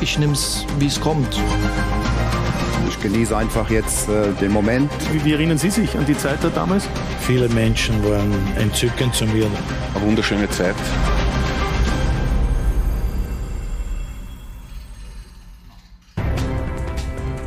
Ich 0.00 0.18
nehme 0.18 0.34
es, 0.34 0.66
wie 0.78 0.86
es 0.86 1.00
kommt. 1.00 1.40
Ich 2.88 3.00
genieße 3.00 3.36
einfach 3.36 3.70
jetzt 3.70 4.08
äh, 4.08 4.32
den 4.40 4.52
Moment. 4.52 4.90
Wie, 5.12 5.24
wie, 5.24 5.32
erinnern 5.32 5.58
Sie 5.58 5.70
sich 5.70 5.96
an 5.96 6.04
die 6.06 6.16
Zeit 6.16 6.38
da 6.42 6.48
damals? 6.48 6.88
Viele 7.20 7.48
Menschen 7.48 8.02
waren 8.04 8.32
entzückend 8.56 9.14
zu 9.14 9.24
mir. 9.26 9.46
Eine 9.94 10.04
wunderschöne 10.04 10.48
Zeit. 10.50 10.74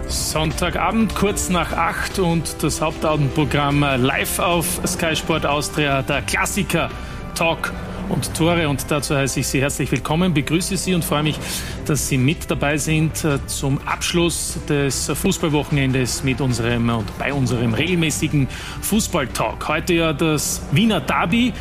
Sonntagabend 0.07 1.15
kurz 1.15 1.49
nach 1.49 1.73
acht 1.73 2.19
und 2.19 2.61
das 2.61 2.81
Hauptabendprogramm 2.81 3.81
live 3.97 4.39
auf 4.39 4.79
Sky 4.85 5.15
Sport 5.15 5.45
Austria, 5.45 6.01
der 6.01 6.21
Klassiker 6.21 6.89
Talk 7.35 7.71
und 8.09 8.33
Tore. 8.33 8.67
Und 8.67 8.89
dazu 8.89 9.15
heiße 9.15 9.39
ich 9.39 9.47
Sie 9.47 9.61
herzlich 9.61 9.91
willkommen, 9.91 10.33
begrüße 10.33 10.75
Sie 10.77 10.93
und 10.93 11.05
freue 11.05 11.23
mich, 11.23 11.39
dass 11.85 12.07
Sie 12.07 12.17
mit 12.17 12.49
dabei 12.49 12.77
sind 12.77 13.23
äh, 13.23 13.39
zum 13.45 13.79
Abschluss 13.85 14.57
des 14.67 15.11
Fußballwochenendes 15.13 16.23
mit 16.23 16.41
unserem 16.41 16.89
und 16.89 17.17
bei 17.17 17.33
unserem 17.33 17.73
regelmäßigen 17.73 18.47
Fußballtalk. 18.81 19.67
Heute 19.67 19.93
ja 19.93 20.13
das 20.13 20.61
Wiener 20.71 21.01
Derby 21.01 21.53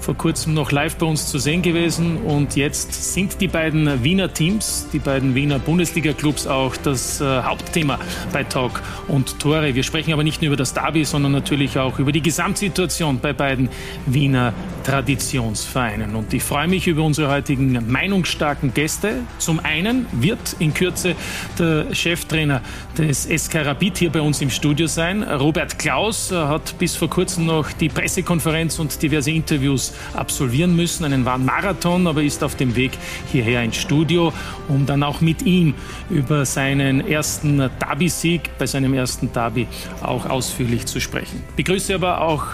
vor 0.00 0.16
kurzem 0.16 0.54
noch 0.54 0.72
live 0.72 0.96
bei 0.96 1.06
uns 1.06 1.28
zu 1.28 1.38
sehen 1.38 1.62
gewesen. 1.62 2.18
Und 2.18 2.56
jetzt 2.56 3.14
sind 3.14 3.40
die 3.40 3.48
beiden 3.48 4.02
Wiener 4.04 4.32
Teams, 4.32 4.86
die 4.92 4.98
beiden 4.98 5.34
Wiener 5.34 5.58
Bundesliga-Clubs 5.58 6.46
auch 6.46 6.76
das 6.76 7.20
äh, 7.20 7.24
Hauptthema 7.42 7.98
bei 8.32 8.44
Talk 8.44 8.82
und 9.08 9.38
Tore. 9.38 9.74
Wir 9.74 9.82
sprechen 9.82 10.12
aber 10.12 10.24
nicht 10.24 10.40
nur 10.40 10.48
über 10.48 10.56
das 10.56 10.74
Derby, 10.74 11.04
sondern 11.04 11.32
natürlich 11.32 11.78
auch 11.78 11.98
über 11.98 12.12
die 12.12 12.22
Gesamtsituation 12.22 13.20
bei 13.20 13.32
beiden 13.32 13.68
Wiener 14.06 14.52
Traditionsvereinen. 14.84 16.14
Und 16.14 16.32
ich 16.32 16.42
freue 16.42 16.66
mich 16.66 16.86
über 16.86 17.02
unsere 17.02 17.30
heutigen 17.30 17.90
meinungsstarken 17.90 18.72
Gäste. 18.72 19.16
Zum 19.38 19.60
einen 19.60 20.06
wird 20.12 20.56
in 20.58 20.72
Kürze 20.72 21.14
der 21.58 21.94
Cheftrainer 21.94 22.62
des 22.96 23.24
SK 23.24 23.66
Rapid 23.66 23.98
hier 23.98 24.10
bei 24.10 24.22
uns 24.22 24.40
im 24.40 24.48
Studio 24.48 24.86
sein. 24.86 25.22
Robert 25.22 25.78
Klaus 25.78 26.32
hat 26.32 26.78
bis 26.78 26.96
vor 26.96 27.10
kurzem 27.10 27.46
noch 27.46 27.70
die 27.72 27.88
Pressekonferenz 27.88 28.78
und 28.78 29.02
diverse 29.02 29.30
Interviews 29.30 29.87
absolvieren 30.14 30.76
müssen, 30.76 31.04
einen 31.04 31.24
wahren 31.24 31.44
Marathon, 31.44 32.06
aber 32.06 32.22
ist 32.22 32.44
auf 32.44 32.56
dem 32.56 32.76
Weg 32.76 32.92
hierher 33.30 33.62
ins 33.62 33.76
Studio, 33.76 34.32
um 34.68 34.86
dann 34.86 35.02
auch 35.02 35.20
mit 35.20 35.42
ihm 35.42 35.74
über 36.10 36.44
seinen 36.44 37.06
ersten 37.06 37.58
Derby-Sieg, 37.80 38.50
bei 38.58 38.66
seinem 38.66 38.94
ersten 38.94 39.32
Derby 39.32 39.66
auch 40.02 40.26
ausführlich 40.26 40.86
zu 40.86 41.00
sprechen. 41.00 41.42
Begrüße 41.56 41.94
aber 41.94 42.20
auch 42.20 42.44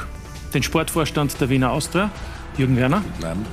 den 0.52 0.62
Sportvorstand 0.62 1.40
der 1.40 1.48
Wiener 1.48 1.70
Austria, 1.70 2.10
Jürgen 2.56 2.76
Werner. 2.76 3.02
Guten 3.16 3.26
Abend. 3.26 3.46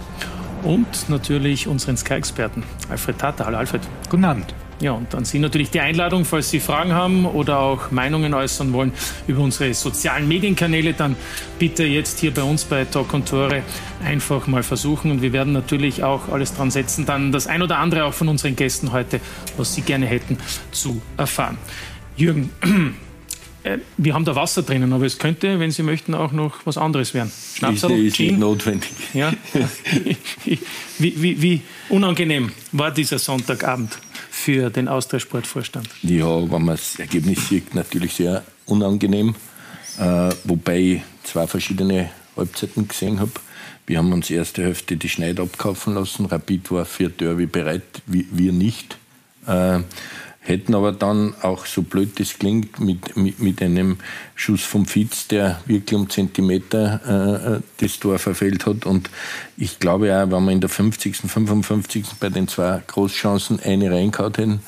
Und 0.64 1.10
natürlich 1.10 1.68
unseren 1.68 1.98
Sky-Experten, 1.98 2.64
Alfred 2.90 3.18
Tata. 3.18 3.46
Hallo 3.46 3.58
Alfred. 3.58 3.82
Guten 4.10 4.26
Abend. 4.26 4.54
Ja, 4.82 4.94
und 4.94 5.14
an 5.14 5.26
Sie 5.26 5.38
natürlich 5.38 5.70
die 5.70 5.80
Einladung, 5.80 6.26
falls 6.26 6.50
Sie 6.50 6.60
Fragen 6.60 6.92
haben 6.92 7.28
oder 7.28 7.60
auch 7.60 7.92
Meinungen 7.92 8.34
äußern 8.34 8.74
wollen 8.74 8.92
über 9.28 9.42
unsere 9.42 9.76
sozialen 9.76 10.28
Medienkanäle, 10.28 10.94
dann 10.94 11.16
bitte 11.60 11.84
jetzt 11.84 12.20
hier 12.20 12.34
bei 12.34 12.42
uns 12.42 12.66
bei 12.66 12.86
Talk 12.86 13.14
und 13.14 13.30
Tore 13.30 13.62
einfach 14.04 14.48
mal 14.48 14.64
versuchen. 14.64 15.12
Und 15.12 15.22
wir 15.22 15.34
werden 15.34 15.54
natürlich 15.54 16.04
auch 16.04 16.30
alles 16.30 16.56
dran 16.56 16.72
setzen, 16.72 17.06
dann 17.06 17.32
das 17.32 17.46
ein 17.46 17.62
oder 17.62 17.78
andere 17.78 18.06
auch 18.06 18.14
von 18.16 18.28
unseren 18.28 18.56
Gästen 18.56 18.92
heute, 18.92 19.22
was 19.56 19.76
Sie 19.76 19.82
gerne 19.82 20.08
hätten, 20.08 20.38
zu 20.72 21.00
erfahren. 21.16 21.60
Jürgen, 22.18 22.50
äh, 23.64 23.78
wir 23.98 24.16
haben 24.16 24.26
da 24.26 24.36
Wasser 24.36 24.64
drinnen, 24.64 24.92
aber 24.94 25.06
es 25.06 25.20
könnte, 25.20 25.60
wenn 25.60 25.70
Sie 25.70 25.84
möchten, 25.84 26.16
auch 26.16 26.32
noch 26.32 26.66
was 26.66 26.80
anderes 26.80 27.14
werden. 27.14 27.32
Schnapsal, 27.54 27.92
ist, 27.92 28.14
ist 28.14 28.20
nicht 28.20 28.40
notwendig. 28.40 28.90
Ja. 29.14 29.32
wie, 30.98 31.22
wie, 31.22 31.40
wie 31.40 31.62
unangenehm 31.90 32.52
war 32.72 32.90
dieser 32.90 33.20
Sonntagabend? 33.20 34.00
Für 34.42 34.70
den 34.70 34.88
Austria-Sportvorstand? 34.88 35.88
Ja, 36.02 36.42
wenn 36.42 36.66
man 36.66 36.76
das 36.76 36.98
Ergebnis 37.00 37.48
sieht, 37.48 37.76
natürlich 37.76 38.16
sehr 38.16 38.44
unangenehm. 38.66 39.36
Äh, 40.00 40.30
wobei 40.46 40.80
ich 40.80 41.02
zwei 41.24 41.46
verschiedene 41.46 42.10
Halbzeiten 42.36 42.88
gesehen 42.88 43.20
habe. 43.20 43.32
Wir 43.86 44.00
haben 44.00 44.12
uns 44.14 44.30
erste 44.30 44.64
Hälfte 44.64 44.98
die 44.98 45.10
Schneid 45.10 45.40
abkaufen 45.40 45.94
lassen. 45.94 46.26
Rapid 46.26 46.72
war 46.72 46.86
für 46.86 47.10
Derby 47.10 47.46
bereit, 47.46 48.02
wir 48.08 48.52
nicht. 48.52 48.98
Äh, 49.46 49.80
hätten 50.42 50.74
aber 50.74 50.92
dann 50.92 51.36
auch, 51.42 51.66
so 51.66 51.84
blöd 51.84 52.20
das 52.20 52.40
klingt, 52.40 52.80
mit, 52.80 53.16
mit, 53.16 53.40
mit 53.40 53.62
einem 53.62 53.98
Schuss 54.36 54.62
vom 54.64 54.86
Fitz, 54.86 55.28
der 55.28 55.62
wirklich 55.68 55.98
um 55.98 56.10
Zentimeter 56.10 57.60
äh, 57.60 57.62
das 57.78 58.00
Tor 58.00 58.18
verfehlt 58.18 58.66
hat. 58.66 58.86
Und 58.86 59.10
ich 59.56 59.80
glaube 59.80 60.16
auch, 60.16 60.32
wenn 60.32 60.44
wir 60.46 60.52
in 60.52 60.62
der 60.62 60.70
50., 60.70 61.18
55. 61.18 62.06
bei 62.20 62.30
den 62.30 62.48
zwei 62.48 62.82
Großchancen 62.86 63.60
eine 63.60 63.92
reingehauen 63.92 64.34
hätten, 64.34 64.60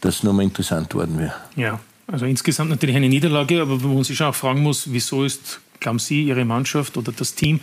dass 0.00 0.16
es 0.16 0.22
nochmal 0.22 0.44
interessant 0.44 0.94
worden 0.94 1.18
wäre. 1.18 1.34
Ja, 1.56 1.80
also 2.06 2.24
insgesamt 2.24 2.70
natürlich 2.70 2.94
eine 2.94 3.08
Niederlage, 3.08 3.60
aber 3.60 3.82
wo 3.82 3.88
man 3.88 4.04
sich 4.04 4.22
auch 4.22 4.34
fragen 4.34 4.62
muss, 4.62 4.92
wieso 4.92 5.24
ist, 5.24 5.60
glauben 5.80 5.98
Sie, 5.98 6.22
Ihre 6.22 6.44
Mannschaft 6.44 6.96
oder 6.96 7.10
das 7.10 7.34
Team 7.34 7.60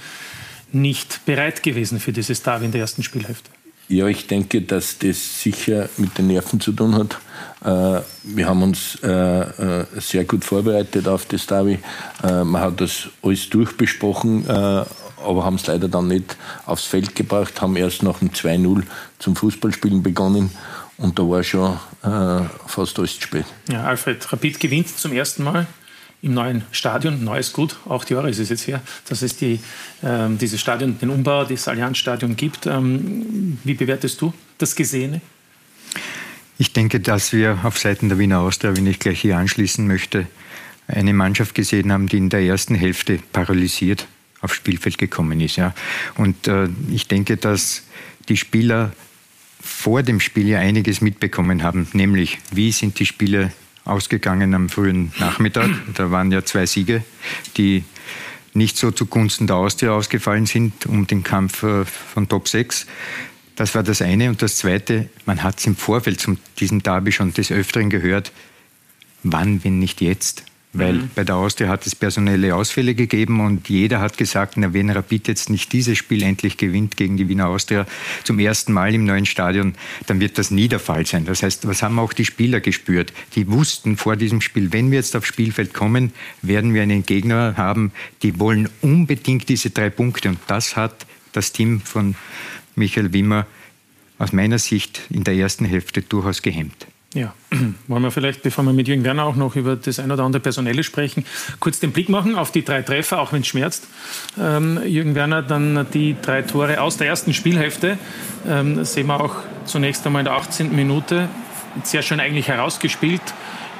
nicht 0.73 1.25
bereit 1.25 1.63
gewesen 1.63 1.99
für 1.99 2.11
dieses 2.11 2.43
Derby 2.43 2.65
in 2.65 2.71
der 2.71 2.81
ersten 2.81 3.03
Spielhälfte? 3.03 3.49
Ja, 3.93 4.07
ich 4.07 4.25
denke, 4.25 4.61
dass 4.61 4.97
das 4.97 5.41
sicher 5.41 5.87
mit 5.97 6.17
den 6.17 6.25
Nerven 6.25 6.59
zu 6.59 6.71
tun 6.71 6.95
hat. 6.95 7.19
Äh, 7.63 8.01
wir 8.23 8.49
haben 8.49 8.63
uns 8.63 8.97
äh, 9.03 9.07
äh, 9.09 9.85
sehr 9.99 10.23
gut 10.23 10.43
vorbereitet 10.43 11.07
auf 11.07 11.27
das 11.27 11.45
Derby. 11.45 11.77
Man 12.23 12.59
hat 12.59 12.81
das 12.81 13.09
alles 13.21 13.49
durchbesprochen, 13.49 14.47
aber 14.47 15.45
haben 15.45 15.57
es 15.57 15.67
leider 15.67 15.87
dann 15.87 16.07
nicht 16.07 16.37
aufs 16.65 16.85
Feld 16.85 17.15
gebracht, 17.15 17.61
haben 17.61 17.75
erst 17.75 18.01
nach 18.01 18.17
dem 18.17 18.31
2-0 18.31 18.81
zum 19.19 19.35
Fußballspielen 19.35 20.01
begonnen. 20.01 20.49
Und 20.97 21.19
da 21.19 21.23
war 21.23 21.43
schon 21.43 21.77
fast 22.65 22.97
alles 22.97 23.15
zu 23.15 23.21
spät. 23.21 23.45
Ja, 23.69 23.83
Alfred, 23.83 24.31
Rapid 24.31 24.59
gewinnt 24.59 24.97
zum 24.97 25.13
ersten 25.13 25.43
Mal 25.43 25.67
im 26.23 26.33
neuen 26.33 26.63
Stadion. 26.71 27.23
Neu 27.23 27.37
ist 27.37 27.53
gut, 27.53 27.77
acht 27.87 28.09
Jahre 28.09 28.29
ist 28.29 28.39
es 28.39 28.49
jetzt 28.49 28.65
her, 28.65 28.81
dass 29.07 29.21
es 29.21 29.35
die, 29.35 29.59
äh, 30.01 30.29
dieses 30.39 30.59
Stadion, 30.59 30.97
den 30.97 31.09
Umbau, 31.09 31.43
das 31.43 31.67
Allianzstadion 31.67 32.35
gibt. 32.35 32.65
Ähm, 32.65 33.59
wie 33.63 33.73
bewertest 33.73 34.21
du 34.21 34.33
das 34.57 34.75
Gesehene? 34.75 35.21
Ich 36.57 36.71
denke, 36.71 37.01
dass 37.01 37.33
wir 37.33 37.59
auf 37.63 37.77
Seiten 37.77 38.07
der 38.07 38.17
Wiener 38.17 38.39
Austria, 38.39 38.75
wenn 38.75 38.87
ich 38.87 38.99
gleich 38.99 39.19
hier 39.19 39.37
anschließen 39.37 39.85
möchte, 39.85 40.25
eine 40.87 41.13
Mannschaft 41.13 41.55
gesehen 41.55 41.91
haben, 41.91 42.07
die 42.07 42.17
in 42.17 42.29
der 42.29 42.41
ersten 42.41 42.75
Hälfte 42.75 43.19
paralysiert 43.33 44.07
aufs 44.39 44.55
Spielfeld 44.55 44.97
gekommen 44.97 45.41
ist. 45.41 45.57
Ja. 45.57 45.73
Und 46.15 46.47
äh, 46.47 46.69
ich 46.89 47.07
denke, 47.07 47.35
dass 47.35 47.83
die 48.29 48.37
Spieler 48.37 48.93
vor 49.59 50.03
dem 50.03 50.21
Spiel 50.21 50.47
ja 50.47 50.59
einiges 50.59 51.01
mitbekommen 51.01 51.63
haben, 51.63 51.87
nämlich 51.93 52.39
wie 52.51 52.71
sind 52.71 52.99
die 52.99 53.05
Spieler 53.05 53.51
ausgegangen 53.85 54.53
am 54.53 54.69
frühen 54.69 55.11
Nachmittag. 55.19 55.69
Da 55.95 56.11
waren 56.11 56.31
ja 56.31 56.43
zwei 56.45 56.65
Siege, 56.65 57.03
die 57.57 57.83
nicht 58.53 58.77
so 58.77 58.91
zugunsten 58.91 59.47
der 59.47 59.55
Austria 59.55 59.91
ausgefallen 59.91 60.45
sind 60.45 60.85
um 60.85 61.07
den 61.07 61.23
Kampf 61.23 61.63
äh, 61.63 61.85
von 61.85 62.29
Top 62.29 62.47
6. 62.47 62.85
Das 63.55 63.75
war 63.75 63.83
das 63.83 64.01
eine. 64.01 64.29
Und 64.29 64.41
das 64.41 64.57
zweite, 64.57 65.09
man 65.25 65.43
hat 65.43 65.59
es 65.59 65.65
im 65.65 65.75
Vorfeld 65.75 66.19
zu 66.19 66.37
diesem 66.59 66.81
Derby 66.83 67.11
schon 67.11 67.33
des 67.33 67.51
Öfteren 67.51 67.89
gehört, 67.89 68.31
wann, 69.23 69.63
wenn 69.63 69.79
nicht 69.79 70.01
jetzt? 70.01 70.43
Weil 70.75 70.93
mhm. 70.93 71.09
bei 71.13 71.23
der 71.23 71.35
Austria 71.35 71.69
hat 71.69 71.85
es 71.85 71.93
personelle 71.95 72.55
Ausfälle 72.55 72.95
gegeben 72.95 73.41
und 73.41 73.69
jeder 73.69 74.01
hat 74.01 74.17
gesagt, 74.17 74.57
na, 74.57 74.73
wenn 74.73 74.89
Rapid 74.89 75.27
jetzt 75.27 75.51
nicht 75.51 75.71
dieses 75.71 75.99
Spiel 75.99 76.23
endlich 76.23 76.57
gewinnt 76.57 76.97
gegen 76.97 77.15
die 77.15 77.29
Wiener 77.29 77.47
Austria 77.47 77.85
zum 78.23 78.39
ersten 78.39 78.73
Mal 78.73 78.95
im 78.95 79.05
neuen 79.05 79.27
Stadion, 79.27 79.75
dann 80.07 80.19
wird 80.19 80.39
das 80.39 80.49
nie 80.49 80.67
der 80.67 80.79
Fall 80.79 81.05
sein. 81.05 81.25
Das 81.25 81.43
heißt, 81.43 81.67
was 81.67 81.83
haben 81.83 81.99
auch 81.99 82.11
die 82.11 82.25
Spieler 82.25 82.59
gespürt? 82.59 83.13
Die 83.35 83.47
wussten 83.51 83.97
vor 83.97 84.15
diesem 84.15 84.41
Spiel, 84.41 84.73
wenn 84.73 84.89
wir 84.89 84.97
jetzt 84.97 85.15
aufs 85.15 85.27
Spielfeld 85.27 85.75
kommen, 85.75 86.11
werden 86.41 86.73
wir 86.73 86.81
einen 86.81 87.05
Gegner 87.05 87.53
haben, 87.55 87.91
die 88.23 88.39
wollen 88.39 88.67
unbedingt 88.81 89.49
diese 89.49 89.69
drei 89.69 89.91
Punkte. 89.91 90.29
Und 90.29 90.39
das 90.47 90.75
hat 90.75 91.05
das 91.33 91.51
Team 91.51 91.81
von 91.81 92.15
Michael 92.75 93.13
Wimmer 93.13 93.45
aus 94.17 94.33
meiner 94.33 94.57
Sicht 94.57 95.01
in 95.11 95.23
der 95.23 95.35
ersten 95.35 95.65
Hälfte 95.65 96.01
durchaus 96.01 96.41
gehemmt. 96.41 96.87
Ja, 97.13 97.33
wollen 97.87 98.01
wir 98.01 98.11
vielleicht, 98.11 98.41
bevor 98.41 98.63
wir 98.63 98.73
mit 98.73 98.87
Jürgen 98.87 99.03
Werner 99.03 99.25
auch 99.25 99.35
noch 99.35 99.55
über 99.55 99.75
das 99.75 99.99
ein 99.99 100.11
oder 100.11 100.23
andere 100.23 100.41
Personelle 100.41 100.83
sprechen, 100.83 101.25
kurz 101.59 101.79
den 101.79 101.91
Blick 101.91 102.09
machen 102.09 102.35
auf 102.35 102.51
die 102.51 102.65
drei 102.65 102.81
Treffer, 102.81 103.19
auch 103.19 103.33
wenn 103.33 103.41
es 103.41 103.47
schmerzt. 103.47 103.87
Ähm, 104.39 104.81
Jürgen 104.83 105.13
Werner, 105.13 105.43
dann 105.43 105.85
die 105.93 106.15
drei 106.19 106.41
Tore 106.41 106.81
aus 106.81 106.97
der 106.97 107.07
ersten 107.07 107.33
Spielhälfte. 107.33 107.99
Ähm, 108.47 108.83
sehen 108.83 109.07
wir 109.07 109.21
auch 109.21 109.35
zunächst 109.65 110.05
einmal 110.05 110.21
in 110.21 110.25
der 110.25 110.33
18. 110.33 110.75
Minute 110.75 111.29
sehr 111.83 112.01
schön 112.01 112.19
eigentlich 112.19 112.47
herausgespielt 112.47 113.21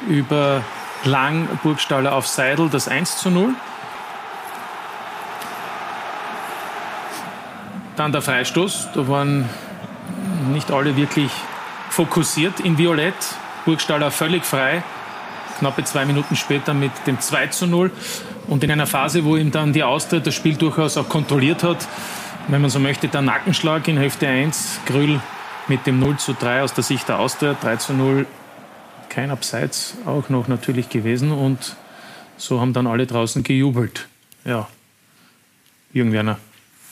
über 0.08 0.64
Lang, 1.04 1.48
Burgstaller 1.64 2.16
auf 2.16 2.28
Seidel, 2.28 2.70
das 2.70 2.88
1 2.88 3.18
zu 3.18 3.30
0. 3.30 3.54
Dann 7.96 8.12
der 8.12 8.22
Freistoß, 8.22 8.90
da 8.94 9.08
waren 9.08 9.50
nicht 10.52 10.72
alle 10.72 10.96
wirklich 10.96 11.32
fokussiert 11.94 12.60
in 12.60 12.78
Violett. 12.78 13.14
Burgstaller 13.66 14.10
völlig 14.10 14.46
frei, 14.46 14.84
knappe 15.60 15.84
zwei 15.84 16.06
Minuten 16.06 16.36
später 16.36 16.74
mit 16.74 16.92
dem 17.06 17.22
2 17.22 17.48
zu 17.48 17.68
0. 17.68 17.92
Und 18.48 18.64
in 18.64 18.72
einer 18.72 18.88
Phase, 18.88 19.24
wo 19.24 19.38
ihm 19.38 19.52
dann 19.52 19.74
die 19.74 19.84
Austria 19.84 20.20
das 20.20 20.34
Spiel 20.34 20.56
durchaus 20.56 20.98
auch 20.98 21.08
kontrolliert 21.08 21.64
hat, 21.64 21.88
wenn 22.48 22.62
man 22.62 22.72
so 22.72 22.80
möchte, 22.80 23.08
der 23.08 23.22
Nackenschlag 23.22 23.88
in 23.88 23.98
Hälfte 23.98 24.28
1, 24.28 24.80
Grüll 24.86 25.22
mit 25.68 25.86
dem 25.86 26.00
0 26.00 26.18
zu 26.18 26.34
3 26.34 26.64
aus 26.64 26.74
der 26.74 26.84
Sicht 26.84 27.08
der 27.08 27.20
Austria, 27.20 27.56
3 27.62 27.76
zu 27.78 27.94
0, 27.94 28.26
kein 29.08 29.30
Abseits 29.30 29.96
auch 30.06 30.30
noch 30.30 30.48
natürlich 30.48 30.90
gewesen 30.90 31.32
und 31.32 31.76
so 32.38 32.60
haben 32.60 32.74
dann 32.74 32.88
alle 32.88 33.06
draußen 33.06 33.44
gejubelt. 33.44 34.08
Ja, 34.44 34.68
Jürgen 35.94 36.12
Werner. 36.12 36.40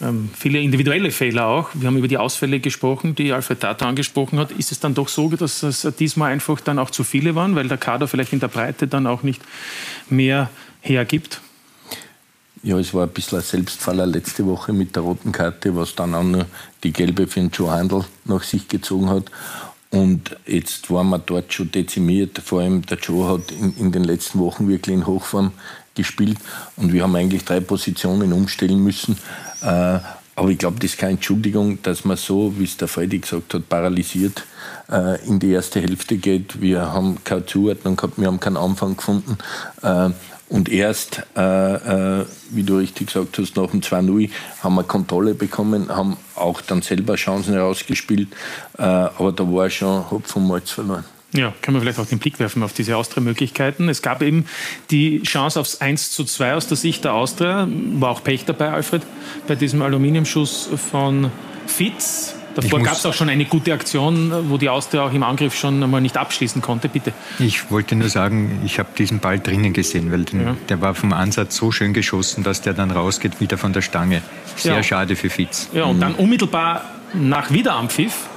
Ähm, 0.02 0.30
viele 0.36 0.60
individuelle 0.60 1.12
Fehler 1.12 1.48
auch. 1.48 1.70
Wir 1.74 1.88
haben 1.88 1.98
über 1.98 2.08
die 2.08 2.18
Ausfälle 2.18 2.60
gesprochen, 2.60 3.14
die 3.14 3.32
Alfred 3.32 3.60
Tata 3.60 3.88
angesprochen 3.88 4.40
hat. 4.40 4.52
Ist 4.52 4.72
es 4.72 4.80
dann 4.80 4.94
doch 4.94 5.08
so, 5.08 5.30
dass 5.30 5.62
es 5.62 5.88
diesmal 6.00 6.32
einfach 6.32 6.60
dann 6.60 6.80
auch 6.80 6.90
zu 6.90 7.04
viele 7.04 7.36
waren, 7.36 7.56
weil 7.56 7.68
der 7.68 7.78
Kader 7.78 8.08
vielleicht 8.08 8.34
in 8.34 8.40
der 8.40 8.48
Breite 8.48 8.88
dann 8.88 9.06
auch 9.06 9.22
nicht 9.22 9.42
mehr 10.10 10.50
hergibt? 10.82 11.42
Ja, 12.64 12.78
es 12.78 12.94
war 12.94 13.04
ein 13.04 13.10
bisschen 13.10 13.40
ein 13.40 13.44
Selbstfaller 13.44 14.06
letzte 14.06 14.46
Woche 14.46 14.72
mit 14.74 14.96
der 14.96 15.04
roten 15.04 15.32
Karte, 15.32 15.76
was 15.76 15.96
dann 15.96 16.14
auch 16.14 16.24
noch 16.24 16.46
die 16.84 16.94
gelbe 16.94 17.28
für 17.28 17.40
den 17.40 17.50
Joe 17.50 17.72
Handel 17.72 18.06
nach 18.26 18.44
sich 18.44 18.68
gezogen 18.68 19.10
hat. 19.10 19.26
Und 19.90 20.38
jetzt 20.48 20.90
waren 20.90 21.10
wir 21.10 21.20
dort 21.20 21.52
schon 21.52 21.72
dezimiert. 21.72 22.40
Vor 22.40 22.62
allem 22.62 22.86
der 22.86 22.98
Joe 22.98 23.28
hat 23.28 23.52
in, 23.52 23.76
in 23.78 23.92
den 23.92 24.04
letzten 24.04 24.40
Wochen 24.40 24.68
wirklich 24.68 24.96
in 24.96 25.06
Hochform 25.06 25.52
gespielt 25.96 26.38
und 26.78 26.94
wir 26.94 27.04
haben 27.04 27.16
eigentlich 27.16 27.44
drei 27.44 27.60
Positionen 27.60 28.32
umstellen 28.32 28.82
müssen. 28.82 29.18
Äh, 29.62 30.00
aber 30.36 30.50
ich 30.50 30.58
glaube, 30.58 30.78
das 30.80 30.92
ist 30.92 30.98
keine 30.98 31.14
Entschuldigung, 31.14 31.82
dass 31.84 32.06
man 32.06 32.18
so, 32.18 32.58
wie 32.58 32.64
es 32.64 32.78
der 32.78 32.88
Freddy 32.88 33.20
gesagt 33.20 33.54
hat, 33.54 33.68
paralysiert 33.70 34.44
äh, 34.90 35.24
in 35.28 35.40
die 35.40 35.52
erste 35.52 35.82
Hälfte 35.82 36.18
geht. 36.18 36.62
Wir 36.62 36.94
haben 36.94 37.24
keine 37.24 37.46
Zuordnung 37.46 37.96
gehabt, 37.96 38.18
wir 38.18 38.28
haben 38.28 38.40
keinen 38.40 38.58
Anfang 38.58 38.96
gefunden. 38.96 39.38
Äh, 39.82 40.10
und 40.50 40.68
erst, 40.68 41.24
äh, 41.38 42.22
äh, 42.22 42.26
wie 42.50 42.64
du 42.64 42.78
richtig 42.78 43.08
gesagt 43.08 43.38
hast, 43.38 43.56
nach 43.56 43.72
dem 43.72 43.82
2-0 43.82 44.30
haben 44.62 44.76
wir 44.76 44.84
Kontrolle 44.84 45.34
bekommen, 45.34 45.90
haben 45.90 46.18
auch 46.36 46.60
dann 46.60 46.82
selber 46.82 47.16
Chancen 47.16 47.54
herausgespielt. 47.54 48.30
Äh, 48.78 48.82
aber 48.82 49.32
da 49.32 49.44
war 49.50 49.70
schon 49.70 50.10
Hopf 50.12 50.36
und 50.36 50.48
Malz 50.48 50.72
verloren. 50.72 51.06
Ja, 51.34 51.54
können 51.62 51.78
wir 51.78 51.82
vielleicht 51.82 52.00
auch 52.00 52.06
den 52.06 52.20
Blick 52.20 52.40
werfen 52.40 52.62
auf 52.62 52.74
diese 52.74 52.98
Austria-Möglichkeiten. 52.98 53.88
Es 53.88 54.02
gab 54.02 54.22
eben 54.22 54.46
die 54.90 55.22
Chance 55.24 55.60
aufs 55.60 55.80
1 55.80 56.12
zu 56.12 56.26
2 56.26 56.56
aus 56.56 56.68
der 56.68 56.78
Sicht 56.78 57.06
der 57.06 57.14
Austria. 57.14 57.68
War 57.70 58.10
auch 58.10 58.24
Pech 58.24 58.46
dabei, 58.46 58.72
Alfred, 58.72 59.04
bei 59.48 59.56
diesem 59.56 59.82
Aluminiumschuss 59.82 60.70
von 60.92 61.32
Fitz. 61.68 62.36
Davor 62.56 62.82
gab 62.82 62.96
es 62.96 63.06
auch 63.06 63.14
schon 63.14 63.30
eine 63.30 63.46
gute 63.46 63.72
Aktion, 63.72 64.50
wo 64.50 64.58
die 64.58 64.68
Austria 64.68 65.04
auch 65.04 65.14
im 65.14 65.24
Angriff 65.24 65.56
schon 65.56 65.82
einmal 65.82 66.02
nicht 66.02 66.18
abschließen 66.18 66.62
konnte. 66.62 66.90
Bitte. 66.90 67.14
Ich 67.40 67.72
wollte 67.72 67.96
nur 67.96 68.10
sagen, 68.10 68.62
ich 68.66 68.78
habe 68.78 68.90
diesen 68.98 69.20
Ball 69.20 69.40
drinnen 69.40 69.72
gesehen, 69.72 70.12
weil 70.12 70.26
den, 70.26 70.42
ja. 70.42 70.58
der 70.68 70.82
war 70.82 70.94
vom 70.94 71.14
Ansatz 71.14 71.56
so 71.56 71.72
schön 71.72 71.94
geschossen, 71.94 72.44
dass 72.44 72.62
der 72.62 72.74
dann 72.74 72.92
rausgeht 72.92 73.40
wieder 73.40 73.58
von 73.58 73.72
der 73.72 73.82
Stange. 73.82 74.22
Sehr 74.58 74.76
ja. 74.76 74.84
schade 74.84 75.16
für 75.16 75.30
Fitz. 75.30 75.70
Ja, 75.74 75.86
und 75.86 75.98
mhm. 75.98 76.02
dann 76.02 76.16
unmittelbar 76.16 76.84
nach 77.14 77.52
Wiederanpfiff 77.52 78.28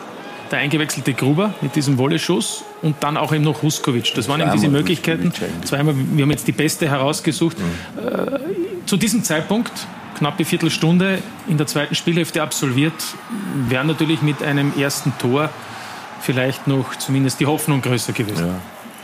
der 0.50 0.58
eingewechselte 0.58 1.14
Gruber 1.14 1.54
mit 1.60 1.76
diesem 1.76 1.98
Wolleschuss 1.98 2.64
und 2.82 2.96
dann 3.00 3.16
auch 3.16 3.32
eben 3.32 3.44
noch 3.44 3.62
Huskovic. 3.62 4.12
Das 4.14 4.28
waren 4.28 4.40
eben 4.40 4.52
diese 4.52 4.68
Möglichkeiten. 4.68 5.32
Zweimal, 5.64 5.94
wir 5.96 6.22
haben 6.22 6.30
jetzt 6.30 6.46
die 6.46 6.52
beste 6.52 6.88
herausgesucht. 6.88 7.56
Mhm. 7.58 8.08
Äh, 8.08 8.40
zu 8.86 8.96
diesem 8.96 9.24
Zeitpunkt 9.24 9.72
knappe 10.14 10.44
Viertelstunde 10.44 11.18
in 11.48 11.58
der 11.58 11.66
zweiten 11.66 11.94
Spielhälfte 11.94 12.42
absolviert, 12.42 12.94
wäre 13.68 13.84
natürlich 13.84 14.22
mit 14.22 14.42
einem 14.42 14.72
ersten 14.78 15.12
Tor 15.18 15.50
vielleicht 16.20 16.66
noch 16.66 16.96
zumindest 16.96 17.40
die 17.40 17.46
Hoffnung 17.46 17.82
größer 17.82 18.12
gewesen. 18.12 18.46
Ja, 18.46 18.60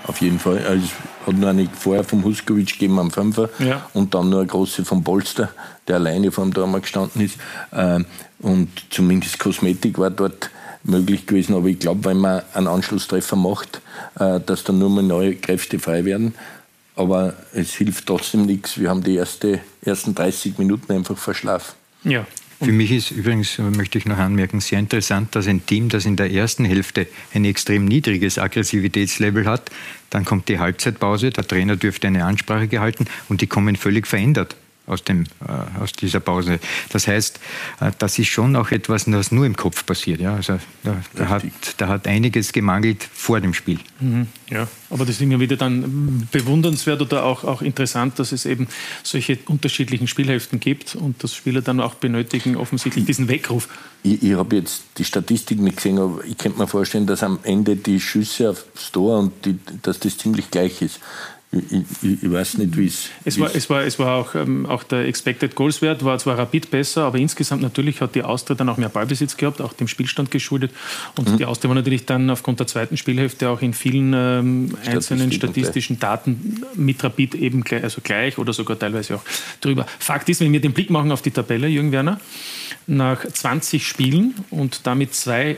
auf 0.06 0.20
jeden 0.20 0.38
Fall. 0.38 0.58
Also, 0.66 0.84
es 0.84 1.26
hat 1.26 1.34
nur 1.34 1.50
eine 1.50 1.68
vorher 1.78 2.04
vom 2.04 2.24
Huskovic 2.24 2.74
gegeben 2.74 2.98
am 2.98 3.10
Fünfer 3.10 3.50
ja. 3.58 3.86
und 3.92 4.14
dann 4.14 4.30
nur 4.30 4.40
eine 4.40 4.48
große 4.48 4.84
vom 4.84 5.04
Polster, 5.04 5.50
der 5.86 5.96
alleine 5.96 6.30
vor 6.30 6.44
dem 6.44 6.54
Tor 6.54 6.80
gestanden 6.80 7.22
ist. 7.22 7.36
Ähm, 7.72 8.06
und 8.38 8.68
zumindest 8.88 9.38
Kosmetik 9.38 9.98
war 9.98 10.10
dort 10.10 10.50
möglich 10.82 11.26
gewesen. 11.26 11.54
Aber 11.54 11.66
ich 11.66 11.78
glaube, 11.78 12.04
wenn 12.04 12.18
man 12.18 12.42
einen 12.54 12.68
Anschlusstreffer 12.68 13.36
macht, 13.36 13.80
äh, 14.18 14.40
dass 14.40 14.64
dann 14.64 14.78
nur 14.78 14.90
mal 14.90 15.02
neue 15.02 15.34
Kräfte 15.36 15.78
frei 15.78 16.04
werden 16.04 16.34
aber 17.00 17.34
es 17.54 17.74
hilft 17.74 18.06
trotzdem 18.06 18.44
nichts. 18.44 18.78
Wir 18.78 18.90
haben 18.90 19.02
die 19.02 19.14
erste, 19.14 19.60
ersten 19.82 20.14
30 20.14 20.58
Minuten 20.58 20.92
einfach 20.92 21.16
verschlafen. 21.16 21.74
Ja. 22.04 22.26
Für 22.62 22.72
mich 22.72 22.92
ist 22.92 23.10
übrigens, 23.10 23.56
möchte 23.56 23.96
ich 23.96 24.04
noch 24.04 24.18
anmerken, 24.18 24.60
sehr 24.60 24.78
interessant, 24.78 25.34
dass 25.34 25.46
ein 25.46 25.64
Team, 25.64 25.88
das 25.88 26.04
in 26.04 26.16
der 26.16 26.30
ersten 26.30 26.66
Hälfte 26.66 27.06
ein 27.32 27.46
extrem 27.46 27.86
niedriges 27.86 28.38
Aggressivitätslevel 28.38 29.46
hat, 29.46 29.70
dann 30.10 30.26
kommt 30.26 30.46
die 30.50 30.58
Halbzeitpause, 30.58 31.30
der 31.30 31.48
Trainer 31.48 31.76
dürfte 31.76 32.08
eine 32.08 32.26
Ansprache 32.26 32.68
gehalten 32.68 33.06
und 33.30 33.40
die 33.40 33.46
kommen 33.46 33.76
völlig 33.76 34.06
verändert 34.06 34.56
aus, 34.90 35.04
dem, 35.04 35.24
äh, 35.46 35.80
aus 35.80 35.92
dieser 35.92 36.20
Pause. 36.20 36.58
Das 36.90 37.06
heißt, 37.06 37.40
äh, 37.80 37.92
das 37.98 38.18
ist 38.18 38.28
schon 38.28 38.56
auch 38.56 38.70
etwas, 38.70 39.10
was 39.10 39.32
nur 39.32 39.46
im 39.46 39.56
Kopf 39.56 39.86
passiert. 39.86 40.20
Ja? 40.20 40.34
Also 40.34 40.58
da, 40.82 40.96
da 41.14 41.28
hat, 41.28 41.44
da 41.78 41.88
hat 41.88 42.06
einiges 42.06 42.52
gemangelt 42.52 43.08
vor 43.12 43.40
dem 43.40 43.54
Spiel. 43.54 43.78
Mhm, 44.00 44.26
ja, 44.48 44.66
aber 44.90 45.04
das 45.04 45.16
ist 45.16 45.22
immer 45.22 45.38
wieder 45.40 45.56
dann 45.56 46.28
bewundernswert 46.32 47.00
oder 47.00 47.24
auch, 47.24 47.44
auch 47.44 47.62
interessant, 47.62 48.18
dass 48.18 48.32
es 48.32 48.46
eben 48.46 48.66
solche 49.02 49.38
unterschiedlichen 49.46 50.08
Spielhälften 50.08 50.58
gibt 50.58 50.96
und 50.96 51.22
dass 51.22 51.34
Spieler 51.34 51.62
dann 51.62 51.80
auch 51.80 51.94
benötigen 51.94 52.56
offensichtlich 52.56 53.04
diesen 53.04 53.28
Weckruf. 53.28 53.68
Ich, 54.02 54.22
ich 54.22 54.32
habe 54.34 54.56
jetzt 54.56 54.82
die 54.98 55.04
Statistik 55.04 55.60
nicht 55.60 55.76
gesehen, 55.76 55.98
aber 55.98 56.24
ich 56.24 56.36
könnte 56.36 56.58
mir 56.58 56.66
vorstellen, 56.66 57.06
dass 57.06 57.22
am 57.22 57.38
Ende 57.42 57.76
die 57.76 58.00
Schüsse 58.00 58.50
aufs 58.50 58.90
Tor 58.90 59.20
und 59.20 59.44
die, 59.44 59.58
dass 59.82 60.00
das 60.00 60.18
ziemlich 60.18 60.50
gleich 60.50 60.82
ist. 60.82 60.98
Ich, 61.52 61.72
ich, 61.72 62.22
ich, 62.22 62.30
weiß 62.30 62.58
nicht, 62.58 62.76
wie 62.76 62.86
es. 62.86 63.08
Es 63.24 63.40
war, 63.40 63.52
es 63.52 63.68
war, 63.68 63.82
es 63.82 63.98
war 63.98 64.14
auch, 64.14 64.36
ähm, 64.36 64.66
auch 64.66 64.84
der 64.84 65.06
Expected 65.06 65.56
Goals 65.56 65.82
Wert 65.82 66.04
war 66.04 66.16
zwar 66.20 66.38
rapid 66.38 66.70
besser, 66.70 67.02
aber 67.06 67.18
insgesamt 67.18 67.60
natürlich 67.60 68.00
hat 68.00 68.14
die 68.14 68.22
Austria 68.22 68.54
dann 68.54 68.68
auch 68.68 68.76
mehr 68.76 68.88
Ballbesitz 68.88 69.36
gehabt, 69.36 69.60
auch 69.60 69.72
dem 69.72 69.88
Spielstand 69.88 70.30
geschuldet. 70.30 70.70
Und 71.16 71.28
mhm. 71.28 71.38
die 71.38 71.46
Austria 71.46 71.68
war 71.68 71.74
natürlich 71.74 72.06
dann 72.06 72.30
aufgrund 72.30 72.60
der 72.60 72.68
zweiten 72.68 72.96
Spielhälfte 72.96 73.48
auch 73.48 73.62
in 73.62 73.74
vielen 73.74 74.12
ähm, 74.14 74.76
einzelnen 74.86 75.32
statistischen 75.32 75.98
Daten 75.98 76.62
mit 76.76 77.02
Rapid 77.02 77.34
eben 77.34 77.64
gleich, 77.64 77.82
also 77.82 78.00
gleich 78.00 78.38
oder 78.38 78.52
sogar 78.52 78.78
teilweise 78.78 79.16
auch 79.16 79.24
drüber. 79.60 79.86
Fakt 79.98 80.28
ist, 80.28 80.40
wenn 80.40 80.52
wir 80.52 80.60
den 80.60 80.72
Blick 80.72 80.90
machen 80.90 81.10
auf 81.10 81.22
die 81.22 81.32
Tabelle, 81.32 81.66
Jürgen 81.66 81.90
Werner, 81.90 82.20
nach 82.86 83.26
20 83.26 83.84
Spielen 83.84 84.34
und 84.50 84.86
damit 84.86 85.16
zwei 85.16 85.56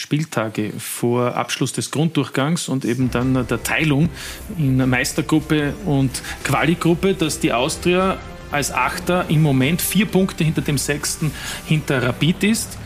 Spieltage 0.00 0.72
vor 0.78 1.36
Abschluss 1.36 1.72
des 1.72 1.90
Grunddurchgangs 1.90 2.68
und 2.68 2.84
eben 2.84 3.10
dann 3.10 3.46
der 3.46 3.62
Teilung 3.62 4.08
in 4.56 4.76
Meistergruppe 4.88 5.74
und 5.84 6.10
Quali-Gruppe, 6.44 7.14
dass 7.14 7.38
die 7.38 7.52
Austria 7.52 8.16
als 8.50 8.72
Achter 8.72 9.26
im 9.28 9.42
Moment 9.42 9.82
vier 9.82 10.06
Punkte 10.06 10.42
hinter 10.42 10.62
dem 10.62 10.78
Sechsten 10.78 11.30
hinter 11.66 12.02
Rapid 12.02 12.44
ist. 12.44 12.78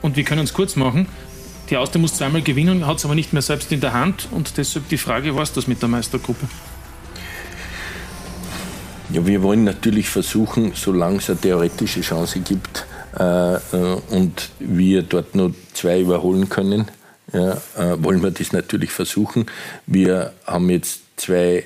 Und 0.00 0.16
wir 0.16 0.24
können 0.24 0.44
es 0.44 0.54
kurz 0.54 0.74
machen. 0.74 1.06
Die 1.70 1.76
Austria 1.76 2.00
muss 2.00 2.14
zweimal 2.14 2.42
gewinnen, 2.42 2.86
hat 2.86 2.98
es 2.98 3.04
aber 3.04 3.14
nicht 3.14 3.32
mehr 3.32 3.42
selbst 3.42 3.70
in 3.70 3.80
der 3.80 3.92
Hand. 3.92 4.28
Und 4.30 4.56
deshalb 4.56 4.88
die 4.88 4.98
Frage, 4.98 5.36
was 5.36 5.52
das 5.52 5.66
mit 5.66 5.82
der 5.82 5.88
Meistergruppe? 5.88 6.46
Ja, 9.10 9.26
wir 9.26 9.42
wollen 9.42 9.64
natürlich 9.64 10.08
versuchen, 10.08 10.72
solange 10.74 11.18
es 11.18 11.28
eine 11.28 11.38
theoretische 11.38 12.00
Chance 12.00 12.40
gibt, 12.40 12.86
und 13.16 14.50
wir 14.58 15.02
dort 15.02 15.34
nur 15.34 15.54
zwei 15.72 16.00
überholen 16.00 16.48
können, 16.48 16.88
ja, 17.32 17.52
äh, 17.76 18.02
wollen 18.02 18.22
wir 18.22 18.30
das 18.30 18.52
natürlich 18.52 18.90
versuchen. 18.90 19.46
Wir 19.86 20.32
haben 20.46 20.70
jetzt 20.70 21.00
zwei 21.16 21.64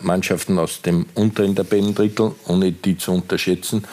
Mannschaften 0.00 0.58
aus 0.58 0.80
dem 0.80 1.04
unteren 1.14 1.54
Tabellendrittel, 1.54 2.32
ohne 2.46 2.72
die 2.72 2.96
zu 2.96 3.12
unterschätzen. 3.12 3.84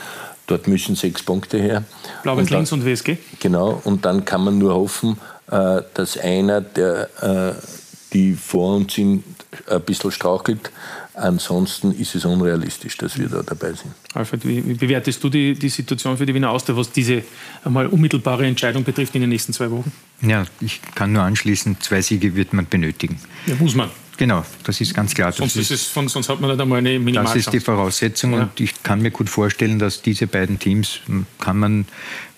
Dort 0.48 0.70
müssen 0.70 0.96
sechs 0.96 1.22
Punkte 1.22 1.58
her. 1.58 1.84
Blau-Weiß 2.24 2.50
links 2.50 2.72
und 2.72 2.86
WSG? 2.86 3.18
Genau, 3.42 3.82
und 3.84 4.06
dann 4.06 4.24
kann 4.24 4.46
man 4.46 4.58
nur 4.58 4.74
hoffen, 4.74 5.18
dass 5.48 6.18
einer, 6.18 6.62
der 6.62 7.10
die 8.14 8.34
vor 8.34 8.78
uns 8.78 8.94
sind, 8.94 9.26
ein 9.70 9.82
bisschen 9.82 10.12
strauchelt, 10.12 10.72
Ansonsten 11.18 11.94
ist 11.94 12.14
es 12.16 12.26
unrealistisch, 12.26 12.98
dass 12.98 13.18
wir 13.18 13.30
da 13.30 13.42
dabei 13.42 13.70
sind. 13.70 13.94
Alfred, 14.14 14.46
wie, 14.46 14.62
bewertest 14.62 15.24
du 15.24 15.30
die, 15.30 15.54
die 15.54 15.70
Situation 15.70 16.18
für 16.18 16.26
die 16.26 16.34
Wiener 16.34 16.50
Austria, 16.50 16.76
was 16.76 16.92
diese 16.92 17.24
einmal 17.64 17.88
unmittelbare 17.88 18.46
Entscheidung 18.46 18.84
betrifft 18.84 19.16
in 19.16 19.22
den 19.22 19.30
nächsten 19.30 19.54
zwei 19.54 19.72
Wochen? 19.72 19.92
Ja, 20.22 20.46
ich 20.60 20.82
kann 20.94 21.14
nur 21.14 21.24
anschließen, 21.24 21.78
zwei 21.80 22.02
Siege 22.02 22.36
wird 22.36 22.52
man 22.52 22.68
benötigen. 22.68 23.18
Ja, 23.46 23.56
muss 23.56 23.76
man. 23.76 23.90
Genau, 24.18 24.46
das 24.64 24.80
ist 24.80 24.94
ganz 24.94 25.14
klar. 25.14 25.32
Sonst, 25.32 25.56
ist, 25.58 25.72
ist 25.72 25.88
von, 25.88 26.08
sonst 26.08 26.30
hat 26.30 26.40
man 26.40 26.50
nicht 26.50 26.62
einmal 26.62 26.80
eine 26.80 27.00
Minimalchance. 27.00 27.38
Das 27.38 27.48
ist 27.48 27.54
die 27.54 27.60
Voraussetzung 27.60 28.34
ja. 28.34 28.44
und 28.44 28.60
ich 28.60 28.82
kann 28.84 29.02
mir 29.02 29.12
gut 29.12 29.30
vorstellen, 29.30 29.80
dass 29.80 30.02
diese 30.02 30.28
beiden 30.28 30.58
Teams 30.58 31.00
hm, 31.06 31.26
kann 31.40 31.58
man 31.58 31.86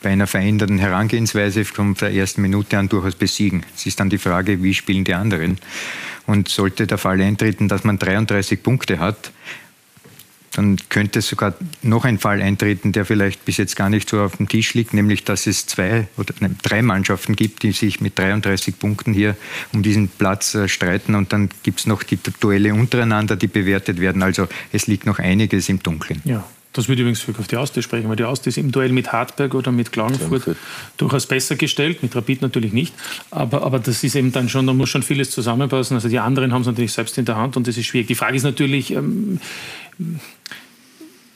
bei 0.01 0.10
einer 0.10 0.27
veränderten 0.27 0.79
Herangehensweise 0.79 1.65
von 1.65 1.93
der 1.96 2.13
ersten 2.13 2.41
Minute 2.41 2.77
an 2.77 2.89
durchaus 2.89 3.15
besiegen. 3.15 3.63
Es 3.75 3.86
ist 3.86 4.00
dann 4.00 4.10
die 4.10 4.17
Frage, 4.17 4.63
wie 4.63 4.74
spielen 4.74 5.03
die 5.03 5.13
anderen? 5.13 5.60
Und 6.27 6.50
sollte 6.50 6.86
der 6.86 6.98
Fall 6.98 7.19
eintreten, 7.22 7.67
dass 7.67 7.84
man 7.84 7.98
33 7.98 8.62
Punkte 8.62 9.00
hat, 9.00 9.31
dann 10.57 10.77
könnte 10.89 11.22
sogar 11.22 11.53
noch 11.84 12.03
ein 12.03 12.17
Fall 12.17 12.41
eintreten, 12.41 12.91
der 12.91 13.05
vielleicht 13.05 13.46
bis 13.46 13.57
jetzt 13.57 13.75
gar 13.75 13.89
nicht 13.89 14.10
so 14.10 14.22
auf 14.22 14.38
dem 14.38 14.48
Tisch 14.48 14.74
liegt, 14.74 14.93
nämlich 14.93 15.24
dass 15.24 15.46
es 15.46 15.67
zwei 15.67 16.07
oder 16.17 16.34
nein, 16.39 16.57
drei 16.63 16.81
Mannschaften 16.81 17.36
gibt, 17.36 17.62
die 17.62 17.72
sich 17.72 18.01
mit 18.01 18.17
33 18.17 18.79
Punkten 18.79 19.13
hier 19.13 19.38
um 19.72 19.84
diesen 19.84 20.07
Platz 20.07 20.55
äh, 20.55 20.67
streiten 20.67 21.13
und 21.13 21.31
dann 21.31 21.50
gibt 21.62 21.81
es 21.81 21.86
noch 21.86 22.01
die 22.01 22.17
Duelle 22.39 22.74
untereinander, 22.74 23.36
die 23.36 23.48
bewertet 23.48 24.00
werden. 24.00 24.24
Also 24.24 24.48
es 24.72 24.88
liegt 24.88 25.05
noch 25.05 25.19
einiges 25.19 25.69
im 25.69 25.84
Dunkeln. 25.84 26.22
Ja. 26.25 26.43
Das 26.74 26.88
würde 26.88 27.01
übrigens 27.01 27.27
auf 27.27 27.47
die 27.47 27.57
Austria 27.57 27.81
sprechen, 27.81 28.07
weil 28.09 28.15
die 28.15 28.24
Austria 28.24 28.50
ist 28.50 28.57
im 28.57 28.71
Duell 28.71 28.91
mit 28.91 29.12
Hartberg 29.12 29.55
oder 29.55 29.71
mit 29.71 29.91
Klagenfurt, 29.91 30.43
Klagenfurt. 30.43 30.57
durchaus 30.97 31.25
besser 31.25 31.55
gestellt, 31.55 32.03
mit 32.03 32.15
Rapid 32.15 32.41
natürlich 32.41 32.71
nicht. 32.74 32.93
Aber, 33.31 33.63
aber 33.63 33.79
das 33.79 34.03
ist 34.03 34.15
eben 34.15 34.31
dann 34.31 34.47
schon, 34.47 34.67
da 34.67 34.74
muss 34.74 34.89
schon 34.89 35.03
vieles 35.03 35.31
zusammenpassen. 35.31 35.95
Also 35.95 36.07
die 36.07 36.19
anderen 36.19 36.53
haben 36.53 36.62
es 36.62 36.67
natürlich 36.67 36.91
selbst 36.91 37.17
in 37.17 37.25
der 37.25 37.36
Hand 37.36 37.57
und 37.57 37.67
das 37.67 37.77
ist 37.77 37.88
schwierig. 37.88 38.07
Die 38.07 38.15
Frage 38.15 38.38
ist 38.38 38.43
natürlich, 38.43 38.91
ähm, 38.91 39.39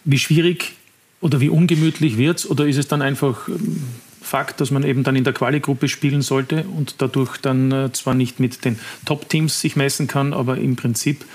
wie 0.03 0.19
schwierig 0.19 0.73
oder 1.21 1.39
wie 1.39 1.50
ungemütlich 1.50 2.17
wird 2.17 2.39
es? 2.39 2.50
Oder 2.50 2.67
ist 2.67 2.77
es 2.77 2.88
dann 2.88 3.01
einfach 3.01 3.47
ähm, 3.47 3.81
Fakt, 4.21 4.61
dass 4.61 4.69
man 4.71 4.83
eben 4.83 5.03
dann 5.03 5.15
in 5.15 5.23
der 5.23 5.33
Quali-Gruppe 5.33 5.89
spielen 5.89 6.21
sollte 6.21 6.63
und 6.63 6.95
dadurch 7.00 7.38
dann 7.38 7.71
äh, 7.71 7.91
zwar 7.91 8.13
nicht 8.13 8.39
mit 8.39 8.63
den 8.63 8.79
Top-Teams 9.05 9.59
sich 9.59 9.75
messen 9.75 10.07
kann, 10.07 10.33
aber 10.33 10.57
im 10.57 10.75
Prinzip 10.75 11.25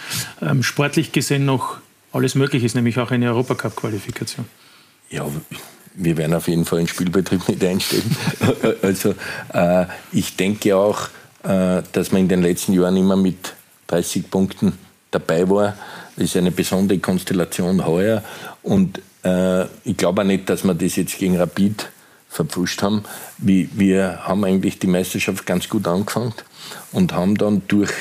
ähm, 0.40 0.62
sportlich 0.62 1.12
gesehen 1.12 1.44
noch 1.44 1.78
alles 2.16 2.34
möglich 2.34 2.64
ist, 2.64 2.74
nämlich 2.74 2.98
auch 2.98 3.10
eine 3.10 3.28
Europacup-Qualifikation? 3.28 4.46
Ja, 5.10 5.26
wir 5.94 6.16
werden 6.16 6.34
auf 6.34 6.48
jeden 6.48 6.64
Fall 6.64 6.78
den 6.78 6.88
Spielbetrieb 6.88 7.48
nicht 7.48 7.62
einstellen. 7.64 8.16
also 8.82 9.14
äh, 9.52 9.86
ich 10.12 10.36
denke 10.36 10.76
auch, 10.76 11.08
äh, 11.44 11.82
dass 11.92 12.12
man 12.12 12.22
in 12.22 12.28
den 12.28 12.42
letzten 12.42 12.72
Jahren 12.72 12.96
immer 12.96 13.16
mit 13.16 13.54
30 13.86 14.30
Punkten 14.30 14.72
dabei 15.10 15.48
war. 15.48 15.76
Das 16.16 16.24
ist 16.24 16.36
eine 16.36 16.50
besondere 16.50 16.98
Konstellation 16.98 17.86
heuer. 17.86 18.22
Und 18.62 19.00
äh, 19.24 19.64
ich 19.84 19.96
glaube 19.96 20.22
auch 20.22 20.26
nicht, 20.26 20.48
dass 20.50 20.64
wir 20.64 20.74
das 20.74 20.96
jetzt 20.96 21.18
gegen 21.18 21.36
Rapid 21.36 21.88
verpfuscht 22.28 22.82
haben. 22.82 23.04
Wir, 23.38 23.68
wir 23.72 24.20
haben 24.24 24.44
eigentlich 24.44 24.78
die 24.78 24.86
Meisterschaft 24.86 25.46
ganz 25.46 25.68
gut 25.68 25.86
angefangen 25.86 26.34
und 26.92 27.12
haben 27.12 27.36
dann 27.36 27.62
durch 27.68 27.92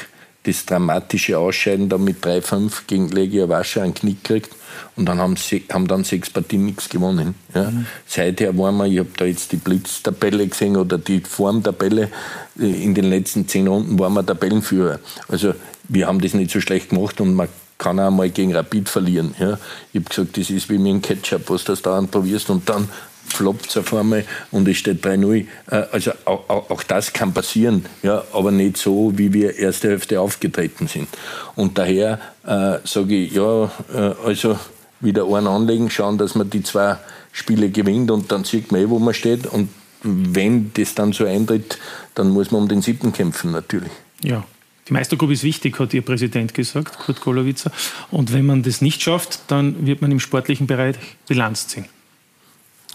das 0.45 0.65
dramatische 0.65 1.37
Ausscheiden 1.37 1.89
da 1.89 1.97
mit 1.97 2.23
3-5 2.23 2.83
gegen 2.87 3.09
Legia 3.09 3.49
Warschau 3.49 3.81
einen 3.81 3.93
Knick 3.93 4.23
gekriegt 4.23 4.51
und 4.95 5.05
dann 5.05 5.19
haben, 5.19 5.35
sie, 5.35 5.65
haben 5.71 5.87
dann 5.87 6.03
sechs 6.03 6.29
Partien 6.29 6.65
nichts 6.65 6.89
gewonnen. 6.89 7.35
Ja. 7.53 7.71
Mhm. 7.71 7.85
Seither 8.05 8.57
waren 8.57 8.77
wir, 8.77 8.85
ich 8.85 8.99
habe 8.99 9.09
da 9.17 9.25
jetzt 9.25 9.51
die 9.51 9.57
Blitztabelle 9.57 10.47
gesehen 10.47 10.77
oder 10.77 10.97
die 10.97 11.21
Formtabelle, 11.21 12.09
in 12.57 12.93
den 12.93 13.05
letzten 13.05 13.47
zehn 13.47 13.67
Runden 13.67 13.99
waren 13.99 14.13
wir 14.13 14.25
Tabellenführer. 14.25 14.99
Also 15.27 15.53
wir 15.89 16.07
haben 16.07 16.21
das 16.21 16.33
nicht 16.33 16.51
so 16.51 16.61
schlecht 16.61 16.89
gemacht 16.89 17.19
und 17.21 17.33
man 17.33 17.47
kann 17.77 17.99
auch 17.99 18.11
mal 18.11 18.29
gegen 18.29 18.55
Rapid 18.55 18.87
verlieren. 18.87 19.35
Ja. 19.39 19.59
Ich 19.91 19.99
habe 19.99 20.09
gesagt, 20.09 20.37
das 20.37 20.49
ist 20.49 20.69
wie 20.69 20.77
mit 20.77 20.93
dem 20.93 21.01
Ketchup, 21.01 21.49
was 21.49 21.65
du 21.65 21.73
das 21.73 21.81
dauernd 21.81 22.11
probierst 22.11 22.49
und 22.49 22.69
dann 22.69 22.89
floppt 23.27 23.69
es 23.69 23.77
auf 23.77 23.93
einmal 23.93 24.25
und 24.51 24.67
es 24.67 24.77
steht 24.77 25.05
3-0. 25.05 25.45
Äh, 25.69 25.75
also 25.91 26.11
auch, 26.25 26.49
auch, 26.49 26.69
auch, 26.69 26.83
das 26.83 27.13
kann 27.13 27.33
passieren, 27.33 27.85
ja, 28.03 28.23
aber 28.33 28.51
nicht 28.51 28.77
so, 28.77 29.11
wie 29.15 29.33
wir 29.33 29.57
erste 29.57 29.89
Hälfte 29.89 30.19
aufgetreten 30.19 30.87
sind. 30.87 31.07
Und 31.55 31.77
daher 31.77 32.19
äh, 32.45 32.77
sage 32.83 33.15
ich, 33.15 33.33
ja, 33.33 33.65
äh, 33.93 34.13
also 34.25 34.59
wieder 35.01 35.25
einen 35.25 35.47
anlegen, 35.47 35.89
schauen, 35.89 36.17
dass 36.17 36.35
man 36.35 36.49
die 36.49 36.63
zwei 36.63 36.97
Spiele 37.31 37.69
gewinnt 37.69 38.11
und 38.11 38.31
dann 38.31 38.43
sieht 38.43 38.71
man 38.71 38.81
eh, 38.81 38.89
wo 38.89 38.99
man 38.99 39.13
steht. 39.13 39.45
Und 39.47 39.69
wenn 40.03 40.71
das 40.73 40.95
dann 40.95 41.13
so 41.13 41.25
eintritt, 41.25 41.77
dann 42.13 42.29
muss 42.29 42.51
man 42.51 42.63
um 42.63 42.67
den 42.67 42.81
siebten 42.81 43.11
kämpfen 43.11 43.51
natürlich. 43.51 43.91
Ja, 44.23 44.43
die 44.87 44.93
Meistergruppe 44.93 45.33
ist 45.33 45.43
wichtig, 45.43 45.79
hat 45.79 45.93
Ihr 45.93 46.03
Präsident 46.03 46.53
gesagt, 46.53 46.99
Kurt 46.99 47.21
Golowitzer. 47.21 47.71
Und 48.11 48.33
wenn 48.33 48.45
man 48.45 48.61
das 48.61 48.81
nicht 48.81 49.01
schafft, 49.01 49.39
dann 49.47 49.85
wird 49.85 50.01
man 50.01 50.11
im 50.11 50.19
sportlichen 50.19 50.67
Bereich 50.67 50.95
Bilanz 51.27 51.67
ziehen. 51.67 51.85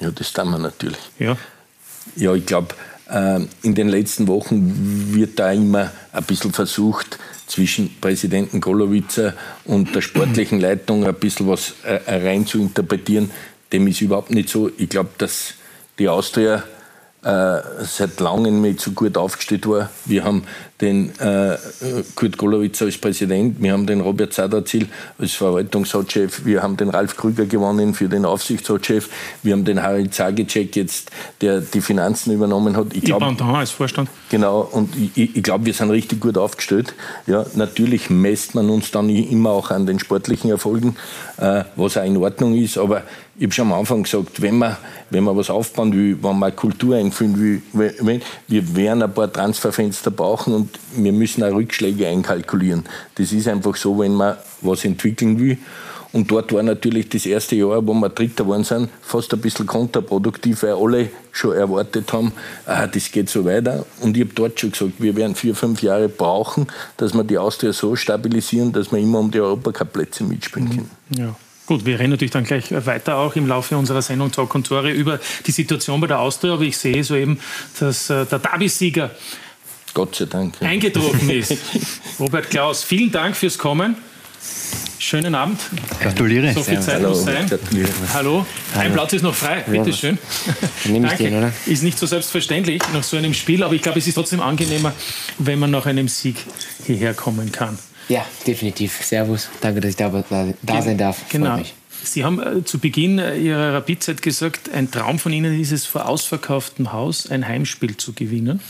Ja, 0.00 0.11
das 0.11 0.33
tun 0.33 0.50
wir 0.50 0.59
natürlich. 0.59 0.99
Ja, 1.19 1.37
ja 2.16 2.35
ich 2.35 2.47
glaube, 2.47 2.75
äh, 3.09 3.40
in 3.62 3.75
den 3.75 3.88
letzten 3.88 4.26
Wochen 4.28 5.12
wird 5.14 5.38
da 5.38 5.52
immer 5.52 5.90
ein 6.12 6.25
bisschen 6.25 6.52
versucht, 6.52 7.19
zwischen 7.47 8.00
Präsidenten 8.00 8.61
Golowitzer 8.61 9.35
und 9.64 9.95
der 9.95 10.00
sportlichen 10.00 10.61
Leitung 10.61 11.04
ein 11.04 11.14
bisschen 11.14 11.49
was 11.49 11.75
äh, 11.83 11.99
rein 12.07 12.47
zu 12.47 12.59
interpretieren. 12.61 13.30
Dem 13.73 13.88
ist 13.88 14.00
überhaupt 14.00 14.30
nicht 14.30 14.49
so. 14.49 14.71
Ich 14.78 14.88
glaube, 14.88 15.11
dass 15.19 15.54
die 15.99 16.09
Austria 16.09 16.62
äh, 17.23 17.61
seit 17.83 18.21
langem 18.21 18.62
nicht 18.62 18.80
so 18.80 18.92
gut 18.92 19.16
aufgestellt 19.16 19.69
war. 19.69 19.90
Wir 20.04 20.25
haben 20.25 20.45
den 20.81 21.11
äh, 21.19 21.57
Kurt 22.15 22.37
Golowitz 22.37 22.81
als 22.83 22.99
Präsident, 22.99 23.61
wir 23.61 23.73
haben 23.73 23.87
den 23.87 24.01
Robert 24.01 24.33
Sadazil 24.33 24.89
als 25.19 25.33
Verwaltungsratschef, 25.33 26.45
wir 26.45 26.63
haben 26.63 26.77
den 26.77 26.89
Ralf 26.89 27.17
Krüger 27.17 27.47
gewonnen 27.47 27.95
für 27.95 28.09
den 28.09 28.25
Aufsichtsratschef, 28.25 29.09
wir 29.43 29.53
haben 29.53 29.65
den 29.65 29.83
Harald 29.83 30.15
Zagicek 30.15 30.77
jetzt, 30.77 31.11
der 31.41 31.61
die 31.61 31.81
Finanzen 31.81 32.33
übernommen 32.33 32.77
hat. 32.77 32.89
Ich 32.95 33.03
glaube, 33.03 33.35
als 33.55 33.71
Vorstand. 33.71 34.09
Genau, 34.31 34.61
und 34.61 34.95
ich, 34.97 35.37
ich 35.37 35.43
glaube, 35.43 35.67
wir 35.67 35.75
sind 35.75 35.91
richtig 35.91 36.21
gut 36.21 36.39
aufgestellt. 36.39 36.95
Ja, 37.27 37.45
natürlich 37.55 38.11
messt 38.11 38.55
man 38.55 38.71
uns 38.71 38.91
dann 38.91 39.09
immer 39.09 39.51
auch 39.51 39.71
an 39.71 39.87
den 39.87 39.99
sportlichen 39.99 40.51
Erfolgen, 40.51 40.97
äh, 41.39 41.65
was 41.77 41.97
auch 41.97 42.05
in 42.05 42.17
Ordnung 42.17 42.55
ist, 42.55 42.79
aber 42.79 43.03
ich 43.41 43.45
habe 43.45 43.55
schon 43.55 43.73
am 43.73 43.79
Anfang 43.79 44.03
gesagt, 44.03 44.43
wenn 44.43 44.59
man, 44.59 44.77
wenn 45.09 45.25
man 45.25 45.35
was 45.35 45.49
aufbauen 45.49 45.95
will, 45.95 46.19
wenn 46.23 46.39
man 46.39 46.55
Kultur 46.55 46.97
einführen 46.97 47.41
will, 47.41 47.63
wenn, 47.73 48.21
wir 48.49 48.77
werden 48.77 49.03
ein 49.03 49.15
paar 49.15 49.33
Transferfenster 49.33 50.11
brauchen 50.11 50.53
und 50.53 50.70
wir 50.97 51.12
müssen 51.12 51.43
auch 51.43 51.53
Rückschläge 51.53 52.07
einkalkulieren. 52.09 52.85
Das 53.17 53.33
ist 53.33 53.49
einfach 53.49 53.77
so, 53.77 53.99
wenn 53.99 54.15
man 54.15 54.37
was 54.61 54.85
entwickeln 54.85 55.39
will. 55.39 55.59
Und 56.12 56.31
dort 56.31 56.53
war 56.53 56.62
natürlich 56.62 57.09
das 57.09 57.25
erste 57.25 57.55
Jahr, 57.55 57.87
wo 57.87 57.95
wir 57.95 58.09
Dritter 58.09 58.43
geworden 58.43 58.65
sind, 58.65 58.89
fast 59.00 59.33
ein 59.33 59.41
bisschen 59.41 59.67
kontraproduktiv, 59.67 60.65
weil 60.65 60.75
alle 60.75 61.09
schon 61.31 61.57
erwartet 61.57 62.12
haben, 62.12 62.33
ah, 62.67 62.87
das 62.89 63.12
geht 63.12 63.31
so 63.31 63.45
weiter. 63.45 63.87
Und 64.00 64.17
ich 64.17 64.25
habe 64.25 64.35
dort 64.35 64.59
schon 64.59 64.73
gesagt, 64.73 64.95
wir 64.99 65.15
werden 65.15 65.37
vier, 65.37 65.55
fünf 65.55 65.83
Jahre 65.83 66.09
brauchen, 66.09 66.67
dass 66.97 67.15
wir 67.15 67.23
die 67.23 67.39
Austria 67.39 67.73
so 67.73 67.95
stabilisieren, 67.95 68.73
dass 68.73 68.91
wir 68.91 68.99
immer 68.99 69.21
um 69.21 69.31
die 69.31 69.41
Europacup-Plätze 69.41 70.25
mitspielen 70.25 70.69
mhm. 70.69 70.71
können. 70.71 70.91
Ja. 71.17 71.37
Gut, 71.67 71.87
wir 71.87 72.00
reden 72.00 72.11
natürlich 72.11 72.33
dann 72.33 72.43
gleich 72.43 72.73
weiter 72.85 73.17
auch 73.17 73.37
im 73.37 73.47
Laufe 73.47 73.77
unserer 73.77 74.03
Sendung 74.03 74.33
Talk 74.33 74.53
und 74.57 74.67
Tore 74.67 74.91
über 74.91 75.21
die 75.47 75.53
Situation 75.53 76.00
bei 76.00 76.09
der 76.09 76.19
Austria, 76.19 76.55
aber 76.55 76.65
ich 76.65 76.77
sehe 76.77 77.05
soeben, 77.05 77.39
dass 77.79 78.11
äh, 78.11 78.27
der 78.27 78.41
Derby-Sieger 78.41 79.12
Gott 79.94 80.14
sei 80.16 80.26
Dank 80.26 80.54
eingetroffen 80.61 81.30
ist. 81.30 81.56
Robert 82.18 82.50
Klaus, 82.50 82.82
vielen 82.85 83.11
Dank 83.11 83.37
fürs 83.37 83.59
Kommen. 83.59 83.97
Schönen 84.99 85.35
Abend. 85.35 85.59
Gratuliere. 86.00 86.52
So 86.52 86.62
viel 86.62 86.80
Zeit 86.80 86.97
Hallo. 86.97 87.09
muss 87.11 87.25
sein. 87.25 87.50
Hallo. 88.12 88.47
Ein 88.76 88.92
Platz 88.92 89.14
ist 89.14 89.23
noch 89.23 89.35
frei. 89.35 89.64
Bitte 89.66 89.92
schön. 89.92 90.18
Nehme 90.85 91.09
ich 91.09 91.14
den, 91.14 91.35
oder? 91.37 91.52
Ist 91.66 91.82
nicht 91.82 91.99
so 91.99 92.06
selbstverständlich 92.06 92.82
nach 92.92 93.02
so 93.02 93.16
einem 93.16 93.32
Spiel, 93.32 93.62
aber 93.62 93.75
ich 93.75 93.82
glaube, 93.82 93.99
es 93.99 94.06
ist 94.06 94.14
trotzdem 94.14 94.40
angenehmer, 94.40 94.92
wenn 95.38 95.59
man 95.59 95.70
nach 95.70 95.87
einem 95.87 96.06
Sieg 96.06 96.37
hierher 96.87 97.14
kommen 97.14 97.50
kann. 97.50 97.78
Ja, 98.09 98.26
definitiv. 98.47 99.00
Servus. 99.02 99.49
Danke, 99.61 99.80
dass 99.80 99.90
ich 99.90 99.97
da, 99.97 100.11
da, 100.28 100.52
da 100.62 100.82
sein 100.82 100.99
darf. 100.99 101.16
Genau. 101.30 101.61
Sie 102.02 102.25
haben 102.25 102.40
äh, 102.40 102.64
zu 102.64 102.78
Beginn 102.78 103.18
äh, 103.18 103.37
Ihrer 103.37 103.75
Rapidzeit 103.75 104.23
gesagt, 104.23 104.70
ein 104.73 104.90
Traum 104.90 105.18
von 105.18 105.32
Ihnen 105.32 105.61
ist 105.61 105.73
es, 105.73 105.87
vor 105.87 106.09
ausverkauftem 106.09 106.92
Haus 106.92 107.30
ein 107.30 107.47
Heimspiel 107.47 107.97
zu 107.97 108.12
gewinnen. 108.12 108.61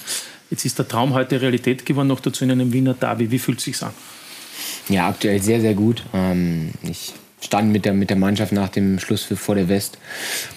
Jetzt 0.50 0.64
ist 0.64 0.78
der 0.78 0.88
Traum 0.88 1.14
heute 1.14 1.40
Realität 1.40 1.86
geworden, 1.86 2.08
noch 2.08 2.20
dazu 2.20 2.44
in 2.44 2.50
einem 2.50 2.72
Wiener 2.72 2.94
Derby. 2.94 3.30
Wie 3.30 3.38
fühlt 3.38 3.58
es 3.58 3.64
sich 3.64 3.82
an? 3.82 3.92
Ja, 4.88 5.08
aktuell 5.08 5.40
sehr, 5.40 5.60
sehr 5.60 5.74
gut. 5.74 6.02
Ähm, 6.12 6.72
ich 6.82 7.12
stand 7.40 7.70
mit 7.70 7.84
der, 7.84 7.94
mit 7.94 8.10
der 8.10 8.16
Mannschaft 8.16 8.52
nach 8.52 8.68
dem 8.68 8.98
Schluss 8.98 9.22
für 9.22 9.36
vor 9.36 9.54
der 9.54 9.68
West 9.68 9.98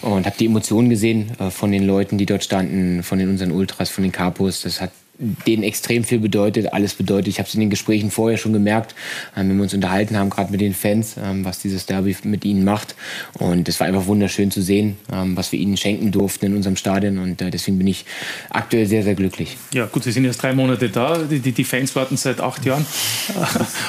und 0.01 0.25
habe 0.25 0.35
die 0.37 0.47
Emotionen 0.47 0.89
gesehen 0.89 1.31
äh, 1.39 1.51
von 1.51 1.71
den 1.71 1.85
Leuten, 1.85 2.17
die 2.17 2.25
dort 2.25 2.43
standen, 2.43 3.03
von 3.03 3.19
den 3.19 3.29
unseren 3.29 3.51
Ultras, 3.51 3.91
von 3.91 4.03
den 4.03 4.11
Capos. 4.11 4.61
Das 4.61 4.81
hat 4.81 4.91
denen 5.19 5.61
extrem 5.61 6.03
viel 6.03 6.17
bedeutet, 6.17 6.73
alles 6.73 6.95
bedeutet. 6.95 7.27
Ich 7.27 7.39
habe 7.39 7.47
es 7.47 7.53
in 7.53 7.59
den 7.59 7.69
Gesprächen 7.69 8.09
vorher 8.09 8.37
schon 8.37 8.51
gemerkt, 8.51 8.95
ähm, 9.37 9.49
wenn 9.49 9.57
wir 9.57 9.63
uns 9.63 9.73
unterhalten 9.73 10.17
haben, 10.17 10.31
gerade 10.31 10.51
mit 10.51 10.59
den 10.59 10.73
Fans, 10.73 11.15
ähm, 11.23 11.45
was 11.45 11.59
dieses 11.59 11.85
Derby 11.85 12.15
mit 12.23 12.45
ihnen 12.45 12.63
macht. 12.63 12.95
Und 13.33 13.69
es 13.69 13.79
war 13.79 13.85
einfach 13.85 14.07
wunderschön 14.07 14.49
zu 14.49 14.63
sehen, 14.63 14.97
ähm, 15.11 15.37
was 15.37 15.51
wir 15.51 15.59
ihnen 15.59 15.77
schenken 15.77 16.11
durften 16.11 16.47
in 16.47 16.55
unserem 16.55 16.75
Stadion. 16.77 17.19
Und 17.19 17.41
äh, 17.41 17.51
deswegen 17.51 17.77
bin 17.77 17.87
ich 17.87 18.05
aktuell 18.49 18.87
sehr, 18.87 19.03
sehr 19.03 19.13
glücklich. 19.13 19.57
Ja, 19.71 19.85
gut, 19.85 20.03
Sie 20.03 20.11
sind 20.11 20.25
erst 20.25 20.41
drei 20.41 20.53
Monate 20.53 20.89
da. 20.89 21.19
Die, 21.19 21.39
die, 21.39 21.51
die 21.51 21.63
Fans 21.63 21.95
warten 21.95 22.17
seit 22.17 22.41
acht 22.41 22.65
Jahren 22.65 22.85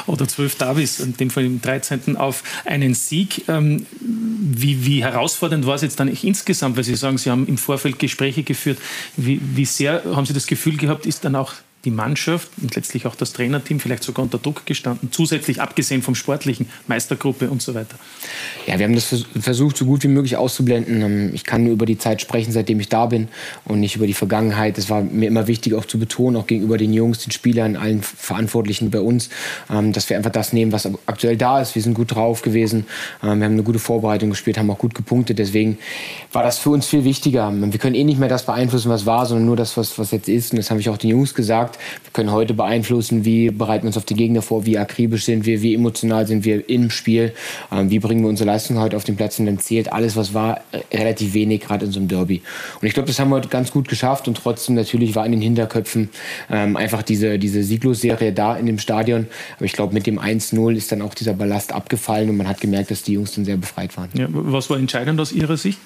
oder 0.06 0.28
zwölf 0.28 0.56
Derbys, 0.56 1.00
in 1.00 1.16
dem 1.16 1.30
Fall 1.30 1.44
im 1.46 1.62
13. 1.62 2.16
auf 2.16 2.42
einen 2.66 2.92
Sieg. 2.94 3.44
Wie, 3.46 4.86
wie 4.86 5.02
herausfordernd 5.02 5.66
war 5.66 5.74
es 5.74 5.82
jetzt 5.82 5.98
dann 6.00 6.08
insgesamt, 6.08 6.76
weil 6.76 6.84
Sie 6.84 6.94
sagen, 6.96 7.16
Sie 7.16 7.30
haben 7.30 7.46
im 7.46 7.56
Vorfeld 7.56 7.98
Gespräche 7.98 8.42
geführt. 8.42 8.78
Wie, 9.16 9.40
wie 9.54 9.64
sehr 9.64 10.02
haben 10.04 10.26
Sie 10.26 10.34
das 10.34 10.46
Gefühl 10.46 10.76
gehabt, 10.76 11.06
ist 11.14 11.24
dann 11.24 11.36
auch 11.36 11.52
die 11.84 11.90
Mannschaft 11.90 12.48
und 12.60 12.74
letztlich 12.74 13.06
auch 13.06 13.14
das 13.14 13.32
Trainerteam 13.32 13.80
vielleicht 13.80 14.02
sogar 14.02 14.24
unter 14.24 14.38
Druck 14.38 14.66
gestanden, 14.66 15.10
zusätzlich 15.12 15.60
abgesehen 15.60 16.02
vom 16.02 16.14
sportlichen, 16.14 16.66
Meistergruppe 16.86 17.50
und 17.50 17.62
so 17.62 17.74
weiter? 17.74 17.96
Ja, 18.66 18.78
wir 18.78 18.86
haben 18.86 18.94
das 18.94 19.24
versucht, 19.40 19.76
so 19.76 19.84
gut 19.84 20.02
wie 20.02 20.08
möglich 20.08 20.36
auszublenden. 20.36 21.02
Ähm, 21.02 21.30
ich 21.34 21.44
kann 21.44 21.64
nur 21.64 21.72
über 21.72 21.86
die 21.86 21.98
Zeit 21.98 22.20
sprechen, 22.20 22.52
seitdem 22.52 22.80
ich 22.80 22.88
da 22.88 23.06
bin 23.06 23.28
und 23.64 23.80
nicht 23.80 23.96
über 23.96 24.06
die 24.06 24.14
Vergangenheit. 24.14 24.78
Es 24.78 24.88
war 24.88 25.02
mir 25.02 25.28
immer 25.28 25.46
wichtig, 25.46 25.74
auch 25.74 25.84
zu 25.84 25.98
betonen, 25.98 26.36
auch 26.36 26.46
gegenüber 26.46 26.78
den 26.78 26.92
Jungs, 26.92 27.18
den 27.18 27.30
Spielern, 27.30 27.76
allen 27.76 28.02
Verantwortlichen 28.02 28.90
bei 28.90 29.00
uns, 29.00 29.28
ähm, 29.70 29.92
dass 29.92 30.08
wir 30.08 30.16
einfach 30.16 30.32
das 30.32 30.52
nehmen, 30.52 30.72
was 30.72 30.88
aktuell 31.06 31.36
da 31.36 31.60
ist. 31.60 31.74
Wir 31.74 31.82
sind 31.82 31.94
gut 31.94 32.14
drauf 32.14 32.42
gewesen. 32.42 32.86
Ähm, 33.22 33.38
wir 33.38 33.46
haben 33.46 33.52
eine 33.52 33.62
gute 33.62 33.78
Vorbereitung 33.78 34.30
gespielt, 34.30 34.58
haben 34.58 34.70
auch 34.70 34.78
gut 34.78 34.94
gepunktet. 34.94 35.38
Deswegen 35.38 35.78
war 36.32 36.42
das 36.42 36.58
für 36.58 36.70
uns 36.70 36.86
viel 36.86 37.04
wichtiger. 37.04 37.52
Wir 37.54 37.78
können 37.78 37.94
eh 37.94 38.04
nicht 38.04 38.18
mehr 38.18 38.28
das 38.28 38.46
beeinflussen, 38.46 38.88
was 38.88 39.06
war, 39.06 39.26
sondern 39.26 39.46
nur 39.46 39.56
das, 39.56 39.76
was, 39.76 39.98
was 39.98 40.10
jetzt 40.10 40.28
ist. 40.28 40.52
Und 40.52 40.58
das 40.58 40.70
habe 40.70 40.80
ich 40.80 40.88
auch 40.88 40.96
den 40.96 41.10
Jungs 41.10 41.34
gesagt. 41.34 41.73
Wir 42.02 42.12
können 42.12 42.32
heute 42.32 42.54
beeinflussen, 42.54 43.24
wie 43.24 43.50
bereiten 43.50 43.84
wir 43.84 43.88
uns 43.88 43.96
auf 43.96 44.04
die 44.04 44.14
Gegner 44.14 44.42
vor, 44.42 44.66
wie 44.66 44.78
akribisch 44.78 45.24
sind 45.24 45.46
wir, 45.46 45.62
wie 45.62 45.74
emotional 45.74 46.26
sind 46.26 46.44
wir 46.44 46.68
im 46.68 46.90
Spiel, 46.90 47.32
ähm, 47.72 47.90
wie 47.90 47.98
bringen 47.98 48.22
wir 48.22 48.28
unsere 48.28 48.46
Leistung 48.48 48.78
heute 48.78 48.96
auf 48.96 49.04
den 49.04 49.16
Platz. 49.16 49.38
Und 49.38 49.46
dann 49.46 49.58
zählt 49.58 49.92
alles, 49.92 50.16
was 50.16 50.34
war, 50.34 50.60
äh, 50.72 50.96
relativ 50.96 51.34
wenig, 51.34 51.62
gerade 51.62 51.86
in 51.86 51.92
so 51.92 52.00
einem 52.00 52.08
Derby. 52.08 52.42
Und 52.80 52.86
ich 52.86 52.94
glaube, 52.94 53.06
das 53.06 53.18
haben 53.18 53.30
wir 53.30 53.40
ganz 53.40 53.70
gut 53.70 53.88
geschafft. 53.88 54.28
Und 54.28 54.36
trotzdem 54.36 54.74
natürlich 54.74 55.14
war 55.14 55.26
in 55.26 55.32
den 55.32 55.40
Hinterköpfen 55.40 56.10
ähm, 56.50 56.76
einfach 56.76 57.02
diese, 57.02 57.38
diese 57.38 57.62
Sieglosserie 57.62 58.32
da 58.32 58.56
in 58.56 58.66
dem 58.66 58.78
Stadion. 58.78 59.26
Aber 59.56 59.64
ich 59.64 59.72
glaube, 59.72 59.94
mit 59.94 60.06
dem 60.06 60.18
1-0 60.18 60.76
ist 60.76 60.92
dann 60.92 61.02
auch 61.02 61.14
dieser 61.14 61.34
Ballast 61.34 61.72
abgefallen 61.72 62.30
und 62.30 62.36
man 62.36 62.48
hat 62.48 62.60
gemerkt, 62.60 62.90
dass 62.90 63.02
die 63.02 63.14
Jungs 63.14 63.34
dann 63.34 63.44
sehr 63.44 63.56
befreit 63.56 63.96
waren. 63.96 64.10
Ja, 64.14 64.26
was 64.30 64.70
war 64.70 64.78
entscheidend 64.78 65.20
aus 65.20 65.32
Ihrer 65.32 65.56
Sicht? 65.56 65.78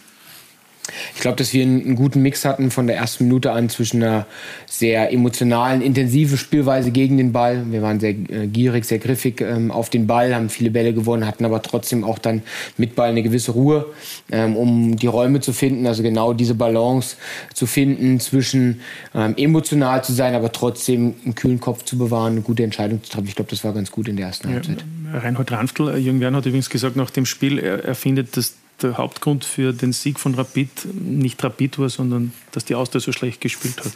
Ich 1.15 1.21
glaube, 1.21 1.37
dass 1.37 1.53
wir 1.53 1.63
einen, 1.63 1.97
guten 1.97 2.23
Mix 2.23 2.45
hatten 2.45 2.71
von 2.71 2.87
der 2.87 2.97
ersten 2.97 3.25
Minute 3.25 3.53
an 3.53 3.69
zwischen 3.69 4.03
einer 4.03 4.27
sehr 4.67 5.13
emotionalen, 5.13 5.83
intensiven 5.83 6.39
Spielweise 6.39 6.91
gegen 6.91 7.17
den 7.17 7.33
Ball. 7.33 7.65
Wir 7.71 7.83
waren 7.83 8.01
sehr 8.01 8.11
äh, 8.11 8.47
gierig, 8.47 8.85
sehr 8.85 8.99
griffig 8.99 9.41
ähm, 9.41 9.71
auf 9.71 9.91
den 9.91 10.07
Ball, 10.07 10.35
haben 10.35 10.49
viele 10.49 10.71
Bälle 10.71 10.93
gewonnen, 10.93 11.27
hatten 11.27 11.45
aber 11.45 11.63
trotzdem 11.63 12.05
auch 12.05 12.19
dann 12.19 12.43
mit 12.77 12.95
Ball 12.95 13.11
eine 13.11 13.23
gewisse 13.23 13.53
Ruhe, 13.53 13.87
ähm, 14.31 14.57
um 14.57 14.97
die 14.97 15.07
Räume 15.07 15.41
zu 15.41 15.53
finden. 15.53 15.87
Also 15.87 16.03
genau 16.03 16.33
diese 16.33 16.55
Balance 16.55 17.17
zu 17.55 17.67
finden 17.67 18.21
zwischen 18.21 18.81
ähm, 19.15 19.35
emotional 19.37 20.05
zu 20.05 20.13
sein, 20.13 20.35
aber 20.35 20.53
trotzdem 20.53 21.15
einen 21.25 21.35
kühlen 21.35 21.61
Kopf 21.61 21.85
zu 21.85 21.99
bewahren, 21.99 22.33
eine 22.33 22.43
gute 22.43 22.63
Entscheidung 22.63 23.03
zu 23.03 23.11
treffen. 23.11 23.29
Ich 23.29 23.35
glaube, 23.35 23.51
das 23.51 23.65
war 23.65 23.73
ganz 23.73 23.91
gut 23.91 24.09
in 24.09 24.17
der 24.17 24.27
ersten 24.27 24.49
Halbzeit. 24.49 24.85
Ja, 25.13 25.19
Reinhold 25.21 25.51
Ranftl, 25.51 25.89
äh, 25.89 25.97
Jürgen 25.99 26.21
Werner 26.21 26.39
hat 26.39 26.47
übrigens 26.47 26.71
gesagt 26.71 26.97
nach 26.97 27.11
dem 27.11 27.27
Spiel, 27.27 27.59
er, 27.59 27.85
er 27.85 27.95
findet, 27.95 28.37
dass 28.37 28.55
der 28.83 28.97
Hauptgrund 28.97 29.45
für 29.45 29.73
den 29.73 29.93
Sieg 29.93 30.21
von 30.21 30.35
Rapid 30.35 30.95
nicht 30.95 31.43
Rapid 31.43 31.79
war, 31.79 31.89
sondern 31.89 32.33
dass 32.53 32.65
die 32.65 32.75
Austria 32.75 33.01
so 33.01 33.13
schlecht 33.13 33.41
gespielt 33.41 33.79
hat. 33.79 33.93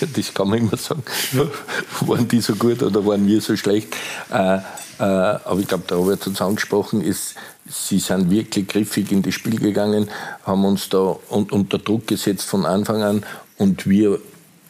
Ja, 0.00 0.08
das 0.14 0.32
kann 0.32 0.48
man 0.48 0.58
immer 0.58 0.76
sagen. 0.76 1.02
Ja. 1.32 1.46
Waren 2.08 2.28
die 2.28 2.40
so 2.40 2.54
gut 2.54 2.82
oder 2.82 3.04
waren 3.04 3.26
wir 3.26 3.40
so 3.40 3.56
schlecht? 3.56 3.94
Äh, 4.32 4.56
äh, 4.56 5.02
aber 5.02 5.60
ich 5.60 5.68
glaube, 5.68 5.84
da 5.86 5.96
habe 5.96 6.14
ich 6.14 6.24
jetzt 6.24 6.40
angesprochen, 6.40 7.02
ist, 7.02 7.34
sie 7.68 7.98
sind 7.98 8.30
wirklich 8.30 8.68
griffig 8.68 9.12
in 9.12 9.22
das 9.22 9.34
Spiel 9.34 9.58
gegangen, 9.58 10.10
haben 10.44 10.64
uns 10.64 10.88
da 10.88 11.16
un 11.30 11.44
unter 11.50 11.78
Druck 11.78 12.06
gesetzt 12.06 12.48
von 12.48 12.66
Anfang 12.66 13.02
an 13.02 13.24
und 13.56 13.86
wir, 13.86 14.20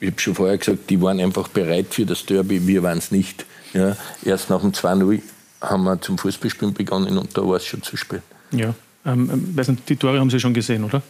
ich 0.00 0.10
habe 0.10 0.20
schon 0.20 0.34
vorher 0.34 0.58
gesagt, 0.58 0.90
die 0.90 1.00
waren 1.00 1.20
einfach 1.20 1.48
bereit 1.48 1.86
für 1.90 2.06
das 2.06 2.26
Derby, 2.26 2.66
wir 2.66 2.82
waren 2.82 2.98
es 2.98 3.10
nicht. 3.10 3.44
Ja, 3.72 3.96
erst 4.24 4.50
nach 4.50 4.60
dem 4.60 4.72
2-0 4.72 5.20
haben 5.60 5.84
wir 5.84 6.00
zum 6.00 6.18
Fußballspielen 6.18 6.74
begonnen 6.74 7.18
und 7.18 7.36
da 7.36 7.46
war 7.46 7.56
es 7.56 7.66
schon 7.66 7.82
zu 7.82 7.96
spät. 7.96 8.22
Ja. 8.52 8.74
Ähm, 9.06 9.30
ähm, 9.32 9.56
weiß 9.56 9.68
nicht, 9.68 9.88
die 9.88 9.96
Tore 9.96 10.20
haben 10.20 10.30
Sie 10.30 10.40
schon 10.40 10.54
gesehen, 10.54 10.84
oder? 10.84 11.02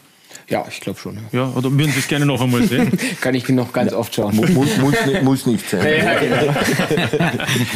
Ja, 0.48 0.64
ich 0.68 0.80
glaube 0.80 0.98
schon. 0.98 1.16
Ja. 1.16 1.22
ja, 1.32 1.48
oder 1.54 1.70
würden 1.70 1.92
Sie 1.92 1.98
es 1.98 2.08
gerne 2.08 2.26
noch 2.26 2.40
einmal 2.40 2.62
sehen? 2.62 2.90
Kann 3.20 3.34
ich 3.34 3.48
noch 3.48 3.72
ganz 3.72 3.92
oft 3.92 4.14
schauen. 4.14 4.34
Muss, 4.34 4.50
muss, 4.50 5.06
nicht, 5.06 5.22
muss 5.22 5.46
nicht 5.46 5.68
sein. 5.68 5.86
Ja, 6.04 6.18
genau. 6.18 6.54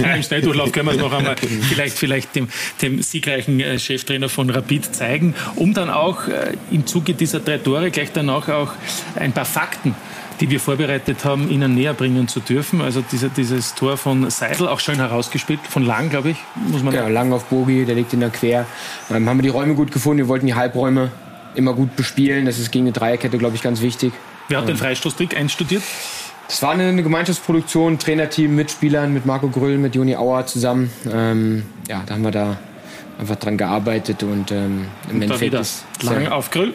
Im 0.14 0.22
Schnelldurchlauf 0.22 0.72
können 0.72 0.86
wir 0.86 0.92
es 0.92 0.98
noch 0.98 1.12
einmal 1.12 1.36
vielleicht, 1.36 1.98
vielleicht 1.98 2.34
dem, 2.34 2.48
dem 2.82 3.02
siegreichen 3.02 3.60
äh, 3.60 3.78
Cheftrainer 3.78 4.28
von 4.28 4.50
Rapid 4.50 4.94
zeigen, 4.94 5.34
um 5.56 5.74
dann 5.74 5.90
auch 5.90 6.28
äh, 6.28 6.52
im 6.70 6.86
Zuge 6.86 7.14
dieser 7.14 7.40
drei 7.40 7.58
Tore 7.58 7.90
gleich 7.90 8.12
danach 8.12 8.48
auch 8.48 8.72
ein 9.16 9.32
paar 9.32 9.44
Fakten 9.44 9.94
die 10.40 10.50
wir 10.50 10.60
vorbereitet 10.60 11.24
haben, 11.24 11.50
Ihnen 11.50 11.74
näher 11.74 11.94
bringen 11.94 12.28
zu 12.28 12.40
dürfen. 12.40 12.80
Also 12.80 13.02
diese, 13.12 13.28
dieses 13.28 13.74
Tor 13.74 13.96
von 13.96 14.28
Seidel, 14.30 14.68
auch 14.68 14.80
schön 14.80 14.96
herausgespielt, 14.96 15.60
von 15.68 15.84
Lang, 15.84 16.10
glaube 16.10 16.30
ich, 16.30 16.36
muss 16.70 16.82
man. 16.82 16.94
Genau, 16.94 17.08
Lang 17.08 17.32
auf 17.32 17.44
Bogi, 17.44 17.84
der 17.84 17.94
liegt 17.94 18.12
in 18.12 18.20
der 18.20 18.30
Quer. 18.30 18.66
Ähm, 19.10 19.28
haben 19.28 19.38
wir 19.38 19.42
die 19.42 19.48
Räume 19.48 19.74
gut 19.74 19.92
gefunden, 19.92 20.18
wir 20.18 20.28
wollten 20.28 20.46
die 20.46 20.54
Halbräume 20.54 21.10
immer 21.54 21.72
gut 21.72 21.96
bespielen. 21.96 22.46
Das 22.46 22.58
ist 22.58 22.72
gegen 22.72 22.84
eine 22.86 22.92
Dreierkette, 22.92 23.38
glaube 23.38 23.56
ich, 23.56 23.62
ganz 23.62 23.80
wichtig. 23.80 24.12
Wer 24.48 24.58
hat 24.58 24.68
den 24.68 24.72
ähm, 24.72 24.78
Freistoßtrick 24.78 25.36
einstudiert? 25.36 25.82
Das 26.48 26.62
war 26.62 26.72
eine, 26.72 27.02
Gemeinschaftsproduktion, 27.02 27.98
Trainerteam 27.98 28.54
mit 28.54 28.70
Spielern, 28.70 29.14
mit 29.14 29.24
Marco 29.24 29.48
Grüll, 29.48 29.78
mit 29.78 29.94
Joni 29.94 30.14
Auer 30.16 30.46
zusammen. 30.46 30.90
Ähm, 31.10 31.64
ja, 31.88 32.02
da 32.04 32.14
haben 32.14 32.22
wir 32.22 32.32
da 32.32 32.58
einfach 33.18 33.36
dran 33.36 33.56
gearbeitet 33.56 34.22
und 34.22 34.50
ähm, 34.50 34.86
im 35.08 35.16
und 35.16 35.22
Endeffekt 35.22 35.54
ist 35.54 35.84
lang 36.02 36.28
auf 36.28 36.50
Grüll. 36.50 36.74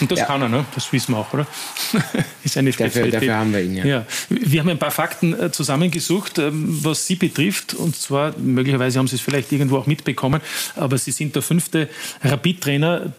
Und 0.00 0.10
das 0.10 0.20
ja. 0.20 0.24
kann 0.26 0.42
er, 0.42 0.48
ne? 0.48 0.64
das 0.74 0.92
wissen 0.92 1.12
wir 1.12 1.18
auch, 1.18 1.32
oder? 1.32 1.46
ist 2.44 2.56
eine. 2.56 2.70
Dafür, 2.70 3.10
dafür 3.10 3.36
haben 3.36 3.52
wir 3.52 3.62
ihn, 3.62 3.76
ja. 3.76 3.84
ja. 3.84 4.06
Wir 4.28 4.60
haben 4.60 4.68
ein 4.68 4.78
paar 4.78 4.90
Fakten 4.90 5.38
äh, 5.38 5.50
zusammengesucht, 5.50 6.38
ähm, 6.38 6.78
was 6.82 7.06
Sie 7.06 7.16
betrifft. 7.16 7.74
Und 7.74 7.96
zwar, 7.96 8.36
möglicherweise 8.38 8.98
haben 8.98 9.08
Sie 9.08 9.16
es 9.16 9.22
vielleicht 9.22 9.52
irgendwo 9.52 9.78
auch 9.78 9.86
mitbekommen, 9.86 10.40
aber 10.76 10.98
Sie 10.98 11.10
sind 11.10 11.34
der 11.34 11.42
fünfte 11.42 11.88
Rapid-Trainer 12.22 13.12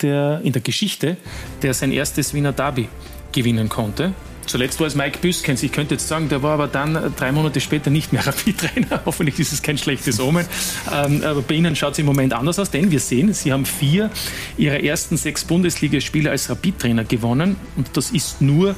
in 0.43 0.51
der 0.51 0.61
Geschichte, 0.61 1.17
der 1.61 1.73
sein 1.73 1.91
erstes 1.91 2.33
Wiener 2.33 2.53
Derby 2.53 2.87
gewinnen 3.31 3.69
konnte. 3.69 4.13
Zuletzt 4.51 4.81
war 4.81 4.87
es 4.87 4.95
Mike 4.95 5.19
Büskens. 5.19 5.63
Ich 5.63 5.71
könnte 5.71 5.93
jetzt 5.93 6.09
sagen, 6.09 6.27
der 6.27 6.43
war 6.43 6.55
aber 6.55 6.67
dann 6.67 6.93
äh, 6.97 7.09
drei 7.11 7.31
Monate 7.31 7.61
später 7.61 7.89
nicht 7.89 8.11
mehr 8.11 8.27
Rapid-Trainer. 8.27 9.01
Hoffentlich 9.05 9.39
ist 9.39 9.53
es 9.53 9.61
kein 9.61 9.77
schlechtes 9.77 10.19
Omen. 10.19 10.45
Ähm, 10.93 11.23
aber 11.23 11.41
bei 11.41 11.55
Ihnen 11.55 11.73
schaut 11.73 11.93
es 11.93 11.99
im 11.99 12.05
Moment 12.05 12.33
anders 12.33 12.59
aus, 12.59 12.69
denn 12.69 12.91
wir 12.91 12.99
sehen, 12.99 13.31
Sie 13.33 13.53
haben 13.53 13.65
vier 13.65 14.09
Ihrer 14.57 14.83
ersten 14.83 15.15
sechs 15.15 15.45
Bundesligaspiele 15.45 16.29
als 16.29 16.49
Rapid-Trainer 16.49 17.05
gewonnen. 17.05 17.55
Und 17.77 17.95
das 17.95 18.11
ist 18.11 18.41
nur 18.41 18.75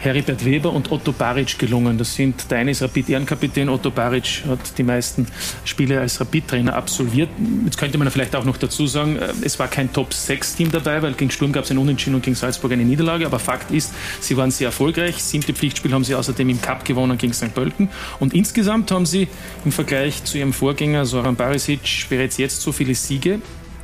Heribert 0.00 0.46
Weber 0.46 0.72
und 0.72 0.90
Otto 0.90 1.12
Baric 1.12 1.58
gelungen. 1.58 1.98
Das 1.98 2.14
sind, 2.14 2.50
der 2.50 2.58
eine 2.58 2.70
ist 2.70 2.80
Rapid-Ehrenkapitän, 2.82 3.68
Otto 3.68 3.90
Baric 3.90 4.44
hat 4.48 4.78
die 4.78 4.82
meisten 4.82 5.26
Spiele 5.64 6.00
als 6.00 6.20
Rapid-Trainer 6.20 6.74
absolviert. 6.74 7.28
Jetzt 7.66 7.76
könnte 7.76 7.98
man 7.98 8.10
vielleicht 8.10 8.34
auch 8.34 8.44
noch 8.44 8.56
dazu 8.56 8.86
sagen, 8.86 9.16
äh, 9.16 9.32
es 9.44 9.58
war 9.58 9.68
kein 9.68 9.92
Top-6-Team 9.92 10.70
dabei, 10.70 11.02
weil 11.02 11.12
gegen 11.12 11.30
Sturm 11.30 11.52
gab 11.52 11.64
es 11.64 11.70
ein 11.70 11.76
Unentschieden 11.76 12.14
und 12.14 12.22
gegen 12.22 12.34
Salzburg 12.34 12.72
eine 12.72 12.84
Niederlage. 12.84 13.26
Aber 13.26 13.38
Fakt 13.38 13.70
ist, 13.70 13.92
sie 14.20 14.38
waren 14.38 14.50
sehr 14.50 14.68
erfolgreich. 14.68 15.22
Siebte 15.22 15.52
Pflichtspiel 15.52 15.92
haben 15.92 16.04
sie 16.04 16.14
außerdem 16.14 16.48
im 16.48 16.62
Cup 16.62 16.86
gewonnen 16.86 17.18
gegen 17.18 17.34
St. 17.34 17.54
Pölten. 17.54 17.90
Und 18.20 18.32
insgesamt 18.32 18.90
haben 18.90 19.04
sie 19.04 19.28
im 19.66 19.72
Vergleich 19.72 20.24
zu 20.24 20.38
ihrem 20.38 20.54
Vorgänger 20.54 21.04
Soran 21.04 21.36
Barisic 21.36 22.06
bereits 22.08 22.38
jetzt 22.38 22.62
so 22.62 22.72
viele 22.72 22.94
Siege 22.94 23.40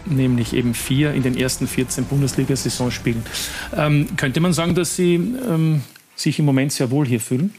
nämlich 0.09 0.52
eben 0.52 0.72
vier 0.72 1.12
in 1.14 1.22
den 1.22 1.37
ersten 1.37 1.66
14 1.66 2.05
Bundesliga-Saisonspielen. 2.05 3.24
Ähm, 3.76 4.07
könnte 4.16 4.40
man 4.40 4.52
sagen, 4.52 4.76
dass 4.76 4.94
Sie 4.94 5.14
ähm, 5.14 5.83
sich 6.16 6.38
im 6.38 6.44
Moment 6.44 6.72
sehr 6.72 6.90
wohl 6.90 7.07
hier 7.07 7.20
fühlen? 7.20 7.55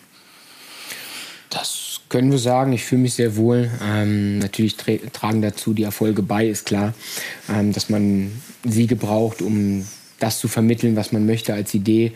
Das 1.50 2.02
können 2.10 2.32
wir 2.32 2.40
sagen. 2.40 2.74
Ich 2.74 2.84
fühle 2.84 3.04
mich 3.04 3.14
sehr 3.14 3.36
wohl. 3.36 3.72
Ähm, 3.82 4.40
natürlich 4.40 4.76
tragen 4.76 5.42
dazu 5.42 5.74
die 5.74 5.84
Erfolge 5.84 6.24
bei, 6.24 6.48
ist 6.48 6.66
klar, 6.66 6.94
ähm, 7.50 7.72
dass 7.72 7.90
man 7.90 8.32
Siege 8.66 8.96
braucht, 8.96 9.42
um 9.42 9.86
das 10.20 10.40
zu 10.40 10.48
vermitteln, 10.48 10.96
was 10.96 11.12
man 11.12 11.26
möchte 11.26 11.54
als 11.54 11.74
Idee, 11.74 12.14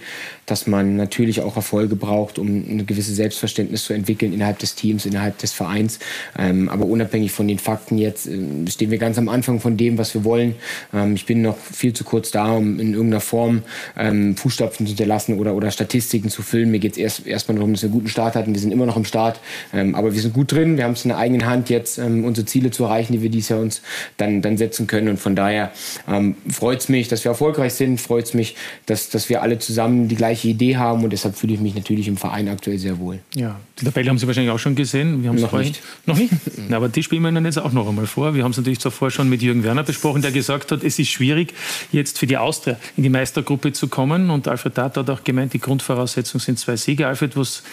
dass 0.51 0.67
man 0.67 0.95
natürlich 0.95 1.41
auch 1.41 1.55
Erfolge 1.55 1.95
braucht, 1.95 2.37
um 2.37 2.47
ein 2.47 2.85
gewisses 2.85 3.15
Selbstverständnis 3.15 3.85
zu 3.85 3.93
entwickeln 3.93 4.33
innerhalb 4.33 4.59
des 4.59 4.75
Teams, 4.75 5.05
innerhalb 5.05 5.37
des 5.37 5.53
Vereins. 5.53 5.99
Ähm, 6.37 6.69
aber 6.69 6.85
unabhängig 6.85 7.31
von 7.31 7.47
den 7.47 7.57
Fakten 7.57 7.97
jetzt 7.97 8.27
äh, 8.27 8.39
stehen 8.69 8.91
wir 8.91 8.97
ganz 8.97 9.17
am 9.17 9.29
Anfang 9.29 9.59
von 9.59 9.77
dem, 9.77 9.97
was 9.97 10.13
wir 10.13 10.23
wollen. 10.23 10.55
Ähm, 10.93 11.15
ich 11.15 11.25
bin 11.25 11.41
noch 11.41 11.57
viel 11.57 11.93
zu 11.93 12.03
kurz 12.03 12.31
da, 12.31 12.53
um 12.53 12.79
in 12.79 12.93
irgendeiner 12.93 13.21
Form 13.21 13.63
ähm, 13.97 14.35
Fußstapfen 14.35 14.85
zu 14.85 14.91
hinterlassen 14.91 15.39
oder, 15.39 15.55
oder 15.55 15.71
Statistiken 15.71 16.29
zu 16.29 16.41
füllen. 16.41 16.69
Mir 16.69 16.79
geht 16.79 16.93
es 16.93 16.97
erst 16.97 17.25
erstmal 17.25 17.55
darum, 17.55 17.71
dass 17.71 17.81
wir 17.81 17.87
einen 17.87 17.93
guten 17.93 18.09
Start 18.09 18.35
hatten. 18.35 18.53
Wir 18.53 18.59
sind 18.59 18.71
immer 18.71 18.85
noch 18.85 18.97
im 18.97 19.05
Start, 19.05 19.39
ähm, 19.73 19.95
aber 19.95 20.13
wir 20.13 20.21
sind 20.21 20.33
gut 20.33 20.51
drin. 20.51 20.77
Wir 20.77 20.83
haben 20.83 20.93
es 20.93 21.05
in 21.05 21.09
der 21.09 21.17
eigenen 21.17 21.45
Hand, 21.45 21.69
jetzt 21.69 21.97
ähm, 21.97 22.25
unsere 22.25 22.45
Ziele 22.45 22.71
zu 22.71 22.83
erreichen, 22.83 23.13
die 23.13 23.21
wir 23.21 23.29
dieses 23.29 23.49
Jahr 23.49 23.59
uns 23.59 23.81
dann, 24.17 24.41
dann 24.41 24.57
setzen 24.57 24.85
können. 24.85 25.07
Und 25.07 25.17
von 25.17 25.35
daher 25.35 25.71
ähm, 26.09 26.35
freut 26.49 26.81
es 26.81 26.89
mich, 26.89 27.07
dass 27.07 27.23
wir 27.23 27.31
erfolgreich 27.31 27.73
sind 27.73 28.01
freut 28.01 28.25
es 28.25 28.33
mich, 28.33 28.55
dass, 28.85 29.09
dass 29.09 29.29
wir 29.29 29.41
alle 29.41 29.59
zusammen 29.59 30.07
die 30.07 30.15
gleiche 30.15 30.40
Idee 30.49 30.77
haben 30.77 31.03
und 31.03 31.11
deshalb 31.11 31.35
fühle 31.35 31.53
ich 31.53 31.59
mich 31.59 31.75
natürlich 31.75 32.07
im 32.07 32.17
Verein 32.17 32.47
aktuell 32.47 32.77
sehr 32.77 32.99
wohl. 32.99 33.19
Ja, 33.35 33.59
die 33.79 33.85
Tabelle 33.85 34.09
haben 34.09 34.17
Sie 34.17 34.27
wahrscheinlich 34.27 34.51
auch 34.51 34.59
schon 34.59 34.75
gesehen. 34.75 35.23
Wir 35.23 35.31
noch, 35.33 35.49
vorhin, 35.49 35.69
nicht. 35.69 35.81
noch 36.05 36.17
nicht. 36.17 36.33
Na, 36.69 36.77
aber 36.77 36.89
die 36.89 37.03
spielen 37.03 37.21
wir 37.21 37.29
Ihnen 37.29 37.45
jetzt 37.45 37.59
auch 37.59 37.71
noch 37.71 37.87
einmal 37.87 38.07
vor. 38.07 38.33
Wir 38.35 38.43
haben 38.43 38.51
es 38.51 38.57
natürlich 38.57 38.79
zuvor 38.79 39.11
schon 39.11 39.29
mit 39.29 39.41
Jürgen 39.41 39.63
Werner 39.63 39.83
besprochen, 39.83 40.21
der 40.21 40.31
gesagt 40.31 40.71
hat, 40.71 40.83
es 40.83 40.99
ist 40.99 41.09
schwierig, 41.09 41.53
jetzt 41.91 42.19
für 42.19 42.27
die 42.27 42.37
Austria 42.37 42.77
in 42.97 43.03
die 43.03 43.09
Meistergruppe 43.09 43.73
zu 43.73 43.87
kommen. 43.87 44.29
Und 44.29 44.47
Alfred 44.47 44.75
Tat 44.75 44.97
hat 44.97 45.09
auch 45.09 45.23
gemeint, 45.23 45.53
die 45.53 45.59
Grundvoraussetzung 45.59 46.39
sind 46.39 46.59
zwei 46.59 46.75
Siege. 46.75 47.07
Alfred, 47.07 47.35
was 47.37 47.63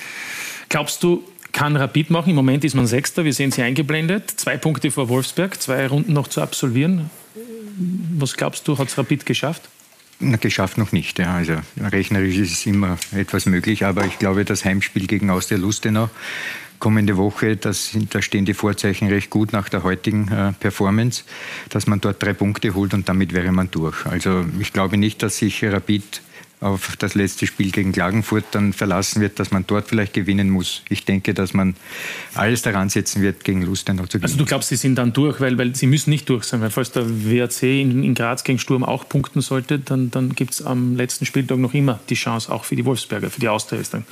glaubst 0.69 1.03
du, 1.03 1.23
kann 1.53 1.77
Rapid 1.77 2.11
machen. 2.11 2.31
Im 2.31 2.37
Moment 2.37 2.65
ist 2.65 2.75
man 2.75 2.87
Sechster, 2.87 3.25
wir 3.25 3.33
sehen 3.33 3.51
sie 3.51 3.63
eingeblendet. 3.63 4.31
Zwei 4.37 4.57
Punkte 4.57 4.91
vor 4.91 5.09
Wolfsberg, 5.09 5.61
zwei 5.61 5.87
Runden 5.87 6.13
noch 6.13 6.29
zu 6.29 6.41
absolvieren. 6.41 7.11
Was 8.17 8.37
glaubst 8.37 8.67
du, 8.69 8.79
hat 8.79 8.89
es 8.89 8.99
Rapid 8.99 9.27
geschafft? 9.27 9.63
Geschafft 10.41 10.79
noch 10.79 10.93
nicht. 10.93 11.19
Ja. 11.19 11.35
Also 11.35 11.55
rechnerisch 11.81 12.37
ist 12.37 12.53
es 12.53 12.67
immer 12.67 12.99
etwas 13.13 13.47
möglich, 13.47 13.85
aber 13.85 14.05
ich 14.05 14.19
glaube, 14.19 14.45
das 14.45 14.65
Heimspiel 14.65 15.07
gegen 15.07 15.31
Austria 15.31 15.59
Lustenau 15.59 16.11
kommende 16.79 17.17
Woche, 17.17 17.57
das, 17.57 17.91
da 18.11 18.23
stehen 18.23 18.45
die 18.45 18.55
Vorzeichen 18.55 19.09
recht 19.09 19.31
gut 19.31 19.53
nach 19.53 19.69
der 19.69 19.83
heutigen 19.83 20.29
äh, 20.29 20.53
Performance, 20.53 21.25
dass 21.71 21.87
man 21.87 22.01
dort 22.01 22.23
drei 22.23 22.33
Punkte 22.33 22.75
holt 22.75 22.95
und 22.95 23.09
damit 23.09 23.33
wäre 23.33 23.53
man 23.53 23.71
durch. 23.71 24.07
Also 24.07 24.45
ich 24.61 24.73
glaube 24.73 24.97
nicht, 24.97 25.23
dass 25.23 25.39
sich 25.39 25.65
Rapid 25.65 26.23
auf 26.61 26.97
das 26.97 27.15
letzte 27.15 27.47
Spiel 27.47 27.71
gegen 27.71 27.93
Klagenfurt 27.93 28.45
dann 28.51 28.73
verlassen 28.73 29.21
wird, 29.21 29.39
dass 29.39 29.51
man 29.51 29.65
dort 29.67 29.89
vielleicht 29.89 30.13
gewinnen 30.13 30.51
muss. 30.51 30.83
Ich 30.89 31.05
denke, 31.05 31.35
dass 31.35 31.55
man 31.55 31.77
alles 32.35 32.63
daran 32.63 32.89
setzen 32.89 33.23
wird, 33.23 33.45
gegen 33.45 33.63
Lustenau 33.63 34.03
zu 34.03 34.19
gewinnen. 34.19 34.25
Also 34.25 34.37
du 34.37 34.45
glaubst, 34.45 34.69
sie 34.69 34.77
sind 34.77 34.97
dann 34.97 35.13
durch, 35.13 35.41
weil, 35.41 35.57
weil 35.59 35.75
sie 35.75 35.87
müssen 35.87 36.11
nicht 36.11 36.29
durch 36.29 36.45
sein, 36.45 36.61
weil 36.61 36.71
falls 36.71 36.91
der 36.91 37.05
WRC 37.07 37.63
in, 37.63 38.03
in 38.03 38.15
Graz 38.15 38.43
gegen 38.43 38.59
Sturm 38.59 38.83
auch 38.83 39.09
punkten 39.09 39.41
sollte, 39.41 39.79
dann, 39.79 40.11
dann 40.11 40.35
gibt 40.35 40.55
es 40.55 40.63
am 40.63 40.97
letzten 40.97 41.27
Spieltag 41.27 41.59
noch 41.59 41.75
immer 41.75 42.01
die 42.09 42.15
Chance, 42.15 42.51
auch 42.51 42.65
für 42.65 42.77
die 42.77 42.85
Wolfsberger, 42.85 43.31
für 43.31 43.41
die 43.41 43.49
Austria 43.49 43.81
ist 43.81 43.95
dann 43.95 44.05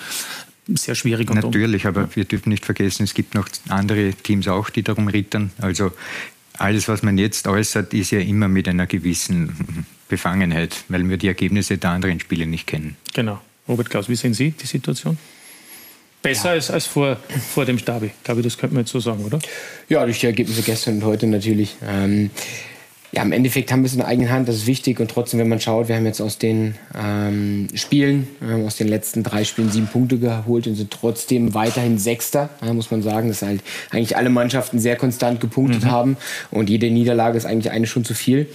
sehr 0.69 0.95
schwierig. 0.95 1.31
Und 1.31 1.37
Natürlich, 1.37 1.87
aber 1.87 2.09
wir 2.15 2.25
dürfen 2.25 2.49
nicht 2.49 2.65
vergessen, 2.65 3.05
es 3.05 3.15
gibt 3.15 3.35
noch 3.35 3.49
andere 3.69 4.13
Teams 4.15 4.49
auch, 4.49 4.71
die 4.71 4.83
darum 4.83 5.09
rittern. 5.09 5.51
Also 5.59 5.93
alles, 6.59 6.89
was 6.89 7.03
man 7.03 7.19
jetzt 7.19 7.47
äußert, 7.47 7.95
ist 7.95 8.11
ja 8.11 8.21
immer 8.21 8.49
mit 8.49 8.69
einer 8.69 8.87
gewissen 8.87 9.87
Befangenheit, 10.09 10.85
weil 10.89 11.09
wir 11.09 11.17
die 11.17 11.29
Ergebnisse 11.29 11.79
der 11.79 11.91
anderen 11.91 12.21
Spiele 12.21 12.47
nicht 12.47 12.67
kennen. 12.67 12.97
Genau. 13.15 13.41
Robert 13.69 13.91
Klaus, 13.91 14.09
wie 14.09 14.17
sehen 14.17 14.35
Sie 14.35 14.53
die 14.53 14.67
Situation? 14.67 15.19
Besser 16.23 16.49
ja. 16.49 16.53
als, 16.53 16.71
als 16.71 16.87
vor, 16.87 17.19
vor 17.55 17.65
dem 17.65 17.79
Stabi, 17.79 18.11
glaube 18.25 18.41
ich, 18.41 18.47
das 18.47 18.59
könnte 18.59 18.75
man 18.75 18.85
jetzt 18.85 18.93
so 18.93 19.01
sagen, 19.01 19.25
oder? 19.25 19.39
Ja, 19.89 20.05
durch 20.05 20.21
die 20.21 20.27
Ergebnisse 20.27 20.63
gestern 20.63 20.97
und 20.97 21.05
heute 21.05 21.27
natürlich. 21.27 21.77
Ähm, 21.85 22.31
ja, 23.17 23.23
im 23.23 23.33
Endeffekt 23.33 23.73
haben 23.73 23.81
wir 23.81 23.87
es 23.87 23.95
in 23.95 24.01
der 24.01 24.09
eigenen 24.09 24.31
Hand, 24.31 24.47
das 24.47 24.57
ist 24.57 24.67
wichtig. 24.67 25.01
Und 25.01 25.11
trotzdem, 25.11 25.41
wenn 25.41 25.49
man 25.49 25.59
schaut, 25.59 25.89
wir 25.89 25.97
haben 25.97 26.05
jetzt 26.05 26.21
aus 26.21 26.37
den 26.37 26.75
ähm, 26.95 27.67
Spielen, 27.73 28.29
äh, 28.43 28.63
aus 28.63 28.77
den 28.77 28.89
letzten 28.89 29.23
drei 29.23 29.45
Spielen 29.45 29.71
sieben 29.71 29.87
Punkte 29.87 30.19
geholt 30.19 30.67
und 30.67 30.75
sind 30.75 30.91
trotzdem 30.91 31.55
weiterhin 31.55 31.97
Sechster, 31.97 32.51
äh, 32.61 32.75
muss 32.75 32.91
man 32.91 33.03
sagen, 33.03 33.29
dass 33.29 33.41
halt 33.41 33.63
eigentlich 33.91 34.19
alle 34.19 34.29
Mannschaften 34.29 34.79
sehr 34.79 34.97
konstant 34.97 35.41
gepunktet 35.41 35.85
mhm. 35.85 35.91
haben. 35.91 36.17
Und 36.51 36.69
jede 36.69 36.91
Niederlage 36.91 37.39
ist 37.39 37.47
eigentlich 37.47 37.73
eine 37.73 37.87
schon 37.87 38.05
zu 38.05 38.13
viel. 38.13 38.49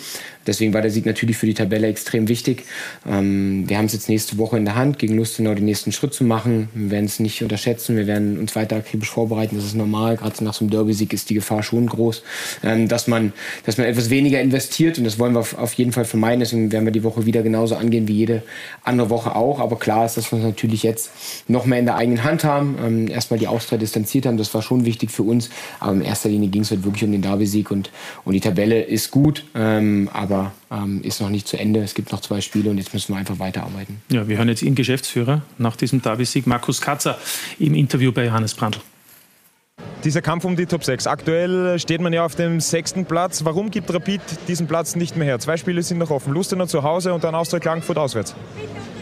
Deswegen 0.47 0.73
war 0.73 0.81
der 0.81 0.91
Sieg 0.91 1.05
natürlich 1.05 1.37
für 1.37 1.45
die 1.45 1.53
Tabelle 1.53 1.87
extrem 1.87 2.27
wichtig. 2.27 2.63
Ähm, 3.07 3.69
wir 3.69 3.77
haben 3.77 3.85
es 3.85 3.93
jetzt 3.93 4.09
nächste 4.09 4.37
Woche 4.37 4.57
in 4.57 4.65
der 4.65 4.75
Hand, 4.75 4.97
gegen 4.97 5.15
Lustenau 5.15 5.53
den 5.53 5.65
nächsten 5.65 5.91
Schritt 5.91 6.13
zu 6.13 6.23
machen. 6.23 6.69
Wir 6.73 6.91
werden 6.91 7.05
es 7.05 7.19
nicht 7.19 7.43
unterschätzen. 7.43 7.95
Wir 7.95 8.07
werden 8.07 8.39
uns 8.39 8.55
weiter 8.55 8.77
akribisch 8.77 9.09
vorbereiten. 9.09 9.55
Das 9.55 9.65
ist 9.65 9.75
normal. 9.75 10.17
Gerade 10.17 10.43
nach 10.43 10.53
so 10.53 10.65
einem 10.65 10.71
Derby-Sieg 10.71 11.13
ist 11.13 11.29
die 11.29 11.35
Gefahr 11.35 11.61
schon 11.61 11.87
groß, 11.87 12.23
ähm, 12.63 12.87
dass, 12.87 13.07
man, 13.07 13.33
dass 13.65 13.77
man 13.77 13.87
etwas 13.87 14.09
weniger 14.09 14.41
investiert. 14.41 14.97
Und 14.97 15.03
das 15.03 15.19
wollen 15.19 15.33
wir 15.33 15.39
auf 15.39 15.73
jeden 15.73 15.91
Fall 15.91 16.05
vermeiden. 16.05 16.39
Deswegen 16.39 16.71
werden 16.71 16.85
wir 16.85 16.91
die 16.91 17.03
Woche 17.03 17.25
wieder 17.25 17.43
genauso 17.43 17.75
angehen 17.75 18.07
wie 18.07 18.13
jede 18.13 18.43
andere 18.83 19.09
Woche 19.09 19.35
auch. 19.35 19.59
Aber 19.59 19.77
klar 19.77 20.05
ist, 20.05 20.17
dass 20.17 20.31
wir 20.31 20.39
es 20.39 20.45
natürlich 20.45 20.83
jetzt 20.83 21.11
noch 21.47 21.65
mehr 21.65 21.79
in 21.79 21.85
der 21.85 21.95
eigenen 21.95 22.23
Hand 22.23 22.43
haben. 22.43 22.77
Ähm, 22.83 23.07
erstmal 23.07 23.39
die 23.39 23.47
Austria 23.47 23.77
distanziert 23.77 24.25
haben. 24.25 24.37
Das 24.37 24.53
war 24.53 24.61
schon 24.61 24.85
wichtig 24.85 25.11
für 25.11 25.23
uns. 25.23 25.49
Aber 25.79 25.93
in 25.93 26.01
erster 26.01 26.29
Linie 26.29 26.49
ging 26.49 26.63
es 26.63 26.71
halt 26.71 26.83
wirklich 26.83 27.03
um 27.03 27.11
den 27.11 27.21
Derby-Sieg. 27.21 27.69
Und, 27.69 27.91
und 28.25 28.33
die 28.33 28.39
Tabelle 28.39 28.81
ist 28.81 29.11
gut. 29.11 29.45
Ähm, 29.53 30.09
aber 30.13 30.30
aber 30.31 30.51
ähm, 30.71 31.01
ist 31.03 31.21
noch 31.21 31.29
nicht 31.29 31.47
zu 31.47 31.57
Ende. 31.57 31.81
Es 31.81 31.93
gibt 31.93 32.11
noch 32.11 32.21
zwei 32.21 32.41
Spiele 32.41 32.69
und 32.69 32.77
jetzt 32.77 32.93
müssen 32.93 33.13
wir 33.13 33.19
einfach 33.19 33.39
weiterarbeiten. 33.39 34.01
Ja, 34.09 34.27
wir 34.27 34.37
hören 34.37 34.49
jetzt 34.49 34.61
Ihren 34.61 34.75
Geschäftsführer 34.75 35.41
nach 35.57 35.75
diesem 35.75 36.01
Derby-Sieg, 36.01 36.47
Markus 36.47 36.81
Katzer, 36.81 37.17
im 37.59 37.75
Interview 37.75 38.11
bei 38.11 38.25
Johannes 38.25 38.53
Brandl. 38.53 38.79
Dieser 40.03 40.23
Kampf 40.23 40.45
um 40.45 40.55
die 40.55 40.65
Top 40.65 40.83
6. 40.83 41.05
Aktuell 41.05 41.77
steht 41.77 42.01
man 42.01 42.11
ja 42.11 42.25
auf 42.25 42.33
dem 42.33 42.59
sechsten 42.59 43.05
Platz. 43.05 43.45
Warum 43.45 43.69
gibt 43.69 43.93
Rapid 43.93 44.19
diesen 44.47 44.65
Platz 44.65 44.95
nicht 44.95 45.15
mehr 45.15 45.27
her? 45.27 45.39
Zwei 45.39 45.57
Spiele 45.57 45.83
sind 45.83 45.99
noch 45.99 46.09
offen. 46.09 46.33
Lustenau 46.33 46.65
zu 46.65 46.81
Hause 46.81 47.13
und 47.13 47.23
dann 47.23 47.35
Austria 47.35 47.59
Klagenfurt 47.59 47.99
auswärts. 47.99 48.33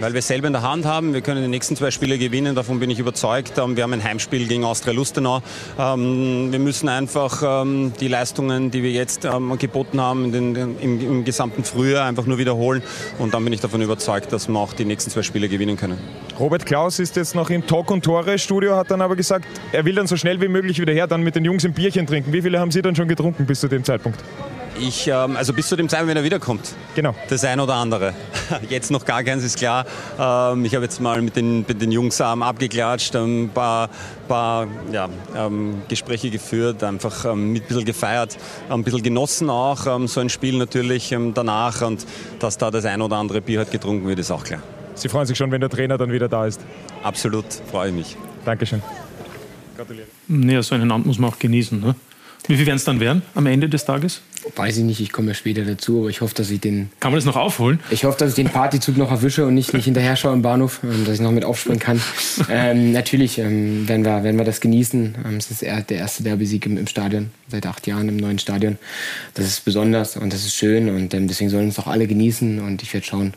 Weil 0.01 0.13
wir 0.13 0.21
selber 0.21 0.47
in 0.47 0.53
der 0.53 0.61
Hand 0.61 0.85
haben. 0.85 1.13
Wir 1.13 1.21
können 1.21 1.41
die 1.41 1.47
nächsten 1.47 1.77
zwei 1.77 1.91
Spiele 1.91 2.17
gewinnen. 2.17 2.53
Davon 2.55 2.79
bin 2.79 2.89
ich 2.89 2.99
überzeugt. 2.99 3.57
Ähm, 3.57 3.77
wir 3.77 3.83
haben 3.83 3.93
ein 3.93 4.03
Heimspiel 4.03 4.47
gegen 4.47 4.65
Austria 4.65 4.93
Lustenau. 4.93 5.41
Ähm, 5.77 6.51
wir 6.51 6.59
müssen 6.59 6.89
einfach 6.89 7.43
ähm, 7.45 7.93
die 7.99 8.07
Leistungen, 8.07 8.71
die 8.71 8.83
wir 8.83 8.91
jetzt 8.91 9.27
geboten 9.57 10.01
haben 10.01 10.33
im, 10.33 10.79
im 10.79 11.25
gesamten 11.25 11.63
Frühjahr, 11.63 12.05
einfach 12.05 12.25
nur 12.25 12.37
wiederholen. 12.37 12.81
Und 13.19 13.33
dann 13.33 13.43
bin 13.43 13.53
ich 13.53 13.61
davon 13.61 13.81
überzeugt, 13.81 14.31
dass 14.31 14.47
wir 14.47 14.59
auch 14.59 14.73
die 14.73 14.85
nächsten 14.85 15.11
zwei 15.11 15.21
Spiele 15.21 15.49
gewinnen 15.49 15.77
können. 15.77 15.97
Robert 16.39 16.65
Klaus 16.65 16.99
ist 16.99 17.17
jetzt 17.17 17.35
noch 17.35 17.49
im 17.49 17.67
Talk- 17.67 17.91
und 17.91 18.03
Tore-Studio, 18.03 18.77
hat 18.77 18.91
dann 18.91 19.01
aber 19.01 19.17
gesagt, 19.17 19.45
er 19.73 19.83
will 19.83 19.95
dann 19.95 20.07
so 20.07 20.15
schnell 20.15 20.39
wie 20.39 20.47
möglich 20.47 20.68
wieder 20.77 20.91
her, 20.91 21.07
dann 21.07 21.23
mit 21.23 21.35
den 21.35 21.45
Jungs 21.45 21.63
ein 21.63 21.73
Bierchen 21.73 22.05
trinken. 22.05 22.33
Wie 22.33 22.41
viele 22.41 22.59
haben 22.59 22.71
Sie 22.71 22.81
dann 22.81 22.95
schon 22.95 23.07
getrunken 23.07 23.45
bis 23.45 23.61
zu 23.61 23.69
dem 23.69 23.83
Zeitpunkt? 23.85 24.19
Ich, 24.79 25.07
ähm, 25.07 25.35
also 25.35 25.53
bis 25.53 25.67
zu 25.67 25.75
dem 25.75 25.89
Zeitpunkt, 25.89 26.11
wenn 26.11 26.17
er 26.17 26.23
wiederkommt. 26.23 26.73
Genau. 26.95 27.13
Das 27.27 27.43
ein 27.43 27.59
oder 27.59 27.75
andere. 27.75 28.13
Jetzt 28.69 28.91
noch 28.91 29.03
gar 29.03 29.23
keins, 29.23 29.43
ist 29.43 29.57
klar. 29.57 29.85
Ähm, 30.17 30.63
ich 30.63 30.73
habe 30.75 30.85
jetzt 30.85 31.01
mal 31.01 31.21
mit 31.21 31.35
den, 31.35 31.65
mit 31.67 31.81
den 31.81 31.91
Jungs 31.91 32.19
ähm, 32.19 32.43
abgeklatscht, 32.43 33.15
ein 33.15 33.49
paar, 33.53 33.89
paar 34.27 34.67
ja, 34.91 35.09
ähm, 35.35 35.81
Gespräche 35.87 36.29
geführt, 36.29 36.83
einfach 36.83 37.25
ähm, 37.25 37.53
mit 37.53 37.63
ein 37.63 37.67
bisschen 37.67 37.85
gefeiert, 37.85 38.37
ein 38.69 38.83
bisschen 38.83 39.03
genossen 39.03 39.49
auch, 39.49 39.85
ähm, 39.85 40.07
so 40.07 40.21
ein 40.21 40.29
Spiel 40.29 40.57
natürlich 40.57 41.15
danach 41.33 41.81
und 41.81 42.05
dass 42.39 42.57
da 42.57 42.71
das 42.71 42.85
ein 42.85 43.01
oder 43.01 43.17
andere 43.17 43.41
Bier 43.41 43.59
halt 43.59 43.71
getrunken 43.71 44.07
wird, 44.07 44.19
ist 44.19 44.31
auch 44.31 44.43
klar. 44.43 44.61
Sie 44.95 45.09
freuen 45.09 45.25
sich 45.25 45.37
schon, 45.37 45.51
wenn 45.51 45.61
der 45.61 45.69
Trainer 45.69 45.97
dann 45.97 46.11
wieder 46.11 46.27
da 46.27 46.45
ist? 46.45 46.61
Absolut, 47.03 47.45
freue 47.69 47.89
ich 47.89 47.95
mich. 47.95 48.17
Dankeschön. 48.45 48.81
Gratuliere. 49.79 50.07
Naja, 50.27 50.61
so 50.61 50.75
einen 50.75 50.91
Abend 50.91 51.05
muss 51.05 51.19
man 51.19 51.29
auch 51.29 51.39
genießen. 51.39 51.79
Ne? 51.79 51.95
Wie 52.47 52.57
viel 52.57 52.65
werden 52.65 52.75
es 52.75 52.83
dann 52.83 52.99
werden 52.99 53.21
am 53.33 53.45
Ende 53.45 53.69
des 53.69 53.85
Tages? 53.85 54.21
Weiß 54.57 54.75
ich 54.75 54.83
nicht, 54.83 54.99
ich 54.99 55.13
komme 55.13 55.29
ja 55.29 55.33
später 55.33 55.63
dazu, 55.63 55.99
aber 55.99 56.09
ich 56.09 56.19
hoffe, 56.19 56.35
dass 56.35 56.49
ich 56.49 56.59
den. 56.59 56.89
Kann 56.99 57.11
man 57.11 57.17
das 57.17 57.25
noch 57.25 57.37
aufholen? 57.37 57.79
Ich 57.89 58.03
hoffe, 58.03 58.17
dass 58.17 58.31
ich 58.31 58.35
den 58.35 58.49
Partyzug 58.49 58.97
noch 58.97 59.09
erwische 59.09 59.45
und 59.45 59.53
nicht, 59.53 59.73
nicht 59.73 59.85
hinterher 59.85 60.17
schaue 60.17 60.33
im 60.33 60.41
Bahnhof, 60.41 60.81
ähm, 60.83 61.05
dass 61.05 61.15
ich 61.15 61.21
noch 61.21 61.31
mit 61.31 61.45
aufspringen 61.45 61.79
kann. 61.79 62.01
ähm, 62.49 62.91
natürlich 62.91 63.37
ähm, 63.37 63.87
werden, 63.87 64.03
wir, 64.03 64.21
werden 64.23 64.37
wir 64.37 64.43
das 64.43 64.59
genießen. 64.59 65.15
Ähm, 65.25 65.37
es 65.37 65.49
ist 65.49 65.61
der 65.61 65.89
erste 65.91 66.23
Derby-Sieg 66.23 66.65
im, 66.65 66.77
im, 66.77 66.87
Stadion, 66.87 67.31
seit 67.47 67.65
acht 67.65 67.87
Jahren 67.87 68.09
im 68.09 68.17
neuen 68.17 68.39
Stadion. 68.39 68.77
Das 69.35 69.45
ist 69.45 69.63
besonders 69.63 70.17
und 70.17 70.33
das 70.33 70.43
ist 70.43 70.55
schön 70.55 70.89
und 70.89 71.13
ähm, 71.13 71.29
deswegen 71.29 71.49
sollen 71.49 71.69
es 71.69 71.79
auch 71.79 71.87
alle 71.87 72.05
genießen 72.05 72.59
und 72.59 72.83
ich 72.83 72.93
werde 72.93 73.05
schauen, 73.05 73.33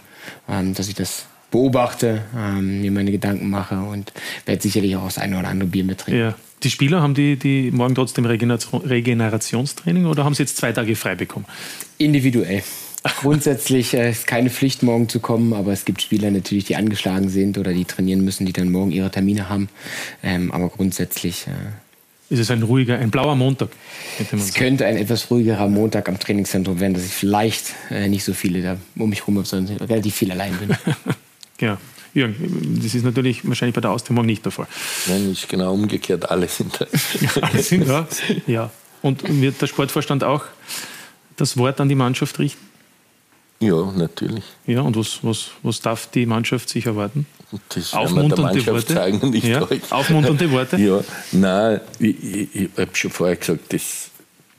ähm, 0.48 0.74
dass 0.74 0.88
ich 0.88 0.96
das 0.96 1.26
beobachte, 1.52 2.22
mir 2.60 2.90
meine 2.90 3.12
Gedanken 3.12 3.48
mache 3.48 3.78
und 3.78 4.12
werde 4.46 4.60
sicherlich 4.60 4.96
auch 4.96 5.04
das 5.04 5.18
eine 5.18 5.38
oder 5.38 5.48
andere 5.48 5.68
Bier 5.68 5.84
mittrinken. 5.84 6.20
Ja. 6.20 6.34
Die 6.62 6.70
Spieler, 6.70 7.02
haben 7.02 7.14
die, 7.14 7.36
die 7.36 7.70
morgen 7.72 7.94
trotzdem 7.94 8.24
Regenerationstraining 8.24 10.06
oder 10.06 10.24
haben 10.24 10.34
sie 10.34 10.44
jetzt 10.44 10.56
zwei 10.56 10.72
Tage 10.72 10.94
frei 10.94 11.16
bekommen? 11.16 11.46
Individuell. 11.98 12.62
Grundsätzlich 13.20 13.94
äh, 13.94 14.10
ist 14.10 14.28
keine 14.28 14.48
Pflicht, 14.48 14.84
morgen 14.84 15.08
zu 15.08 15.18
kommen, 15.18 15.54
aber 15.54 15.72
es 15.72 15.84
gibt 15.84 16.02
Spieler 16.02 16.30
natürlich, 16.30 16.66
die 16.66 16.76
angeschlagen 16.76 17.28
sind 17.28 17.58
oder 17.58 17.72
die 17.72 17.84
trainieren 17.84 18.24
müssen, 18.24 18.46
die 18.46 18.52
dann 18.52 18.70
morgen 18.70 18.92
ihre 18.92 19.10
Termine 19.10 19.48
haben. 19.48 19.68
Ähm, 20.22 20.52
aber 20.52 20.68
grundsätzlich. 20.68 21.48
Äh, 21.48 22.32
ist 22.32 22.38
es 22.38 22.50
ein 22.50 22.62
ruhiger, 22.62 22.98
ein 22.98 23.10
blauer 23.10 23.34
Montag? 23.34 23.70
Es 24.32 24.54
könnte 24.54 24.86
ein 24.86 24.96
etwas 24.96 25.30
ruhigerer 25.30 25.68
Montag 25.68 26.08
am 26.08 26.18
Trainingszentrum 26.18 26.80
werden, 26.80 26.94
dass 26.94 27.04
ich 27.04 27.12
vielleicht 27.12 27.74
äh, 27.90 28.08
nicht 28.08 28.24
so 28.24 28.32
viele 28.32 28.62
da 28.62 28.76
um 28.96 29.10
mich 29.10 29.20
herum 29.20 29.36
habe, 29.36 29.46
sondern 29.46 29.76
relativ 29.78 30.14
viel 30.14 30.30
allein 30.30 30.56
bin. 30.56 30.70
ja. 31.62 31.78
Jürgen, 32.14 32.78
das 32.82 32.94
ist 32.94 33.04
natürlich 33.04 33.46
wahrscheinlich 33.48 33.74
bei 33.74 33.80
der 33.80 33.90
Austria 33.90 34.22
nicht 34.22 34.44
der 34.44 34.52
Fall. 34.52 34.66
Nein, 35.06 35.32
ist 35.32 35.48
genau 35.48 35.72
umgekehrt. 35.72 36.30
Alle 36.30 36.46
sind 36.46 36.78
da. 36.78 36.86
alle 37.40 37.62
sind 37.62 37.88
da, 37.88 38.06
ja. 38.46 38.70
Und 39.00 39.22
wird 39.40 39.60
der 39.62 39.66
Sportvorstand 39.66 40.22
auch 40.22 40.44
das 41.36 41.56
Wort 41.56 41.80
an 41.80 41.88
die 41.88 41.94
Mannschaft 41.94 42.38
richten? 42.38 42.60
Ja, 43.60 43.92
natürlich. 43.96 44.44
Ja, 44.66 44.82
und 44.82 44.96
was, 44.96 45.20
was, 45.22 45.50
was 45.62 45.80
darf 45.80 46.08
die 46.10 46.26
Mannschaft 46.26 46.68
sich 46.68 46.84
erwarten? 46.84 47.26
Das 47.68 47.94
Aufmunternde 47.94 48.66
Worte. 48.66 48.94
Zeigen, 48.94 49.30
nicht 49.30 49.46
ja, 49.46 49.66
Aufmunternde 49.90 50.50
Worte? 50.50 50.76
Ja, 50.80 51.00
nein, 51.32 51.80
ich, 51.98 52.22
ich, 52.22 52.54
ich 52.54 52.68
habe 52.76 52.90
schon 52.94 53.10
vorher 53.10 53.36
gesagt, 53.36 53.72
das 53.72 54.10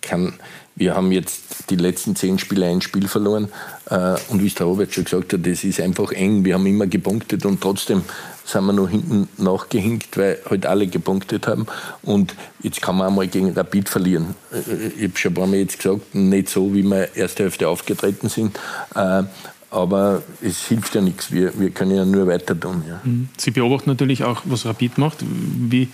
kann 0.02 0.34
wir 0.76 0.96
haben 0.96 1.12
jetzt 1.12 1.70
die 1.70 1.76
letzten 1.76 2.16
zehn 2.16 2.40
Spiele 2.40 2.66
ein 2.66 2.82
Spiel 2.82 3.08
verloren. 3.08 3.50
Äh, 3.90 4.16
und 4.30 4.42
wie 4.42 4.48
es 4.48 4.56
der 4.56 4.66
Robert 4.66 4.94
schon 4.94 5.04
gesagt 5.04 5.34
hat, 5.34 5.46
das 5.46 5.64
ist 5.64 5.80
einfach 5.80 6.12
eng. 6.12 6.46
Wir 6.46 6.56
haben 6.56 6.66
immer 6.66 6.88
gepunktet 6.88 7.46
und 7.46 7.62
trotzdem 7.62 8.04
sind 8.46 8.66
wir 8.66 8.74
noch 8.74 8.90
hinten 8.90 9.30
nachgehinkt, 9.38 10.18
weil 10.18 10.40
halt 10.50 10.66
alle 10.66 10.88
gepunktet 10.88 11.48
haben. 11.48 11.68
Und 12.02 12.36
jetzt 12.62 12.82
kann 12.82 12.98
man 12.98 13.08
einmal 13.08 13.28
gegen 13.28 13.52
Rapid 13.52 13.88
verlieren. 13.88 14.36
Äh, 14.52 14.88
ich 14.98 15.04
habe 15.04 15.18
schon 15.18 15.32
ein 15.32 15.36
paar 15.36 15.48
Mal 15.48 15.58
jetzt 15.58 15.78
gesagt, 15.78 16.16
nicht 16.16 16.50
so, 16.50 16.74
wie 16.74 16.84
wir 16.84 17.16
erste 17.16 17.44
Hälfte 17.44 17.68
aufgetreten 17.70 18.30
sind. 18.30 18.58
Äh, 18.96 19.24
aber 19.70 20.22
es 20.42 20.68
hilft 20.68 20.94
ja 20.94 21.02
nichts. 21.02 21.32
Wir, 21.32 21.60
wir 21.60 21.72
können 21.72 21.96
ja 21.96 22.06
nur 22.06 22.28
weiter 22.28 22.60
tun. 22.60 22.84
Ja. 22.88 23.02
Mhm. 23.04 23.30
Sie 23.38 23.50
beobachten 23.52 23.90
natürlich 23.90 24.24
auch, 24.24 24.42
was 24.46 24.66
Rapid 24.66 25.00
macht. 25.00 25.18
Wie 25.22 25.90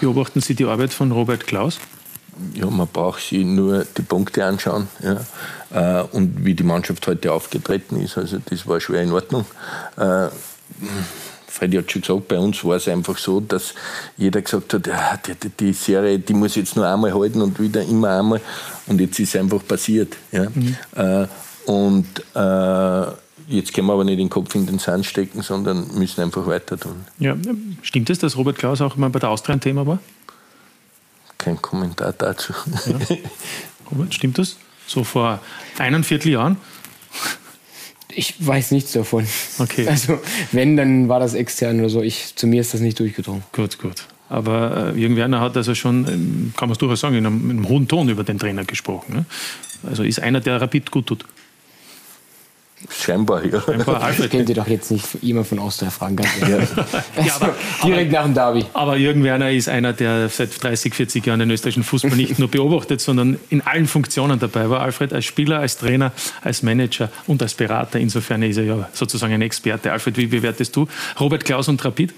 beobachten 0.00 0.40
Sie 0.40 0.54
die 0.54 0.64
Arbeit 0.64 0.92
von 0.92 1.12
Robert 1.12 1.46
Klaus? 1.46 1.78
Ja, 2.54 2.66
man 2.66 2.88
braucht 2.88 3.22
sich 3.22 3.44
nur 3.44 3.84
die 3.96 4.02
Punkte 4.02 4.44
anschauen 4.44 4.88
ja, 5.02 6.00
äh, 6.00 6.04
und 6.12 6.44
wie 6.44 6.54
die 6.54 6.62
Mannschaft 6.62 7.06
heute 7.06 7.32
aufgetreten 7.32 8.00
ist. 8.00 8.18
Also 8.18 8.38
das 8.44 8.66
war 8.66 8.80
schwer 8.80 9.02
in 9.02 9.12
Ordnung. 9.12 9.44
Äh, 9.96 10.28
Freddy 11.46 11.76
hat 11.76 11.90
schon 11.90 12.02
gesagt, 12.02 12.28
bei 12.28 12.38
uns 12.38 12.64
war 12.64 12.76
es 12.76 12.88
einfach 12.88 13.18
so, 13.18 13.40
dass 13.40 13.74
jeder 14.16 14.40
gesagt 14.40 14.72
hat, 14.72 14.86
ja, 14.86 15.18
die, 15.26 15.48
die, 15.48 15.72
Serie, 15.72 16.18
die 16.18 16.32
muss 16.32 16.54
jetzt 16.54 16.76
nur 16.76 16.86
einmal 16.86 17.12
halten 17.12 17.42
und 17.42 17.58
wieder 17.60 17.82
immer 17.82 18.18
einmal. 18.18 18.40
Und 18.86 19.00
jetzt 19.00 19.18
ist 19.18 19.34
es 19.34 19.40
einfach 19.40 19.66
passiert. 19.66 20.16
Ja. 20.30 20.48
Mhm. 20.48 20.76
Äh, 20.96 21.26
und 21.66 22.06
äh, 22.34 23.12
jetzt 23.48 23.74
können 23.74 23.88
wir 23.88 23.92
aber 23.92 24.04
nicht 24.04 24.20
den 24.20 24.30
Kopf 24.30 24.54
in 24.54 24.66
den 24.66 24.78
Sand 24.78 25.04
stecken, 25.06 25.42
sondern 25.42 25.88
müssen 25.94 26.22
einfach 26.22 26.46
weiter 26.46 26.78
tun. 26.78 27.04
Ja, 27.18 27.36
stimmt 27.82 28.10
es, 28.10 28.18
dass 28.18 28.36
Robert 28.36 28.56
Klaus 28.56 28.80
auch 28.80 28.96
immer 28.96 29.10
bei 29.10 29.18
der 29.18 29.30
Austria 29.30 29.54
ein 29.54 29.60
Thema 29.60 29.86
war? 29.86 29.98
Kein 31.40 31.60
Kommentar 31.62 32.12
dazu. 32.12 32.52
Ja. 32.86 33.16
Robert, 33.90 34.12
stimmt 34.12 34.36
das? 34.36 34.56
So 34.86 35.04
vor 35.04 35.40
einem 35.78 36.04
Vierteljahren? 36.04 36.58
Ich 38.12 38.34
weiß 38.46 38.72
nichts 38.72 38.92
davon. 38.92 39.26
Okay. 39.58 39.88
Also, 39.88 40.18
wenn, 40.52 40.76
dann 40.76 41.08
war 41.08 41.18
das 41.18 41.32
extern 41.32 41.80
oder 41.80 41.88
so. 41.88 42.02
Ich, 42.02 42.36
zu 42.36 42.46
mir 42.46 42.60
ist 42.60 42.74
das 42.74 42.82
nicht 42.82 42.98
durchgedrungen. 42.98 43.42
Gut, 43.52 43.78
gut. 43.78 44.04
Aber 44.28 44.92
äh, 44.94 44.98
Jürgen 45.00 45.16
Werner 45.16 45.40
hat 45.40 45.56
also 45.56 45.74
schon, 45.74 46.06
ähm, 46.08 46.52
kann 46.56 46.68
man 46.68 46.72
es 46.72 46.78
durchaus 46.78 47.00
sagen, 47.00 47.16
in 47.16 47.24
einem, 47.24 47.50
in 47.50 47.56
einem, 47.56 47.68
hohen 47.68 47.88
Ton 47.88 48.10
über 48.10 48.22
den 48.22 48.38
Trainer 48.38 48.64
gesprochen. 48.64 49.14
Ne? 49.14 49.24
Also 49.88 50.02
ist 50.02 50.20
einer, 50.20 50.40
der 50.40 50.60
Rapid 50.60 50.90
gut 50.90 51.06
tut. 51.06 51.24
Scheinbar, 52.88 53.44
ja. 53.44 53.60
Scheinbar, 53.60 54.02
Alfred. 54.02 54.30
Könnt 54.30 54.48
ihr 54.48 54.54
doch 54.54 54.66
jetzt 54.66 54.90
nicht 54.90 55.06
jemand 55.20 55.46
von 55.46 55.58
Austria 55.58 55.90
fragen, 55.90 56.16
ganz 56.16 56.30
ehrlich. 56.40 56.68
ja, 57.24 57.34
aber, 57.36 57.54
direkt 57.84 58.12
nach 58.12 58.24
dem 58.24 58.34
Derby. 58.34 58.64
Aber 58.72 58.96
Jürgen 58.96 59.22
Werner 59.22 59.50
ist 59.50 59.68
einer, 59.68 59.92
der 59.92 60.28
seit 60.28 60.62
30, 60.62 60.94
40 60.94 61.26
Jahren 61.26 61.40
den 61.40 61.50
österreichischen 61.50 61.84
Fußball 61.84 62.16
nicht 62.16 62.38
nur 62.38 62.48
beobachtet, 62.48 63.00
sondern 63.00 63.38
in 63.50 63.60
allen 63.60 63.86
Funktionen 63.86 64.38
dabei 64.38 64.70
war. 64.70 64.80
Alfred 64.80 65.12
als 65.12 65.26
Spieler, 65.26 65.60
als 65.60 65.76
Trainer, 65.76 66.12
als 66.42 66.62
Manager 66.62 67.10
und 67.26 67.42
als 67.42 67.54
Berater. 67.54 67.98
Insofern 67.98 68.42
ist 68.42 68.56
er 68.56 68.64
ja 68.64 68.88
sozusagen 68.92 69.34
ein 69.34 69.42
Experte. 69.42 69.92
Alfred, 69.92 70.16
wie 70.16 70.26
bewertest 70.26 70.74
du 70.74 70.88
Robert 71.18 71.44
Klaus 71.44 71.68
und 71.68 71.84
Rapid? 71.84 72.14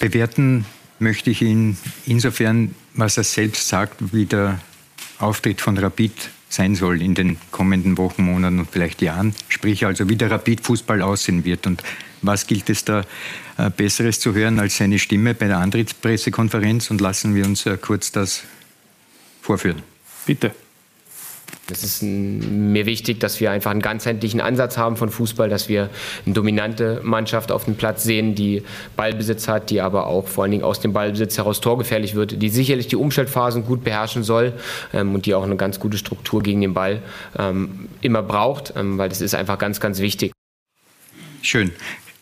Bewerten 0.00 0.64
möchte 0.98 1.30
ich 1.30 1.42
ihn 1.42 1.76
insofern, 2.06 2.74
was 2.94 3.16
er 3.18 3.24
selbst 3.24 3.68
sagt, 3.68 4.12
wie 4.12 4.26
der 4.26 4.58
Auftritt 5.18 5.60
von 5.60 5.76
Rapid 5.76 6.12
sein 6.48 6.74
soll 6.74 7.02
in 7.02 7.14
den 7.14 7.36
kommenden 7.50 7.98
Wochen, 7.98 8.22
Monaten 8.22 8.60
und 8.60 8.70
vielleicht 8.70 9.02
Jahren. 9.02 9.34
Sprich 9.48 9.84
also, 9.84 10.08
wie 10.08 10.16
der 10.16 10.30
Rapid-Fußball 10.30 11.02
aussehen 11.02 11.44
wird. 11.44 11.66
Und 11.66 11.82
was 12.22 12.46
gilt 12.46 12.70
es 12.70 12.84
da 12.84 13.04
äh, 13.58 13.70
Besseres 13.70 14.20
zu 14.20 14.34
hören 14.34 14.58
als 14.58 14.78
seine 14.78 14.98
Stimme 14.98 15.34
bei 15.34 15.46
der 15.46 15.58
Antrittspressekonferenz? 15.58 16.90
Und 16.90 17.00
lassen 17.00 17.34
wir 17.34 17.44
uns 17.44 17.66
äh, 17.66 17.76
kurz 17.76 18.12
das 18.12 18.44
vorführen. 19.42 19.82
Bitte. 20.26 20.52
Es 21.70 21.84
ist 21.84 22.02
mir 22.02 22.86
wichtig, 22.86 23.20
dass 23.20 23.40
wir 23.40 23.50
einfach 23.50 23.70
einen 23.70 23.82
ganzheitlichen 23.82 24.40
Ansatz 24.40 24.78
haben 24.78 24.96
von 24.96 25.10
Fußball, 25.10 25.50
dass 25.50 25.68
wir 25.68 25.90
eine 26.24 26.34
dominante 26.34 27.00
Mannschaft 27.04 27.52
auf 27.52 27.66
dem 27.66 27.74
Platz 27.74 28.04
sehen, 28.04 28.34
die 28.34 28.62
Ballbesitz 28.96 29.48
hat, 29.48 29.68
die 29.68 29.82
aber 29.82 30.06
auch 30.06 30.28
vor 30.28 30.44
allen 30.44 30.52
Dingen 30.52 30.64
aus 30.64 30.80
dem 30.80 30.94
Ballbesitz 30.94 31.36
heraus 31.36 31.60
torgefährlich 31.60 32.14
wird, 32.14 32.40
die 32.40 32.48
sicherlich 32.48 32.86
die 32.86 32.96
Umschaltphasen 32.96 33.66
gut 33.66 33.84
beherrschen 33.84 34.24
soll 34.24 34.54
ähm, 34.94 35.14
und 35.14 35.26
die 35.26 35.34
auch 35.34 35.42
eine 35.42 35.56
ganz 35.56 35.78
gute 35.78 35.98
Struktur 35.98 36.42
gegen 36.42 36.62
den 36.62 36.72
Ball 36.72 37.02
ähm, 37.38 37.88
immer 38.00 38.22
braucht, 38.22 38.72
ähm, 38.74 38.96
weil 38.96 39.10
das 39.10 39.20
ist 39.20 39.34
einfach 39.34 39.58
ganz, 39.58 39.78
ganz 39.78 39.98
wichtig. 39.98 40.32
Schön. 41.42 41.72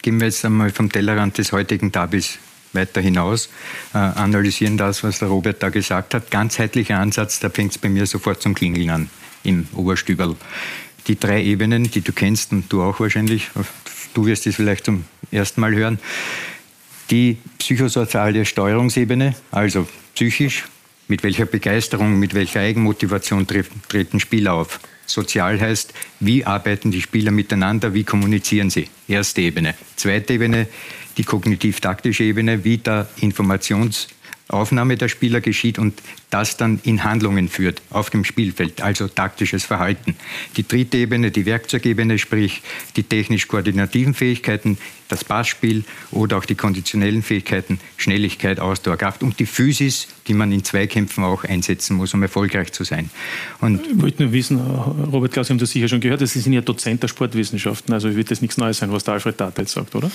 Gehen 0.03 0.19
wir 0.19 0.27
jetzt 0.27 0.45
einmal 0.45 0.71
vom 0.71 0.91
Tellerrand 0.91 1.39
des 1.39 1.53
heutigen 1.53 1.93
Tabis 1.93 2.39
weiter 2.73 3.01
hinaus, 3.01 3.49
äh, 3.95 3.99
analysieren 3.99 4.77
das, 4.77 5.05
was 5.05 5.21
der 5.21 5.29
Robert 5.29 5.63
da 5.63 5.69
gesagt 5.69 6.15
hat. 6.15 6.33
Ganzheitlicher 6.33 6.99
Ansatz, 6.99 7.39
da 7.39 7.49
fängt 7.49 7.73
es 7.73 7.79
bei 7.79 7.89
mir 7.89 8.07
sofort 8.07 8.43
zum 8.43 8.55
Klingeln 8.55 8.91
an 8.91 9.11
im 9.47 9.67
Oberstüberl. 9.75 10.37
Die 11.07 11.19
drei 11.19 11.43
Ebenen, 11.43 11.91
die 11.91 12.01
du 12.01 12.13
kennst 12.13 12.53
und 12.53 12.73
du 12.73 12.83
auch 12.83 12.99
wahrscheinlich, 13.01 13.51
du 14.15 14.27
wirst 14.27 14.47
es 14.47 14.57
vielleicht 14.57 14.85
zum 14.85 15.05
ersten 15.31 15.61
Mal 15.61 15.75
hören. 15.75 15.99
Die 17.11 17.39
psychosoziale 17.59 18.45
Steuerungsebene, 18.45 19.35
also 19.53 19.87
psychisch, 20.15 20.65
mit 21.09 21.23
welcher 21.23 21.47
Begeisterung, 21.47 22.19
mit 22.19 22.35
welcher 22.35 22.61
Eigenmotivation 22.61 23.47
treten 23.47 24.19
Spieler 24.19 24.55
auf. 24.55 24.81
Sozial 25.07 25.61
heißt, 25.61 25.95
wie 26.19 26.45
arbeiten 26.45 26.91
die 26.91 27.01
Spieler 27.01 27.31
miteinander, 27.31 27.95
wie 27.95 28.03
kommunizieren 28.03 28.71
sie. 28.71 28.89
Erste 29.07 29.43
Ebene. 29.43 29.75
Zweite 29.95 30.33
Ebene, 30.33 30.67
die 31.17 31.23
kognitiv-taktische 31.23 32.25
Ebene, 32.25 32.65
wie 32.65 32.79
der 32.79 33.09
Informations- 33.21 34.09
Aufnahme 34.49 34.97
der 34.97 35.09
Spieler 35.09 35.41
geschieht 35.41 35.79
und 35.79 36.01
das 36.31 36.57
dann 36.57 36.79
in 36.85 37.03
Handlungen 37.03 37.49
führt 37.49 37.83
auf 37.91 38.11
dem 38.11 38.25
Spielfeld, 38.25 38.81
also 38.81 39.09
taktisches 39.09 39.65
Verhalten. 39.65 40.15
Die 40.57 40.67
dritte 40.67 40.99
Ebene, 40.99 41.33
die 41.33 41.47
Werkzeugebene, 41.47 42.19
sprich 42.19 42.63
die 42.95 43.03
technisch-koordinativen 43.03 44.15
Fähigkeiten, 44.15 44.79
das 45.09 45.25
Passspiel 45.25 45.85
oder 46.11 46.39
auch 46.39 46.45
die 46.45 46.55
konditionellen 46.55 47.23
Fähigkeiten, 47.23 47.81
Schnelligkeit, 47.97 48.61
Ausdauer, 48.61 48.97
Kraft 48.97 49.23
und 49.23 49.39
die 49.41 49.47
Physis, 49.47 50.09
die 50.29 50.35
man 50.35 50.53
in 50.53 50.65
Zweikämpfen 50.65 51.25
auch 51.25 51.45
einsetzen 51.45 51.97
muss, 51.97 52.15
um 52.15 52.23
erfolgreich 52.23 52.73
zu 52.73 52.85
sein. 52.85 53.11
Und 53.61 53.85
ich 53.87 54.01
wollte 54.01 54.23
nur 54.23 54.33
wissen, 54.33 54.61
Robert 54.61 55.33
Klaus, 55.33 55.49
Sie 55.49 55.53
haben 55.53 55.59
das 55.59 55.71
sicher 55.71 55.89
schon 55.89 56.01
gehört, 56.01 56.27
Sie 56.27 56.41
sind 56.41 56.53
ja 56.53 56.61
Dozent 56.61 57.03
der 57.03 57.09
Sportwissenschaften, 57.09 57.93
also 57.93 58.15
wird 58.15 58.31
das 58.31 58.43
nichts 58.43 58.57
Neues 58.59 58.79
sein, 58.79 58.93
was 58.93 59.05
der 59.05 59.15
Alfred 59.15 59.41
Data 59.41 59.63
jetzt 59.63 59.73
sagt, 59.73 59.95
oder? 59.95 60.11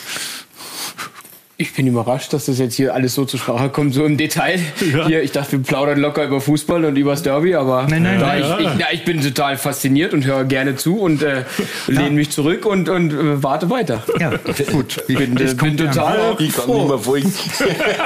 Ich 1.61 1.73
bin 1.73 1.85
überrascht, 1.85 2.33
dass 2.33 2.45
das 2.45 2.57
jetzt 2.57 2.73
hier 2.73 2.95
alles 2.95 3.13
so 3.13 3.23
zur 3.23 3.39
Sprache 3.39 3.69
kommt, 3.69 3.93
so 3.93 4.03
im 4.03 4.17
Detail. 4.17 4.59
Ja. 4.91 5.05
Hier, 5.05 5.21
ich 5.21 5.31
dachte, 5.31 5.51
wir 5.51 5.59
plaudern 5.59 5.99
locker 5.99 6.25
über 6.25 6.41
Fußball 6.41 6.85
und 6.85 6.95
über 6.95 7.11
das 7.11 7.21
Derby, 7.21 7.53
aber 7.53 7.85
nein, 7.87 8.01
nein, 8.01 8.19
nein, 8.19 8.41
ich, 8.41 8.47
ja. 8.47 8.59
ich, 8.59 8.79
ja, 8.79 8.87
ich, 8.91 9.05
bin 9.05 9.21
total 9.21 9.57
fasziniert 9.57 10.15
und 10.15 10.25
höre 10.25 10.43
gerne 10.45 10.75
zu 10.75 10.97
und 10.97 11.21
äh, 11.21 11.43
lehne 11.85 12.09
mich 12.09 12.31
zurück 12.31 12.65
und, 12.65 12.89
und 12.89 13.13
äh, 13.13 13.43
warte 13.43 13.69
weiter. 13.69 14.03
Ja, 14.19 14.31
gut. 14.71 15.03
Ich 15.07 15.15
bin, 15.15 15.37
äh, 15.37 15.53
bin 15.53 15.77
total 15.77 16.35
ich 16.39 16.51
kann 16.51 16.67
nicht 16.67 16.87
mehr 16.87 16.97
folgen. 16.97 17.31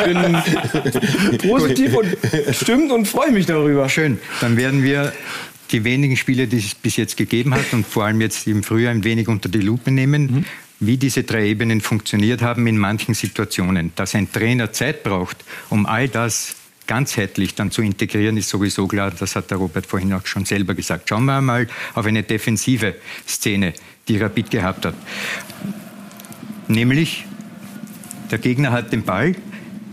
bin 1.32 1.50
positiv 1.50 1.96
und 1.96 2.18
stimmt 2.54 2.92
und 2.92 3.08
freue 3.08 3.32
mich 3.32 3.46
darüber. 3.46 3.88
Schön. 3.88 4.20
Dann 4.42 4.58
werden 4.58 4.84
wir 4.84 5.14
die 5.72 5.86
wenigen 5.86 6.18
Spiele, 6.18 6.48
die 6.48 6.58
es 6.58 6.76
bis 6.76 6.98
jetzt 6.98 7.16
gegeben 7.16 7.56
hat 7.56 7.72
und 7.72 7.88
vor 7.88 8.04
allem 8.04 8.20
jetzt 8.20 8.48
im 8.48 8.64
Frühjahr 8.64 8.92
ein 8.92 9.06
wenig 9.06 9.30
unter 9.30 9.48
die 9.48 9.62
Lupe 9.62 9.92
nehmen. 9.92 10.24
Mhm 10.24 10.46
wie 10.88 10.98
diese 10.98 11.24
drei 11.24 11.48
Ebenen 11.48 11.82
funktioniert 11.82 12.42
haben 12.42 12.68
in 12.68 12.78
manchen 12.78 13.14
Situationen. 13.14 13.92
Dass 13.96 14.16
ein 14.16 14.32
Trainer 14.32 14.72
Zeit 14.72 15.04
braucht, 15.04 15.38
um 15.70 15.86
all 15.86 16.08
das 16.08 16.56
ganzheitlich 16.88 17.56
dann 17.56 17.72
zu 17.72 17.82
integrieren, 17.82 18.38
ist 18.38 18.50
sowieso 18.50 18.88
klar. 18.88 19.12
Das 19.12 19.36
hat 19.36 19.52
der 19.52 19.58
Robert 19.58 19.86
vorhin 19.86 20.14
auch 20.14 20.26
schon 20.26 20.46
selber 20.46 20.74
gesagt. 20.74 21.10
Schauen 21.10 21.26
wir 21.26 21.42
mal 21.42 21.68
auf 21.94 22.06
eine 22.06 22.24
defensive 22.24 22.96
Szene, 23.28 23.74
die 24.08 24.18
Rapid 24.18 24.52
gehabt 24.52 24.86
hat. 24.86 24.96
Nämlich, 26.68 27.26
der 28.32 28.40
Gegner 28.40 28.72
hat 28.72 28.92
den 28.92 29.04
Ball 29.04 29.36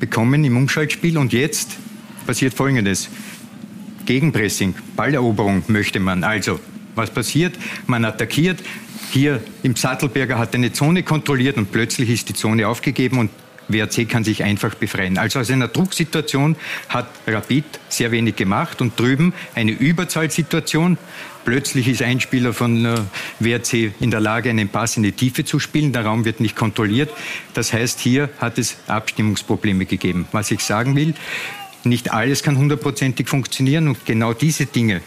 bekommen 0.01 0.45
im 0.45 0.57
Umschaltspiel 0.57 1.19
und 1.19 1.33
jetzt 1.33 1.77
passiert 2.27 2.55
Folgendes. 2.55 3.09
Gegenpressing, 4.05 4.75
Balleroberung 4.97 5.63
möchte 5.69 6.01
man. 6.01 6.25
Also, 6.25 6.59
was 6.95 7.11
passiert? 7.11 7.55
Man 7.87 8.05
attackiert, 8.05 8.63
hier 9.11 9.43
im 9.63 9.77
Sattelberger 9.77 10.39
hat 10.39 10.55
eine 10.55 10.73
Zone 10.73 11.03
kontrolliert 11.03 11.57
und 11.57 11.73
plötzlich 11.73 12.11
ist 12.11 12.29
die 12.29 12.35
Zone 12.35 12.69
aufgegeben 12.69 13.19
und 13.19 13.31
WRC 13.69 14.09
kann 14.09 14.25
sich 14.25 14.43
einfach 14.43 14.75
befreien. 14.75 15.19
Also 15.19 15.41
aus 15.41 15.51
einer 15.51 15.69
Drucksituation 15.69 16.57
hat 16.89 17.09
Rapid 17.27 17.65
sehr 17.89 18.11
wenig 18.11 18.37
gemacht 18.37 18.81
und 18.81 18.99
drüben 18.99 19.33
eine 19.55 19.73
Überzahlsituation. 19.73 20.99
Plötzlich 21.45 21.89
ist 21.89 22.03
ein 22.03 22.21
Spieler 22.21 22.53
von 22.53 22.85
äh, 22.85 22.99
WRC 23.41 23.93
in 24.01 24.11
der 24.11 24.21
Lage, 24.21 24.51
einen 24.51 24.69
Pass 24.69 24.97
in 24.97 25.03
die 25.03 25.13
Tiefe 25.13 25.45
zu 25.45 25.59
spielen. 25.59 25.93
Der 25.93 26.05
Raum 26.05 26.25
wird 26.25 26.41
nicht 26.41 26.55
kontrolliert. 26.55 27.11
Das 27.55 27.73
heißt, 27.73 27.99
hier 28.01 28.29
hat 28.39 28.59
es 28.59 28.77
Abstimmungsprobleme 28.87 29.87
gegeben. 29.87 30.27
Was 30.33 30.51
ich 30.51 30.61
sagen 30.61 30.95
will, 30.95 31.15
nicht 31.85 32.13
alles 32.13 32.45
kann 32.45 32.57
hundertprozentig 32.57 33.29
funktionieren 33.29 33.89
und 33.89 34.07
genau 34.07 34.33
diese 34.35 34.67
Dinge 34.67 35.03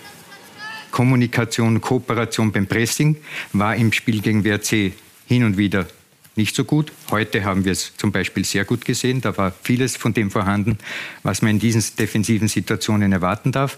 Kommunikation, 0.95 1.81
Kooperation 1.81 2.53
beim 2.53 2.67
Pressing 2.67 3.17
war 3.51 3.75
im 3.75 3.91
Spiel 3.91 4.21
gegen 4.21 4.45
WRC 4.45 4.93
hin 5.27 5.43
und 5.43 5.58
wieder 5.58 5.88
nicht 6.38 6.55
so 6.55 6.63
gut. 6.63 6.93
Heute 7.12 7.43
haben 7.43 7.65
wir 7.65 7.73
es 7.73 7.91
zum 7.97 8.13
Beispiel 8.13 8.45
sehr 8.45 8.63
gut 8.63 8.86
gesehen. 8.86 9.19
Da 9.19 9.36
war 9.36 9.51
vieles 9.62 9.97
von 9.97 10.13
dem 10.13 10.31
vorhanden, 10.31 10.77
was 11.21 11.41
man 11.41 11.51
in 11.51 11.60
diesen 11.60 11.84
defensiven 11.99 12.47
Situationen 12.47 13.12
erwarten 13.12 13.51
darf. 13.51 13.77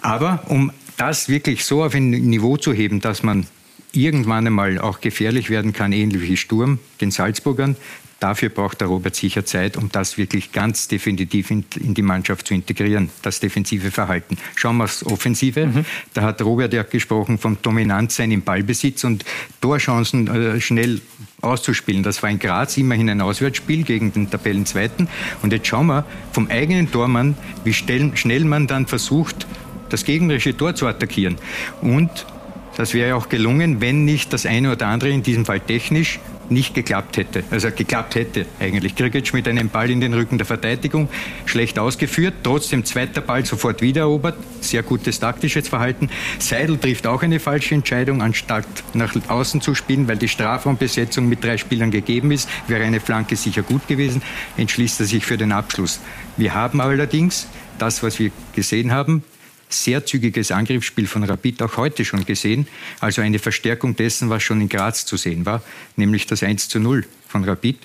Aber 0.00 0.42
um 0.48 0.72
das 0.96 1.28
wirklich 1.28 1.66
so 1.66 1.84
auf 1.84 1.94
ein 1.94 2.08
Niveau 2.08 2.56
zu 2.56 2.72
heben, 2.72 3.00
dass 3.02 3.22
man 3.22 3.46
irgendwann 3.92 4.46
einmal 4.46 4.78
auch 4.78 5.02
gefährlich 5.02 5.50
werden 5.50 5.74
kann, 5.74 5.92
ähnlich 5.92 6.22
wie 6.22 6.38
Sturm, 6.38 6.78
den 7.02 7.10
Salzburgern, 7.10 7.76
Dafür 8.22 8.50
braucht 8.50 8.80
der 8.80 8.86
Robert 8.86 9.16
sicher 9.16 9.44
Zeit, 9.44 9.76
um 9.76 9.90
das 9.90 10.16
wirklich 10.16 10.52
ganz 10.52 10.86
definitiv 10.86 11.50
in, 11.50 11.64
in 11.80 11.92
die 11.92 12.02
Mannschaft 12.02 12.46
zu 12.46 12.54
integrieren, 12.54 13.10
das 13.22 13.40
defensive 13.40 13.90
Verhalten. 13.90 14.38
Schauen 14.54 14.76
wir 14.76 14.84
aufs 14.84 15.04
Offensive. 15.04 15.66
Mhm. 15.66 15.84
Da 16.14 16.22
hat 16.22 16.40
Robert 16.40 16.72
ja 16.72 16.84
gesprochen 16.84 17.38
vom 17.38 17.58
Dominantsein 17.60 18.30
im 18.30 18.42
Ballbesitz 18.42 19.02
und 19.02 19.24
Torchancen 19.60 20.28
äh, 20.28 20.60
schnell 20.60 21.00
auszuspielen. 21.40 22.04
Das 22.04 22.22
war 22.22 22.30
in 22.30 22.38
Graz 22.38 22.76
immerhin 22.76 23.10
ein 23.10 23.20
Auswärtsspiel 23.20 23.82
gegen 23.82 24.12
den 24.12 24.30
Tabellenzweiten. 24.30 25.08
Und 25.42 25.52
jetzt 25.52 25.66
schauen 25.66 25.88
wir 25.88 26.04
vom 26.30 26.46
eigenen 26.48 26.92
Tormann, 26.92 27.36
wie 27.64 27.74
schnell 27.74 28.44
man 28.44 28.68
dann 28.68 28.86
versucht, 28.86 29.48
das 29.88 30.04
gegnerische 30.04 30.56
Tor 30.56 30.76
zu 30.76 30.86
attackieren. 30.86 31.38
Und 31.80 32.24
das 32.76 32.94
wäre 32.94 33.16
auch 33.16 33.28
gelungen, 33.28 33.80
wenn 33.80 34.04
nicht 34.04 34.32
das 34.32 34.46
eine 34.46 34.70
oder 34.70 34.86
andere, 34.86 35.10
in 35.10 35.24
diesem 35.24 35.44
Fall 35.44 35.58
technisch, 35.58 36.20
nicht 36.52 36.74
geklappt 36.74 37.16
hätte. 37.16 37.44
Also 37.50 37.70
geklappt 37.70 38.14
hätte 38.14 38.46
eigentlich. 38.60 38.94
Krikic 38.94 39.32
mit 39.34 39.48
einem 39.48 39.68
Ball 39.68 39.90
in 39.90 40.00
den 40.00 40.14
Rücken 40.14 40.38
der 40.38 40.46
Verteidigung, 40.46 41.08
schlecht 41.46 41.78
ausgeführt, 41.78 42.34
trotzdem 42.42 42.84
zweiter 42.84 43.20
Ball 43.20 43.44
sofort 43.44 43.82
wiedererobert, 43.82 44.36
sehr 44.60 44.82
gutes 44.82 45.20
taktisches 45.20 45.68
Verhalten. 45.68 46.10
Seidel 46.38 46.78
trifft 46.78 47.06
auch 47.06 47.22
eine 47.22 47.40
falsche 47.40 47.74
Entscheidung, 47.74 48.22
anstatt 48.22 48.66
nach 48.94 49.14
außen 49.28 49.60
zu 49.60 49.74
spielen, 49.74 50.08
weil 50.08 50.16
die 50.16 50.28
Strafraumbesetzung 50.28 51.28
mit 51.28 51.42
drei 51.44 51.56
Spielern 51.56 51.90
gegeben 51.90 52.30
ist, 52.30 52.48
wäre 52.68 52.84
eine 52.84 53.00
Flanke 53.00 53.36
sicher 53.36 53.62
gut 53.62 53.86
gewesen, 53.88 54.22
entschließt 54.56 55.00
er 55.00 55.06
sich 55.06 55.24
für 55.24 55.36
den 55.36 55.52
Abschluss. 55.52 56.00
Wir 56.36 56.54
haben 56.54 56.80
allerdings 56.80 57.48
das, 57.78 58.02
was 58.02 58.18
wir 58.18 58.30
gesehen 58.54 58.92
haben, 58.92 59.24
sehr 59.72 60.04
zügiges 60.04 60.50
Angriffsspiel 60.50 61.06
von 61.06 61.24
Rapid 61.24 61.62
auch 61.62 61.76
heute 61.76 62.04
schon 62.04 62.24
gesehen. 62.24 62.66
Also 63.00 63.22
eine 63.22 63.38
Verstärkung 63.38 63.96
dessen, 63.96 64.30
was 64.30 64.42
schon 64.42 64.60
in 64.60 64.68
Graz 64.68 65.06
zu 65.06 65.16
sehen 65.16 65.46
war, 65.46 65.62
nämlich 65.96 66.26
das 66.26 66.42
1 66.42 66.68
zu 66.68 66.78
0 66.80 67.04
von 67.28 67.44
Rapid, 67.44 67.78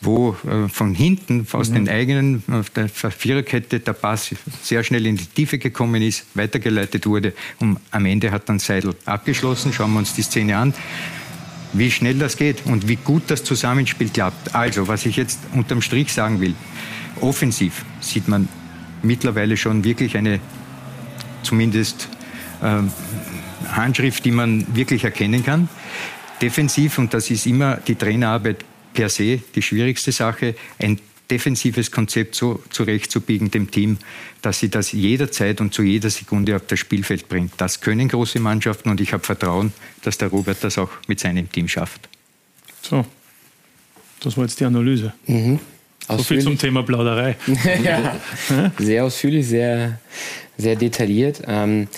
wo 0.00 0.36
äh, 0.46 0.68
von 0.68 0.94
hinten 0.94 1.46
aus 1.52 1.70
mhm. 1.70 1.74
den 1.74 1.88
eigenen 1.88 2.42
auf 2.50 2.70
der 2.70 2.88
Viererkette 2.88 3.80
der 3.80 3.92
Pass 3.92 4.34
sehr 4.62 4.82
schnell 4.82 5.06
in 5.06 5.16
die 5.16 5.26
Tiefe 5.26 5.58
gekommen 5.58 6.02
ist, 6.02 6.24
weitergeleitet 6.34 7.06
wurde 7.06 7.32
und 7.60 7.78
am 7.92 8.06
Ende 8.06 8.32
hat 8.32 8.48
dann 8.48 8.58
Seidel 8.58 8.94
abgeschlossen. 9.04 9.72
Schauen 9.72 9.92
wir 9.92 10.00
uns 10.00 10.14
die 10.14 10.22
Szene 10.22 10.56
an 10.56 10.74
wie 11.72 11.90
schnell 11.90 12.18
das 12.18 12.36
geht 12.36 12.66
und 12.66 12.88
wie 12.88 12.96
gut 12.96 13.24
das 13.28 13.44
Zusammenspiel 13.44 14.08
klappt. 14.08 14.54
Also, 14.54 14.88
was 14.88 15.06
ich 15.06 15.16
jetzt 15.16 15.38
unterm 15.54 15.82
Strich 15.82 16.12
sagen 16.12 16.40
will, 16.40 16.54
offensiv 17.20 17.84
sieht 18.00 18.28
man 18.28 18.48
mittlerweile 19.02 19.56
schon 19.56 19.84
wirklich 19.84 20.16
eine 20.16 20.40
zumindest 21.42 22.08
äh, 22.62 22.82
Handschrift, 23.72 24.24
die 24.24 24.30
man 24.30 24.66
wirklich 24.74 25.04
erkennen 25.04 25.44
kann. 25.44 25.68
Defensiv, 26.40 26.98
und 26.98 27.12
das 27.12 27.30
ist 27.30 27.46
immer 27.46 27.76
die 27.76 27.94
Trainerarbeit 27.94 28.64
per 28.94 29.08
se 29.08 29.40
die 29.54 29.62
schwierigste 29.62 30.12
Sache, 30.12 30.54
ein 30.78 30.98
defensives 31.30 31.90
Konzept 31.90 32.34
so 32.34 32.62
zurechtzubiegen 32.70 33.50
dem 33.50 33.70
Team, 33.70 33.98
dass 34.42 34.58
sie 34.58 34.68
das 34.68 34.92
jederzeit 34.92 35.60
und 35.60 35.72
zu 35.72 35.82
jeder 35.82 36.10
Sekunde 36.10 36.56
auf 36.56 36.62
das 36.66 36.80
Spielfeld 36.80 37.28
bringt. 37.28 37.52
Das 37.58 37.80
können 37.80 38.08
große 38.08 38.40
Mannschaften 38.40 38.90
und 38.90 39.00
ich 39.00 39.12
habe 39.12 39.22
Vertrauen, 39.22 39.72
dass 40.02 40.18
der 40.18 40.28
Robert 40.28 40.58
das 40.62 40.76
auch 40.78 40.90
mit 41.06 41.20
seinem 41.20 41.50
Team 41.50 41.68
schafft. 41.68 42.08
So, 42.82 43.06
das 44.20 44.36
war 44.36 44.44
jetzt 44.44 44.58
die 44.58 44.64
Analyse. 44.64 45.12
Mhm. 45.26 45.60
So 46.08 46.22
viel 46.24 46.42
zum 46.42 46.58
Thema 46.58 46.82
Plauderei. 46.82 47.36
ja, 47.84 48.16
sehr 48.78 49.04
ausführlich, 49.04 49.46
sehr, 49.46 50.00
sehr 50.60 50.76
detailliert. 50.76 51.42
Ähm, 51.46 51.88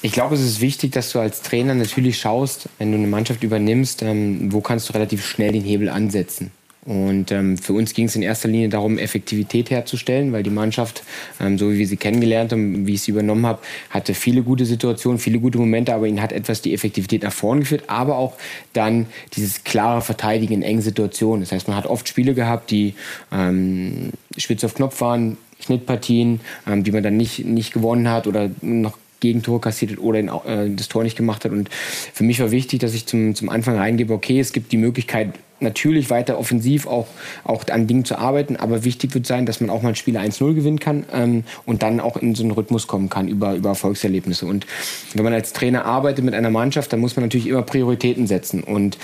ich 0.00 0.12
glaube, 0.12 0.36
es 0.36 0.42
ist 0.42 0.60
wichtig, 0.60 0.92
dass 0.92 1.10
du 1.10 1.18
als 1.18 1.42
Trainer 1.42 1.74
natürlich 1.74 2.18
schaust, 2.18 2.68
wenn 2.78 2.92
du 2.92 2.98
eine 2.98 3.08
Mannschaft 3.08 3.42
übernimmst, 3.42 4.02
ähm, 4.02 4.52
wo 4.52 4.60
kannst 4.60 4.88
du 4.88 4.92
relativ 4.92 5.26
schnell 5.26 5.52
den 5.52 5.64
Hebel 5.64 5.88
ansetzen. 5.88 6.52
Und 6.88 7.32
ähm, 7.32 7.58
für 7.58 7.74
uns 7.74 7.92
ging 7.92 8.06
es 8.06 8.16
in 8.16 8.22
erster 8.22 8.48
Linie 8.48 8.70
darum, 8.70 8.96
Effektivität 8.96 9.68
herzustellen, 9.68 10.32
weil 10.32 10.42
die 10.42 10.48
Mannschaft, 10.48 11.02
ähm, 11.38 11.58
so 11.58 11.70
wie 11.70 11.78
wir 11.78 11.86
sie 11.86 11.98
kennengelernt 11.98 12.50
haben, 12.50 12.86
wie 12.86 12.94
ich 12.94 13.02
sie 13.02 13.10
übernommen 13.10 13.44
habe, 13.44 13.58
hatte 13.90 14.14
viele 14.14 14.42
gute 14.42 14.64
Situationen, 14.64 15.18
viele 15.18 15.38
gute 15.38 15.58
Momente, 15.58 15.92
aber 15.92 16.06
ihnen 16.06 16.22
hat 16.22 16.32
etwas 16.32 16.62
die 16.62 16.72
Effektivität 16.72 17.24
nach 17.24 17.32
vorne 17.32 17.60
geführt, 17.60 17.84
aber 17.88 18.16
auch 18.16 18.38
dann 18.72 19.04
dieses 19.34 19.64
klare 19.64 20.00
Verteidigen 20.00 20.54
in 20.54 20.62
engen 20.62 20.80
Situationen. 20.80 21.40
Das 21.40 21.52
heißt, 21.52 21.68
man 21.68 21.76
hat 21.76 21.84
oft 21.84 22.08
Spiele 22.08 22.32
gehabt, 22.32 22.70
die 22.70 22.94
ähm, 23.32 24.10
spitz 24.38 24.64
auf 24.64 24.74
Knopf 24.74 24.98
waren, 25.02 25.36
Schnittpartien, 25.60 26.40
ähm, 26.66 26.84
die 26.84 26.92
man 26.92 27.02
dann 27.02 27.16
nicht, 27.16 27.44
nicht 27.44 27.72
gewonnen 27.72 28.08
hat 28.08 28.26
oder 28.26 28.50
noch 28.60 28.98
Gegentor 29.20 29.60
kassiert 29.60 29.92
hat 29.92 29.98
oder 29.98 30.20
äh, 30.20 30.70
das 30.70 30.88
Tor 30.88 31.02
nicht 31.02 31.16
gemacht 31.16 31.44
hat. 31.44 31.52
Und 31.52 31.68
für 31.70 32.24
mich 32.24 32.40
war 32.40 32.50
wichtig, 32.50 32.80
dass 32.80 32.94
ich 32.94 33.06
zum, 33.06 33.34
zum 33.34 33.48
Anfang 33.48 33.76
reingebe, 33.76 34.12
okay, 34.12 34.38
es 34.40 34.52
gibt 34.52 34.72
die 34.72 34.76
Möglichkeit, 34.76 35.34
natürlich 35.60 36.08
weiter 36.08 36.38
offensiv 36.38 36.86
auch, 36.86 37.08
auch 37.42 37.66
an 37.68 37.88
Dingen 37.88 38.04
zu 38.04 38.16
arbeiten, 38.16 38.56
aber 38.56 38.84
wichtig 38.84 39.14
wird 39.14 39.26
sein, 39.26 39.44
dass 39.44 39.60
man 39.60 39.70
auch 39.70 39.82
mal 39.82 39.90
ein 39.90 39.94
Spiel 39.96 40.16
1-0 40.16 40.54
gewinnen 40.54 40.78
kann 40.78 41.04
ähm, 41.12 41.44
und 41.66 41.82
dann 41.82 41.98
auch 41.98 42.16
in 42.16 42.36
so 42.36 42.44
einen 42.44 42.52
Rhythmus 42.52 42.86
kommen 42.86 43.08
kann 43.08 43.26
über, 43.26 43.54
über 43.54 43.70
Erfolgserlebnisse. 43.70 44.46
Und 44.46 44.66
wenn 45.14 45.24
man 45.24 45.32
als 45.32 45.52
Trainer 45.52 45.84
arbeitet 45.84 46.24
mit 46.24 46.34
einer 46.34 46.50
Mannschaft, 46.50 46.92
dann 46.92 47.00
muss 47.00 47.16
man 47.16 47.24
natürlich 47.24 47.48
immer 47.48 47.62
Prioritäten 47.62 48.26
setzen. 48.28 48.62
Und 48.62 48.98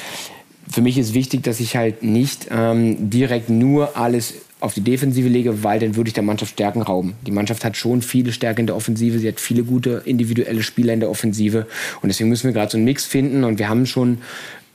für 0.68 0.80
mich 0.80 0.96
ist 0.96 1.12
wichtig, 1.12 1.42
dass 1.42 1.60
ich 1.60 1.76
halt 1.76 2.02
nicht 2.02 2.48
ähm, 2.50 3.10
direkt 3.10 3.50
nur 3.50 3.96
alles 3.96 4.34
auf 4.64 4.74
die 4.74 4.81
Defensive 4.81 5.29
lege, 5.29 5.62
weil 5.62 5.79
dann 5.79 5.94
würde 5.94 6.09
ich 6.09 6.14
der 6.14 6.22
Mannschaft 6.22 6.53
Stärken 6.53 6.83
rauben. 6.83 7.14
Die 7.27 7.31
Mannschaft 7.31 7.64
hat 7.64 7.77
schon 7.77 8.03
viele 8.03 8.33
Stärken 8.33 8.61
in 8.61 8.66
der 8.66 8.77
Offensive, 8.77 9.18
sie 9.18 9.29
hat 9.29 9.38
viele 9.38 9.62
gute 9.62 10.03
individuelle 10.05 10.62
Spieler 10.62 10.94
in 10.94 11.00
der 11.00 11.11
Offensive. 11.11 11.66
Und 12.00 12.09
deswegen 12.09 12.31
müssen 12.31 12.44
wir 12.44 12.53
gerade 12.53 12.72
so 12.72 12.79
einen 12.79 12.85
Mix 12.85 13.05
finden. 13.05 13.44
Und 13.44 13.59
wir 13.59 13.68
haben 13.68 13.87
schon 13.87 14.18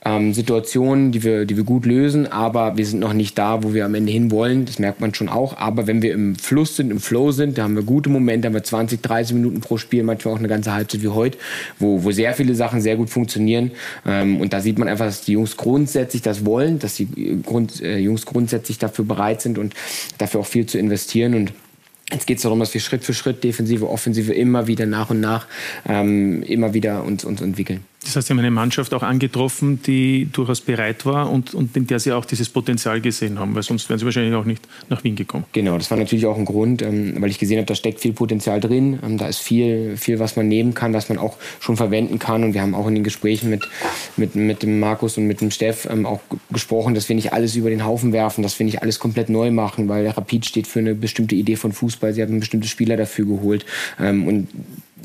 ähm, 0.05 0.33
Situationen, 0.33 1.11
die 1.11 1.23
wir, 1.23 1.45
die 1.45 1.57
wir 1.57 1.63
gut 1.63 1.85
lösen, 1.85 2.27
aber 2.27 2.77
wir 2.77 2.85
sind 2.85 2.99
noch 2.99 3.13
nicht 3.13 3.37
da, 3.37 3.63
wo 3.63 3.73
wir 3.73 3.85
am 3.85 3.95
Ende 3.95 4.11
hinwollen. 4.11 4.65
Das 4.65 4.79
merkt 4.79 5.01
man 5.01 5.13
schon 5.13 5.29
auch. 5.29 5.57
Aber 5.57 5.87
wenn 5.87 6.01
wir 6.01 6.13
im 6.13 6.35
Fluss 6.35 6.75
sind, 6.75 6.91
im 6.91 6.99
Flow 6.99 7.31
sind, 7.31 7.57
da 7.57 7.63
haben 7.63 7.75
wir 7.75 7.83
gute 7.83 8.09
Momente, 8.09 8.47
haben 8.47 8.53
wir 8.53 8.63
20, 8.63 9.01
30 9.01 9.35
Minuten 9.35 9.59
pro 9.59 9.77
Spiel, 9.77 10.03
manchmal 10.03 10.33
auch 10.33 10.39
eine 10.39 10.47
ganze 10.47 10.73
Halbzeit 10.73 11.03
wie 11.03 11.09
heute, 11.09 11.37
wo, 11.79 12.03
wo 12.03 12.11
sehr 12.11 12.33
viele 12.33 12.55
Sachen 12.55 12.81
sehr 12.81 12.95
gut 12.95 13.09
funktionieren. 13.09 13.71
Ähm, 14.05 14.39
und 14.39 14.53
da 14.53 14.61
sieht 14.61 14.79
man 14.79 14.87
einfach, 14.87 15.05
dass 15.05 15.21
die 15.21 15.33
Jungs 15.33 15.57
grundsätzlich 15.57 16.21
das 16.21 16.45
wollen, 16.45 16.79
dass 16.79 16.95
die 16.95 17.41
Grund, 17.45 17.81
äh, 17.81 17.97
Jungs 17.97 18.25
grundsätzlich 18.25 18.77
dafür 18.77 19.05
bereit 19.05 19.41
sind 19.41 19.57
und 19.57 19.73
dafür 20.17 20.41
auch 20.41 20.47
viel 20.47 20.65
zu 20.65 20.77
investieren. 20.77 21.33
Und 21.35 21.53
Jetzt 22.11 22.25
geht 22.25 22.37
es 22.37 22.43
darum, 22.43 22.59
dass 22.59 22.73
wir 22.73 22.81
Schritt 22.81 23.03
für 23.03 23.13
Schritt 23.13 23.43
Defensive, 23.43 23.87
Offensive 23.87 24.33
immer 24.33 24.65
wieder 24.65 24.87
nach 24.87 25.11
und 25.11 25.19
nach 25.19 25.45
ähm, 25.87 26.41
immer 26.41 26.73
wieder 26.73 27.03
uns, 27.03 27.23
uns 27.23 27.39
entwickeln. 27.39 27.83
Das 28.03 28.15
heißt, 28.15 28.27
Sie 28.27 28.31
haben 28.31 28.39
eine 28.39 28.49
Mannschaft 28.49 28.93
auch 28.93 29.03
angetroffen, 29.03 29.81
die 29.83 30.29
durchaus 30.31 30.61
bereit 30.61 31.05
war 31.05 31.29
und, 31.29 31.53
und 31.53 31.75
in 31.75 31.85
der 31.85 31.99
Sie 31.99 32.13
auch 32.13 32.23
dieses 32.23 32.47
Potenzial 32.47 33.01
gesehen 33.01 33.39
haben, 33.39 33.53
weil 33.55 33.63
sonst 33.63 33.89
wären 33.89 33.99
Sie 33.99 34.05
wahrscheinlich 34.05 34.33
auch 34.35 34.45
nicht 34.45 34.65
nach 34.89 35.03
Wien 35.03 35.17
gekommen. 35.17 35.43
Genau, 35.51 35.77
das 35.77 35.91
war 35.91 35.97
natürlich 35.97 36.25
auch 36.25 36.37
ein 36.37 36.45
Grund, 36.45 36.81
ähm, 36.81 37.15
weil 37.19 37.29
ich 37.29 37.39
gesehen 37.39 37.57
habe, 37.57 37.65
da 37.65 37.75
steckt 37.75 37.99
viel 37.99 38.13
Potenzial 38.13 38.61
drin. 38.61 38.99
Ähm, 39.03 39.17
da 39.17 39.27
ist 39.27 39.39
viel, 39.39 39.97
viel, 39.97 40.19
was 40.19 40.37
man 40.37 40.47
nehmen 40.47 40.73
kann, 40.73 40.93
was 40.93 41.09
man 41.09 41.17
auch 41.17 41.35
schon 41.59 41.75
verwenden 41.75 42.19
kann. 42.19 42.43
Und 42.45 42.53
wir 42.53 42.61
haben 42.61 42.73
auch 42.73 42.87
in 42.87 42.95
den 42.95 43.03
Gesprächen 43.03 43.49
mit, 43.49 43.67
mit, 44.15 44.33
mit 44.33 44.63
dem 44.63 44.79
Markus 44.79 45.17
und 45.17 45.27
mit 45.27 45.41
dem 45.41 45.51
Steff 45.51 45.85
ähm, 45.89 46.05
auch 46.05 46.21
gesprochen, 46.51 46.95
dass 46.95 47.09
wir 47.09 47.17
nicht 47.17 47.33
alles 47.33 47.55
über 47.57 47.69
den 47.69 47.83
Haufen 47.83 48.13
werfen, 48.13 48.43
dass 48.43 48.57
wir 48.59 48.65
nicht 48.65 48.81
alles 48.81 48.99
komplett 48.99 49.27
neu 49.27 49.51
machen, 49.51 49.89
weil 49.89 50.07
Rapid 50.07 50.45
steht 50.45 50.67
für 50.67 50.79
eine 50.79 50.95
bestimmte 50.95 51.35
Idee 51.35 51.57
von 51.57 51.73
Fußball. 51.73 52.13
Sie 52.13 52.21
haben 52.21 52.39
bestimmte 52.39 52.69
Spieler 52.69 52.95
dafür 52.95 53.25
geholt. 53.25 53.65
und 53.99 54.47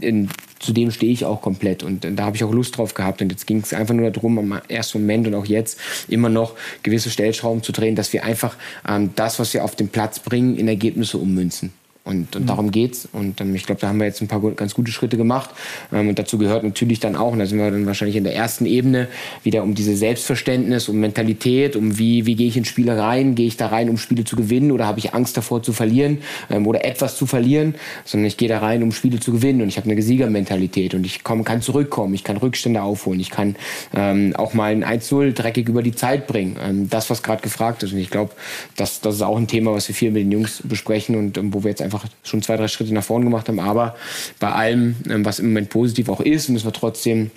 in, 0.00 0.28
zu 0.64 0.72
dem 0.72 0.90
stehe 0.90 1.12
ich 1.12 1.24
auch 1.24 1.42
komplett 1.42 1.82
und 1.82 2.04
da 2.04 2.24
habe 2.24 2.36
ich 2.36 2.44
auch 2.44 2.52
Lust 2.52 2.76
drauf 2.76 2.94
gehabt 2.94 3.20
und 3.22 3.30
jetzt 3.30 3.46
ging 3.46 3.58
es 3.58 3.72
einfach 3.72 3.94
nur 3.94 4.10
darum, 4.10 4.38
am 4.38 4.60
ersten 4.68 5.00
Moment 5.00 5.26
und 5.26 5.34
auch 5.34 5.46
jetzt 5.46 5.78
immer 6.08 6.28
noch 6.28 6.54
gewisse 6.82 7.10
Stellschrauben 7.10 7.62
zu 7.62 7.72
drehen, 7.72 7.94
dass 7.96 8.12
wir 8.12 8.24
einfach 8.24 8.56
ähm, 8.88 9.10
das, 9.14 9.38
was 9.38 9.52
wir 9.54 9.64
auf 9.64 9.76
den 9.76 9.88
Platz 9.88 10.20
bringen, 10.20 10.56
in 10.56 10.68
Ergebnisse 10.68 11.18
ummünzen. 11.18 11.72
Und, 12.04 12.36
und 12.36 12.42
mhm. 12.42 12.46
darum 12.46 12.70
geht's. 12.70 13.08
Und 13.12 13.40
ähm, 13.40 13.54
ich 13.54 13.64
glaube, 13.64 13.80
da 13.80 13.88
haben 13.88 13.98
wir 13.98 14.04
jetzt 14.04 14.20
ein 14.20 14.28
paar 14.28 14.40
ganz 14.40 14.74
gute 14.74 14.92
Schritte 14.92 15.16
gemacht. 15.16 15.50
Ähm, 15.90 16.08
und 16.08 16.18
dazu 16.18 16.36
gehört 16.36 16.62
natürlich 16.62 17.00
dann 17.00 17.16
auch, 17.16 17.32
und 17.32 17.38
da 17.38 17.46
sind 17.46 17.58
wir 17.58 17.70
dann 17.70 17.86
wahrscheinlich 17.86 18.16
in 18.16 18.24
der 18.24 18.34
ersten 18.34 18.66
Ebene, 18.66 19.08
wieder 19.42 19.62
um 19.62 19.74
diese 19.74 19.96
Selbstverständnis, 19.96 20.90
um 20.90 21.00
Mentalität, 21.00 21.76
um 21.76 21.98
wie, 21.98 22.26
wie 22.26 22.34
gehe 22.34 22.48
ich 22.48 22.58
in 22.58 22.66
Spiele 22.66 22.98
rein? 22.98 23.34
Gehe 23.34 23.46
ich 23.46 23.56
da 23.56 23.68
rein, 23.68 23.88
um 23.88 23.96
Spiele 23.96 24.24
zu 24.24 24.36
gewinnen 24.36 24.70
oder 24.70 24.86
habe 24.86 24.98
ich 24.98 25.14
Angst 25.14 25.36
davor 25.38 25.62
zu 25.62 25.72
verlieren 25.72 26.18
ähm, 26.50 26.66
oder 26.66 26.84
etwas 26.84 27.16
zu 27.16 27.24
verlieren? 27.24 27.74
Sondern 28.04 28.26
ich 28.26 28.36
gehe 28.36 28.48
da 28.50 28.58
rein, 28.58 28.82
um 28.82 28.92
Spiele 28.92 29.18
zu 29.18 29.32
gewinnen. 29.32 29.62
Und 29.62 29.68
ich 29.68 29.78
habe 29.78 29.90
eine 29.90 30.02
Siegermentalität 30.02 30.92
und 30.92 31.06
ich 31.06 31.24
komm, 31.24 31.42
kann 31.44 31.62
zurückkommen, 31.62 32.12
ich 32.12 32.22
kann 32.22 32.36
Rückstände 32.36 32.82
aufholen, 32.82 33.18
ich 33.18 33.30
kann 33.30 33.56
ähm, 33.94 34.34
auch 34.36 34.52
mal 34.52 34.72
ein 34.72 34.84
1-0 34.84 35.32
dreckig 35.32 35.68
über 35.70 35.82
die 35.82 35.94
Zeit 35.94 36.26
bringen. 36.26 36.56
Ähm, 36.62 36.90
das, 36.90 37.08
was 37.08 37.22
gerade 37.22 37.40
gefragt 37.40 37.82
ist. 37.82 37.92
Und 37.92 37.98
ich 37.98 38.10
glaube, 38.10 38.32
das, 38.76 39.00
das 39.00 39.16
ist 39.16 39.22
auch 39.22 39.38
ein 39.38 39.46
Thema, 39.46 39.72
was 39.72 39.88
wir 39.88 39.94
viel 39.94 40.10
mit 40.10 40.22
den 40.22 40.32
Jungs 40.32 40.62
besprechen 40.64 41.16
und 41.16 41.38
ähm, 41.38 41.54
wo 41.54 41.62
wir 41.64 41.70
jetzt 41.70 41.80
einfach 41.80 41.93
einfach 41.94 42.08
schon 42.22 42.42
zwei, 42.42 42.56
drei 42.56 42.68
Schritte 42.68 42.92
nach 42.92 43.04
vorne 43.04 43.24
gemacht 43.24 43.48
haben. 43.48 43.60
Aber 43.60 43.96
bei 44.40 44.50
allem, 44.50 44.96
ähm, 45.08 45.24
was 45.24 45.38
im 45.38 45.46
Moment 45.46 45.70
positiv 45.70 46.08
auch 46.08 46.20
ist, 46.20 46.48
müssen 46.48 46.66
wir 46.66 46.72
trotzdem 46.72 47.30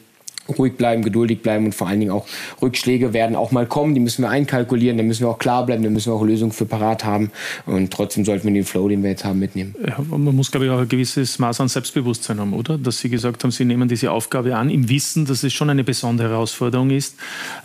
ruhig 0.49 0.77
bleiben, 0.77 1.03
geduldig 1.03 1.41
bleiben 1.41 1.65
und 1.65 1.75
vor 1.75 1.87
allen 1.87 1.99
Dingen 1.99 2.11
auch 2.11 2.25
Rückschläge 2.61 3.13
werden 3.13 3.35
auch 3.35 3.51
mal 3.51 3.65
kommen, 3.65 3.93
die 3.93 3.99
müssen 3.99 4.23
wir 4.23 4.29
einkalkulieren, 4.29 4.97
da 4.97 5.03
müssen 5.03 5.23
wir 5.23 5.29
auch 5.29 5.39
klar 5.39 5.65
bleiben, 5.65 5.83
da 5.83 5.89
müssen 5.89 6.11
wir 6.11 6.15
auch 6.15 6.23
Lösungen 6.23 6.51
für 6.51 6.65
parat 6.65 7.03
haben 7.03 7.31
und 7.65 7.91
trotzdem 7.91 8.25
sollten 8.25 8.47
wir 8.47 8.53
den 8.53 8.65
Flow, 8.65 8.87
den 8.87 9.03
wir 9.03 9.11
jetzt 9.11 9.25
haben, 9.25 9.39
mitnehmen. 9.39 9.75
Man 10.09 10.35
muss, 10.35 10.51
glaube 10.51 10.65
ich, 10.65 10.71
auch 10.71 10.79
ein 10.79 10.89
gewisses 10.89 11.39
Maß 11.39 11.61
an 11.61 11.67
Selbstbewusstsein 11.67 12.39
haben, 12.39 12.53
oder? 12.53 12.77
Dass 12.77 12.99
Sie 12.99 13.09
gesagt 13.09 13.43
haben, 13.43 13.51
Sie 13.51 13.65
nehmen 13.65 13.87
diese 13.87 14.11
Aufgabe 14.11 14.55
an, 14.55 14.69
im 14.69 14.89
Wissen, 14.89 15.25
dass 15.25 15.43
es 15.43 15.53
schon 15.53 15.69
eine 15.69 15.83
besondere 15.83 16.29
Herausforderung 16.29 16.89
ist, 16.89 17.15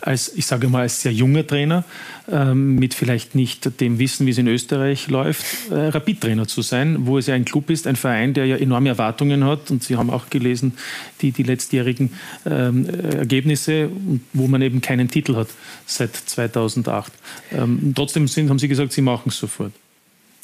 als, 0.01 0.31
ich 0.35 0.45
sage 0.45 0.67
mal, 0.67 0.81
als 0.81 1.01
sehr 1.01 1.13
junger 1.13 1.45
Trainer, 1.45 1.83
ähm, 2.31 2.75
mit 2.75 2.93
vielleicht 2.93 3.35
nicht 3.35 3.79
dem 3.81 3.99
Wissen, 3.99 4.25
wie 4.25 4.31
es 4.31 4.37
in 4.37 4.47
Österreich 4.47 5.09
läuft, 5.09 5.45
äh, 5.71 5.87
Rapid-Trainer 5.87 6.47
zu 6.47 6.61
sein, 6.61 7.05
wo 7.05 7.17
es 7.17 7.27
ja 7.27 7.35
ein 7.35 7.45
Club 7.45 7.69
ist, 7.69 7.85
ein 7.87 7.95
Verein, 7.95 8.33
der 8.33 8.45
ja 8.45 8.57
enorme 8.57 8.89
Erwartungen 8.89 9.43
hat 9.43 9.71
und 9.71 9.83
Sie 9.83 9.97
haben 9.97 10.09
auch 10.09 10.29
gelesen, 10.29 10.73
die, 11.21 11.31
die 11.31 11.43
letztjährigen 11.43 12.11
ähm, 12.45 12.72
ähm, 12.73 13.19
Ergebnisse, 13.19 13.89
wo 14.33 14.47
man 14.47 14.61
eben 14.61 14.81
keinen 14.81 15.09
Titel 15.09 15.35
hat 15.35 15.47
seit 15.85 16.15
2008. 16.15 17.11
Ähm, 17.51 17.93
trotzdem 17.95 18.27
sind, 18.27 18.49
haben 18.49 18.59
Sie 18.59 18.67
gesagt, 18.67 18.93
Sie 18.93 19.01
machen 19.01 19.29
es 19.29 19.37
sofort. 19.37 19.71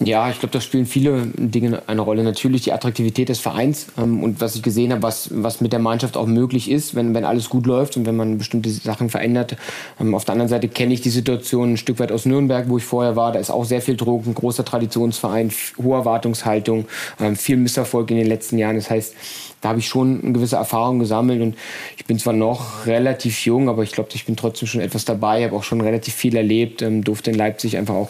Ja, 0.02 0.30
ich 0.30 0.40
glaube, 0.40 0.54
da 0.54 0.62
spielen 0.62 0.86
viele 0.86 1.28
Dinge 1.36 1.82
eine 1.88 2.00
Rolle. 2.00 2.24
Natürlich 2.24 2.62
die 2.62 2.72
Attraktivität 2.72 3.28
des 3.28 3.40
Vereins 3.40 3.88
ähm, 3.98 4.24
und 4.24 4.40
was 4.40 4.56
ich 4.56 4.64
gesehen 4.64 4.94
habe, 4.94 5.02
was, 5.02 5.30
was 5.34 5.60
mit 5.60 5.74
der 5.74 5.80
Mannschaft 5.80 6.16
auch 6.16 6.26
möglich 6.26 6.72
ist, 6.72 6.96
wenn, 6.96 7.14
wenn 7.14 7.26
alles 7.26 7.50
gut 7.50 7.66
läuft 7.66 7.98
und 7.98 8.06
wenn 8.06 8.16
man 8.16 8.38
bestimmte 8.38 8.70
Sachen 8.70 9.10
verändert. 9.10 9.58
Ähm, 10.00 10.16
auf 10.16 10.24
der 10.24 10.34
anderen 10.34 10.48
Seite 10.48 10.70
kenne 10.70 10.94
ich 10.94 11.02
die 11.02 11.10
Situation 11.10 11.74
ein 11.74 11.78
Stück 11.78 12.00
weit 12.00 12.14
aus 12.14 12.26
Nürnberg, 12.26 12.70
wo 12.70 12.78
ich 12.78 12.86
vorher 12.86 13.18
war. 13.18 13.34
Da 13.34 13.40
ist 13.40 13.50
auch 13.50 13.66
sehr 13.66 13.82
viel 13.82 13.98
Druck, 13.98 14.26
ein 14.26 14.36
großer 14.36 14.64
Traditionsverein, 14.64 15.52
hohe 15.78 15.98
Erwartungshaltung, 15.98 16.86
ähm, 17.20 17.36
viel 17.36 17.58
Misserfolg 17.58 18.10
in 18.10 18.18
den 18.18 18.28
letzten 18.28 18.58
Jahren. 18.58 18.78
Das 18.78 18.90
heißt, 18.90 19.16
da 19.62 19.70
habe 19.70 19.80
ich 19.80 19.88
schon 19.88 20.22
eine 20.24 20.34
gewisse 20.34 20.56
Erfahrung 20.56 21.00
gesammelt 21.00 21.42
und 21.42 21.56
ich 21.98 22.06
bin 22.06 22.18
zwar 22.18 22.34
noch 22.34 22.86
relativ 22.86 23.46
jung, 23.46 23.70
aber 23.70 23.84
ich 23.84 23.92
glaube, 23.92 24.10
ich 24.14 24.26
bin 24.26 24.36
trotzdem 24.36 24.68
schon 24.68 24.82
etwas 24.82 25.06
dabei, 25.06 25.44
habe 25.44 25.56
auch 25.56 25.64
schon 25.64 25.82
relativ 25.82 26.14
viel 26.14 26.36
erlebt, 26.36 26.82
ähm, 26.82 27.04
durfte 27.04 27.32
in 27.32 27.38
Leipzig 27.38 27.78
einfach 27.78 27.96
auch 27.96 28.10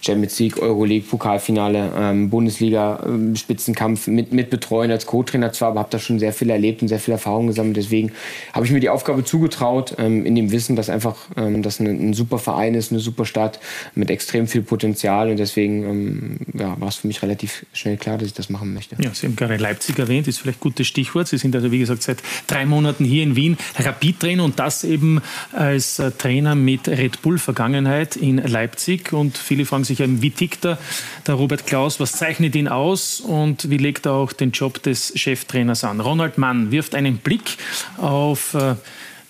Champions 0.00 0.38
League, 0.38 0.60
Euroleague, 0.60 1.06
Pokalfinale, 1.08 1.92
ähm, 1.96 2.30
Bundesliga, 2.30 3.00
ähm, 3.04 3.36
Spitzenkampf 3.36 4.06
mit, 4.06 4.32
mit 4.32 4.50
betreuen 4.50 4.90
als 4.90 5.06
Co-Trainer 5.06 5.52
zwar, 5.52 5.70
aber 5.70 5.80
habe 5.80 5.90
da 5.90 5.98
schon 5.98 6.18
sehr 6.18 6.32
viel 6.32 6.50
erlebt 6.50 6.82
und 6.82 6.88
sehr 6.88 6.98
viel 6.98 7.12
Erfahrung 7.12 7.46
gesammelt. 7.46 7.76
Deswegen 7.76 8.12
habe 8.52 8.64
ich 8.64 8.72
mir 8.72 8.80
die 8.80 8.88
Aufgabe 8.88 9.24
zugetraut, 9.24 9.94
ähm, 9.98 10.24
in 10.24 10.34
dem 10.34 10.50
Wissen, 10.50 10.76
dass 10.76 10.88
einfach 10.88 11.16
ähm, 11.36 11.62
das 11.62 11.80
ein, 11.80 11.86
ein, 11.86 12.14
super 12.14 12.38
Verein 12.38 12.74
ist, 12.74 12.90
eine 12.90 13.00
super 13.00 13.26
Stadt 13.26 13.60
mit 13.94 14.10
extrem 14.10 14.46
viel 14.46 14.62
Potenzial 14.62 15.30
und 15.30 15.38
deswegen 15.38 15.84
ähm, 15.84 16.38
ja, 16.58 16.80
war 16.80 16.88
es 16.88 16.96
für 16.96 17.06
mich 17.06 17.22
relativ 17.22 17.66
schnell 17.72 17.96
klar, 17.96 18.18
dass 18.18 18.28
ich 18.28 18.34
das 18.34 18.48
machen 18.48 18.72
möchte. 18.72 18.96
Ja, 19.00 19.12
Sie 19.12 19.26
haben 19.26 19.36
gerade 19.36 19.56
Leipzig 19.56 19.98
erwähnt, 19.98 20.28
ist 20.28 20.38
vielleicht 20.38 20.60
gutes 20.86 20.88
Stichwort. 20.88 21.28
Sie 21.28 21.38
sind 21.38 21.54
also, 21.54 21.70
wie 21.70 21.78
gesagt, 21.78 22.02
seit 22.02 22.22
drei 22.46 22.66
Monaten 22.66 23.04
hier 23.04 23.22
in 23.22 23.36
Wien 23.36 23.56
Rapid-Trainer 23.78 24.44
und 24.44 24.58
das 24.58 24.84
eben 24.84 25.20
als 25.52 25.98
äh, 25.98 26.10
Trainer 26.12 26.54
mit 26.54 26.88
Red 26.88 27.22
Bull-Vergangenheit 27.22 28.16
in 28.16 28.38
Leipzig. 28.38 29.12
Und 29.12 29.36
viele 29.36 29.64
fragen 29.64 29.84
sich, 29.84 29.98
wie 29.98 30.30
tickt 30.30 30.64
da 30.64 30.78
der 31.26 31.34
Robert 31.34 31.66
Klaus? 31.66 32.00
Was 32.00 32.12
zeichnet 32.12 32.54
ihn 32.54 32.68
aus 32.68 33.20
und 33.20 33.70
wie 33.70 33.78
legt 33.78 34.06
er 34.06 34.12
auch 34.12 34.32
den 34.32 34.52
Job 34.52 34.82
des 34.82 35.12
Cheftrainers 35.14 35.84
an? 35.84 36.00
Ronald 36.00 36.38
Mann 36.38 36.70
wirft 36.70 36.94
einen 36.94 37.18
Blick 37.18 37.56
auf 37.98 38.54
äh, 38.54 38.76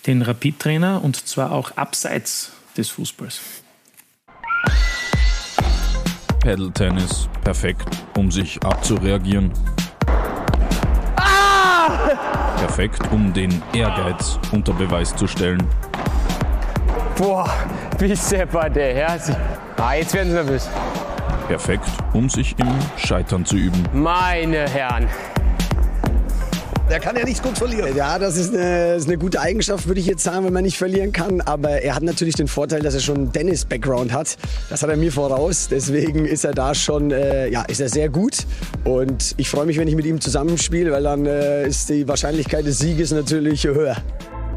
den 0.05 0.21
Rapid-Trainer 0.21 1.03
und 1.03 1.27
zwar 1.27 1.51
auch 1.51 1.71
abseits 1.75 2.51
des 2.77 2.89
Fußballs. 2.89 3.41
Paddle 6.39 6.71
Tennis 6.71 7.27
perfekt, 7.43 7.89
um 8.15 8.31
sich 8.31 8.63
abzureagieren. 8.63 9.51
Perfekt, 12.57 13.01
um 13.11 13.33
den 13.33 13.61
Ehrgeiz 13.73 14.39
unter 14.51 14.73
Beweis 14.73 15.15
zu 15.15 15.27
stellen. 15.27 15.63
Boah, 17.17 17.49
wie 17.99 18.15
seppert 18.15 18.75
der 18.75 18.93
Herr. 18.93 19.19
Ah, 19.77 19.93
jetzt 19.93 20.13
werden 20.13 20.29
sie 20.29 20.35
nervös. 20.35 20.69
Perfekt, 21.47 21.87
um 22.13 22.29
sich 22.29 22.55
im 22.59 22.67
Scheitern 22.97 23.45
zu 23.45 23.55
üben. 23.55 23.83
Meine 23.93 24.69
Herren. 24.69 25.07
Der 26.89 27.01
kann 27.01 27.17
ja 27.17 27.25
nicht 27.25 27.43
gut 27.43 27.57
verlieren. 27.57 27.97
Ja, 27.97 28.17
das 28.17 28.37
ist 28.37 28.53
eine, 28.53 28.95
ist 28.95 29.07
eine, 29.09 29.17
gute 29.17 29.41
Eigenschaft, 29.41 29.87
würde 29.87 29.99
ich 29.99 30.05
jetzt 30.05 30.23
sagen, 30.23 30.45
wenn 30.45 30.53
man 30.53 30.63
nicht 30.63 30.77
verlieren 30.77 31.11
kann. 31.11 31.41
Aber 31.41 31.81
er 31.81 31.93
hat 31.93 32.03
natürlich 32.03 32.35
den 32.35 32.47
Vorteil, 32.47 32.81
dass 32.81 32.93
er 32.93 33.01
schon 33.01 33.17
einen 33.17 33.31
Dennis-Background 33.33 34.13
hat. 34.13 34.37
Das 34.69 34.83
hat 34.83 34.89
er 34.89 34.95
mir 34.95 35.11
voraus. 35.11 35.67
Deswegen 35.69 36.25
ist 36.25 36.45
er 36.45 36.53
da 36.53 36.73
schon, 36.73 37.11
äh, 37.11 37.49
ja, 37.49 37.63
ist 37.63 37.81
er 37.81 37.89
sehr 37.89 38.07
gut. 38.07 38.45
Und 38.85 39.35
ich 39.35 39.49
freue 39.49 39.65
mich, 39.65 39.77
wenn 39.77 39.89
ich 39.89 39.95
mit 39.95 40.05
ihm 40.05 40.21
zusammenspiele, 40.21 40.93
weil 40.93 41.03
dann 41.03 41.25
äh, 41.25 41.67
ist 41.67 41.89
die 41.89 42.07
Wahrscheinlichkeit 42.07 42.65
des 42.65 42.79
Sieges 42.79 43.11
natürlich 43.11 43.65
höher. 43.65 43.97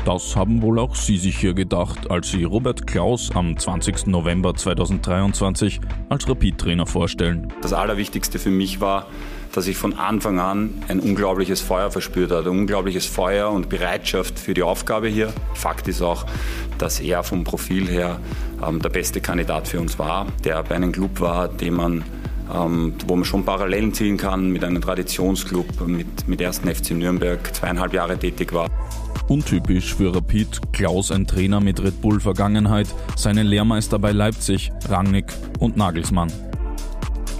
Das 0.05 0.35
haben 0.35 0.63
wohl 0.63 0.79
auch 0.79 0.95
Sie 0.95 1.19
sich 1.19 1.37
hier 1.37 1.53
gedacht, 1.53 2.11
als 2.11 2.31
Sie 2.31 2.45
Robert 2.45 2.87
Klaus 2.87 3.31
am 3.35 3.59
20. 3.59 4.07
November 4.07 4.55
2023 4.55 5.81
als 6.09 6.29
Rapid-Trainer 6.29 6.87
vorstellen. 6.87 7.53
Das 7.61 7.73
Allerwichtigste 7.73 8.39
für 8.39 8.51
mich 8.51 8.81
war, 8.81 9.09
dass 9.53 9.67
ich 9.67 9.77
von 9.77 9.99
Anfang 9.99 10.39
an 10.39 10.71
ein 10.89 11.01
unglaubliches 11.01 11.61
Feuer 11.61 11.91
verspürt 11.91 12.31
habe, 12.31 12.51
ein 12.51 12.59
unglaubliches 12.61 13.07
Feuer 13.07 13.51
und 13.51 13.69
Bereitschaft 13.69 14.39
für 14.39 14.55
die 14.55 14.63
Aufgabe 14.63 15.09
hier. 15.09 15.33
Fakt 15.55 15.89
ist 15.89 16.03
auch, 16.03 16.27
dass 16.79 17.01
er 17.01 17.23
vom 17.23 17.45
Profil 17.45 17.89
her 17.89 18.21
ähm, 18.67 18.81
der 18.81 18.91
beste 18.91 19.21
Kandidat 19.21 19.69
für 19.69 19.81
uns 19.81 19.99
war, 19.99 20.27
der 20.45 20.63
bei 20.63 20.77
einem 20.77 20.93
Club 20.93 21.21
war, 21.21 21.49
den 21.49 21.75
man 21.75 22.05
ähm, 22.53 22.95
wo 23.07 23.17
man 23.17 23.25
schon 23.25 23.45
Parallelen 23.45 23.95
ziehen 23.95 24.17
kann 24.17 24.51
mit 24.51 24.65
einem 24.65 24.83
Traditionsclub, 24.83 25.87
mit, 25.87 26.27
mit 26.27 26.43
1. 26.43 26.61
FC 26.61 26.93
Nürnberg 26.93 27.55
zweieinhalb 27.55 27.93
Jahre 27.93 28.19
tätig 28.19 28.53
war. 28.53 28.69
Untypisch 29.29 29.95
für 29.95 30.15
Rapid, 30.15 30.73
Klaus 30.73 31.13
ein 31.13 31.27
Trainer 31.27 31.61
mit 31.61 31.81
Red 31.81 32.01
Bull 32.01 32.19
Vergangenheit, 32.21 32.89
seine 33.17 33.45
Lehrmeister 33.45 33.99
bei 33.99 34.11
Leipzig, 34.11 34.73
Rangnick 34.89 35.27
und 35.61 35.77
Nagelsmann. 35.77 36.33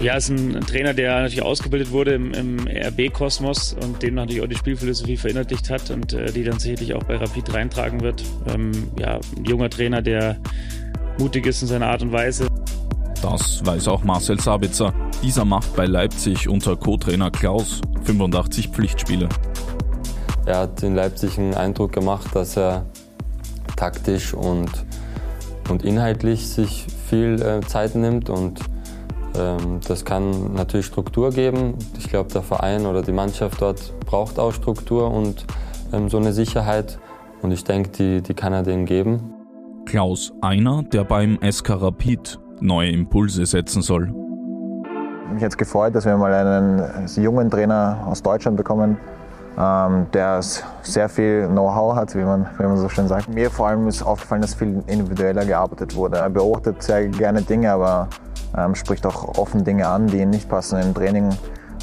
Ja, 0.01 0.15
ist 0.15 0.29
ein, 0.29 0.59
Trainer, 0.61 0.95
der 0.95 1.13
natürlich 1.13 1.43
ausgebildet 1.43 1.91
wurde 1.91 2.15
im, 2.15 2.33
im 2.33 2.67
RB-Kosmos 2.67 3.75
und 3.83 4.01
dem 4.01 4.15
natürlich 4.15 4.41
auch 4.41 4.47
die 4.47 4.55
Spielphilosophie 4.55 5.15
verinnerlicht 5.15 5.69
hat 5.69 5.91
und 5.91 6.13
äh, 6.13 6.31
die 6.31 6.43
dann 6.43 6.57
sicherlich 6.57 6.95
auch 6.95 7.03
bei 7.03 7.17
Rapid 7.17 7.53
reintragen 7.53 8.01
wird. 8.01 8.23
Ähm, 8.47 8.71
ja, 8.97 9.19
ein 9.37 9.45
junger 9.45 9.69
Trainer, 9.69 10.01
der 10.01 10.37
mutig 11.19 11.45
ist 11.45 11.61
in 11.61 11.67
seiner 11.67 11.87
Art 11.87 12.01
und 12.01 12.11
Weise. 12.11 12.47
Das 13.21 13.63
weiß 13.63 13.89
auch 13.89 14.03
Marcel 14.03 14.39
Sabitzer. 14.39 14.91
Dieser 15.21 15.45
macht 15.45 15.75
bei 15.75 15.85
Leipzig 15.85 16.49
unter 16.49 16.75
Co-Trainer 16.75 17.29
Klaus 17.29 17.81
85 18.03 18.69
Pflichtspiele. 18.69 19.29
Er 20.47 20.61
hat 20.61 20.81
in 20.81 20.95
Leipzig 20.95 21.37
einen 21.37 21.53
Eindruck 21.53 21.91
gemacht, 21.91 22.29
dass 22.33 22.57
er 22.57 22.87
taktisch 23.75 24.33
und, 24.33 24.71
und 25.69 25.83
inhaltlich 25.83 26.47
sich 26.47 26.87
viel 27.07 27.39
äh, 27.39 27.61
Zeit 27.67 27.93
nimmt 27.93 28.31
und 28.31 28.59
das 29.33 30.05
kann 30.05 30.53
natürlich 30.53 30.85
Struktur 30.85 31.31
geben. 31.31 31.75
Ich 31.97 32.09
glaube, 32.09 32.31
der 32.31 32.41
Verein 32.41 32.85
oder 32.85 33.01
die 33.01 33.11
Mannschaft 33.11 33.61
dort 33.61 33.93
braucht 34.05 34.39
auch 34.39 34.51
Struktur 34.53 35.11
und 35.11 35.45
ähm, 35.93 36.09
so 36.09 36.17
eine 36.17 36.33
Sicherheit. 36.33 36.99
Und 37.41 37.51
ich 37.51 37.63
denke, 37.63 37.89
die, 37.89 38.21
die 38.21 38.33
kann 38.33 38.53
er 38.53 38.63
denen 38.63 38.85
geben. 38.85 39.33
Klaus 39.85 40.31
Einer, 40.41 40.83
der 40.83 41.03
beim 41.03 41.39
SK 41.41 41.81
Rapid 41.81 42.39
neue 42.59 42.91
Impulse 42.91 43.45
setzen 43.45 43.81
soll. 43.81 44.13
Mich 45.33 45.43
hat 45.43 45.51
es 45.51 45.57
gefreut, 45.57 45.95
dass 45.95 46.05
wir 46.05 46.15
mal 46.17 46.33
einen 46.33 47.07
jungen 47.15 47.49
Trainer 47.49 48.05
aus 48.05 48.21
Deutschland 48.21 48.57
bekommen, 48.57 48.97
ähm, 49.57 50.05
der 50.13 50.41
sehr 50.81 51.09
viel 51.09 51.47
Know-how 51.47 51.95
hat, 51.95 52.15
wie 52.15 52.23
man, 52.23 52.47
wie 52.57 52.63
man 52.63 52.77
so 52.77 52.89
schön 52.89 53.07
sagt. 53.07 53.29
Mir 53.29 53.49
vor 53.49 53.67
allem 53.67 53.87
ist 53.87 54.03
aufgefallen, 54.03 54.41
dass 54.41 54.53
viel 54.53 54.83
individueller 54.87 55.45
gearbeitet 55.45 55.95
wurde. 55.95 56.17
Er 56.17 56.29
beobachtet 56.29 56.83
sehr 56.83 57.07
gerne 57.07 57.41
Dinge, 57.41 57.71
aber 57.71 58.07
ähm, 58.57 58.75
spricht 58.75 59.05
auch 59.05 59.37
offen 59.37 59.63
Dinge 59.63 59.87
an, 59.87 60.07
die 60.07 60.17
ihm 60.17 60.29
nicht 60.29 60.49
passen 60.49 60.79
im 60.79 60.93
Training. 60.93 61.29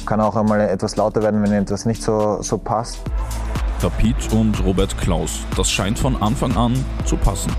Kann 0.05 0.21
auch 0.21 0.35
einmal 0.35 0.61
etwas 0.61 0.95
lauter 0.95 1.21
werden, 1.21 1.41
wenn 1.43 1.51
etwas 1.51 1.85
nicht 1.85 2.01
so, 2.01 2.41
so 2.41 2.57
passt. 2.57 2.99
Rapid 3.81 4.33
und 4.33 4.63
Robert 4.65 4.97
Klaus, 4.97 5.39
das 5.55 5.71
scheint 5.71 5.97
von 5.97 6.21
Anfang 6.21 6.55
an 6.57 6.73
zu 7.05 7.15
passen. 7.15 7.51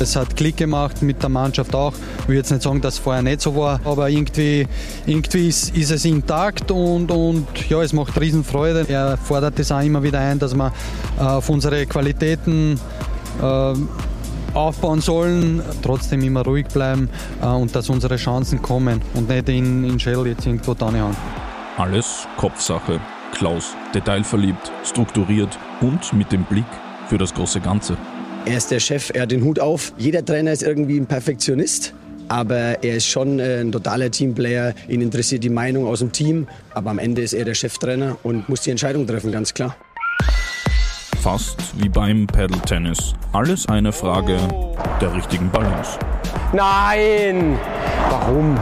Es 0.00 0.16
hat 0.16 0.34
Klick 0.34 0.56
gemacht 0.56 1.02
mit 1.02 1.22
der 1.22 1.28
Mannschaft 1.28 1.74
auch. 1.74 1.92
Ich 2.22 2.28
will 2.28 2.36
jetzt 2.36 2.50
nicht 2.50 2.62
sagen, 2.62 2.80
dass 2.80 2.94
es 2.94 3.00
vorher 3.00 3.22
nicht 3.22 3.40
so 3.40 3.54
war, 3.54 3.80
aber 3.84 4.10
irgendwie, 4.10 4.66
irgendwie 5.06 5.48
ist, 5.48 5.76
ist 5.76 5.92
es 5.92 6.04
intakt 6.04 6.70
und, 6.72 7.12
und 7.12 7.46
ja, 7.68 7.80
es 7.80 7.92
macht 7.92 8.20
Riesenfreude. 8.20 8.86
Er 8.88 9.16
fordert 9.16 9.58
es 9.60 9.70
auch 9.70 9.80
immer 9.80 10.02
wieder 10.02 10.18
ein, 10.18 10.40
dass 10.40 10.54
wir 10.54 10.72
äh, 11.18 11.22
auf 11.22 11.48
unsere 11.48 11.86
Qualitäten 11.86 12.80
äh, 13.40 13.74
aufbauen 14.54 15.00
sollen, 15.00 15.62
trotzdem 15.82 16.22
immer 16.22 16.42
ruhig 16.42 16.66
bleiben 16.68 17.08
äh, 17.42 17.46
und 17.46 17.74
dass 17.74 17.90
unsere 17.90 18.16
Chancen 18.16 18.62
kommen 18.62 19.02
und 19.14 19.28
nicht 19.28 19.48
in, 19.48 19.84
in 19.84 20.00
Shell 20.00 20.26
jetzt 20.26 20.46
irgendwo 20.46 20.72
reinhauen. 20.72 21.16
Alles 21.76 22.26
Kopfsache. 22.36 23.00
Klaus, 23.32 23.74
detailverliebt, 23.92 24.70
strukturiert 24.84 25.58
und 25.80 26.12
mit 26.12 26.30
dem 26.30 26.44
Blick 26.44 26.64
für 27.08 27.18
das 27.18 27.34
große 27.34 27.60
Ganze. 27.60 27.96
Er 28.46 28.58
ist 28.58 28.70
der 28.70 28.78
Chef, 28.78 29.10
er 29.12 29.22
hat 29.22 29.32
den 29.32 29.42
Hut 29.42 29.58
auf. 29.58 29.92
Jeder 29.96 30.24
Trainer 30.24 30.52
ist 30.52 30.62
irgendwie 30.62 30.98
ein 30.98 31.06
Perfektionist. 31.06 31.94
Aber 32.28 32.82
er 32.82 32.96
ist 32.96 33.06
schon 33.06 33.38
äh, 33.38 33.60
ein 33.60 33.72
totaler 33.72 34.10
Teamplayer. 34.10 34.74
Ihn 34.88 35.02
interessiert 35.02 35.44
die 35.44 35.50
Meinung 35.50 35.86
aus 35.86 35.98
dem 35.98 36.12
Team. 36.12 36.46
Aber 36.72 36.90
am 36.90 36.98
Ende 36.98 37.22
ist 37.22 37.32
er 37.32 37.44
der 37.44 37.54
Cheftrainer 37.54 38.16
und 38.22 38.48
muss 38.48 38.62
die 38.62 38.70
Entscheidung 38.70 39.06
treffen, 39.06 39.30
ganz 39.32 39.52
klar. 39.52 39.76
Fast 41.24 41.56
wie 41.80 41.88
beim 41.88 42.26
Paddle 42.26 42.60
Tennis. 42.66 43.14
Alles 43.32 43.66
eine 43.66 43.92
Frage 43.92 44.36
der 45.00 45.14
richtigen 45.14 45.50
Balance. 45.50 45.98
Nein! 46.52 47.58
Warum? 48.10 48.60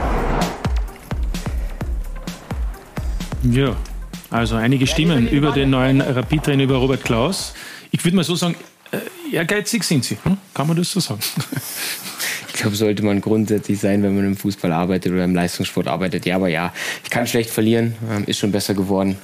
Ja, 3.43 3.75
also 4.31 4.55
einige 4.55 4.87
Stimmen 4.87 5.27
über 5.27 5.51
den 5.51 5.71
neuen 5.71 6.01
Rapid-Trainer, 6.01 6.63
über 6.63 6.77
Robert 6.77 7.03
Klaus. 7.03 7.53
Ich 7.91 8.05
würde 8.05 8.15
mal 8.15 8.23
so 8.23 8.37
sagen, 8.37 8.55
äh, 8.93 9.35
ehrgeizig 9.35 9.83
sind 9.83 10.05
Sie. 10.05 10.17
Hm? 10.23 10.39
Kann 10.55 10.69
man 10.69 10.77
das 10.77 10.93
so 10.93 11.01
sagen? 11.01 11.19
Ich 12.55 12.61
glaube, 12.61 12.77
sollte 12.77 13.03
man 13.03 13.21
grundsätzlich 13.21 13.81
sein, 13.81 14.03
wenn 14.03 14.15
man 14.15 14.27
im 14.27 14.37
Fußball 14.37 14.73
arbeitet 14.73 15.13
oder 15.13 15.25
im 15.25 15.35
Leistungssport 15.35 15.89
arbeitet. 15.89 16.27
Ja, 16.27 16.37
aber 16.37 16.49
ja, 16.49 16.73
ich 17.03 17.11
kann 17.11 17.27
schlecht 17.27 17.51
verlieren, 17.51 17.95
ähm, 18.11 18.25
ist 18.27 18.39
schon 18.39 18.53
besser 18.53 18.75
geworden, 18.75 19.17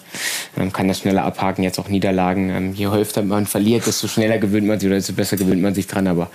ähm, 0.57 0.72
kann 0.72 0.89
das 0.89 1.01
schneller 1.01 1.24
abhaken, 1.24 1.62
jetzt 1.62 1.79
auch 1.79 1.89
Niederlagen. 1.89 2.51
Ähm, 2.51 2.74
je 2.74 2.87
häufiger 2.87 3.22
man 3.22 3.47
verliert, 3.47 3.87
desto 3.87 4.09
schneller 4.09 4.39
gewöhnt 4.39 4.66
man 4.66 4.81
sich 4.81 4.89
oder 4.89 4.97
desto 4.97 5.12
besser 5.12 5.37
gewöhnt 5.37 5.61
man 5.61 5.74
sich 5.74 5.87
dran. 5.87 6.07
Aber 6.07 6.31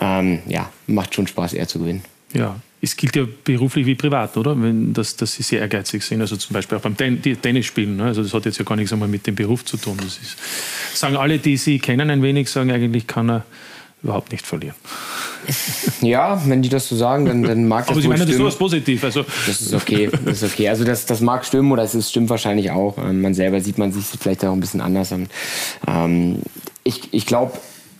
ähm, 0.00 0.40
ja, 0.48 0.68
macht 0.86 1.14
schon 1.14 1.26
Spaß, 1.26 1.52
eher 1.52 1.68
zu 1.68 1.78
gewinnen. 1.78 2.02
Ja, 2.32 2.56
es 2.80 2.96
gilt 2.96 3.14
ja 3.14 3.24
beruflich 3.44 3.86
wie 3.86 3.94
privat, 3.94 4.36
oder? 4.36 4.60
Wenn, 4.60 4.92
dass, 4.92 5.14
dass 5.14 5.34
sie 5.34 5.44
sehr 5.44 5.60
ehrgeizig 5.60 6.02
sind. 6.02 6.20
Also 6.20 6.36
zum 6.36 6.54
Beispiel 6.54 6.78
auch 6.78 6.82
beim 6.82 6.96
Ten 6.96 7.22
Tennisspielen. 7.22 7.96
Ne? 7.96 8.04
Also 8.04 8.24
das 8.24 8.34
hat 8.34 8.44
jetzt 8.44 8.58
ja 8.58 8.64
gar 8.64 8.74
nichts 8.74 8.92
einmal 8.92 9.08
mit 9.08 9.24
dem 9.28 9.36
Beruf 9.36 9.64
zu 9.64 9.76
tun. 9.76 9.96
Das 9.98 10.18
ist, 10.18 10.36
sagen 10.92 11.16
alle, 11.16 11.38
die 11.38 11.56
sie 11.56 11.78
kennen 11.78 12.10
ein 12.10 12.22
wenig, 12.22 12.50
sagen 12.50 12.72
eigentlich 12.72 13.06
kann 13.06 13.30
er 13.30 13.44
überhaupt 14.02 14.32
nicht 14.32 14.46
verlieren. 14.46 14.74
Ja, 16.00 16.40
wenn 16.46 16.62
die 16.62 16.68
das 16.68 16.88
so 16.88 16.96
sagen, 16.96 17.26
dann, 17.26 17.42
dann 17.42 17.66
mag 17.66 17.80
das 17.86 17.92
Aber 17.92 18.00
Sie 18.00 18.08
meinen 18.08 18.22
stimmen. 18.22 18.44
das 18.44 18.54
so 18.54 18.58
positiv. 18.58 19.04
Also. 19.04 19.24
Das 19.46 19.60
ist 19.60 19.74
okay, 19.74 20.10
das 20.24 20.42
ist 20.42 20.52
okay. 20.52 20.68
Also 20.68 20.84
das, 20.84 21.06
das 21.06 21.20
mag 21.20 21.44
stimmen 21.44 21.72
oder 21.72 21.82
es 21.82 22.10
stimmt 22.10 22.30
wahrscheinlich 22.30 22.70
auch. 22.70 22.96
Ähm, 22.98 23.20
Man 23.22 23.34
selber 23.34 23.60
sieht 23.60 23.78
man 23.78 23.92
sich 23.92 24.04
vielleicht 24.04 24.44
auch 24.44 24.52
ein 24.52 24.60
bisschen 24.60 24.80
anders. 24.80 25.12
Ähm, 25.12 26.42
ich 26.84 27.12
ich 27.12 27.26
glaube, 27.26 27.52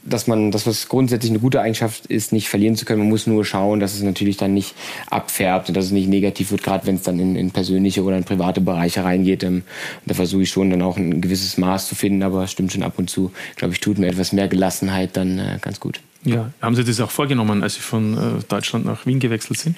dass 0.05 0.27
man, 0.27 0.51
dass 0.51 0.67
was 0.67 0.89
grundsätzlich 0.89 1.31
eine 1.31 1.39
gute 1.39 1.61
Eigenschaft 1.61 2.07
ist, 2.07 2.33
nicht 2.33 2.49
verlieren 2.49 2.77
zu 2.77 2.85
können. 2.85 3.01
Man 3.01 3.09
muss 3.09 3.27
nur 3.27 3.45
schauen, 3.45 3.81
dass 3.81 3.95
es 3.95 4.03
natürlich 4.03 4.37
dann 4.37 4.55
nicht 4.55 4.75
abfärbt 5.11 5.69
und 5.69 5.77
dass 5.77 5.87
es 5.87 5.91
nicht 5.91 6.09
negativ 6.09 6.51
wird, 6.51 6.63
gerade 6.63 6.87
wenn 6.87 6.97
es 6.97 7.03
dann 7.03 7.19
in, 7.19 7.37
in 7.37 7.51
persönliche 7.51 8.03
oder 8.03 8.17
in 8.17 8.25
private 8.25 8.61
Bereiche 8.61 9.05
reingeht. 9.05 9.43
Ähm, 9.45 9.63
da 10.07 10.15
versuche 10.15 10.43
ich 10.43 10.51
schon 10.51 10.71
dann 10.71 10.83
auch 10.83 10.97
ein 10.97 11.21
gewisses 11.21 11.57
Maß 11.59 11.89
zu 11.89 11.95
finden, 11.95 12.23
aber 12.23 12.45
es 12.45 12.51
stimmt 12.53 12.73
schon 12.73 12.83
ab 12.83 12.95
und 12.97 13.11
zu. 13.11 13.33
Glaube 13.57 13.75
ich, 13.75 13.81
tut 13.81 13.99
mir 13.99 14.09
etwas 14.09 14.33
mehr 14.33 14.49
Gelassenheit 14.49 15.17
dann 15.17 15.39
äh, 15.39 15.59
ganz 15.61 15.81
gut. 15.81 16.01
Ja, 16.25 16.53
haben 16.61 16.77
Sie 16.77 16.85
das 16.85 17.01
auch 17.01 17.11
vorgenommen, 17.11 17.63
als 17.63 17.75
Sie 17.75 17.81
von 17.81 18.15
äh, 18.15 18.43
Deutschland 18.49 18.85
nach 18.85 19.07
Wien 19.07 19.19
gewechselt 19.19 19.59
sind? 19.59 19.77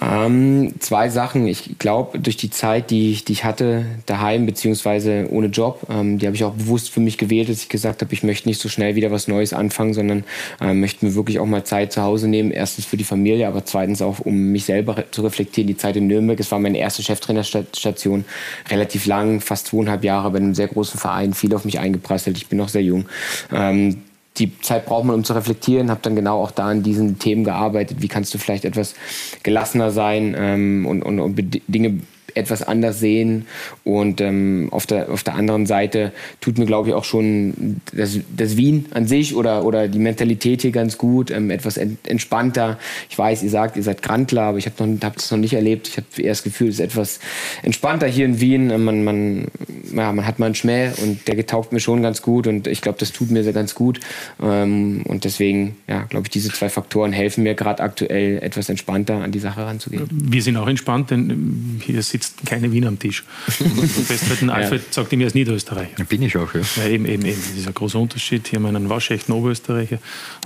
Ähm, 0.00 0.74
zwei 0.78 1.08
Sachen. 1.08 1.46
Ich 1.46 1.78
glaube, 1.78 2.18
durch 2.18 2.36
die 2.36 2.50
Zeit, 2.50 2.90
die 2.90 3.12
ich, 3.12 3.24
die 3.24 3.32
ich 3.32 3.44
hatte 3.44 3.86
daheim 4.06 4.46
beziehungsweise 4.46 5.26
ohne 5.30 5.46
Job, 5.46 5.86
ähm, 5.90 6.18
die 6.18 6.26
habe 6.26 6.36
ich 6.36 6.44
auch 6.44 6.52
bewusst 6.52 6.90
für 6.90 7.00
mich 7.00 7.18
gewählt, 7.18 7.48
dass 7.48 7.62
ich 7.62 7.68
gesagt 7.68 8.02
habe, 8.02 8.12
ich 8.12 8.22
möchte 8.22 8.48
nicht 8.48 8.60
so 8.60 8.68
schnell 8.68 8.94
wieder 8.94 9.10
was 9.10 9.28
Neues 9.28 9.52
anfangen, 9.52 9.94
sondern 9.94 10.24
ähm, 10.60 10.80
möchte 10.80 11.04
mir 11.06 11.14
wirklich 11.14 11.38
auch 11.38 11.46
mal 11.46 11.64
Zeit 11.64 11.92
zu 11.92 12.02
Hause 12.02 12.28
nehmen. 12.28 12.50
Erstens 12.50 12.84
für 12.84 12.96
die 12.96 13.04
Familie, 13.04 13.48
aber 13.48 13.64
zweitens 13.64 14.02
auch, 14.02 14.20
um 14.20 14.52
mich 14.52 14.64
selber 14.64 15.04
zu 15.10 15.22
reflektieren. 15.22 15.68
Die 15.68 15.76
Zeit 15.76 15.96
in 15.96 16.06
Nürnberg, 16.06 16.38
es 16.40 16.50
war 16.50 16.58
meine 16.58 16.78
erste 16.78 17.02
Cheftrainerstation, 17.02 18.24
relativ 18.70 19.06
lang, 19.06 19.40
fast 19.40 19.68
zweieinhalb 19.68 20.04
Jahre 20.04 20.30
bei 20.30 20.38
einem 20.38 20.54
sehr 20.54 20.68
großen 20.68 21.00
Verein, 21.00 21.32
viel 21.34 21.54
auf 21.54 21.64
mich 21.64 21.78
eingeprasselt. 21.78 22.36
Ich 22.36 22.48
bin 22.48 22.58
noch 22.58 22.68
sehr 22.68 22.82
jung. 22.82 23.06
Ähm, 23.52 24.02
die 24.38 24.58
Zeit 24.60 24.86
braucht 24.86 25.04
man, 25.04 25.14
um 25.14 25.24
zu 25.24 25.32
reflektieren. 25.32 25.90
Habe 25.90 26.00
dann 26.02 26.16
genau 26.16 26.42
auch 26.42 26.50
da 26.50 26.68
an 26.68 26.82
diesen 26.82 27.18
Themen 27.18 27.44
gearbeitet. 27.44 28.02
Wie 28.02 28.08
kannst 28.08 28.32
du 28.34 28.38
vielleicht 28.38 28.64
etwas 28.64 28.94
gelassener 29.42 29.90
sein 29.90 30.34
ähm, 30.38 30.86
und, 30.86 31.02
und, 31.02 31.20
und 31.20 31.60
Dinge 31.68 32.00
etwas 32.36 32.62
anders 32.62 33.00
sehen. 33.00 33.46
Und 33.84 34.20
ähm, 34.20 34.68
auf, 34.70 34.86
der, 34.86 35.10
auf 35.10 35.22
der 35.22 35.34
anderen 35.34 35.66
Seite 35.66 36.12
tut 36.40 36.58
mir, 36.58 36.66
glaube 36.66 36.88
ich, 36.88 36.94
auch 36.94 37.04
schon 37.04 37.80
das, 37.94 38.18
das 38.36 38.56
Wien 38.56 38.86
an 38.92 39.06
sich 39.06 39.34
oder, 39.34 39.64
oder 39.64 39.88
die 39.88 39.98
Mentalität 39.98 40.62
hier 40.62 40.72
ganz 40.72 40.98
gut, 40.98 41.30
ähm, 41.30 41.50
etwas 41.50 41.76
ent, 41.76 42.06
entspannter. 42.06 42.78
Ich 43.10 43.18
weiß, 43.18 43.42
ihr 43.42 43.50
sagt, 43.50 43.76
ihr 43.76 43.82
seid 43.82 44.02
Grantler, 44.02 44.42
aber 44.42 44.58
ich 44.58 44.66
habe 44.66 44.98
hab 45.02 45.14
das 45.14 45.30
noch 45.30 45.38
nicht 45.38 45.54
erlebt. 45.54 45.88
Ich 45.88 45.96
habe 45.96 46.06
eher 46.18 46.30
das 46.30 46.42
Gefühl, 46.42 46.68
es 46.68 46.74
ist 46.76 46.80
etwas 46.80 47.20
entspannter 47.62 48.06
hier 48.06 48.26
in 48.26 48.40
Wien. 48.40 48.70
Ähm, 48.70 48.84
man, 48.84 49.04
man, 49.04 49.46
ja, 49.94 50.12
man 50.12 50.26
hat 50.26 50.38
mal 50.38 50.46
einen 50.46 50.54
Schmäh 50.54 50.90
und 51.02 51.26
der 51.28 51.36
getaugt 51.36 51.72
mir 51.72 51.80
schon 51.80 52.02
ganz 52.02 52.22
gut 52.22 52.46
und 52.46 52.66
ich 52.66 52.80
glaube, 52.80 52.98
das 52.98 53.12
tut 53.12 53.30
mir 53.30 53.44
sehr 53.44 53.52
ganz 53.52 53.74
gut. 53.74 54.00
Ähm, 54.42 55.02
und 55.06 55.24
deswegen, 55.24 55.76
ja, 55.86 56.02
glaube 56.02 56.26
ich, 56.26 56.30
diese 56.30 56.50
zwei 56.50 56.68
Faktoren 56.68 57.12
helfen 57.12 57.44
mir 57.44 57.54
gerade 57.54 57.82
aktuell 57.82 58.38
etwas 58.42 58.68
entspannter 58.68 59.22
an 59.22 59.32
die 59.32 59.38
Sache 59.38 59.64
ranzugehen. 59.64 60.08
Wir 60.10 60.42
sind 60.42 60.56
auch 60.56 60.68
entspannt, 60.68 61.10
denn 61.10 61.80
hier 61.84 62.02
sitzt 62.02 62.25
sitzt 62.26 62.46
keine 62.46 62.70
Wiener 62.72 62.88
am 62.88 62.98
Tisch. 62.98 63.24
Festhalten, 63.46 64.50
Alfred 64.50 64.82
ja. 64.82 64.92
sagt 64.92 65.12
ihm, 65.12 65.20
er 65.20 65.28
ist 65.28 65.34
Niederösterreicher. 65.34 66.04
Bin 66.04 66.22
ich 66.22 66.36
auch, 66.36 66.52
ja. 66.54 66.60
ja 66.76 66.88
eben, 66.88 67.06
eben, 67.06 67.24
eben. 67.24 67.40
Das 67.40 67.58
ist 67.58 67.66
ein 67.66 67.74
großer 67.74 67.98
Unterschied. 67.98 68.46
Hier 68.48 68.58
haben 68.58 68.64
wir 68.64 68.68
einen 68.68 68.88
waschechten 68.88 69.32
Oberösterreicher 69.32 69.98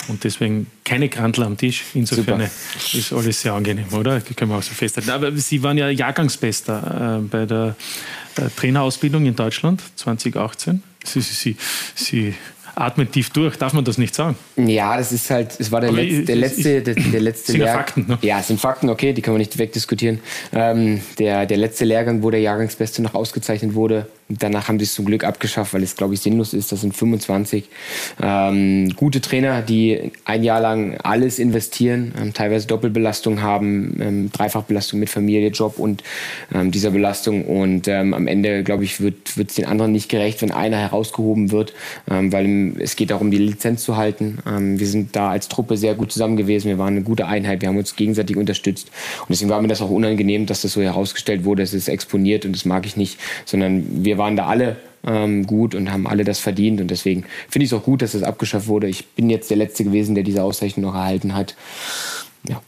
und 0.08 0.24
deswegen 0.24 0.66
keine 0.84 1.08
Krantler 1.08 1.46
am 1.46 1.56
Tisch. 1.56 1.84
Insofern 1.94 2.40
Super. 2.40 2.98
ist 2.98 3.12
alles 3.12 3.40
sehr 3.40 3.52
angenehm, 3.54 3.92
oder? 3.92 4.20
Das 4.20 4.36
können 4.36 4.50
wir 4.50 4.58
auch 4.58 4.62
so 4.62 4.74
festhalten. 4.74 5.10
Aber 5.10 5.32
Sie 5.36 5.62
waren 5.62 5.78
ja 5.78 5.88
Jahrgangsbester 5.88 7.20
äh, 7.20 7.22
bei 7.22 7.46
der 7.46 7.76
äh, 8.36 8.48
Trainerausbildung 8.56 9.26
in 9.26 9.36
Deutschland 9.36 9.82
2018. 9.96 10.82
Sie, 11.04 11.20
Sie, 11.20 11.34
Sie, 11.34 11.56
Sie 11.94 12.34
atmet 12.80 13.12
tief 13.12 13.30
durch. 13.30 13.56
Darf 13.56 13.72
man 13.72 13.84
das 13.84 13.98
nicht 13.98 14.14
sagen? 14.14 14.36
Ja, 14.56 14.96
das 14.96 15.12
ist 15.12 15.30
halt, 15.30 15.58
es 15.58 15.70
war 15.70 15.80
der, 15.80 15.92
Letz-, 15.92 16.24
der 16.24 16.36
letzte, 16.36 16.82
der, 16.82 16.94
der 16.94 17.20
letzte 17.20 17.52
sind 17.52 17.60
Lehrgang. 17.60 17.84
Fakten, 17.84 18.06
ne? 18.08 18.18
Ja, 18.22 18.40
es 18.40 18.48
sind 18.48 18.60
Fakten, 18.60 18.88
okay, 18.88 19.12
die 19.12 19.22
können 19.22 19.34
wir 19.34 19.38
nicht 19.38 19.58
wegdiskutieren. 19.58 20.20
Ähm, 20.52 21.00
der, 21.18 21.46
der 21.46 21.56
letzte 21.56 21.84
Lehrgang, 21.84 22.22
wo 22.22 22.30
der 22.30 22.40
Jahrgangsbeste 22.40 23.02
noch 23.02 23.14
ausgezeichnet 23.14 23.74
wurde, 23.74 24.06
Danach 24.38 24.68
haben 24.68 24.78
sie 24.78 24.84
es 24.84 24.94
zum 24.94 25.04
Glück 25.04 25.24
abgeschafft, 25.24 25.74
weil 25.74 25.82
es, 25.82 25.96
glaube 25.96 26.14
ich, 26.14 26.20
sinnlos 26.20 26.54
ist. 26.54 26.70
Das 26.72 26.82
sind 26.82 26.94
25 26.94 27.64
ähm, 28.22 28.94
gute 28.96 29.20
Trainer, 29.20 29.62
die 29.62 30.12
ein 30.24 30.44
Jahr 30.44 30.60
lang 30.60 30.98
alles 31.02 31.38
investieren, 31.38 32.14
ähm, 32.20 32.32
teilweise 32.32 32.66
Doppelbelastung 32.66 33.42
haben, 33.42 34.00
ähm, 34.00 34.32
Dreifachbelastung 34.32 35.00
mit 35.00 35.10
Familie, 35.10 35.48
Job 35.48 35.78
und 35.78 36.04
ähm, 36.54 36.70
dieser 36.70 36.90
Belastung. 36.90 37.44
Und 37.46 37.88
ähm, 37.88 38.14
am 38.14 38.26
Ende, 38.26 38.62
glaube 38.62 38.84
ich, 38.84 39.00
wird 39.00 39.36
es 39.36 39.54
den 39.54 39.66
anderen 39.66 39.92
nicht 39.92 40.08
gerecht, 40.08 40.42
wenn 40.42 40.52
einer 40.52 40.78
herausgehoben 40.78 41.50
wird, 41.50 41.74
ähm, 42.08 42.32
weil 42.32 42.74
es 42.78 42.96
geht 42.96 43.10
darum, 43.10 43.30
die 43.30 43.38
Lizenz 43.38 43.84
zu 43.84 43.96
halten. 43.96 44.38
Wir 44.44 44.86
sind 44.86 45.16
da 45.16 45.30
als 45.30 45.48
Truppe 45.48 45.76
sehr 45.76 45.94
gut 45.94 46.12
zusammen 46.12 46.36
gewesen. 46.36 46.68
Wir 46.68 46.78
waren 46.78 46.94
eine 46.94 47.02
gute 47.02 47.26
Einheit. 47.26 47.60
Wir 47.60 47.68
haben 47.68 47.76
uns 47.76 47.96
gegenseitig 47.96 48.36
unterstützt. 48.36 48.88
Und 49.20 49.30
deswegen 49.30 49.50
war 49.50 49.60
mir 49.60 49.68
das 49.68 49.82
auch 49.82 49.90
unangenehm, 49.90 50.46
dass 50.46 50.62
das 50.62 50.72
so 50.72 50.82
herausgestellt 50.82 51.44
wurde. 51.44 51.62
Es 51.62 51.74
ist 51.74 51.88
exponiert 51.88 52.44
und 52.44 52.52
das 52.52 52.64
mag 52.64 52.86
ich 52.86 52.96
nicht, 52.96 53.18
sondern 53.44 54.04
wir 54.04 54.18
waren 54.20 54.36
da 54.36 54.46
alle 54.46 54.76
ähm, 55.02 55.46
gut 55.46 55.74
und 55.74 55.90
haben 55.90 56.06
alle 56.06 56.24
das 56.24 56.38
verdient. 56.38 56.80
Und 56.80 56.88
deswegen 56.88 57.24
finde 57.48 57.64
ich 57.64 57.72
es 57.72 57.78
auch 57.78 57.82
gut, 57.82 58.02
dass 58.02 58.12
das 58.12 58.22
abgeschafft 58.22 58.68
wurde. 58.68 58.86
Ich 58.86 59.06
bin 59.08 59.30
jetzt 59.30 59.50
der 59.50 59.56
Letzte 59.56 59.82
gewesen, 59.82 60.14
der 60.14 60.22
diese 60.22 60.42
Auszeichnung 60.42 60.90
noch 60.90 60.94
erhalten 60.94 61.34
hat. 61.34 61.56
Ja, 62.46 62.60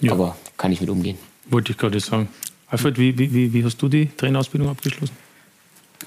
ja. 0.00 0.12
aber 0.12 0.36
kann 0.56 0.72
ich 0.72 0.80
mit 0.80 0.88
umgehen. 0.88 1.18
Wollte 1.50 1.72
ich 1.72 1.78
gerade 1.78 2.00
sagen. 2.00 2.28
Alfred, 2.68 2.96
wie, 2.98 3.18
wie, 3.18 3.52
wie 3.52 3.64
hast 3.64 3.82
du 3.82 3.88
die 3.88 4.08
Trainerausbildung 4.16 4.70
abgeschlossen? 4.70 5.16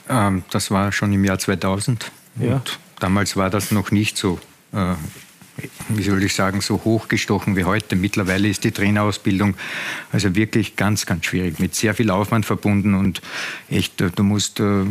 Ähm, 0.09 0.43
das 0.49 0.71
war 0.71 0.91
schon 0.91 1.11
im 1.11 1.23
Jahr 1.25 1.37
2000. 1.37 2.11
Ja. 2.39 2.55
Und 2.55 2.79
damals 2.99 3.35
war 3.35 3.49
das 3.49 3.71
noch 3.71 3.91
nicht 3.91 4.17
so 4.17 4.39
äh, 4.71 4.95
wie 5.89 6.01
soll 6.01 6.23
ich 6.23 6.33
sagen, 6.33 6.61
so 6.61 6.81
hochgestochen 6.83 7.55
wie 7.55 7.63
heute. 7.63 7.95
Mittlerweile 7.95 8.47
ist 8.47 8.63
die 8.63 8.71
Trainerausbildung 8.71 9.55
also 10.11 10.35
wirklich 10.35 10.75
ganz, 10.75 11.05
ganz 11.05 11.25
schwierig, 11.25 11.59
mit 11.59 11.75
sehr 11.75 11.93
viel 11.93 12.09
Aufwand 12.09 12.45
verbunden 12.45 12.95
und 12.95 13.21
echt, 13.69 14.01
äh, 14.01 14.09
du 14.09 14.23
musst 14.23 14.59
äh, 14.59 14.83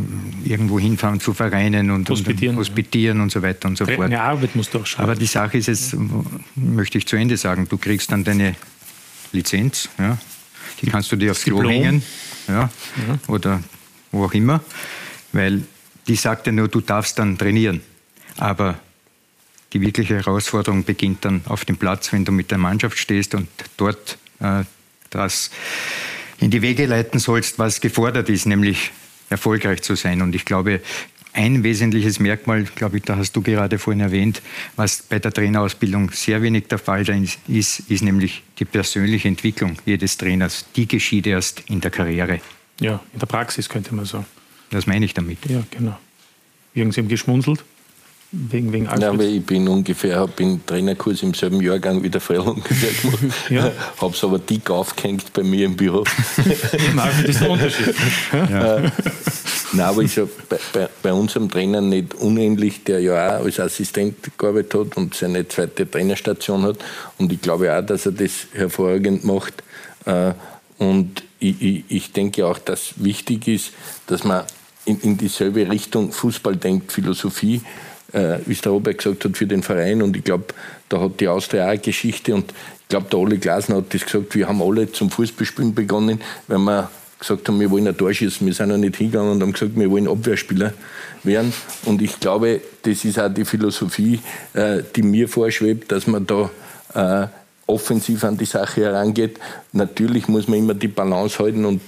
irgendwo 0.45 0.79
hinfahren 0.79 1.21
zu 1.21 1.35
Vereinen 1.35 1.91
und 1.91 2.09
hospitieren, 2.09 2.57
und, 2.57 2.61
hospitieren 2.61 3.21
und 3.21 3.33
so 3.33 3.43
weiter 3.43 3.69
und 3.69 3.77
so 3.77 3.87
fort. 3.87 4.01
Eine 4.01 4.23
Arbeit 4.23 4.55
musst 4.55 4.73
du 4.75 4.79
auch 4.79 4.87
schaffen. 4.87 5.03
Aber 5.03 5.15
die 5.17 5.27
Sache 5.27 5.59
ist 5.59 5.67
jetzt, 5.67 5.97
möchte 6.55 6.99
ich 6.99 7.07
zu 7.07 7.17
Ende 7.17 7.37
sagen, 7.37 7.67
du 7.69 7.77
kriegst 7.77 8.13
dann 8.13 8.23
deine 8.23 8.55
Lizenz, 9.33 9.89
ja, 9.99 10.19
die 10.81 10.87
kannst 10.87 11.11
du 11.11 11.17
dir 11.17 11.33
aufs 11.33 11.45
Klo 11.45 11.69
hängen 11.69 12.03
ja, 12.47 12.71
mhm. 12.97 13.19
oder 13.27 13.63
wo 14.13 14.25
auch 14.25 14.33
immer, 14.33 14.61
weil 15.33 15.63
die 16.07 16.17
sagt 16.17 16.47
ja 16.47 16.53
nur, 16.53 16.69
du 16.69 16.81
darfst 16.81 17.19
dann 17.19 17.39
trainieren. 17.39 17.81
Aber 18.37 18.79
die 19.73 19.81
wirkliche 19.81 20.17
Herausforderung 20.17 20.85
beginnt 20.85 21.25
dann 21.25 21.43
auf 21.47 21.65
dem 21.65 21.77
Platz, 21.77 22.13
wenn 22.13 22.25
du 22.25 22.33
mit 22.33 22.51
der 22.51 22.59
Mannschaft 22.59 22.99
stehst 22.99 23.35
und 23.35 23.49
dort 23.77 24.19
äh, 24.41 24.65
das 25.11 25.51
in 26.41 26.51
die 26.51 26.63
Wege 26.63 26.87
leiten 26.87 27.21
sollst, 27.21 27.59
was 27.59 27.81
gefordert 27.81 28.29
ist, 28.29 28.47
nämlich 28.47 28.91
erfolgreich 29.31 29.83
zu 29.83 29.95
sein. 29.95 30.23
Und 30.23 30.35
ich 30.35 30.45
glaube, 30.45 30.81
ein 31.33 31.63
wesentliches 31.63 32.19
Merkmal, 32.21 32.65
glaube 32.65 32.99
ich, 32.99 33.05
da 33.05 33.17
hast 33.17 33.33
du 33.33 33.41
gerade 33.41 33.79
vorhin 33.79 34.01
erwähnt, 34.01 34.43
was 34.77 35.03
bei 35.03 35.19
der 35.19 35.33
Trainerausbildung 35.33 36.11
sehr 36.11 36.43
wenig 36.43 36.67
der 36.69 36.79
Fall 36.79 37.09
ist, 37.09 37.39
ist 37.89 38.03
nämlich 38.03 38.43
die 38.59 38.67
persönliche 38.67 39.29
Entwicklung 39.29 39.77
jedes 39.87 40.19
Trainers. 40.19 40.67
Die 40.77 40.87
geschieht 40.87 41.27
erst 41.27 41.63
in 41.71 41.81
der 41.81 41.91
Karriere. 41.91 42.41
Ja, 42.81 43.01
in 43.13 43.19
der 43.19 43.27
Praxis 43.27 43.69
könnte 43.69 43.95
man 43.95 44.05
sagen. 44.05 44.27
Das 44.71 44.87
meine 44.87 45.05
ich 45.05 45.15
damit. 45.15 45.39
Ja, 45.49 45.63
genau. 45.71 45.99
Jürgen, 46.75 46.93
Sie 46.93 47.01
haben 47.01 47.09
geschmunzelt. 47.09 47.65
Wegen, 48.35 48.73
wegen 48.73 48.89
aber 48.89 49.25
ich 49.25 49.45
bin 49.45 49.69
ungefähr, 49.69 50.19
habe 50.19 50.33
den 50.33 50.65
Trainerkurs 50.65 51.23
im 51.23 51.35
selben 51.35 51.61
Jahrgang 51.61 52.03
wie 52.03 52.09
der 52.09 52.23
Frell 52.23 52.39
ungefähr 52.39 52.91
gemacht. 53.03 53.35
ja. 53.51 53.71
Habe 54.01 54.15
es 54.15 54.25
aber 54.25 54.39
dick 54.39 54.71
aufgehängt 54.71 55.35
bei 55.35 55.43
mir 55.43 55.67
im 55.67 55.77
Büro. 55.77 56.03
Alfred 56.97 57.29
ist 57.29 57.43
der 57.43 57.51
Unterschied. 57.51 57.95
ja. 58.33 58.77
Äh, 58.77 58.91
nein, 59.75 59.87
aber 59.87 60.01
ich 60.01 60.17
habe 60.17 60.31
bei, 60.49 60.59
bei, 60.73 60.89
bei, 61.03 61.13
unserem 61.13 61.51
Trainer 61.51 61.83
nicht 61.83 62.15
unendlich, 62.15 62.85
der 62.85 63.01
ja 63.01 63.39
auch 63.39 63.45
als 63.45 63.61
Assistent 63.61 64.17
gearbeitet 64.39 64.75
hat 64.75 64.97
und 64.97 65.15
seine 65.15 65.47
zweite 65.47 65.91
Trainerstation 65.91 66.63
hat. 66.63 66.79
Und 67.19 67.31
ich 67.31 67.43
glaube 67.43 67.77
auch, 67.77 67.85
dass 67.85 68.07
er 68.07 68.13
das 68.13 68.47
hervorragend 68.55 69.25
macht. 69.25 69.63
Äh, 70.07 70.33
und 70.79 71.23
ich, 71.39 71.61
ich, 71.61 71.85
ich 71.89 72.13
denke 72.13 72.47
auch, 72.47 72.59
dass 72.59 72.95
wichtig 72.97 73.47
ist, 73.47 73.73
dass 74.07 74.25
man 74.25 74.45
in, 74.87 74.99
in 75.01 75.19
dieselbe 75.19 75.71
Richtung 75.71 76.13
Fußball 76.13 76.57
denkt, 76.57 76.93
Philosophie 76.93 77.61
äh, 78.13 78.39
wie 78.47 78.53
es 78.53 78.61
der 78.61 78.73
Robert 78.73 78.99
gesagt 78.99 79.25
hat, 79.25 79.37
für 79.37 79.47
den 79.47 79.63
Verein. 79.63 80.03
Und 80.03 80.17
ich 80.17 80.25
glaube, 80.25 80.47
da 80.89 81.01
hat 81.01 81.21
die 81.21 81.29
Austria 81.29 81.65
auch 81.65 81.71
eine 81.71 81.79
Geschichte. 81.79 82.35
Und 82.35 82.53
ich 82.83 82.89
glaube, 82.89 83.07
der 83.11 83.19
Ole 83.19 83.39
Glasner 83.39 83.77
hat 83.77 83.95
das 83.95 84.05
gesagt, 84.05 84.35
wir 84.35 84.49
haben 84.49 84.63
alle 84.63 84.91
zum 84.93 85.11
Fußballspielen 85.11 85.75
begonnen, 85.75 86.21
weil 86.47 86.59
wir 86.59 86.91
gesagt 87.19 87.49
haben, 87.49 87.61
wir 87.61 87.71
wollen 87.71 87.89
ein 87.89 87.97
Tor. 87.97 88.11
Wir 88.11 88.31
sind 88.31 88.69
noch 88.69 88.77
nicht 88.77 88.97
hingegangen 88.97 89.33
und 89.33 89.43
haben 89.43 89.53
gesagt, 89.53 89.73
wir 89.75 89.91
wollen 89.91 90.09
Abwehrspieler 90.09 90.73
werden. 91.23 91.53
Und 91.85 92.03
ich 92.03 92.19
glaube, 92.21 92.61
das 92.83 93.05
ist 93.05 93.19
auch 93.19 93.33
die 93.33 93.45
Philosophie, 93.45 94.21
äh, 94.55 94.83
die 94.95 95.03
mir 95.03 95.29
vorschwebt, 95.29 95.93
dass 95.93 96.07
man 96.07 96.27
da 96.27 96.51
äh, 96.95 97.29
offensiv 97.67 98.25
an 98.25 98.37
die 98.37 98.45
Sache 98.45 98.83
herangeht. 98.83 99.39
Natürlich 99.73 100.29
muss 100.29 100.49
man 100.49 100.59
immer 100.59 100.75
die 100.75 100.89
Balance 100.89 101.39
halten 101.39 101.65
und 101.65 101.81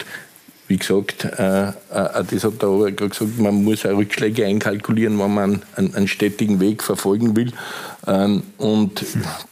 wie 0.66 0.78
gesagt, 0.78 1.24
äh, 1.24 1.68
äh, 1.68 1.72
das 1.90 2.44
hat 2.44 2.62
der 2.62 2.68
Ober 2.70 2.90
gerade 2.90 3.10
gesagt, 3.10 3.38
man 3.38 3.62
muss 3.64 3.84
auch 3.84 3.96
Rückschläge 3.96 4.46
einkalkulieren, 4.46 5.18
wenn 5.18 5.34
man 5.34 5.62
einen, 5.76 5.94
einen 5.94 6.08
stetigen 6.08 6.60
Weg 6.60 6.82
verfolgen 6.82 7.36
will. 7.36 7.52
Ähm, 8.06 8.42
und 8.58 9.04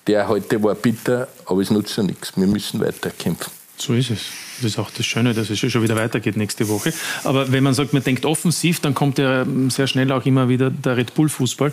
der 0.07 0.29
heute 0.29 0.63
war 0.63 0.75
bitter, 0.75 1.29
aber 1.47 1.61
es 1.61 1.71
nutzt 1.71 1.97
ja 1.97 2.03
nichts. 2.03 2.33
Wir 2.37 2.47
müssen 2.47 2.81
weiterkämpfen. 2.81 3.53
So 3.77 3.95
ist 3.95 4.11
es. 4.11 4.21
Das 4.59 4.73
ist 4.73 4.79
auch 4.79 4.91
das 4.91 5.05
Schöne, 5.05 5.35
dass 5.35 5.51
es 5.51 5.59
schon 5.59 5.83
wieder 5.83 5.97
weitergeht 5.97 6.37
nächste 6.37 6.69
Woche. 6.69 6.93
Aber 7.25 7.51
wenn 7.51 7.65
man 7.65 7.75
sagt, 7.75 7.93
man 7.93 8.03
denkt 8.03 8.25
offensiv, 8.25 8.81
dann 8.81 8.95
kommt 8.95 9.19
ja 9.19 9.45
sehr 9.69 9.89
schnell 9.89 10.13
auch 10.13 10.25
immer 10.25 10.49
wieder 10.49 10.71
der 10.71 10.97
Red 10.97 11.15
Bull-Fußball 11.15 11.73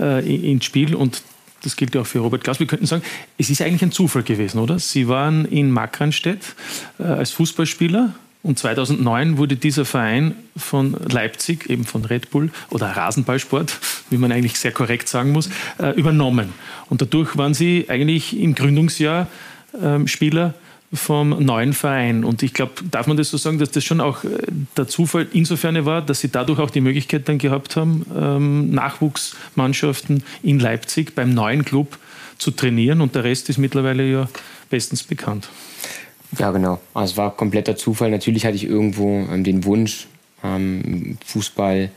äh, 0.00 0.50
ins 0.50 0.64
Spiel. 0.64 0.94
Und 0.94 1.22
das 1.62 1.76
gilt 1.76 1.94
ja 1.94 2.00
auch 2.00 2.06
für 2.06 2.20
Robert 2.20 2.42
Klaus. 2.44 2.60
Wir 2.60 2.66
könnten 2.66 2.86
sagen, 2.86 3.02
es 3.36 3.50
ist 3.50 3.60
eigentlich 3.60 3.82
ein 3.82 3.92
Zufall 3.92 4.22
gewesen, 4.22 4.58
oder? 4.58 4.78
Sie 4.78 5.06
waren 5.08 5.44
in 5.44 5.70
Markranstädt 5.70 6.40
äh, 6.98 7.02
als 7.02 7.32
Fußballspieler 7.32 8.14
und 8.42 8.58
2009 8.58 9.36
wurde 9.36 9.56
dieser 9.56 9.84
Verein 9.84 10.34
von 10.56 10.96
Leipzig, 11.10 11.68
eben 11.68 11.84
von 11.84 12.04
Red 12.04 12.30
Bull 12.30 12.50
oder 12.70 12.86
Rasenballsport, 12.86 13.78
wie 14.10 14.16
man 14.16 14.32
eigentlich 14.32 14.58
sehr 14.58 14.72
korrekt 14.72 15.08
sagen 15.08 15.32
muss, 15.32 15.50
äh, 15.78 15.90
übernommen. 15.90 16.54
Und 16.88 17.02
dadurch 17.02 17.36
waren 17.36 17.52
sie 17.52 17.86
eigentlich 17.88 18.38
im 18.38 18.54
Gründungsjahr 18.54 19.26
ähm, 19.80 20.06
Spieler 20.08 20.54
vom 20.92 21.44
neuen 21.44 21.72
Verein. 21.72 22.24
Und 22.24 22.42
ich 22.42 22.52
glaube, 22.54 22.72
darf 22.90 23.06
man 23.06 23.16
das 23.16 23.30
so 23.30 23.36
sagen, 23.36 23.58
dass 23.58 23.70
das 23.70 23.84
schon 23.84 24.00
auch 24.00 24.24
äh, 24.24 24.28
der 24.76 24.88
Zufall 24.88 25.28
insofern 25.32 25.84
war, 25.84 26.00
dass 26.00 26.20
sie 26.20 26.30
dadurch 26.30 26.58
auch 26.58 26.70
die 26.70 26.80
Möglichkeit 26.80 27.28
dann 27.28 27.38
gehabt 27.38 27.76
haben, 27.76 28.06
ähm, 28.16 28.70
Nachwuchsmannschaften 28.70 30.24
in 30.42 30.58
Leipzig 30.58 31.14
beim 31.14 31.34
neuen 31.34 31.64
Club 31.64 31.98
zu 32.38 32.50
trainieren. 32.50 33.02
Und 33.02 33.14
der 33.14 33.24
Rest 33.24 33.50
ist 33.50 33.58
mittlerweile 33.58 34.10
ja 34.10 34.28
bestens 34.70 35.02
bekannt. 35.02 35.48
Ja, 36.38 36.50
genau. 36.50 36.78
Also 36.94 37.12
es 37.12 37.16
war 37.16 37.36
kompletter 37.36 37.76
Zufall. 37.76 38.10
Natürlich 38.10 38.44
hatte 38.46 38.56
ich 38.56 38.64
irgendwo 38.64 39.26
ähm, 39.30 39.44
den 39.44 39.64
Wunsch, 39.64 40.06
ähm, 40.44 41.18
Fußball 41.24 41.90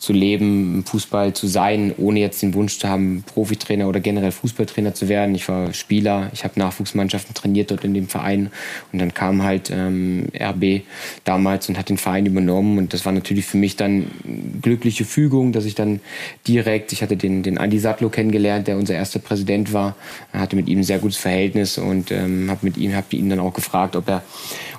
zu 0.00 0.14
leben, 0.14 0.82
Fußball 0.86 1.34
zu 1.34 1.46
sein, 1.46 1.92
ohne 1.98 2.20
jetzt 2.20 2.40
den 2.40 2.54
Wunsch 2.54 2.78
zu 2.78 2.88
haben, 2.88 3.22
Profitrainer 3.34 3.86
oder 3.86 4.00
generell 4.00 4.32
Fußballtrainer 4.32 4.94
zu 4.94 5.10
werden. 5.10 5.34
Ich 5.34 5.46
war 5.46 5.74
Spieler, 5.74 6.30
ich 6.32 6.42
habe 6.42 6.58
Nachwuchsmannschaften 6.58 7.34
trainiert 7.34 7.70
dort 7.70 7.84
in 7.84 7.92
dem 7.92 8.08
Verein 8.08 8.50
und 8.92 8.98
dann 8.98 9.12
kam 9.12 9.42
halt 9.42 9.70
ähm, 9.70 10.28
RB 10.34 10.84
damals 11.24 11.68
und 11.68 11.76
hat 11.76 11.90
den 11.90 11.98
Verein 11.98 12.24
übernommen 12.24 12.78
und 12.78 12.94
das 12.94 13.04
war 13.04 13.12
natürlich 13.12 13.44
für 13.44 13.58
mich 13.58 13.76
dann 13.76 14.06
glückliche 14.62 15.04
Fügung, 15.04 15.52
dass 15.52 15.66
ich 15.66 15.74
dann 15.74 16.00
direkt, 16.48 16.92
ich 16.92 17.02
hatte 17.02 17.18
den, 17.18 17.42
den 17.42 17.58
Andi 17.58 17.78
Sattlow 17.78 18.08
kennengelernt, 18.08 18.68
der 18.68 18.78
unser 18.78 18.94
erster 18.94 19.18
Präsident 19.18 19.74
war, 19.74 19.96
hatte 20.32 20.56
mit 20.56 20.66
ihm 20.68 20.78
ein 20.78 20.84
sehr 20.84 20.98
gutes 20.98 21.18
Verhältnis 21.18 21.76
und 21.76 22.10
ähm, 22.10 22.50
habe 22.50 22.60
mit 22.62 22.78
ihm, 22.78 22.94
habe 22.94 23.14
ihn 23.14 23.28
dann 23.28 23.38
auch 23.38 23.52
gefragt, 23.52 23.96
ob 23.96 24.08
er, 24.08 24.22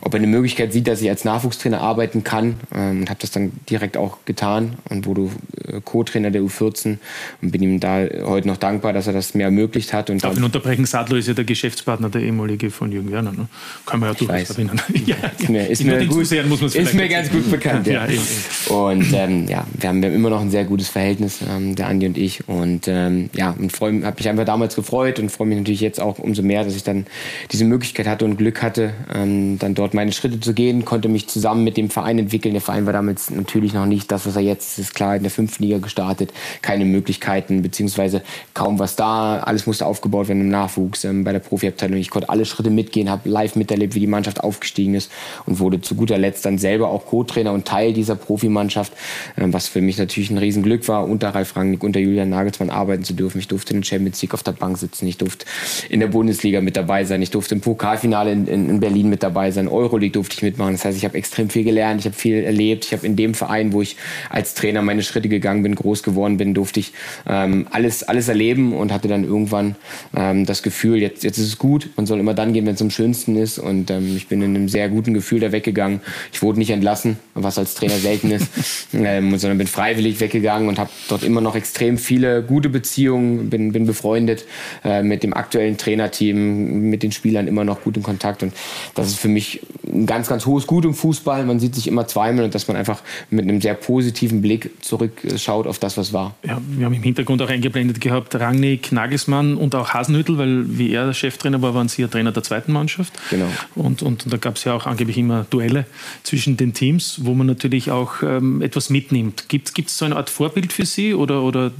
ob 0.02 0.16
er 0.16 0.18
eine 0.18 0.26
Möglichkeit 0.26 0.74
sieht, 0.74 0.88
dass 0.88 1.00
ich 1.00 1.10
als 1.10 1.26
Nachwuchstrainer 1.26 1.80
arbeiten 1.80 2.24
kann 2.24 2.56
ähm, 2.74 3.02
und 3.02 3.10
habe 3.12 3.20
das 3.22 3.30
dann 3.30 3.52
direkt 3.70 3.98
auch 3.98 4.18
getan 4.26 4.78
und 4.90 5.11
wurde 5.12 5.30
äh, 5.68 5.82
Co-Trainer 5.84 6.32
der 6.32 6.41
U14 6.41 6.97
und 7.41 7.51
bin 7.51 7.62
ihm 7.62 7.80
da 7.80 7.99
heute 8.24 8.47
noch 8.47 8.57
dankbar, 8.57 8.93
dass 8.93 9.07
er 9.07 9.14
das 9.14 9.34
mir 9.34 9.43
ermöglicht 9.43 9.93
hat. 9.93 10.09
Und 10.09 10.24
Darf 10.24 10.38
ich 10.38 10.43
unterbrechen? 10.43 10.86
Sadler 10.86 11.18
ist 11.18 11.28
ja 11.28 11.34
der 11.34 11.45
Geschäftspartner, 11.45 12.09
der 12.09 12.22
ehemalige 12.22 12.72
von 12.72 12.91
Jürgen 12.91 13.12
Werner. 13.12 13.32
Ne? 13.32 13.47
Kann 13.86 13.99
man 13.99 14.09
ja 14.09 14.16
durchaus 14.16 14.51
erinnern. 14.51 14.82
ja, 15.05 15.16
ist 15.38 15.49
mir, 15.49 15.68
ist 15.68 15.84
mir, 15.84 16.05
gut, 16.05 16.18
muss 16.47 16.76
ist 16.76 16.93
mir 16.93 17.09
ganz 17.09 17.30
gut 17.30 17.49
bekannt. 17.49 17.88
Ja. 17.91 18.05
ja 18.05 18.74
und 18.74 19.12
ähm, 19.14 19.47
ja, 19.47 19.66
wir 19.74 19.89
haben, 19.89 20.01
wir 20.01 20.09
haben 20.09 20.16
immer 20.16 20.30
noch 20.30 20.41
ein 20.41 20.51
sehr 20.51 20.64
gutes 20.64 20.88
Verhältnis, 20.88 21.39
ähm, 21.49 21.76
der 21.76 21.88
Andi 21.88 22.05
und 22.05 22.18
ich. 22.18 22.47
Und 22.47 22.88
ähm, 22.88 23.30
ja, 23.34 23.51
und 23.57 23.74
habe 23.82 24.16
mich 24.18 24.30
einfach 24.30 24.45
damals 24.45 24.76
gefreut 24.76 25.20
und 25.20 25.32
freue 25.32 25.47
mich 25.47 25.57
natürlich 25.57 25.82
jetzt 25.82 25.99
auch 25.99 26.20
umso 26.20 26.41
mehr, 26.41 26.64
dass 26.64 26.76
ich 26.76 26.84
dann 26.84 27.05
diese 27.51 27.66
Möglichkeit 27.66 28.07
hatte 28.07 28.24
und 28.24 28.38
Glück 28.38 28.62
hatte, 28.62 28.93
ähm, 29.14 29.57
dann 29.59 29.74
dort 29.74 29.93
meine 29.93 30.12
Schritte 30.12 30.39
zu 30.39 30.53
gehen, 30.53 30.86
konnte 30.86 31.09
mich 31.09 31.28
zusammen 31.28 31.64
mit 31.64 31.76
dem 31.76 31.89
Verein 31.89 32.20
entwickeln. 32.20 32.53
Der 32.53 32.62
Verein 32.62 32.86
war 32.86 32.93
damals 32.93 33.30
natürlich 33.30 33.74
noch 33.74 33.86
nicht 33.86 34.12
das, 34.12 34.26
was 34.26 34.36
er 34.36 34.41
jetzt 34.41 34.80
ist, 34.80 34.93
klar 35.02 35.16
in 35.16 35.24
der 35.24 35.32
fünften 35.32 35.64
Liga 35.64 35.80
gestartet, 35.80 36.32
keine 36.62 36.86
Möglichkeiten, 36.86 37.64
beziehungsweise 37.64 38.22
kaum 38.54 38.78
was 38.78 38.95
da. 38.95 39.39
Alles 39.39 39.66
musste 39.66 39.88
aufgebaut 39.88 40.28
werden 40.28 40.41
im 40.41 40.49
Nachwuchs, 40.49 41.04
ähm, 41.06 41.24
bei 41.24 41.32
der 41.32 41.39
Profiabteilung. 41.39 41.97
Ich 41.97 42.12
konnte 42.12 42.30
alle 42.30 42.45
Schritte 42.45 42.70
mitgehen, 42.70 43.10
habe 43.10 43.28
live 43.28 43.56
miterlebt, 43.56 43.95
wie 43.95 43.99
die 43.99 44.08
Mannschaft 44.08 44.43
aufgestiegen 44.43 44.93
ist 44.93 45.12
und 45.47 45.58
wurde 45.58 45.82
zu 45.82 45.95
guter 45.95 46.20
Letzt 46.20 46.45
dann 46.45 46.60
selber 46.60 46.89
auch 46.89 47.08
Co-Trainer 47.08 47.52
und 47.52 47.66
Teil 47.66 47.93
dieser 47.93 48.16
Profimannschaft, 48.16 48.93
ähm, 49.38 49.52
was 49.54 49.68
für 49.68 49.82
mich 49.82 49.97
natürlich 49.97 50.30
ein 50.30 50.38
Riesenglück 50.38 50.88
war, 50.88 51.08
unter 51.08 51.30
Ralf 51.30 51.56
Rangnick, 51.56 51.84
unter 51.84 51.99
Julian 51.99 52.30
Nagelsmann 52.30 52.70
arbeiten 52.70 53.04
zu 53.04 53.14
dürfen. 53.14 53.39
Ich 53.39 53.47
durfte 53.47 53.74
in 53.74 53.80
den 53.80 53.84
Champions 53.84 54.22
League 54.22 54.36
auf 54.36 54.43
der 54.43 54.52
Bank 54.52 54.78
sitzen, 54.78 55.08
ich 55.08 55.18
durfte 55.18 55.47
in 55.89 55.99
der 55.99 56.08
Bundesliga 56.08 56.62
mit 56.62 56.78
dabei 56.78 57.06
sein, 57.06 57.24
ich 57.24 57.32
durfte 57.32 57.56
im 57.56 57.62
Pokalfinale 57.62 58.32
in, 58.32 58.45
in, 58.45 58.70
in 58.70 58.80
Berlin 58.80 59.10
mit 59.10 59.24
dabei 59.24 59.49
sein, 59.49 59.68
Euroleague 59.68 60.14
durfte 60.14 60.36
ich 60.36 60.43
mitmachen. 60.43 60.74
Das 60.74 60.86
heißt, 60.86 60.95
ich 60.95 61.06
habe 61.06 61.18
extrem 61.18 61.49
viel 61.49 61.64
gelernt, 61.64 62.02
ich 62.02 62.06
habe 62.06 62.16
viel 62.16 62.43
erlebt, 62.43 62.86
ich 62.86 62.93
habe 62.93 63.08
in 63.08 63.16
dem 63.16 63.34
Verein, 63.34 63.74
wo 63.74 63.82
ich 63.82 63.95
als 64.30 64.54
Trainer 64.54 64.84
meine 64.92 65.04
Schritte 65.04 65.30
gegangen 65.30 65.64
bin, 65.64 65.74
groß 65.74 66.04
geworden 66.04 66.36
bin, 66.36 66.54
durfte 66.54 66.82
ich 66.82 66.92
ähm, 67.28 67.68
alles, 67.72 68.04
alles 68.04 68.28
erleben 68.28 68.74
und 68.74 68.92
hatte 68.92 69.08
dann 69.08 69.24
irgendwann 69.24 69.76
ähm, 70.16 70.46
das 70.46 70.64
Gefühl, 70.64 71.02
jetzt, 71.02 71.24
jetzt 71.24 71.38
ist 71.38 71.48
es 71.48 71.58
gut, 71.58 71.89
man 71.96 72.06
soll 72.06 72.20
immer 72.20 72.34
dann 72.34 72.52
gehen, 72.52 72.66
wenn 72.66 72.76
es 72.76 72.82
am 72.82 72.89
schönsten 72.89 73.38
ist. 73.38 73.58
Und 73.58 73.89
ähm, 73.89 74.16
ich 74.18 74.28
bin 74.28 74.42
in 74.42 74.56
einem 74.56 74.68
sehr 74.68 74.89
guten 74.89 75.14
Gefühl 75.14 75.39
da 75.39 75.54
weggegangen. 75.54 76.02
Ich 76.34 76.42
wurde 76.42 76.60
nicht 76.60 76.72
entlassen, 76.72 77.18
was 77.36 77.58
als 77.58 77.74
Trainer 77.74 77.96
selten 77.96 78.32
ist, 78.32 78.48
ähm, 78.94 79.38
sondern 79.38 79.58
bin 79.58 79.68
freiwillig 79.68 80.20
weggegangen 80.20 80.68
und 80.68 80.78
habe 80.78 80.89
dort 81.08 81.24
immer 81.24 81.39
noch 81.39 81.56
extrem 81.56 81.98
viele 81.98 82.44
gute 82.44 82.68
Beziehungen, 82.68 83.50
bin, 83.50 83.72
bin 83.72 83.86
befreundet 83.86 84.46
äh, 84.84 85.04
mit 85.04 85.24
dem 85.24 85.34
aktuellen 85.34 85.78
Trainerteam, 85.78 86.89
mit 86.89 87.02
den 87.02 87.14
Spielern 87.14 87.48
immer 87.48 87.64
noch 87.64 87.82
gut 87.84 87.96
in 87.96 88.04
Kontakt. 88.04 88.44
Und 88.44 88.54
das 88.96 89.08
ist 89.08 89.20
für 89.20 89.30
mich 89.30 89.62
ein 89.86 90.06
ganz, 90.06 90.28
ganz 90.28 90.46
hohes 90.46 90.68
Gut 90.68 90.84
im 90.84 90.94
Fußball. 90.94 91.46
Man 91.46 91.62
sieht 91.62 91.76
sich 91.76 91.88
immer 91.88 92.08
zweimal 92.08 92.44
und 92.44 92.54
dass 92.56 92.68
man 92.68 92.76
einfach 92.76 93.02
mit 93.30 93.44
einem 93.44 93.62
sehr 93.62 93.74
positiven 93.74 94.42
Blick 94.42 94.81
zurückschaut 94.82 95.68
auf 95.68 95.80
das, 95.80 95.98
was 95.98 96.14
war. 96.14 96.36
Ja, 96.44 96.60
wir 96.68 96.86
haben 96.86 96.94
im 96.94 97.04
Hintergrund 97.04 97.42
auch 97.42 97.50
eingeblendet 97.50 98.02
gehabt, 98.02 98.36
Rangnick, 98.36 98.92
Nagelsmann 98.92 99.56
und 99.56 99.76
auch 99.76 99.90
Hasenhüttel, 99.90 100.38
weil 100.38 100.78
wie 100.78 100.92
er 100.92 101.14
Cheftrainer 101.14 101.62
war, 101.62 101.74
waren 101.74 101.88
sie 101.88 102.02
ja 102.02 102.08
Trainer 102.08 102.32
der 102.32 102.44
zweiten 102.44 102.72
Mannschaft. 102.72 103.14
Genau. 103.30 103.48
Und, 103.76 104.02
und, 104.02 104.24
und 104.26 104.34
da 104.34 104.38
gab 104.38 104.56
es 104.56 104.64
ja 104.64 104.74
auch 104.74 104.86
angeblich 104.86 105.18
immer 105.18 105.46
Duelle 105.50 105.86
zwischen 106.24 106.58
den 106.58 106.74
Teams, 106.74 107.22
wo 107.24 107.34
man 107.34 107.48
natürlich 107.48 107.92
auch 107.92 108.24
ähm, 108.24 108.62
etwas 108.62 108.90
mitnimmt. 108.90 109.50
Gibt 109.50 109.78
es 109.78 109.98
so 109.98 110.06
eine 110.06 110.16
Art 110.16 110.30
Vorbild 110.30 110.74
für 110.74 110.86
Sie 110.86 111.14
oder, 111.14 111.44
oder 111.44 111.72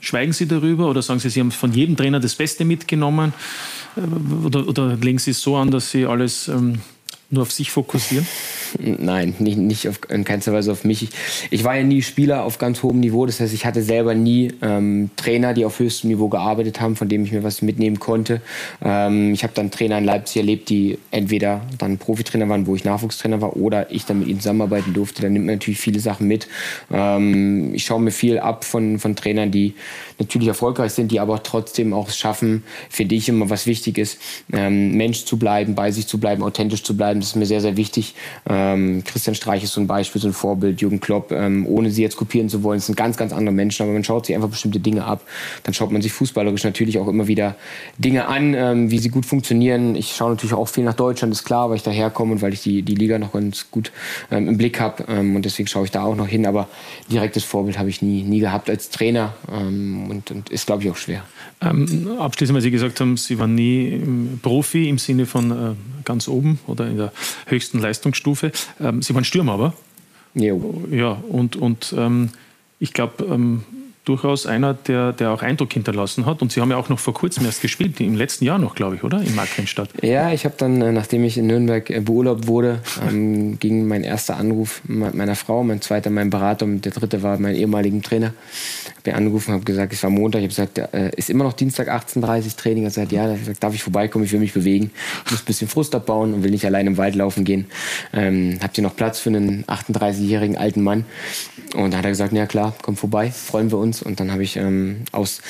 schweigen 0.00 0.32
Sie 0.32 0.46
darüber 0.46 0.88
oder 0.88 1.02
sagen 1.02 1.20
Sie, 1.20 1.30
Sie 1.30 1.40
haben 1.40 1.50
von 1.50 1.72
jedem 1.72 1.96
Trainer 1.96 2.20
das 2.20 2.34
Beste 2.34 2.64
mitgenommen? 2.64 3.32
Äh, 3.96 4.46
oder, 4.46 4.66
oder 4.68 4.96
legen 4.96 5.18
Sie 5.18 5.32
es 5.32 5.40
so 5.40 5.56
an, 5.56 5.70
dass 5.70 5.90
Sie 5.90 6.06
alles 6.06 6.48
ähm, 6.48 6.80
nur 7.30 7.42
auf 7.42 7.52
sich 7.52 7.70
fokussieren? 7.70 8.26
Nein, 8.78 9.34
nicht, 9.38 9.58
nicht 9.58 9.88
auf, 9.88 10.00
in 10.08 10.24
keinster 10.24 10.52
Weise 10.52 10.72
auf 10.72 10.84
mich. 10.84 11.02
Ich, 11.02 11.10
ich, 11.50 11.64
war 11.64 11.76
ja 11.76 11.82
nie 11.82 12.02
Spieler 12.02 12.44
auf 12.44 12.58
ganz 12.58 12.82
hohem 12.82 13.00
Niveau. 13.00 13.26
Das 13.26 13.40
heißt, 13.40 13.54
ich 13.54 13.64
hatte 13.64 13.82
selber 13.82 14.14
nie 14.14 14.52
ähm, 14.62 15.10
Trainer, 15.16 15.54
die 15.54 15.64
auf 15.64 15.78
höchstem 15.78 16.10
Niveau 16.10 16.28
gearbeitet 16.28 16.80
haben, 16.80 16.96
von 16.96 17.08
dem 17.08 17.24
ich 17.24 17.32
mir 17.32 17.42
was 17.42 17.62
mitnehmen 17.62 17.98
konnte. 17.98 18.40
Ähm, 18.82 19.32
ich 19.32 19.42
habe 19.42 19.52
dann 19.54 19.70
Trainer 19.70 19.98
in 19.98 20.04
Leipzig 20.04 20.38
erlebt, 20.38 20.68
die 20.68 20.98
entweder 21.10 21.62
dann 21.78 21.98
Profitrainer 21.98 22.48
waren, 22.48 22.66
wo 22.66 22.74
ich 22.74 22.84
Nachwuchstrainer 22.84 23.40
war, 23.40 23.56
oder 23.56 23.90
ich 23.90 24.04
dann 24.04 24.20
mit 24.20 24.28
ihnen 24.28 24.40
zusammenarbeiten 24.40 24.94
durfte. 24.94 25.22
Da 25.22 25.28
nimmt 25.28 25.46
man 25.46 25.56
natürlich 25.56 25.80
viele 25.80 26.00
Sachen 26.00 26.26
mit. 26.28 26.48
Ähm, 26.92 27.74
ich 27.74 27.84
schaue 27.84 28.00
mir 28.00 28.12
viel 28.12 28.38
ab 28.38 28.64
von, 28.64 28.98
von 28.98 29.16
Trainern, 29.16 29.50
die 29.50 29.74
natürlich 30.18 30.48
erfolgreich 30.48 30.92
sind, 30.92 31.12
die 31.12 31.20
aber 31.20 31.42
trotzdem 31.42 31.92
auch 31.92 32.10
schaffen, 32.10 32.64
finde 32.88 33.14
ich 33.14 33.28
immer, 33.28 33.50
was 33.50 33.66
wichtig 33.66 33.98
ist, 33.98 34.18
ähm, 34.52 34.96
Mensch 34.96 35.24
zu 35.24 35.38
bleiben, 35.38 35.74
bei 35.74 35.90
sich 35.90 36.06
zu 36.06 36.18
bleiben, 36.18 36.42
authentisch 36.42 36.82
zu 36.82 36.96
bleiben. 36.96 37.20
Das 37.20 37.30
ist 37.30 37.36
mir 37.36 37.46
sehr, 37.46 37.60
sehr 37.60 37.76
wichtig. 37.76 38.14
Ähm, 38.48 39.02
Christian 39.04 39.34
Streich 39.34 39.64
ist 39.64 39.72
so 39.72 39.80
ein 39.80 39.86
Beispiel, 39.86 40.20
so 40.20 40.28
ein 40.28 40.32
Vorbild, 40.32 40.80
Jürgen 40.80 41.00
Klopp, 41.00 41.32
ähm, 41.32 41.66
ohne 41.66 41.90
sie 41.90 42.02
jetzt 42.02 42.16
kopieren 42.16 42.48
zu 42.48 42.62
wollen, 42.62 42.80
sind 42.80 42.96
ganz, 42.96 43.16
ganz 43.16 43.32
andere 43.32 43.54
Menschen, 43.54 43.82
aber 43.82 43.92
man 43.92 44.04
schaut 44.04 44.26
sich 44.26 44.34
einfach 44.34 44.48
bestimmte 44.48 44.80
Dinge 44.80 45.04
ab. 45.04 45.22
Dann 45.64 45.74
schaut 45.74 45.92
man 45.92 46.02
sich 46.02 46.12
fußballerisch 46.12 46.64
natürlich 46.64 46.98
auch 46.98 47.08
immer 47.08 47.26
wieder 47.26 47.56
Dinge 47.98 48.26
an, 48.26 48.54
ähm, 48.54 48.90
wie 48.90 48.98
sie 48.98 49.10
gut 49.10 49.26
funktionieren. 49.26 49.96
Ich 49.96 50.14
schaue 50.16 50.30
natürlich 50.30 50.54
auch 50.54 50.68
viel 50.68 50.84
nach 50.84 50.94
Deutschland, 50.94 51.32
ist 51.32 51.44
klar, 51.44 51.68
weil 51.68 51.76
ich 51.76 51.82
daherkomme 51.82 52.32
und 52.32 52.42
weil 52.42 52.52
ich 52.52 52.62
die, 52.62 52.82
die 52.82 52.94
Liga 52.94 53.18
noch 53.18 53.32
ganz 53.32 53.70
gut 53.70 53.92
ähm, 54.30 54.48
im 54.48 54.56
Blick 54.56 54.80
habe 54.80 55.04
ähm, 55.08 55.36
und 55.36 55.44
deswegen 55.44 55.66
schaue 55.66 55.84
ich 55.84 55.90
da 55.90 56.04
auch 56.04 56.16
noch 56.16 56.28
hin, 56.28 56.46
aber 56.46 56.68
direktes 57.10 57.44
Vorbild 57.44 57.78
habe 57.78 57.90
ich 57.90 58.02
nie, 58.02 58.22
nie 58.22 58.40
gehabt 58.40 58.70
als 58.70 58.90
Trainer 58.90 59.34
ähm, 59.52 60.05
und, 60.10 60.30
und 60.30 60.50
ist, 60.50 60.66
glaube 60.66 60.82
ich, 60.82 60.90
auch 60.90 60.96
schwer. 60.96 61.24
Ähm, 61.60 62.08
abschließend, 62.18 62.54
weil 62.54 62.62
Sie 62.62 62.70
gesagt 62.70 63.00
haben, 63.00 63.16
Sie 63.16 63.38
waren 63.38 63.54
nie 63.54 64.00
Profi 64.42 64.88
im 64.88 64.98
Sinne 64.98 65.26
von 65.26 65.50
äh, 65.50 65.74
ganz 66.04 66.28
oben 66.28 66.58
oder 66.66 66.86
in 66.86 66.96
der 66.96 67.12
höchsten 67.46 67.78
Leistungsstufe. 67.78 68.52
Ähm, 68.80 69.02
Sie 69.02 69.14
waren 69.14 69.24
Stürmer, 69.24 69.52
aber? 69.52 69.74
Jo. 70.34 70.84
Ja, 70.90 71.12
und, 71.28 71.56
und 71.56 71.94
ähm, 71.96 72.30
ich 72.78 72.92
glaube, 72.92 73.24
ähm, 73.24 73.64
durchaus 74.06 74.46
einer, 74.46 74.72
der, 74.72 75.12
der 75.12 75.32
auch 75.32 75.42
Eindruck 75.42 75.72
hinterlassen 75.72 76.26
hat. 76.26 76.40
Und 76.40 76.52
Sie 76.52 76.60
haben 76.60 76.70
ja 76.70 76.76
auch 76.76 76.88
noch 76.88 77.00
vor 77.00 77.12
kurzem 77.12 77.44
erst 77.44 77.60
gespielt, 77.60 78.00
im 78.00 78.14
letzten 78.14 78.44
Jahr 78.44 78.58
noch, 78.58 78.76
glaube 78.76 78.94
ich, 78.94 79.02
oder? 79.02 79.20
In 79.20 79.34
Markranstadt. 79.34 79.90
Ja, 80.00 80.32
ich 80.32 80.44
habe 80.44 80.54
dann, 80.56 80.80
äh, 80.80 80.92
nachdem 80.92 81.24
ich 81.24 81.36
in 81.36 81.48
Nürnberg 81.48 81.90
äh, 81.90 82.00
beurlaubt 82.00 82.46
wurde, 82.46 82.78
ähm, 83.08 83.58
ging 83.60 83.88
mein 83.88 84.04
erster 84.04 84.36
Anruf 84.36 84.80
meiner 84.86 85.34
Frau, 85.34 85.64
mein 85.64 85.80
zweiter 85.82 86.10
mein 86.10 86.30
Berater 86.30 86.66
und 86.66 86.84
der 86.84 86.92
dritte 86.92 87.24
war 87.24 87.38
mein 87.38 87.56
ehemaligen 87.56 88.00
Trainer. 88.02 88.32
Ich 89.02 89.12
habe 89.12 89.18
angerufen, 89.18 89.52
habe 89.52 89.64
gesagt, 89.64 89.92
es 89.92 90.02
war 90.02 90.10
Montag. 90.10 90.40
Ich 90.42 90.56
habe 90.58 90.68
gesagt, 90.68 90.94
äh, 90.94 91.10
ist 91.16 91.28
immer 91.28 91.44
noch 91.44 91.52
Dienstag 91.52 91.88
18.30 91.88 92.44
Uhr 92.44 92.56
Training? 92.56 92.84
Er 92.84 92.86
hat 92.86 92.94
gesagt, 92.94 93.12
ja, 93.12 93.34
gesagt, 93.34 93.62
darf 93.62 93.74
ich 93.74 93.82
vorbeikommen? 93.82 94.24
Ich 94.24 94.32
will 94.32 94.40
mich 94.40 94.52
bewegen. 94.52 94.92
Ich 95.24 95.30
muss 95.32 95.42
ein 95.42 95.46
bisschen 95.46 95.68
Frust 95.68 95.94
abbauen 95.94 96.32
und 96.32 96.44
will 96.44 96.50
nicht 96.50 96.64
allein 96.64 96.86
im 96.86 96.96
Wald 96.96 97.16
laufen 97.16 97.44
gehen. 97.44 97.66
Ähm, 98.12 98.58
habt 98.62 98.78
ihr 98.78 98.82
noch 98.82 98.94
Platz 98.94 99.18
für 99.18 99.30
einen 99.30 99.64
38-jährigen 99.64 100.56
alten 100.56 100.82
Mann? 100.82 101.04
Und 101.74 101.92
da 101.92 101.98
hat 101.98 102.04
er 102.04 102.10
gesagt, 102.10 102.32
ja 102.32 102.46
klar, 102.46 102.74
komm 102.82 102.96
vorbei, 102.96 103.30
freuen 103.30 103.70
wir 103.70 103.78
uns. 103.78 103.95
Und 104.02 104.20
dann 104.20 104.32
habe 104.32 104.42
ich 104.42 104.56
ähm, 104.56 105.02
aus 105.12 105.40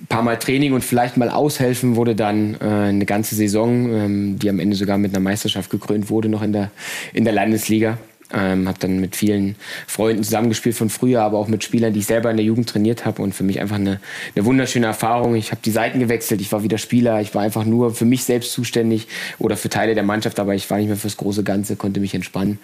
ein 0.00 0.06
paar 0.06 0.22
Mal 0.22 0.38
Training 0.38 0.72
und 0.72 0.84
vielleicht 0.84 1.16
mal 1.16 1.30
aushelfen 1.30 1.96
wurde 1.96 2.14
dann 2.14 2.54
äh, 2.60 2.64
eine 2.64 3.06
ganze 3.06 3.34
Saison, 3.34 3.92
ähm, 3.92 4.38
die 4.38 4.48
am 4.48 4.58
Ende 4.58 4.76
sogar 4.76 4.98
mit 4.98 5.12
einer 5.12 5.20
Meisterschaft 5.20 5.70
gekrönt 5.70 6.10
wurde, 6.10 6.28
noch 6.28 6.42
in 6.42 6.52
der, 6.52 6.70
in 7.12 7.24
der 7.24 7.32
Landesliga. 7.32 7.98
Ähm, 8.34 8.66
habe 8.66 8.78
dann 8.80 8.98
mit 8.98 9.14
vielen 9.14 9.54
Freunden 9.86 10.24
zusammengespielt 10.24 10.74
von 10.74 10.90
früher, 10.90 11.22
aber 11.22 11.38
auch 11.38 11.46
mit 11.46 11.62
Spielern, 11.62 11.92
die 11.92 12.00
ich 12.00 12.06
selber 12.06 12.28
in 12.28 12.36
der 12.36 12.44
Jugend 12.44 12.68
trainiert 12.68 13.06
habe 13.06 13.22
und 13.22 13.36
für 13.36 13.44
mich 13.44 13.60
einfach 13.60 13.76
eine, 13.76 14.00
eine 14.34 14.44
wunderschöne 14.44 14.86
Erfahrung. 14.86 15.36
Ich 15.36 15.52
habe 15.52 15.60
die 15.64 15.70
Seiten 15.70 16.00
gewechselt, 16.00 16.40
ich 16.40 16.50
war 16.50 16.64
wieder 16.64 16.76
Spieler, 16.76 17.20
ich 17.20 17.36
war 17.36 17.42
einfach 17.42 17.64
nur 17.64 17.94
für 17.94 18.04
mich 18.04 18.24
selbst 18.24 18.50
zuständig 18.50 19.06
oder 19.38 19.56
für 19.56 19.68
Teile 19.68 19.94
der 19.94 20.02
Mannschaft, 20.02 20.40
aber 20.40 20.56
ich 20.56 20.68
war 20.70 20.78
nicht 20.78 20.88
mehr 20.88 20.96
fürs 20.96 21.16
große 21.16 21.44
Ganze, 21.44 21.76
konnte 21.76 22.00
mich 22.00 22.14
entspannen. 22.14 22.58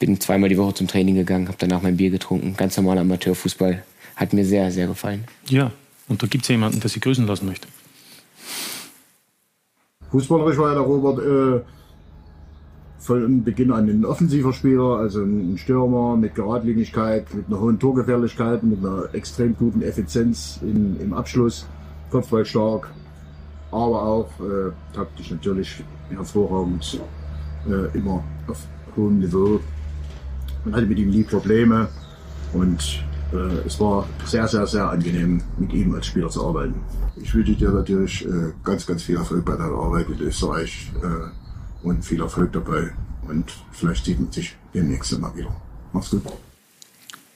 Bin 0.00 0.18
zweimal 0.18 0.48
die 0.48 0.58
Woche 0.58 0.74
zum 0.74 0.88
Training 0.88 1.14
gegangen, 1.14 1.46
habe 1.46 1.58
danach 1.60 1.82
mein 1.82 1.98
Bier 1.98 2.10
getrunken. 2.10 2.56
Ganz 2.56 2.76
normaler 2.76 3.02
Amateurfußball. 3.02 3.84
Hat 4.20 4.34
mir 4.34 4.44
sehr, 4.44 4.70
sehr 4.70 4.86
gefallen. 4.86 5.24
Ja, 5.48 5.72
und 6.06 6.22
da 6.22 6.26
gibt 6.26 6.42
es 6.42 6.48
ja 6.48 6.52
jemanden, 6.52 6.78
der 6.78 6.90
Sie 6.90 7.00
grüßen 7.00 7.26
lassen 7.26 7.46
möchte. 7.46 7.66
Fußballerisch 10.10 10.58
war 10.58 10.68
ja 10.68 10.74
der 10.74 10.82
Robert 10.82 11.18
äh, 11.20 11.64
von 12.98 13.42
Beginn 13.42 13.72
an 13.72 13.88
ein 13.88 14.04
offensiver 14.04 14.52
Spieler, 14.52 14.98
also 14.98 15.22
ein 15.22 15.56
Stürmer 15.56 16.18
mit 16.18 16.34
Geradlinigkeit, 16.34 17.32
mit 17.32 17.46
einer 17.46 17.60
hohen 17.60 17.78
Torgefährlichkeit, 17.78 18.62
mit 18.62 18.80
einer 18.80 19.08
extrem 19.14 19.56
guten 19.56 19.80
Effizienz 19.80 20.58
in, 20.60 21.00
im 21.00 21.14
Abschluss, 21.14 21.66
Kopfball 22.10 22.44
stark, 22.44 22.90
aber 23.70 24.02
auch 24.02 24.28
äh, 24.40 24.70
taktisch 24.92 25.30
natürlich 25.30 25.82
hervorragend, 26.10 27.00
äh, 27.66 27.96
immer 27.96 28.22
auf 28.48 28.66
hohem 28.96 29.20
Niveau. 29.20 29.60
Man 30.66 30.74
hatte 30.74 30.86
mit 30.86 30.98
ihm 30.98 31.08
nie 31.08 31.22
Probleme 31.22 31.88
und 32.52 33.02
es 33.66 33.78
war 33.80 34.06
sehr, 34.24 34.48
sehr, 34.48 34.66
sehr 34.66 34.90
angenehm, 34.90 35.42
mit 35.58 35.72
ihm 35.72 35.94
als 35.94 36.06
Spieler 36.06 36.28
zu 36.28 36.46
arbeiten. 36.46 36.74
Ich 37.16 37.34
wünsche 37.34 37.54
dir 37.54 37.70
natürlich 37.70 38.26
äh, 38.26 38.52
ganz, 38.64 38.86
ganz 38.86 39.02
viel 39.02 39.16
Erfolg 39.16 39.44
bei 39.44 39.56
deiner 39.56 39.76
Arbeit 39.76 40.08
in 40.08 40.20
Österreich 40.20 40.90
äh, 41.02 41.86
und 41.86 42.04
viel 42.04 42.20
Erfolg 42.20 42.52
dabei. 42.52 42.92
Und 43.28 43.52
vielleicht 43.72 44.04
sieht 44.04 44.18
man 44.18 44.32
sich 44.32 44.56
demnächst 44.74 45.16
mal 45.18 45.34
wieder. 45.36 45.54
Mach's 45.92 46.10
gut. 46.10 46.22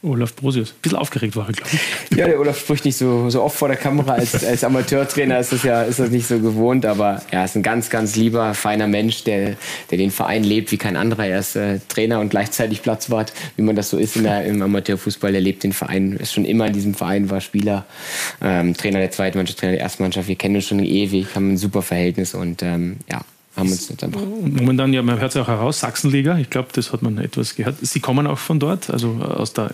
Olaf 0.05 0.35
Brosius. 0.37 0.71
Ein 0.71 0.81
bisschen 0.83 0.99
aufgeregt 0.99 1.37
war 1.37 1.49
er, 1.49 1.53
glaube 1.53 1.71
ich. 1.73 2.17
Ja, 2.17 2.27
der 2.27 2.39
Olaf 2.39 2.59
spricht 2.59 2.85
nicht 2.85 2.97
so, 2.97 3.31
so 3.31 3.43
oft 3.43 3.57
vor 3.57 3.69
der 3.69 3.77
Kamera. 3.77 4.13
Als, 4.13 4.45
als 4.45 4.63
Amateurtrainer 4.63 5.39
ist 5.39 5.53
das 5.53 5.63
ja 5.63 5.83
ist 5.83 5.99
das 5.99 6.11
nicht 6.11 6.27
so 6.27 6.39
gewohnt. 6.39 6.87
Aber 6.87 7.23
er 7.31 7.45
ist 7.45 7.57
ein 7.57 7.63
ganz, 7.63 7.91
ganz 7.91 8.17
lieber, 8.17 8.55
feiner 8.55 8.87
Mensch, 8.87 9.25
der, 9.25 9.57
der 9.91 9.99
den 9.99 10.11
Verein 10.11 10.45
lebt 10.45 10.71
wie 10.73 10.77
kein 10.77 10.97
anderer. 10.97 11.27
Er 11.27 11.39
ist 11.41 11.57
äh, 11.57 11.81
Trainer 11.89 12.21
und 12.21 12.29
gleichzeitig 12.29 12.83
Platzwart, 12.83 13.33
wie 13.57 13.63
man 13.63 13.77
das 13.77 13.91
so 13.91 13.99
ist 13.99 14.17
in 14.17 14.25
der, 14.25 14.45
im 14.45 14.61
Amateurfußball. 14.63 15.35
Er 15.35 15.41
lebt 15.41 15.65
den 15.65 15.73
Verein, 15.73 16.13
ist 16.13 16.33
schon 16.33 16.45
immer 16.45 16.67
in 16.67 16.73
diesem 16.73 16.95
Verein, 16.95 17.31
war 17.31 17.41
Spieler, 17.41 17.87
ähm, 18.43 18.75
Trainer 18.75 18.99
der 18.99 19.11
zweiten 19.11 19.39
Mannschaft, 19.39 19.61
Trainer 19.61 19.73
der 19.73 19.81
ersten 19.81 20.03
Mannschaft. 20.03 20.29
Wir 20.29 20.37
kennen 20.37 20.57
uns 20.57 20.67
schon 20.67 20.81
ewig, 20.81 21.35
haben 21.35 21.55
ein 21.55 21.57
super 21.57 21.83
Verhältnis 21.83 22.35
und 22.35 22.63
ähm, 22.63 22.99
ja, 23.11 23.23
haben 23.57 23.71
uns 23.71 23.89
jetzt 23.89 24.03
einfach. 24.03 24.21
Momentan, 24.21 24.93
ja, 24.93 25.03
man 25.03 25.21
hört 25.21 25.31
es 25.31 25.37
auch 25.37 25.47
heraus, 25.47 25.81
Sachsenliga, 25.81 26.39
ich 26.39 26.51
glaube, 26.51 26.69
das 26.73 26.93
hat 26.93 27.03
man 27.03 27.19
etwas 27.19 27.55
gehört. 27.55 27.77
Sie 27.81 28.01
kommen 28.01 28.27
auch 28.27 28.39
von 28.39 28.59
dort, 28.59 28.91
also 28.91 29.15
aus 29.15 29.53
der, 29.53 29.71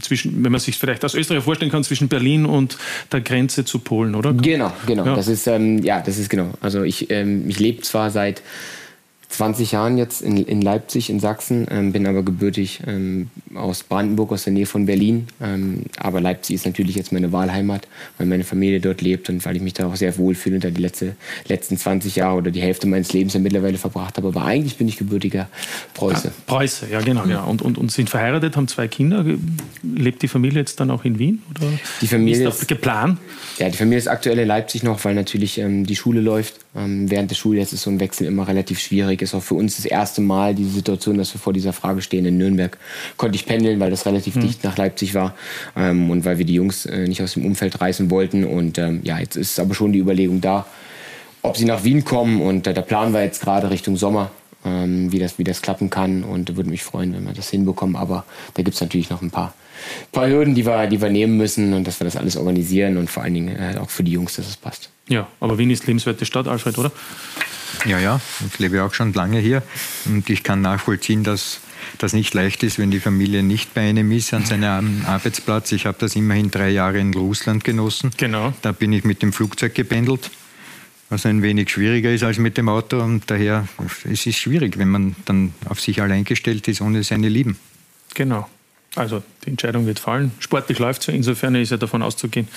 zwischen, 0.00 0.44
wenn 0.44 0.52
man 0.52 0.60
sich 0.60 0.78
vielleicht 0.78 1.04
aus 1.04 1.14
Österreich 1.14 1.42
vorstellen 1.42 1.70
kann, 1.70 1.82
zwischen 1.82 2.08
Berlin 2.08 2.46
und 2.46 2.78
der 3.10 3.20
Grenze 3.20 3.64
zu 3.64 3.80
Polen, 3.80 4.14
oder? 4.14 4.32
Genau, 4.32 4.72
genau. 4.86 5.04
Ja. 5.04 5.16
Das 5.16 5.28
ist, 5.28 5.46
ähm, 5.48 5.78
ja, 5.82 6.00
das 6.00 6.18
ist 6.18 6.30
genau. 6.30 6.52
Also 6.60 6.82
ich, 6.82 7.10
ähm, 7.10 7.48
ich 7.48 7.58
lebe 7.58 7.82
zwar 7.82 8.10
seit 8.10 8.42
20 9.32 9.72
Jahren 9.72 9.98
jetzt 9.98 10.20
in, 10.20 10.36
in 10.36 10.60
Leipzig, 10.60 11.08
in 11.10 11.18
Sachsen, 11.18 11.66
ähm, 11.70 11.92
bin 11.92 12.06
aber 12.06 12.22
gebürtig 12.22 12.80
ähm, 12.86 13.28
aus 13.54 13.82
Brandenburg, 13.82 14.32
aus 14.32 14.44
der 14.44 14.52
Nähe 14.52 14.66
von 14.66 14.86
Berlin. 14.86 15.28
Ähm, 15.40 15.84
aber 15.96 16.20
Leipzig 16.20 16.56
ist 16.56 16.66
natürlich 16.66 16.96
jetzt 16.96 17.12
meine 17.12 17.32
Wahlheimat, 17.32 17.88
weil 18.18 18.26
meine 18.26 18.44
Familie 18.44 18.80
dort 18.80 19.00
lebt 19.00 19.30
und 19.30 19.44
weil 19.44 19.56
ich 19.56 19.62
mich 19.62 19.72
da 19.72 19.86
auch 19.86 19.96
sehr 19.96 20.16
wohlfühle 20.18 20.56
und 20.56 20.64
da 20.64 20.70
die 20.70 20.80
letzte, 20.80 21.16
letzten 21.48 21.76
20 21.76 22.16
Jahre 22.16 22.36
oder 22.36 22.50
die 22.50 22.60
Hälfte 22.60 22.86
meines 22.86 23.12
Lebens 23.12 23.34
ja 23.34 23.40
mittlerweile 23.40 23.78
verbracht 23.78 24.16
habe. 24.18 24.28
Aber 24.28 24.44
eigentlich 24.44 24.76
bin 24.76 24.86
ich 24.88 24.98
gebürtiger 24.98 25.48
Preuße. 25.94 26.28
Ja, 26.28 26.34
Preuße, 26.46 26.86
ja 26.90 27.00
genau. 27.00 27.26
Ja. 27.26 27.44
Und, 27.44 27.62
und, 27.62 27.78
und 27.78 27.90
sind 27.90 28.10
verheiratet, 28.10 28.56
haben 28.56 28.68
zwei 28.68 28.86
Kinder. 28.86 29.24
Lebt 29.82 30.22
die 30.22 30.28
Familie 30.28 30.60
jetzt 30.60 30.78
dann 30.78 30.90
auch 30.90 31.04
in 31.04 31.18
Wien? 31.18 31.42
Oder 31.50 31.68
die 32.00 32.06
Familie 32.06 32.48
ist, 32.48 32.62
ist 32.62 32.68
geplant? 32.68 33.18
Ja, 33.62 33.68
die 33.68 33.76
Familie 33.76 33.98
ist 33.98 34.08
aktuell 34.08 34.40
in 34.40 34.48
Leipzig 34.48 34.82
noch, 34.82 35.04
weil 35.04 35.14
natürlich 35.14 35.56
ähm, 35.56 35.86
die 35.86 35.94
Schule 35.94 36.20
läuft. 36.20 36.56
Ähm, 36.76 37.08
während 37.08 37.30
des 37.30 37.38
Schuljahres 37.38 37.72
ist 37.72 37.82
so 37.82 37.90
ein 37.90 38.00
Wechsel 38.00 38.26
immer 38.26 38.48
relativ 38.48 38.80
schwierig. 38.80 39.22
Ist 39.22 39.36
auch 39.36 39.42
für 39.42 39.54
uns 39.54 39.76
das 39.76 39.84
erste 39.84 40.20
Mal 40.20 40.52
die 40.52 40.64
Situation, 40.64 41.16
dass 41.16 41.32
wir 41.32 41.38
vor 41.38 41.52
dieser 41.52 41.72
Frage 41.72 42.02
stehen. 42.02 42.26
In 42.26 42.38
Nürnberg 42.38 42.76
konnte 43.16 43.36
ich 43.36 43.46
pendeln, 43.46 43.78
weil 43.78 43.90
das 43.90 44.04
relativ 44.04 44.34
mhm. 44.34 44.40
dicht 44.40 44.64
nach 44.64 44.76
Leipzig 44.78 45.14
war 45.14 45.36
ähm, 45.76 46.10
und 46.10 46.24
weil 46.24 46.38
wir 46.38 46.44
die 46.44 46.54
Jungs 46.54 46.86
äh, 46.86 47.06
nicht 47.06 47.22
aus 47.22 47.34
dem 47.34 47.46
Umfeld 47.46 47.80
reißen 47.80 48.10
wollten. 48.10 48.42
Und 48.44 48.78
ähm, 48.78 48.98
ja, 49.04 49.20
jetzt 49.20 49.36
ist 49.36 49.60
aber 49.60 49.74
schon 49.74 49.92
die 49.92 50.00
Überlegung 50.00 50.40
da, 50.40 50.66
ob 51.42 51.56
sie 51.56 51.64
nach 51.64 51.84
Wien 51.84 52.04
kommen. 52.04 52.42
Und 52.42 52.66
äh, 52.66 52.74
der 52.74 52.82
Plan 52.82 53.12
war 53.12 53.22
jetzt 53.22 53.42
gerade 53.42 53.70
Richtung 53.70 53.96
Sommer, 53.96 54.32
wie, 54.64 55.18
das, 55.18 55.38
wie 55.38 55.44
das 55.44 55.62
klappen 55.62 55.90
kann. 55.90 56.24
Und 56.24 56.56
würde 56.56 56.70
mich 56.70 56.82
freuen, 56.82 57.14
wenn 57.14 57.24
wir 57.24 57.32
das 57.32 57.50
hinbekommen. 57.50 57.96
Aber 57.96 58.24
da 58.54 58.62
gibt 58.62 58.74
es 58.74 58.80
natürlich 58.80 59.10
noch 59.10 59.22
ein 59.22 59.30
paar 59.30 59.54
paar 60.10 60.28
Hürden, 60.28 60.54
die 60.54 60.66
wir, 60.66 60.86
die 60.86 61.00
wir 61.00 61.10
nehmen 61.10 61.36
müssen 61.36 61.72
und 61.74 61.86
dass 61.86 62.00
wir 62.00 62.04
das 62.04 62.16
alles 62.16 62.36
organisieren 62.36 62.96
und 62.96 63.10
vor 63.10 63.22
allen 63.22 63.34
Dingen 63.34 63.56
äh, 63.56 63.76
auch 63.78 63.90
für 63.90 64.04
die 64.04 64.12
Jungs, 64.12 64.36
dass 64.36 64.48
es 64.48 64.56
passt. 64.56 64.90
Ja, 65.08 65.26
aber 65.40 65.58
Wien 65.58 65.70
ist 65.70 65.86
lebenswerte 65.86 66.24
Stadt, 66.24 66.46
Alfred, 66.48 66.78
oder? 66.78 66.92
Ja, 67.86 67.98
ja, 67.98 68.20
ich 68.46 68.58
lebe 68.58 68.82
auch 68.84 68.94
schon 68.94 69.12
lange 69.12 69.38
hier 69.38 69.62
und 70.06 70.28
ich 70.30 70.42
kann 70.42 70.60
nachvollziehen, 70.60 71.24
dass 71.24 71.60
das 71.98 72.12
nicht 72.12 72.32
leicht 72.32 72.62
ist, 72.62 72.78
wenn 72.78 72.90
die 72.90 73.00
Familie 73.00 73.42
nicht 73.42 73.74
bei 73.74 73.88
einem 73.88 74.12
ist 74.12 74.32
an 74.34 74.44
seinem 74.44 75.02
Arbeitsplatz. 75.06 75.72
Ich 75.72 75.86
habe 75.86 75.96
das 75.98 76.14
immerhin 76.14 76.50
drei 76.50 76.70
Jahre 76.70 76.98
in 76.98 77.12
Russland 77.12 77.64
genossen. 77.64 78.12
Genau. 78.16 78.52
Da 78.62 78.72
bin 78.72 78.92
ich 78.92 79.04
mit 79.04 79.22
dem 79.22 79.32
Flugzeug 79.32 79.74
gependelt, 79.74 80.30
was 81.12 81.26
ein 81.26 81.42
wenig 81.42 81.68
schwieriger 81.68 82.10
ist 82.10 82.24
als 82.24 82.38
mit 82.38 82.56
dem 82.56 82.70
Auto. 82.70 82.98
Und 82.98 83.30
daher, 83.30 83.68
es 84.10 84.26
ist 84.26 84.38
schwierig, 84.38 84.78
wenn 84.78 84.88
man 84.88 85.14
dann 85.26 85.52
auf 85.68 85.78
sich 85.78 86.00
allein 86.00 86.24
gestellt 86.24 86.66
ist, 86.68 86.80
ohne 86.80 87.04
seine 87.04 87.28
Lieben. 87.28 87.58
Genau. 88.14 88.48
Also 88.94 89.22
die 89.44 89.50
Entscheidung 89.50 89.86
wird 89.86 89.98
fallen. 89.98 90.32
Sportlich 90.38 90.78
läuft 90.78 91.02
es 91.02 91.08
Insofern 91.08 91.54
ist 91.54 91.70
ja 91.70 91.76
davon 91.76 92.02
auszugehen, 92.02 92.48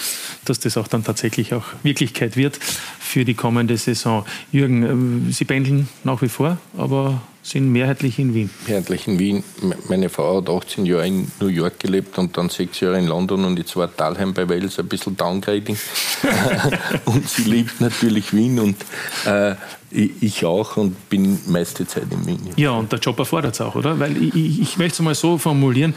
dass 0.45 0.59
das 0.59 0.77
auch 0.77 0.87
dann 0.87 1.03
tatsächlich 1.03 1.53
auch 1.53 1.65
Wirklichkeit 1.83 2.37
wird 2.37 2.57
für 2.99 3.25
die 3.25 3.35
kommende 3.35 3.77
Saison. 3.77 4.25
Jürgen, 4.51 5.27
äh, 5.27 5.31
Sie 5.31 5.45
pendeln 5.45 5.87
nach 6.03 6.21
wie 6.21 6.29
vor, 6.29 6.57
aber 6.77 7.21
sind 7.45 7.71
mehrheitlich 7.71 8.17
in 8.17 8.33
Wien. 8.33 8.49
Mehrheitlich 8.67 9.07
in 9.07 9.19
Wien. 9.19 9.43
Meine 9.87 10.09
Frau 10.09 10.37
hat 10.37 10.49
18 10.49 10.85
Jahre 10.85 11.05
in 11.05 11.31
New 11.39 11.47
York 11.47 11.79
gelebt 11.79 12.17
und 12.17 12.35
dann 12.37 12.49
sechs 12.49 12.79
Jahre 12.79 12.97
in 12.97 13.05
London 13.05 13.45
und 13.45 13.59
jetzt 13.59 13.75
war 13.75 13.95
Talheim 13.95 14.33
bei 14.33 14.49
Wales 14.49 14.79
ein 14.79 14.87
bisschen 14.87 15.15
downgrading. 15.15 15.77
und 17.05 17.29
sie 17.29 17.43
liebt 17.43 17.79
natürlich 17.81 18.33
Wien 18.33 18.59
und 18.59 18.77
äh, 19.25 19.53
ich 19.91 20.43
auch 20.43 20.75
und 20.77 21.07
bin 21.09 21.39
meiste 21.45 21.85
Zeit 21.85 22.07
in 22.09 22.25
Wien. 22.25 22.39
Ja, 22.55 22.71
und 22.71 22.91
der 22.91 22.99
Job 22.99 23.19
erfordert 23.19 23.53
es 23.53 23.61
auch, 23.61 23.75
oder? 23.75 23.99
Weil 23.99 24.17
ich, 24.17 24.59
ich 24.59 24.77
möchte 24.77 24.95
es 24.95 24.99
mal 25.01 25.15
so 25.15 25.37
formulieren, 25.37 25.93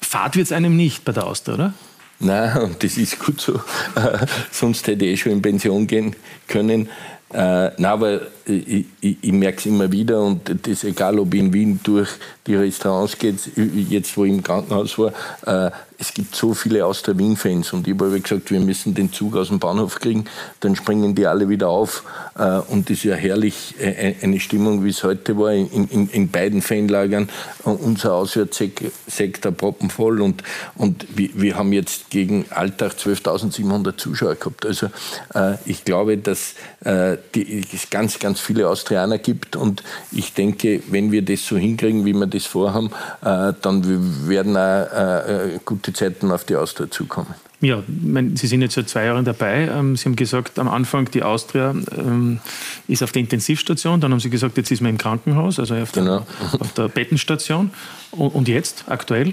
Fahrt 0.00 0.36
wird 0.36 0.46
es 0.46 0.52
einem 0.52 0.76
nicht 0.76 1.04
bei 1.04 1.12
der 1.12 1.26
Austria, 1.26 1.54
oder? 1.54 1.74
Nein, 2.20 2.56
und 2.62 2.82
das 2.82 2.96
ist 2.96 3.18
gut 3.18 3.40
so. 3.40 3.60
sonst 4.50 4.86
hätte 4.86 5.04
ich 5.04 5.20
schon 5.20 5.32
in 5.32 5.42
Pension 5.42 5.86
gehen 5.86 6.16
können. 6.48 6.88
Äh, 7.32 7.70
nein, 7.76 7.84
aber 7.84 8.22
ich, 8.46 8.86
ich, 9.00 9.16
ich 9.20 9.32
merke 9.32 9.58
es 9.58 9.66
immer 9.66 9.90
wieder 9.90 10.22
und 10.22 10.66
das 10.66 10.84
egal, 10.84 11.18
ob 11.18 11.34
ich 11.34 11.40
in 11.40 11.52
Wien 11.52 11.80
durch 11.82 12.10
die 12.46 12.54
Restaurants 12.54 13.18
geht, 13.18 13.34
jetzt 13.56 14.16
wo 14.16 14.24
ich 14.24 14.32
im 14.32 14.42
Krankenhaus 14.42 14.98
war, 14.98 15.12
äh, 15.46 15.70
es 15.98 16.12
gibt 16.12 16.34
so 16.36 16.52
viele 16.54 16.84
aus 16.84 17.02
der 17.02 17.18
Wien-Fans 17.18 17.72
und 17.72 17.88
ich 17.88 17.94
habe 17.94 18.20
gesagt, 18.20 18.50
wir 18.50 18.60
müssen 18.60 18.94
den 18.94 19.12
Zug 19.12 19.36
aus 19.36 19.48
dem 19.48 19.58
Bahnhof 19.58 19.98
kriegen, 19.98 20.26
dann 20.60 20.76
springen 20.76 21.14
die 21.14 21.26
alle 21.26 21.48
wieder 21.48 21.68
auf 21.68 22.04
äh, 22.38 22.58
und 22.68 22.90
das 22.90 22.98
ist 22.98 23.04
ja 23.04 23.14
herrlich, 23.14 23.74
äh, 23.78 24.14
eine 24.22 24.38
Stimmung, 24.40 24.84
wie 24.84 24.90
es 24.90 25.02
heute 25.02 25.38
war, 25.38 25.52
in, 25.52 25.88
in, 25.88 26.08
in 26.08 26.30
beiden 26.30 26.62
Fanlagern, 26.62 27.28
unser 27.64 28.14
Auswärtssektor 28.14 29.52
proppenvoll 29.52 30.20
und, 30.20 30.42
und 30.74 31.06
wir, 31.16 31.30
wir 31.34 31.56
haben 31.56 31.72
jetzt 31.72 32.10
gegen 32.10 32.46
Alltag 32.50 32.92
12.700 32.92 33.96
Zuschauer 33.96 34.34
gehabt, 34.34 34.66
also 34.66 34.86
äh, 35.34 35.54
ich 35.64 35.84
glaube, 35.84 36.18
dass 36.18 36.54
äh, 36.84 37.16
die, 37.34 37.64
es 37.72 37.90
ganz, 37.90 38.18
ganz 38.18 38.35
viele 38.40 38.68
Austrianer 38.68 39.18
gibt. 39.18 39.56
Und 39.56 39.82
ich 40.12 40.34
denke, 40.34 40.82
wenn 40.88 41.12
wir 41.12 41.22
das 41.22 41.46
so 41.46 41.56
hinkriegen, 41.56 42.04
wie 42.04 42.12
wir 42.12 42.26
das 42.26 42.46
vorhaben, 42.46 42.90
äh, 43.22 43.52
dann 43.60 44.28
werden 44.28 44.56
auch 44.56 45.64
gute 45.64 45.92
Zeiten 45.92 46.30
auf 46.30 46.44
die 46.44 46.56
Austria 46.56 46.90
zukommen. 46.90 47.34
Ja, 47.60 47.82
mein, 47.86 48.36
Sie 48.36 48.46
sind 48.46 48.60
jetzt 48.60 48.74
seit 48.74 48.88
zwei 48.88 49.06
Jahren 49.06 49.24
dabei. 49.24 49.68
Ähm, 49.72 49.96
Sie 49.96 50.04
haben 50.04 50.16
gesagt, 50.16 50.58
am 50.58 50.68
Anfang 50.68 51.10
die 51.10 51.22
Austria 51.22 51.74
ähm, 51.96 52.40
ist 52.86 53.02
auf 53.02 53.12
der 53.12 53.20
Intensivstation. 53.20 54.00
Dann 54.00 54.12
haben 54.12 54.20
Sie 54.20 54.28
gesagt, 54.28 54.58
jetzt 54.58 54.70
ist 54.70 54.82
man 54.82 54.90
im 54.90 54.98
Krankenhaus, 54.98 55.58
also 55.58 55.74
auf 55.74 55.92
der, 55.92 56.02
genau. 56.02 56.26
auf 56.58 56.72
der 56.74 56.88
Bettenstation. 56.88 57.70
Und, 58.10 58.34
und 58.34 58.48
jetzt, 58.48 58.84
aktuell? 58.88 59.32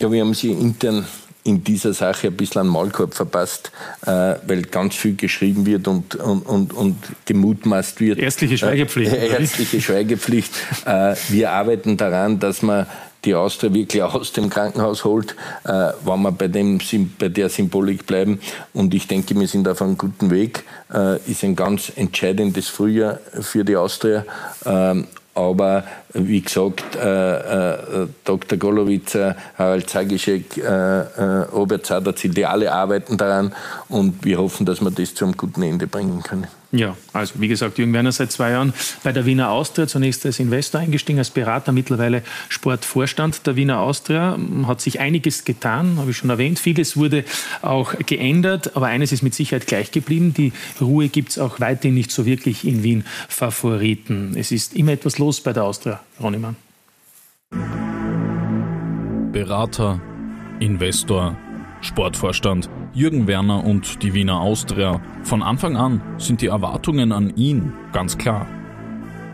Ja, 0.00 0.10
wir 0.10 0.20
haben 0.22 0.32
sie 0.32 0.52
intern 0.52 1.06
in 1.44 1.64
dieser 1.64 1.94
Sache 1.94 2.28
ein 2.28 2.36
bisschen 2.36 2.60
einen 2.62 2.70
Maulkorb 2.70 3.14
verpasst, 3.14 3.72
äh, 4.02 4.34
weil 4.46 4.62
ganz 4.62 4.94
viel 4.94 5.16
geschrieben 5.16 5.64
wird 5.66 5.88
und, 5.88 6.14
und, 6.16 6.42
und, 6.42 6.72
und 6.74 6.96
gemutmaßt 7.24 8.00
wird. 8.00 8.18
Ärztliche 8.18 8.58
Schweigepflicht. 8.58 9.12
Äh, 9.12 9.28
ärztliche 9.28 9.80
Schweigepflicht. 9.80 10.52
Äh, 10.84 11.14
wir 11.28 11.52
arbeiten 11.52 11.96
daran, 11.96 12.38
dass 12.38 12.62
man 12.62 12.86
die 13.24 13.34
Austria 13.34 13.72
wirklich 13.74 14.02
aus 14.02 14.32
dem 14.32 14.48
Krankenhaus 14.48 15.04
holt, 15.04 15.34
äh, 15.64 15.92
wenn 16.04 16.22
wir 16.22 16.32
bei, 16.32 16.48
dem, 16.48 16.78
bei 17.18 17.28
der 17.28 17.48
Symbolik 17.48 18.06
bleiben. 18.06 18.40
Und 18.72 18.94
ich 18.94 19.06
denke, 19.08 19.38
wir 19.38 19.48
sind 19.48 19.66
auf 19.68 19.82
einem 19.82 19.98
guten 19.98 20.30
Weg. 20.30 20.64
Äh, 20.92 21.18
ist 21.30 21.42
ein 21.44 21.56
ganz 21.56 21.92
entscheidendes 21.96 22.68
Frühjahr 22.68 23.18
für 23.40 23.64
die 23.64 23.76
Austria. 23.76 24.24
Ähm, 24.64 25.06
aber 25.34 25.84
wie 26.14 26.40
gesagt, 26.40 26.96
äh, 26.96 28.02
äh, 28.02 28.08
Dr. 28.24 28.58
Golowitzer, 28.58 29.36
Harald 29.56 29.90
Zagischek, 29.90 30.56
äh, 30.56 30.62
äh, 30.62 31.22
Robert 31.52 31.86
Zaderzil, 31.86 32.32
die 32.32 32.46
alle 32.46 32.72
arbeiten 32.72 33.16
daran 33.16 33.54
und 33.88 34.24
wir 34.24 34.38
hoffen, 34.38 34.64
dass 34.64 34.80
wir 34.80 34.90
das 34.90 35.14
zu 35.14 35.24
einem 35.24 35.36
guten 35.36 35.62
Ende 35.62 35.86
bringen 35.86 36.22
können. 36.22 36.46
Ja, 36.70 36.98
also 37.14 37.34
wie 37.38 37.48
gesagt, 37.48 37.78
Jürgen 37.78 37.94
Werner 37.94 38.12
seit 38.12 38.30
zwei 38.30 38.50
Jahren 38.50 38.74
bei 39.02 39.10
der 39.10 39.24
Wiener 39.24 39.50
Austria, 39.50 39.86
zunächst 39.86 40.26
als 40.26 40.38
Investor 40.38 40.82
eingestiegen, 40.82 41.18
als 41.18 41.30
Berater, 41.30 41.72
mittlerweile 41.72 42.22
Sportvorstand 42.50 43.46
der 43.46 43.56
Wiener 43.56 43.80
Austria. 43.80 44.38
Hat 44.66 44.82
sich 44.82 45.00
einiges 45.00 45.44
getan, 45.46 45.96
habe 45.96 46.10
ich 46.10 46.18
schon 46.18 46.28
erwähnt. 46.28 46.58
Vieles 46.58 46.94
wurde 46.98 47.24
auch 47.62 47.94
geändert, 48.04 48.76
aber 48.76 48.86
eines 48.86 49.12
ist 49.12 49.22
mit 49.22 49.34
Sicherheit 49.34 49.66
gleich 49.66 49.92
geblieben. 49.92 50.34
Die 50.34 50.52
Ruhe 50.78 51.08
gibt 51.08 51.30
es 51.30 51.38
auch 51.38 51.58
weiterhin 51.58 51.94
nicht 51.94 52.10
so 52.10 52.26
wirklich 52.26 52.66
in 52.66 52.82
Wien 52.82 53.04
Favoriten. 53.28 54.34
Es 54.36 54.52
ist 54.52 54.76
immer 54.76 54.92
etwas 54.92 55.16
los 55.16 55.40
bei 55.40 55.54
der 55.54 55.64
Austria, 55.64 55.97
Ronnemann. 56.20 56.56
Berater, 59.32 60.00
Investor, 60.60 61.36
Sportvorstand. 61.80 62.68
Jürgen 62.94 63.26
Werner 63.26 63.64
und 63.64 64.02
die 64.02 64.14
Wiener 64.14 64.40
Austria. 64.40 65.00
Von 65.22 65.42
Anfang 65.42 65.76
an 65.76 66.00
sind 66.18 66.40
die 66.40 66.46
Erwartungen 66.46 67.12
an 67.12 67.36
ihn 67.36 67.72
ganz 67.92 68.18
klar. 68.18 68.46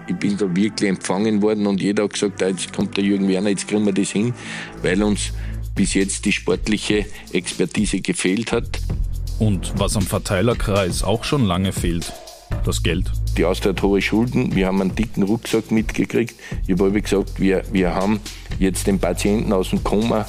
Ich 0.06 0.16
bin 0.16 0.36
da 0.36 0.54
wirklich 0.54 0.90
empfangen 0.90 1.40
worden 1.40 1.66
und 1.66 1.80
jeder 1.80 2.04
hat 2.04 2.12
gesagt, 2.12 2.42
ah, 2.42 2.48
jetzt 2.48 2.74
kommt 2.74 2.96
der 2.96 3.04
Jürgen 3.04 3.28
Werner, 3.28 3.50
jetzt 3.50 3.66
kriegen 3.66 3.86
wir 3.86 3.94
das 3.94 4.10
hin, 4.10 4.34
weil 4.82 5.02
uns 5.02 5.32
bis 5.74 5.94
jetzt 5.94 6.26
die 6.26 6.32
sportliche 6.32 7.06
Expertise 7.32 8.00
gefehlt 8.00 8.52
hat. 8.52 8.80
Und 9.38 9.72
was 9.78 9.96
am 9.96 10.02
Verteilerkreis 10.02 11.02
auch 11.02 11.24
schon 11.24 11.44
lange 11.44 11.72
fehlt, 11.72 12.12
das 12.64 12.82
Geld. 12.82 13.10
Die 13.36 13.44
Austria 13.44 13.72
hat 13.72 13.82
hohe 13.82 14.00
Schulden, 14.00 14.54
wir 14.54 14.66
haben 14.66 14.80
einen 14.80 14.94
dicken 14.94 15.22
Rucksack 15.22 15.70
mitgekriegt. 15.70 16.34
Ich 16.66 16.78
habe 16.78 17.00
gesagt, 17.00 17.40
wir, 17.40 17.62
wir 17.72 17.94
haben 17.94 18.20
jetzt 18.58 18.86
den 18.86 18.98
Patienten 18.98 19.52
aus 19.52 19.70
dem 19.70 19.82
Koma 19.82 20.26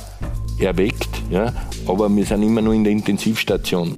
erweckt, 0.59 1.09
ja, 1.29 1.53
aber 1.87 2.13
wir 2.15 2.25
sind 2.25 2.43
immer 2.43 2.61
noch 2.61 2.73
in 2.73 2.83
der 2.83 2.93
Intensivstation. 2.93 3.95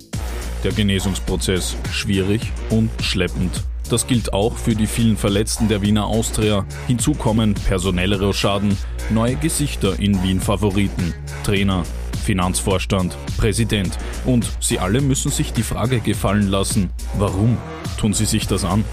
Der 0.63 0.71
Genesungsprozess 0.71 1.77
schwierig 1.91 2.51
und 2.69 2.89
schleppend. 3.01 3.63
Das 3.89 4.05
gilt 4.05 4.33
auch 4.33 4.57
für 4.57 4.75
die 4.75 4.87
vielen 4.87 5.15
Verletzten 5.15 5.69
der 5.69 5.81
Wiener 5.81 6.07
Austria. 6.07 6.65
Hinzu 6.87 7.13
kommen 7.13 7.53
personelle 7.53 8.19
Rochaden, 8.19 8.75
neue 9.11 9.35
Gesichter 9.35 9.97
in 9.97 10.21
Wien 10.23 10.41
Favoriten, 10.41 11.13
Trainer, 11.43 11.83
Finanzvorstand, 12.27 13.15
Präsident. 13.37 13.97
Und 14.25 14.51
sie 14.59 14.79
alle 14.79 14.99
müssen 14.99 15.31
sich 15.31 15.53
die 15.53 15.63
Frage 15.63 16.01
gefallen 16.01 16.49
lassen, 16.49 16.89
warum 17.17 17.57
tun 17.97 18.13
sie 18.13 18.25
sich 18.25 18.47
das 18.47 18.65
an? 18.65 18.83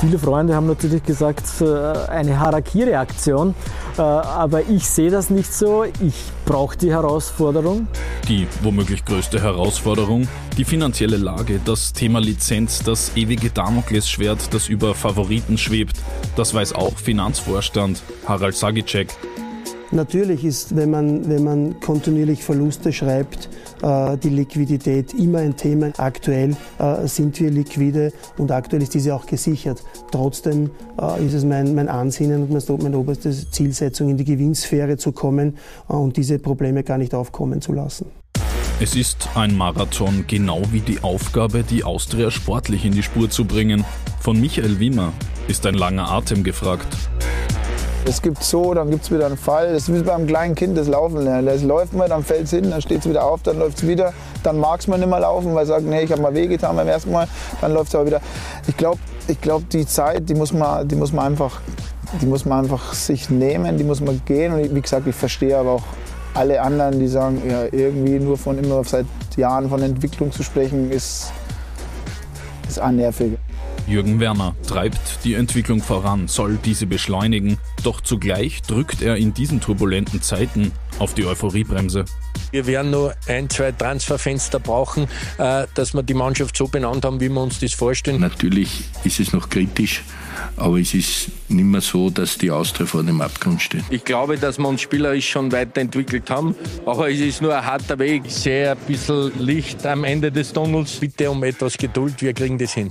Viele 0.00 0.16
Freunde 0.16 0.54
haben 0.54 0.68
natürlich 0.68 1.02
gesagt, 1.02 1.44
äh, 1.60 1.64
eine 2.08 2.38
Harakiri-Aktion, 2.38 3.54
äh, 3.96 4.00
aber 4.00 4.68
ich 4.68 4.86
sehe 4.86 5.10
das 5.10 5.28
nicht 5.30 5.52
so. 5.52 5.84
Ich 5.84 6.14
brauche 6.44 6.76
die 6.76 6.92
Herausforderung. 6.92 7.88
Die 8.28 8.46
womöglich 8.62 9.04
größte 9.04 9.42
Herausforderung, 9.42 10.28
die 10.56 10.64
finanzielle 10.64 11.16
Lage, 11.16 11.60
das 11.64 11.92
Thema 11.92 12.20
Lizenz, 12.20 12.82
das 12.84 13.16
ewige 13.16 13.50
Damoklesschwert, 13.50 14.54
das 14.54 14.68
über 14.68 14.94
Favoriten 14.94 15.58
schwebt, 15.58 15.96
das 16.36 16.54
weiß 16.54 16.74
auch 16.74 16.96
Finanzvorstand 16.96 18.02
Harald 18.26 18.54
Sagicek. 18.54 19.08
Natürlich 19.90 20.44
ist, 20.44 20.76
wenn 20.76 20.90
man, 20.90 21.28
wenn 21.28 21.44
man 21.44 21.80
kontinuierlich 21.80 22.42
Verluste 22.42 22.92
schreibt, 22.92 23.48
äh, 23.82 24.16
die 24.16 24.30
Liquidität 24.30 25.14
immer 25.14 25.38
ein 25.38 25.56
Thema. 25.56 25.92
Aktuell 25.98 26.56
äh, 26.78 27.06
sind 27.06 27.38
wir 27.38 27.50
liquide 27.50 28.12
und 28.38 28.50
aktuell 28.50 28.82
ist 28.82 28.94
diese 28.94 29.14
auch 29.14 29.26
gesichert. 29.26 29.82
Trotzdem 30.10 30.70
äh, 31.00 31.24
ist 31.24 31.34
es 31.34 31.44
mein, 31.44 31.74
mein 31.74 31.88
Ansinnen 31.88 32.44
und 32.44 32.82
meine 32.82 32.98
oberste 32.98 33.30
Zielsetzung, 33.30 34.08
in 34.08 34.16
die 34.16 34.24
Gewinnsphäre 34.24 34.96
zu 34.96 35.12
kommen 35.12 35.56
und 35.86 36.16
diese 36.16 36.38
Probleme 36.38 36.82
gar 36.82 36.98
nicht 36.98 37.14
aufkommen 37.14 37.60
zu 37.60 37.72
lassen. 37.72 38.06
Es 38.80 38.96
ist 38.96 39.28
ein 39.36 39.56
Marathon, 39.56 40.24
genau 40.26 40.62
wie 40.72 40.80
die 40.80 41.00
Aufgabe, 41.00 41.62
die 41.62 41.84
Austria 41.84 42.32
sportlich 42.32 42.84
in 42.84 42.92
die 42.92 43.04
Spur 43.04 43.30
zu 43.30 43.44
bringen. 43.44 43.84
Von 44.20 44.40
Michael 44.40 44.80
Wimmer 44.80 45.12
ist 45.46 45.64
ein 45.66 45.74
langer 45.74 46.10
Atem 46.10 46.42
gefragt. 46.42 46.88
Es 48.06 48.20
gibt 48.20 48.42
so, 48.42 48.74
dann 48.74 48.90
gibt 48.90 49.04
es 49.04 49.10
wieder 49.10 49.24
einen 49.24 49.38
Fall. 49.38 49.72
Das 49.72 49.88
ist 49.88 49.94
wie 49.94 50.02
beim 50.02 50.26
kleinen 50.26 50.54
Kind, 50.54 50.76
das 50.76 50.88
Laufen 50.88 51.22
lernen. 51.22 51.46
Das 51.46 51.62
läuft 51.62 51.94
mal, 51.94 52.06
dann 52.06 52.22
fällt 52.22 52.44
es 52.44 52.50
hin, 52.50 52.70
dann 52.70 52.82
steht 52.82 52.98
es 52.98 53.08
wieder 53.08 53.24
auf, 53.24 53.42
dann 53.42 53.58
läuft 53.58 53.78
es 53.78 53.86
wieder. 53.86 54.12
Dann 54.42 54.58
mag 54.58 54.80
es 54.80 54.86
man 54.86 55.00
nicht 55.00 55.08
mehr 55.08 55.20
laufen, 55.20 55.54
weil 55.54 55.62
es 55.62 55.68
sagt, 55.68 55.86
nee, 55.86 56.02
ich 56.02 56.12
habe 56.12 56.20
mal 56.20 56.34
wehgetan 56.34 56.76
beim 56.76 56.86
ersten 56.86 57.12
Mal. 57.12 57.26
Dann 57.62 57.72
läuft 57.72 57.88
es 57.88 57.94
aber 57.94 58.06
wieder. 58.06 58.20
Ich 58.66 58.76
glaube, 58.76 58.98
ich 59.26 59.40
glaub, 59.40 59.68
die 59.70 59.86
Zeit, 59.86 60.28
die 60.28 60.34
muss, 60.34 60.52
man, 60.52 60.86
die, 60.86 60.96
muss 60.96 61.14
man 61.14 61.24
einfach, 61.24 61.62
die 62.20 62.26
muss 62.26 62.44
man 62.44 62.64
einfach 62.64 62.92
sich 62.92 63.30
nehmen, 63.30 63.78
die 63.78 63.84
muss 63.84 64.02
man 64.02 64.20
gehen. 64.26 64.52
Und 64.52 64.74
wie 64.74 64.80
gesagt, 64.82 65.06
ich 65.06 65.14
verstehe 65.14 65.56
aber 65.56 65.72
auch 65.72 65.84
alle 66.34 66.60
anderen, 66.60 66.98
die 66.98 67.08
sagen, 67.08 67.40
ja, 67.48 67.64
irgendwie 67.72 68.18
nur 68.18 68.36
von 68.36 68.58
immer 68.58 68.84
seit 68.84 69.06
Jahren 69.36 69.70
von 69.70 69.80
Entwicklung 69.82 70.30
zu 70.30 70.42
sprechen, 70.42 70.90
ist, 70.90 71.32
ist 72.68 72.82
nervig. 72.86 73.38
Jürgen 73.86 74.18
Werner 74.18 74.54
treibt 74.66 75.24
die 75.24 75.34
Entwicklung 75.34 75.82
voran, 75.82 76.26
soll 76.26 76.58
diese 76.64 76.86
beschleunigen, 76.86 77.58
doch 77.82 78.00
zugleich 78.00 78.62
drückt 78.62 79.02
er 79.02 79.16
in 79.16 79.34
diesen 79.34 79.60
turbulenten 79.60 80.22
Zeiten 80.22 80.72
auf 80.98 81.12
die 81.14 81.26
Euphoriebremse. 81.26 82.06
Wir 82.50 82.66
werden 82.66 82.92
nur 82.92 83.14
ein, 83.26 83.50
zwei 83.50 83.72
Transferfenster 83.72 84.60
brauchen, 84.60 85.08
äh, 85.38 85.66
dass 85.74 85.92
wir 85.92 86.02
die 86.02 86.14
Mannschaft 86.14 86.56
so 86.56 86.68
benannt 86.68 87.04
haben, 87.04 87.20
wie 87.20 87.28
wir 87.28 87.42
uns 87.42 87.58
das 87.58 87.72
vorstellen. 87.72 88.20
Natürlich 88.20 88.84
ist 89.02 89.20
es 89.20 89.32
noch 89.32 89.48
kritisch, 89.48 90.02
aber 90.56 90.78
es 90.78 90.94
ist 90.94 91.30
nicht 91.48 91.64
mehr 91.64 91.80
so, 91.80 92.10
dass 92.10 92.38
die 92.38 92.50
Austria 92.50 92.86
vor 92.86 93.02
dem 93.02 93.20
Abgrund 93.20 93.60
steht. 93.60 93.84
Ich 93.90 94.04
glaube, 94.04 94.38
dass 94.38 94.58
wir 94.58 94.68
uns 94.68 94.80
spielerisch 94.80 95.28
schon 95.28 95.50
weiterentwickelt 95.52 96.30
haben, 96.30 96.54
aber 96.86 97.10
es 97.10 97.18
ist 97.18 97.42
nur 97.42 97.56
ein 97.56 97.66
harter 97.66 97.98
Weg. 97.98 98.22
Ich 98.26 98.34
sehe 98.34 98.70
ein 98.70 98.78
bisschen 98.86 99.32
Licht 99.38 99.84
am 99.84 100.04
Ende 100.04 100.30
des 100.30 100.52
Tunnels. 100.52 100.92
Bitte 100.92 101.30
um 101.30 101.42
etwas 101.44 101.76
Geduld, 101.76 102.22
wir 102.22 102.32
kriegen 102.32 102.56
das 102.56 102.72
hin. 102.72 102.90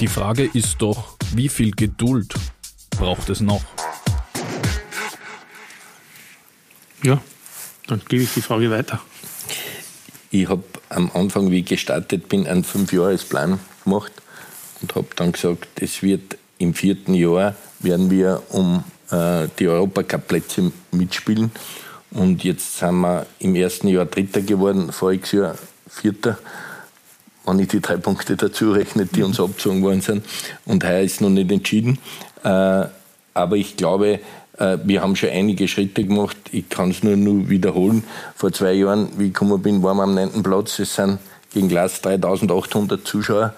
Die 0.00 0.08
Frage 0.08 0.48
ist 0.54 0.76
doch, 0.78 1.18
wie 1.34 1.50
viel 1.50 1.72
Geduld 1.72 2.32
braucht 2.88 3.28
es 3.28 3.40
noch? 3.40 3.60
Ja, 7.02 7.20
dann 7.86 8.00
gebe 8.08 8.22
ich 8.22 8.32
die 8.32 8.40
Frage 8.40 8.70
weiter. 8.70 8.98
Ich 10.30 10.48
habe 10.48 10.64
am 10.88 11.10
Anfang, 11.12 11.50
wie 11.50 11.58
ich 11.58 11.66
gestartet 11.66 12.30
bin, 12.30 12.46
einen 12.46 12.64
Fünfjahresplan 12.64 13.60
gemacht 13.84 14.12
und 14.80 14.94
habe 14.94 15.08
dann 15.16 15.32
gesagt, 15.32 15.68
es 15.82 16.02
wird 16.02 16.38
im 16.56 16.72
vierten 16.72 17.12
Jahr 17.12 17.54
werden 17.80 18.10
wir 18.10 18.42
um 18.48 18.84
äh, 19.10 19.48
die 19.58 19.68
Europacup-Plätze 19.68 20.72
mitspielen. 20.92 21.50
Und 22.12 22.42
jetzt 22.42 22.78
sind 22.78 23.00
wir 23.00 23.26
im 23.38 23.54
ersten 23.54 23.88
Jahr 23.88 24.06
Dritter 24.06 24.40
geworden, 24.40 24.92
voriges 24.92 25.32
Jahr 25.32 25.58
Vierter 25.86 26.38
wenn 27.46 27.58
ich 27.58 27.68
die 27.68 27.80
drei 27.80 27.96
Punkte 27.96 28.36
dazu 28.36 28.72
rechne, 28.72 29.06
die 29.06 29.22
uns 29.22 29.40
abgezogen 29.40 29.82
worden 29.82 30.00
sind. 30.00 30.24
Und 30.66 30.84
heuer 30.84 31.00
ist 31.00 31.20
noch 31.20 31.30
nicht 31.30 31.50
entschieden. 31.50 31.98
Äh, 32.44 32.84
aber 33.34 33.56
ich 33.56 33.76
glaube, 33.76 34.20
äh, 34.58 34.78
wir 34.84 35.02
haben 35.02 35.16
schon 35.16 35.30
einige 35.30 35.66
Schritte 35.66 36.04
gemacht. 36.04 36.36
Ich 36.52 36.68
kann 36.68 36.90
es 36.90 37.02
nur, 37.02 37.16
nur 37.16 37.48
wiederholen. 37.48 38.04
Vor 38.36 38.52
zwei 38.52 38.72
Jahren, 38.72 39.08
wie 39.18 39.26
ich 39.26 39.32
gekommen 39.32 39.60
bin, 39.62 39.82
waren 39.82 39.96
wir 39.96 40.04
am 40.04 40.14
9. 40.14 40.42
Platz. 40.42 40.78
Es 40.78 40.94
sind 40.94 41.18
gegen 41.52 41.68
Glas 41.68 42.00
3800 42.02 43.06
Zuschauer 43.06 43.54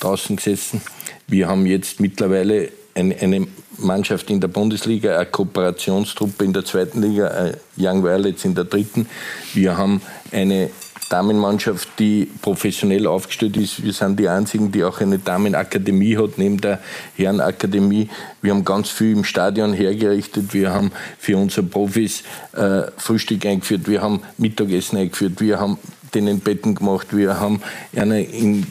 draußen 0.00 0.36
gesessen. 0.36 0.82
Wir 1.26 1.48
haben 1.48 1.66
jetzt 1.66 2.00
mittlerweile 2.00 2.70
eine, 2.94 3.46
Mannschaft 3.78 4.28
in 4.30 4.40
der 4.40 4.48
Bundesliga, 4.48 5.16
eine 5.16 5.26
Kooperationstruppe 5.26 6.44
in 6.44 6.52
der 6.52 6.64
zweiten 6.64 7.00
Liga, 7.00 7.52
Young 7.78 8.04
Violets 8.04 8.44
in 8.44 8.54
der 8.54 8.64
dritten. 8.64 9.08
Wir 9.54 9.78
haben 9.78 10.02
eine 10.30 10.70
Damenmannschaft, 11.12 11.88
die 11.98 12.26
professionell 12.40 13.06
aufgestellt 13.06 13.58
ist. 13.58 13.84
Wir 13.84 13.92
sind 13.92 14.18
die 14.18 14.28
einzigen, 14.28 14.72
die 14.72 14.82
auch 14.82 15.00
eine 15.00 15.18
Damenakademie 15.18 16.16
hat, 16.16 16.38
neben 16.38 16.58
der 16.58 16.80
Herrenakademie. 17.16 18.08
Wir 18.40 18.52
haben 18.52 18.64
ganz 18.64 18.88
viel 18.88 19.12
im 19.12 19.24
Stadion 19.24 19.74
hergerichtet. 19.74 20.54
Wir 20.54 20.72
haben 20.72 20.90
für 21.18 21.36
unsere 21.36 21.66
Profis 21.66 22.22
äh, 22.52 22.84
Frühstück 22.96 23.44
eingeführt. 23.44 23.88
Wir 23.88 24.00
haben 24.00 24.22
Mittagessen 24.38 24.96
eingeführt. 24.96 25.40
Wir 25.42 25.60
haben 25.60 25.76
denen 26.14 26.40
Betten 26.40 26.74
gemacht. 26.74 27.08
Wir 27.10 27.38
haben 27.38 27.60
eine 27.94 28.22
in 28.22 28.66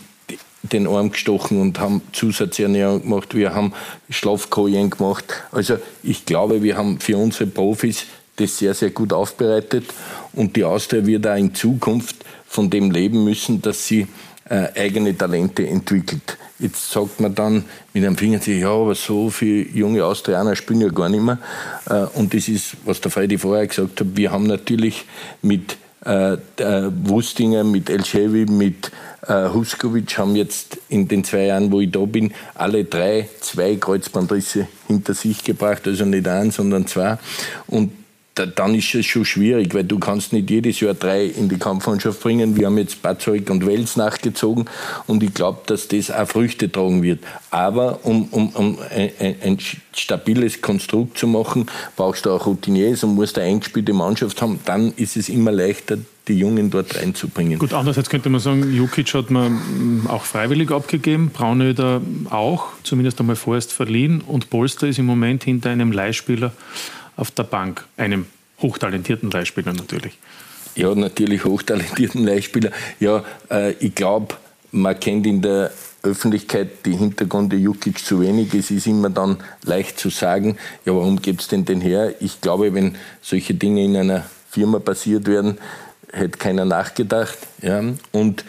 den 0.63 0.87
Arm 0.87 1.11
gestochen 1.11 1.61
und 1.61 1.79
haben 1.79 2.01
Zusatzernährung 2.11 3.03
gemacht. 3.03 3.35
Wir 3.35 3.53
haben 3.53 3.73
Schlafkojen 4.09 4.89
gemacht. 4.89 5.25
Also 5.51 5.77
ich 6.01 6.25
glaube, 6.25 6.63
wir 6.63 6.75
haben 6.75 6.99
für 6.99 7.17
unsere 7.17 7.45
Profis 7.45 8.05
das 8.35 8.57
sehr, 8.57 8.73
sehr 8.73 8.89
gut 8.89 9.13
aufbereitet. 9.13 9.85
Und 10.33 10.55
die 10.55 10.63
Austria 10.63 11.05
wird 11.05 11.27
auch 11.27 11.35
in 11.35 11.53
Zukunft 11.53 12.17
von 12.51 12.69
dem 12.69 12.91
leben 12.91 13.23
müssen, 13.23 13.61
dass 13.61 13.87
sie 13.87 14.07
äh, 14.49 14.67
eigene 14.77 15.17
Talente 15.17 15.65
entwickelt. 15.65 16.37
Jetzt 16.59 16.91
sagt 16.91 17.21
man 17.21 17.33
dann 17.33 17.63
mit 17.93 18.03
einem 18.03 18.17
Finger, 18.17 18.45
ja, 18.45 18.69
aber 18.69 18.93
so 18.93 19.29
viele 19.29 19.69
junge 19.69 20.03
Austrianer 20.03 20.57
spielen 20.57 20.81
ja 20.81 20.89
gar 20.89 21.07
nicht 21.07 21.23
mehr. 21.23 21.37
Äh, 21.89 22.07
und 22.17 22.33
das 22.33 22.49
ist, 22.49 22.75
was 22.83 22.99
der 22.99 23.09
Freddy 23.09 23.37
vorher 23.37 23.65
gesagt 23.65 24.01
hat, 24.01 24.07
wir 24.15 24.31
haben 24.31 24.47
natürlich 24.47 25.05
mit 25.41 25.77
äh, 26.03 26.37
Wustinger, 26.57 27.63
mit 27.63 27.89
Elchevi, 27.89 28.45
mit 28.45 28.91
äh, 29.27 29.47
Huskovic 29.49 30.17
haben 30.17 30.35
jetzt 30.35 30.77
in 30.89 31.07
den 31.07 31.23
zwei 31.23 31.45
Jahren, 31.45 31.71
wo 31.71 31.79
ich 31.79 31.91
da 31.91 31.99
bin, 31.99 32.33
alle 32.55 32.83
drei 32.83 33.29
zwei 33.39 33.75
Kreuzbandrisse 33.77 34.67
hinter 34.87 35.13
sich 35.13 35.45
gebracht. 35.45 35.87
Also 35.87 36.03
nicht 36.03 36.27
ein, 36.27 36.51
sondern 36.51 36.85
zwei. 36.85 37.17
Und 37.67 37.91
dann 38.36 38.75
ist 38.75 38.95
es 38.95 39.05
schon 39.05 39.25
schwierig, 39.25 39.73
weil 39.73 39.84
du 39.84 39.99
kannst 39.99 40.32
nicht 40.32 40.49
jedes 40.49 40.79
Jahr 40.79 40.93
drei 40.93 41.25
in 41.25 41.49
die 41.49 41.57
Kampfmannschaft 41.57 42.21
bringen. 42.21 42.55
Wir 42.55 42.67
haben 42.67 42.77
jetzt 42.77 43.01
Bazoik 43.01 43.49
und 43.49 43.65
Wels 43.65 43.97
nachgezogen 43.97 44.65
und 45.05 45.21
ich 45.21 45.34
glaube, 45.34 45.59
dass 45.65 45.89
das 45.89 46.11
auch 46.11 46.27
Früchte 46.27 46.71
tragen 46.71 47.03
wird. 47.03 47.19
Aber 47.49 47.99
um, 48.03 48.25
um, 48.32 48.49
um 48.49 48.77
ein, 48.89 49.36
ein, 49.43 49.57
stabiles 49.93 50.61
Konstrukt 50.61 51.17
zu 51.17 51.27
machen, 51.27 51.65
brauchst 51.97 52.25
du 52.25 52.32
auch 52.32 52.45
Routiniers 52.45 53.03
und 53.03 53.15
musst 53.15 53.38
eine 53.38 53.47
eingespielte 53.47 53.91
Mannschaft 53.91 54.41
haben. 54.41 54.59
Dann 54.63 54.93
ist 54.95 55.17
es 55.17 55.27
immer 55.27 55.51
leichter, 55.51 55.97
die 56.29 56.36
Jungen 56.36 56.69
dort 56.69 56.95
reinzubringen. 56.95 57.59
Gut, 57.59 57.73
andererseits 57.73 58.09
könnte 58.09 58.29
man 58.29 58.39
sagen, 58.39 58.73
Jukic 58.73 59.13
hat 59.13 59.32
man 59.32 59.51
mm, 59.51 60.07
auch 60.07 60.23
freiwillig 60.23 60.71
abgegeben, 60.71 61.32
Braunöder 61.32 62.01
auch, 62.29 62.67
zumindest 62.84 63.19
einmal 63.19 63.36
vorerst 63.36 63.73
verliehen 63.73 64.21
und 64.21 64.49
Polster 64.49 64.88
ist 64.88 64.99
im 64.99 65.05
Moment 65.05 65.43
hinter 65.43 65.71
einem 65.71 65.91
Leihspieler 65.91 66.53
auf 67.22 67.30
der 67.30 67.43
Bank, 67.43 67.86
einem 67.97 68.26
hochtalentierten 68.61 69.30
Leihspieler 69.30 69.74
natürlich. 69.74 70.17
Ja, 70.76 70.93
natürlich 70.95 71.45
hochtalentierten 71.45 72.26
Leihspieler. 72.26 72.72
Ja, 72.99 73.24
äh, 73.51 73.74
ich 73.74 73.93
glaube, 73.93 74.36
man 74.72 74.99
kennt 74.99 75.28
in 75.28 75.41
der 75.41 75.72
Öffentlichkeit 76.01 76.84
die 76.86 76.95
Hintergründe 76.97 77.57
Jukic 77.57 77.99
zu 77.99 78.22
wenig. 78.22 78.55
Es 78.55 78.72
ist 78.72 78.88
immer 78.88 79.11
dann 79.11 79.38
leicht 79.63 79.99
zu 79.99 80.09
sagen, 80.09 80.57
ja, 80.84 80.95
warum 80.95 81.22
gibt 81.22 81.41
es 81.41 81.47
denn 81.47 81.63
den 81.63 81.80
her? 81.80 82.15
Ich 82.22 82.41
glaube, 82.41 82.74
wenn 82.74 82.95
solche 83.22 83.53
Dinge 83.53 83.84
in 83.84 83.95
einer 83.95 84.26
Firma 84.49 84.80
passiert 84.80 85.28
werden, 85.28 85.59
hätte 86.11 86.39
keiner 86.39 86.65
nachgedacht. 86.65 87.38
Ja. 87.61 87.84
Und 88.11 88.43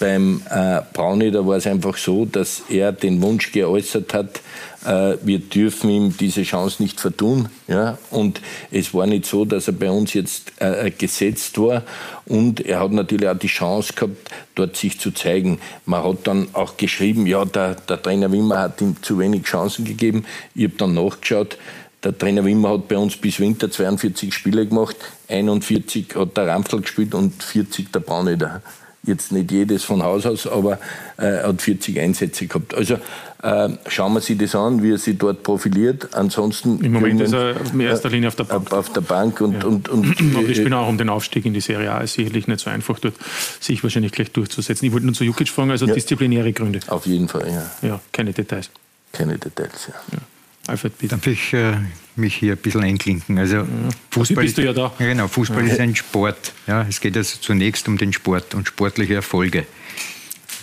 beim 0.00 0.42
äh, 0.50 0.80
Brauni, 0.92 1.30
da 1.30 1.46
war 1.46 1.58
es 1.58 1.66
einfach 1.66 1.96
so, 1.96 2.24
dass 2.24 2.62
er 2.68 2.90
den 2.90 3.22
Wunsch 3.22 3.52
geäußert 3.52 4.12
hat, 4.14 4.40
äh, 4.84 5.16
wir 5.22 5.38
dürfen 5.38 5.90
ihm 5.90 6.16
diese 6.16 6.42
Chance 6.42 6.82
nicht 6.82 7.00
vertun. 7.00 7.48
Ja? 7.68 7.98
Und 8.10 8.40
es 8.70 8.92
war 8.94 9.06
nicht 9.06 9.26
so, 9.26 9.44
dass 9.44 9.68
er 9.68 9.74
bei 9.74 9.90
uns 9.90 10.14
jetzt 10.14 10.52
äh, 10.58 10.90
gesetzt 10.90 11.58
war. 11.58 11.82
Und 12.26 12.60
er 12.60 12.80
hat 12.80 12.92
natürlich 12.92 13.28
auch 13.28 13.38
die 13.38 13.46
Chance 13.46 13.92
gehabt, 13.92 14.30
dort 14.54 14.76
sich 14.76 14.98
zu 14.98 15.12
zeigen. 15.12 15.60
Man 15.84 16.02
hat 16.02 16.26
dann 16.26 16.48
auch 16.54 16.76
geschrieben, 16.76 17.26
ja, 17.26 17.44
der, 17.44 17.74
der 17.74 18.02
Trainer 18.02 18.32
Wimmer 18.32 18.58
hat 18.58 18.80
ihm 18.80 18.96
zu 19.02 19.18
wenig 19.18 19.42
Chancen 19.42 19.84
gegeben. 19.84 20.24
Ich 20.54 20.64
habe 20.64 20.74
dann 20.78 20.94
nachgeschaut. 20.94 21.58
Der 22.02 22.16
Trainer 22.16 22.46
Wimmer 22.46 22.70
hat 22.70 22.88
bei 22.88 22.96
uns 22.96 23.16
bis 23.18 23.38
Winter 23.38 23.70
42 23.70 24.32
Spiele 24.32 24.66
gemacht, 24.66 24.96
41 25.28 26.06
hat 26.14 26.34
der 26.34 26.46
Ramfl 26.46 26.80
gespielt 26.80 27.14
und 27.14 27.42
40 27.42 27.92
der 27.92 28.00
Brauneder 28.00 28.62
jetzt 29.02 29.32
nicht 29.32 29.50
jedes 29.50 29.84
von 29.84 30.02
Haus 30.02 30.26
aus, 30.26 30.46
aber 30.46 30.78
äh, 31.16 31.42
hat 31.42 31.62
40 31.62 31.98
Einsätze 31.98 32.46
gehabt. 32.46 32.74
Also 32.74 32.98
äh, 33.42 33.68
schauen 33.88 34.12
wir 34.12 34.20
sich 34.20 34.36
das 34.36 34.54
an, 34.54 34.82
wie 34.82 34.92
er 34.92 34.98
sich 34.98 35.16
dort 35.16 35.42
profiliert. 35.42 36.14
Ansonsten 36.14 36.84
im 36.84 36.92
Moment 36.92 37.20
ist 37.20 37.32
er 37.32 37.54
in 37.72 37.80
erster 37.80 38.10
Linie 38.10 38.28
auf 38.28 38.36
der 38.36 38.44
Bank. 38.44 38.72
Auf 38.72 38.92
der 38.92 39.00
Bank 39.00 39.40
und, 39.40 39.54
ja. 39.54 39.64
und, 39.64 39.88
und, 39.88 40.20
und 40.20 40.48
ich 40.50 40.62
bin 40.62 40.72
auch 40.74 40.88
um 40.88 40.98
den 40.98 41.08
Aufstieg 41.08 41.46
in 41.46 41.54
die 41.54 41.60
Serie 41.60 41.92
A 41.92 42.00
ist 42.00 42.14
sicherlich 42.14 42.46
nicht 42.46 42.60
so 42.60 42.68
einfach 42.70 42.98
dort 42.98 43.14
sich 43.60 43.82
wahrscheinlich 43.82 44.12
gleich 44.12 44.32
durchzusetzen. 44.32 44.86
Ich 44.86 44.92
wollte 44.92 45.06
nur 45.06 45.14
zu 45.14 45.24
Jukic 45.24 45.48
fragen, 45.48 45.70
also 45.70 45.86
ja. 45.86 45.94
disziplinäre 45.94 46.52
Gründe. 46.52 46.80
Auf 46.88 47.06
jeden 47.06 47.28
Fall, 47.28 47.48
ja. 47.48 47.88
Ja, 47.88 48.00
keine 48.12 48.32
Details. 48.32 48.70
Keine 49.12 49.38
Details, 49.38 49.88
ja. 49.88 49.94
ja. 50.12 50.18
Alfred, 50.66 50.96
bitte. 50.98 51.16
Darf 51.16 51.26
ich 51.26 51.52
äh, 51.52 51.74
mich 52.16 52.36
hier 52.36 52.52
ein 52.52 52.58
bisschen 52.58 52.82
einklinken? 52.82 53.38
Also 53.38 53.56
ja. 53.56 53.66
Fußball 54.10 54.44
bist 54.44 54.58
du 54.58 54.64
ja 54.64 54.72
da. 54.72 54.92
Ja, 54.98 55.06
genau, 55.06 55.28
Fußball 55.28 55.66
ja. 55.66 55.72
ist 55.72 55.80
ein 55.80 55.96
Sport. 55.96 56.52
Ja, 56.66 56.86
es 56.88 57.00
geht 57.00 57.16
also 57.16 57.38
zunächst 57.40 57.88
um 57.88 57.98
den 57.98 58.12
Sport 58.12 58.54
und 58.54 58.68
sportliche 58.68 59.14
Erfolge. 59.14 59.66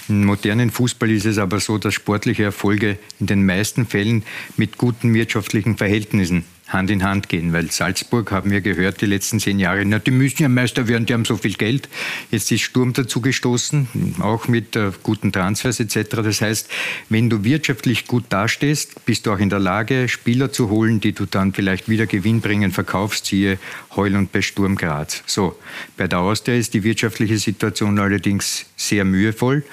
Im 0.10 0.24
modernen 0.24 0.72
Fußball 0.72 1.10
ist 1.12 1.26
es 1.26 1.38
aber 1.38 1.60
so, 1.60 1.78
dass 1.78 1.93
sportliche 1.93 2.43
Erfolge 2.43 2.98
in 3.20 3.26
den 3.26 3.45
meisten 3.45 3.86
Fällen 3.86 4.24
mit 4.56 4.78
guten 4.78 5.14
wirtschaftlichen 5.14 5.76
Verhältnissen 5.76 6.45
Hand 6.68 6.89
in 6.89 7.03
Hand 7.03 7.30
gehen, 7.30 7.53
weil 7.53 7.72
Salzburg, 7.72 8.32
haben 8.32 8.51
wir 8.51 8.61
gehört, 8.61 9.01
die 9.01 9.05
letzten 9.05 9.39
zehn 9.39 9.59
Jahre, 9.59 9.86
na, 9.86 9.99
die 9.99 10.11
müssen 10.11 10.41
ja 10.41 10.49
Meister 10.49 10.88
werden, 10.88 11.05
die 11.05 11.13
haben 11.13 11.26
so 11.26 11.38
viel 11.38 11.53
Geld. 11.53 11.88
Jetzt 12.30 12.51
ist 12.51 12.61
Sturm 12.61 12.93
dazu 12.93 13.22
gestoßen, 13.22 14.15
auch 14.20 14.47
mit 14.47 14.76
äh, 14.76 14.91
guten 15.03 15.32
Transfers 15.32 15.80
etc. 15.80 16.18
Das 16.24 16.41
heißt, 16.41 16.70
wenn 17.09 17.30
du 17.30 17.43
wirtschaftlich 17.43 18.05
gut 18.07 18.26
dastehst, 18.30 19.05
bist 19.05 19.26
du 19.26 19.32
auch 19.32 19.39
in 19.39 19.49
der 19.49 19.59
Lage, 19.59 20.09
Spieler 20.09 20.51
zu 20.51 20.70
holen, 20.70 20.99
die 20.99 21.13
du 21.13 21.26
dann 21.26 21.53
vielleicht 21.53 21.88
wieder 21.88 22.05
gewinnbringend 22.05 22.74
verkaufst, 22.74 23.28
siehe 23.28 23.57
Heul 23.95 24.15
und 24.15 24.32
bei 24.32 24.41
Sturm 24.41 24.76
Graz. 24.76 25.24
So, 25.26 25.57
bei 25.95 26.07
der 26.07 26.20
Austria 26.20 26.55
ist 26.55 26.74
die 26.74 26.84
wirtschaftliche 26.84 27.38
Situation 27.38 27.97
allerdings 27.99 28.65
sehr 28.76 29.05
mühevoll 29.05 29.63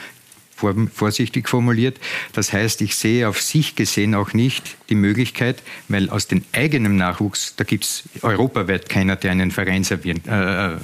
vorsichtig 0.93 1.49
formuliert. 1.49 1.99
Das 2.33 2.53
heißt, 2.53 2.81
ich 2.81 2.97
sehe 2.97 3.29
auf 3.29 3.41
sich 3.41 3.75
gesehen 3.75 4.15
auch 4.15 4.33
nicht 4.33 4.77
die 4.89 4.95
Möglichkeit, 4.95 5.63
weil 5.89 6.11
aus 6.11 6.27
dem 6.27 6.43
eigenen 6.53 6.97
Nachwuchs, 6.97 7.55
da 7.57 7.65
gibt 7.65 7.85
es 7.85 8.05
europaweit 8.23 8.89
keiner, 8.89 9.17
der 9.17 9.33
einen 9.33 9.51
Verein 9.51 9.85
servieren, 9.85 10.21
äh, 10.27 10.75
äh, 10.75 10.77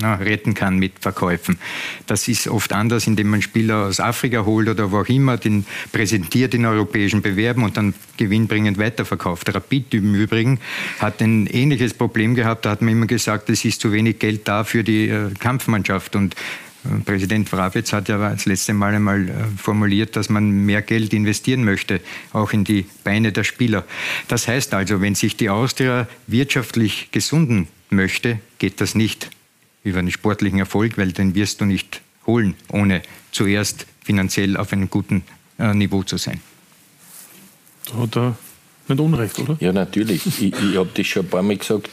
äh, 0.00 0.06
retten 0.06 0.54
kann 0.54 0.78
mit 0.78 0.98
Verkäufen. 1.00 1.58
Das 2.06 2.28
ist 2.28 2.48
oft 2.48 2.72
anders, 2.72 3.06
indem 3.06 3.28
man 3.30 3.42
Spieler 3.42 3.86
aus 3.86 4.00
Afrika 4.00 4.44
holt 4.44 4.68
oder 4.68 4.90
wo 4.90 5.00
auch 5.00 5.08
immer, 5.08 5.36
den 5.36 5.66
präsentiert 5.92 6.54
in 6.54 6.64
europäischen 6.64 7.22
Bewerben 7.22 7.64
und 7.64 7.76
dann 7.76 7.94
gewinnbringend 8.16 8.78
weiterverkauft. 8.78 9.54
Rapid 9.54 9.94
im 9.94 10.14
Übrigen 10.14 10.58
hat 10.98 11.20
ein 11.20 11.46
ähnliches 11.46 11.94
Problem 11.94 12.34
gehabt. 12.34 12.64
Da 12.64 12.70
hat 12.70 12.82
man 12.82 12.92
immer 12.92 13.06
gesagt, 13.06 13.50
es 13.50 13.64
ist 13.64 13.80
zu 13.80 13.92
wenig 13.92 14.18
Geld 14.18 14.48
da 14.48 14.64
für 14.64 14.84
die 14.84 15.08
äh, 15.08 15.30
Kampfmannschaft 15.38 16.16
und 16.16 16.34
Präsident 17.04 17.50
Wrabetz 17.52 17.92
hat 17.92 18.08
ja 18.08 18.18
das 18.18 18.44
letzte 18.44 18.74
Mal 18.74 18.94
einmal 18.94 19.28
äh, 19.28 19.32
formuliert, 19.56 20.16
dass 20.16 20.28
man 20.28 20.50
mehr 20.50 20.82
Geld 20.82 21.12
investieren 21.12 21.64
möchte, 21.64 22.00
auch 22.32 22.52
in 22.52 22.64
die 22.64 22.86
Beine 23.04 23.32
der 23.32 23.44
Spieler. 23.44 23.84
Das 24.28 24.48
heißt 24.48 24.74
also, 24.74 25.00
wenn 25.00 25.14
sich 25.14 25.36
die 25.36 25.48
Austria 25.48 26.08
wirtschaftlich 26.26 27.08
gesunden 27.12 27.68
möchte, 27.90 28.40
geht 28.58 28.80
das 28.80 28.94
nicht 28.94 29.30
über 29.84 30.00
einen 30.00 30.10
sportlichen 30.10 30.58
Erfolg, 30.58 30.98
weil 30.98 31.12
den 31.12 31.34
wirst 31.34 31.60
du 31.60 31.64
nicht 31.64 32.00
holen, 32.26 32.54
ohne 32.68 33.02
zuerst 33.30 33.86
finanziell 34.04 34.56
auf 34.56 34.72
einem 34.72 34.90
guten 34.90 35.22
äh, 35.58 35.74
Niveau 35.74 36.02
zu 36.02 36.16
sein. 36.16 36.40
Da 37.86 37.98
hat 37.98 38.16
er 38.16 38.36
nicht 38.88 39.00
Unrecht, 39.00 39.38
oder? 39.38 39.56
Ja, 39.60 39.72
natürlich. 39.72 40.26
ich 40.26 40.42
ich 40.42 40.76
habe 40.76 40.90
das 40.94 41.06
schon 41.06 41.26
ein 41.26 41.28
paar 41.28 41.42
Mal 41.42 41.56
gesagt. 41.56 41.88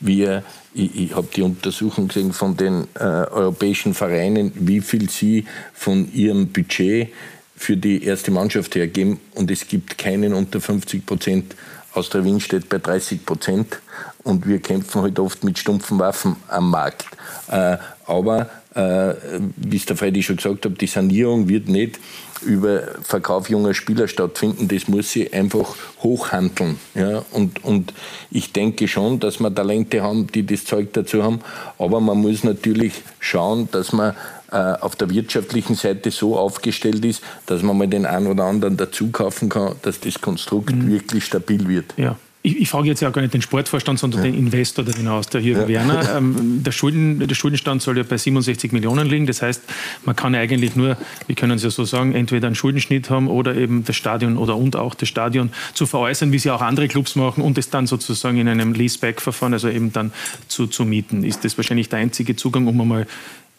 Wir 0.00 0.42
ich, 0.74 0.96
ich 0.96 1.14
habe 1.14 1.28
die 1.34 1.42
Untersuchung 1.42 2.08
gesehen 2.08 2.32
von 2.32 2.56
den 2.56 2.86
äh, 2.94 3.02
europäischen 3.02 3.94
Vereinen, 3.94 4.52
wie 4.54 4.80
viel 4.80 5.10
sie 5.10 5.44
von 5.72 6.12
ihrem 6.12 6.48
Budget 6.48 7.08
für 7.56 7.76
die 7.76 8.04
erste 8.04 8.30
Mannschaft 8.30 8.74
hergeben. 8.74 9.20
Und 9.34 9.50
es 9.50 9.68
gibt 9.68 9.98
keinen 9.98 10.32
unter 10.32 10.60
50 10.60 11.04
Prozent. 11.04 11.54
Austria 11.94 12.24
Wien 12.24 12.40
steht 12.40 12.68
bei 12.68 12.78
30 12.78 13.24
Prozent. 13.24 13.80
Und 14.22 14.46
wir 14.46 14.60
kämpfen 14.60 15.02
halt 15.02 15.18
oft 15.18 15.44
mit 15.44 15.58
stumpfen 15.58 15.98
Waffen 15.98 16.36
am 16.48 16.70
Markt. 16.70 17.06
Äh, 17.48 17.78
aber, 18.06 18.50
äh, 18.74 19.14
wie 19.56 19.76
es 19.76 19.86
der 19.86 19.96
Freddy 19.96 20.22
schon 20.22 20.36
gesagt 20.36 20.66
hat, 20.66 20.80
die 20.80 20.86
Sanierung 20.86 21.48
wird 21.48 21.68
nicht 21.68 21.98
über 22.42 22.82
Verkauf 23.02 23.48
junger 23.48 23.74
Spieler 23.74 24.08
stattfinden. 24.08 24.68
Das 24.68 24.88
muss 24.88 25.10
sie 25.10 25.32
einfach 25.32 25.74
hochhandeln. 26.02 26.78
Ja? 26.94 27.24
Und, 27.32 27.64
und 27.64 27.94
ich 28.30 28.52
denke 28.52 28.88
schon, 28.88 29.20
dass 29.20 29.40
wir 29.40 29.54
Talente 29.54 30.02
haben, 30.02 30.26
die 30.26 30.44
das 30.44 30.64
Zeug 30.64 30.92
dazu 30.92 31.22
haben. 31.22 31.40
Aber 31.78 32.00
man 32.00 32.18
muss 32.18 32.44
natürlich 32.44 32.92
schauen, 33.18 33.68
dass 33.72 33.92
man 33.92 34.14
auf 34.56 34.96
der 34.96 35.10
wirtschaftlichen 35.10 35.74
Seite 35.74 36.10
so 36.10 36.36
aufgestellt 36.36 37.04
ist, 37.04 37.22
dass 37.46 37.62
man 37.62 37.78
mal 37.78 37.88
den 37.88 38.06
einen 38.06 38.26
oder 38.26 38.44
anderen 38.44 38.76
dazu 38.76 39.10
kaufen 39.10 39.48
kann, 39.48 39.76
dass 39.82 40.00
das 40.00 40.20
Konstrukt 40.20 40.74
mhm. 40.74 40.90
wirklich 40.90 41.24
stabil 41.24 41.68
wird. 41.68 41.94
Ja. 41.96 42.16
ich, 42.42 42.62
ich, 42.62 42.70
frage 42.70 42.88
jetzt 42.88 43.00
ja 43.00 43.10
gar 43.10 43.20
nicht 43.20 43.34
den 43.34 43.42
Sportvorstand, 43.42 43.98
sondern 43.98 44.24
ja. 44.24 44.30
den 44.30 44.38
Investor 44.38 44.84
der 44.84 44.94
hinaus, 44.94 45.28
der 45.28 45.42
Jürgen 45.42 45.62
ja. 45.62 45.68
Werner. 45.68 46.00
Ähm, 46.16 46.62
der, 46.64 46.72
Schulden, 46.72 47.26
der 47.26 47.34
Schuldenstand 47.34 47.82
soll 47.82 47.96
ja 47.96 48.02
bei 48.02 48.16
67 48.16 48.72
Millionen 48.72 49.06
liegen. 49.06 49.26
Das 49.26 49.42
heißt, 49.42 49.62
man 50.04 50.16
kann 50.16 50.34
eigentlich 50.34 50.74
nur, 50.74 50.96
wir 51.26 51.36
können 51.36 51.52
es 51.52 51.62
ja 51.62 51.70
so 51.70 51.84
sagen, 51.84 52.14
entweder 52.14 52.46
einen 52.48 52.56
Schuldenschnitt 52.56 53.10
haben 53.10 53.28
oder 53.28 53.54
eben 53.54 53.84
das 53.84 53.96
Stadion 53.96 54.36
oder 54.36 54.56
und 54.56 54.74
auch 54.76 54.94
das 54.94 55.08
Stadion 55.08 55.50
zu 55.74 55.86
veräußern, 55.86 56.32
wie 56.32 56.38
sie 56.38 56.50
auch 56.50 56.62
andere 56.62 56.88
Clubs 56.88 57.14
machen 57.14 57.44
und 57.44 57.58
es 57.58 57.70
dann 57.70 57.86
sozusagen 57.86 58.38
in 58.38 58.48
einem 58.48 58.72
Leaseback-Verfahren, 58.72 59.52
also 59.52 59.68
eben 59.68 59.92
dann 59.92 60.12
zu, 60.48 60.66
zu 60.66 60.84
mieten. 60.84 61.22
Ist 61.22 61.44
das 61.44 61.56
wahrscheinlich 61.56 61.90
der 61.90 62.00
einzige 62.00 62.34
Zugang, 62.34 62.66
um 62.66 62.80
einmal 62.80 63.06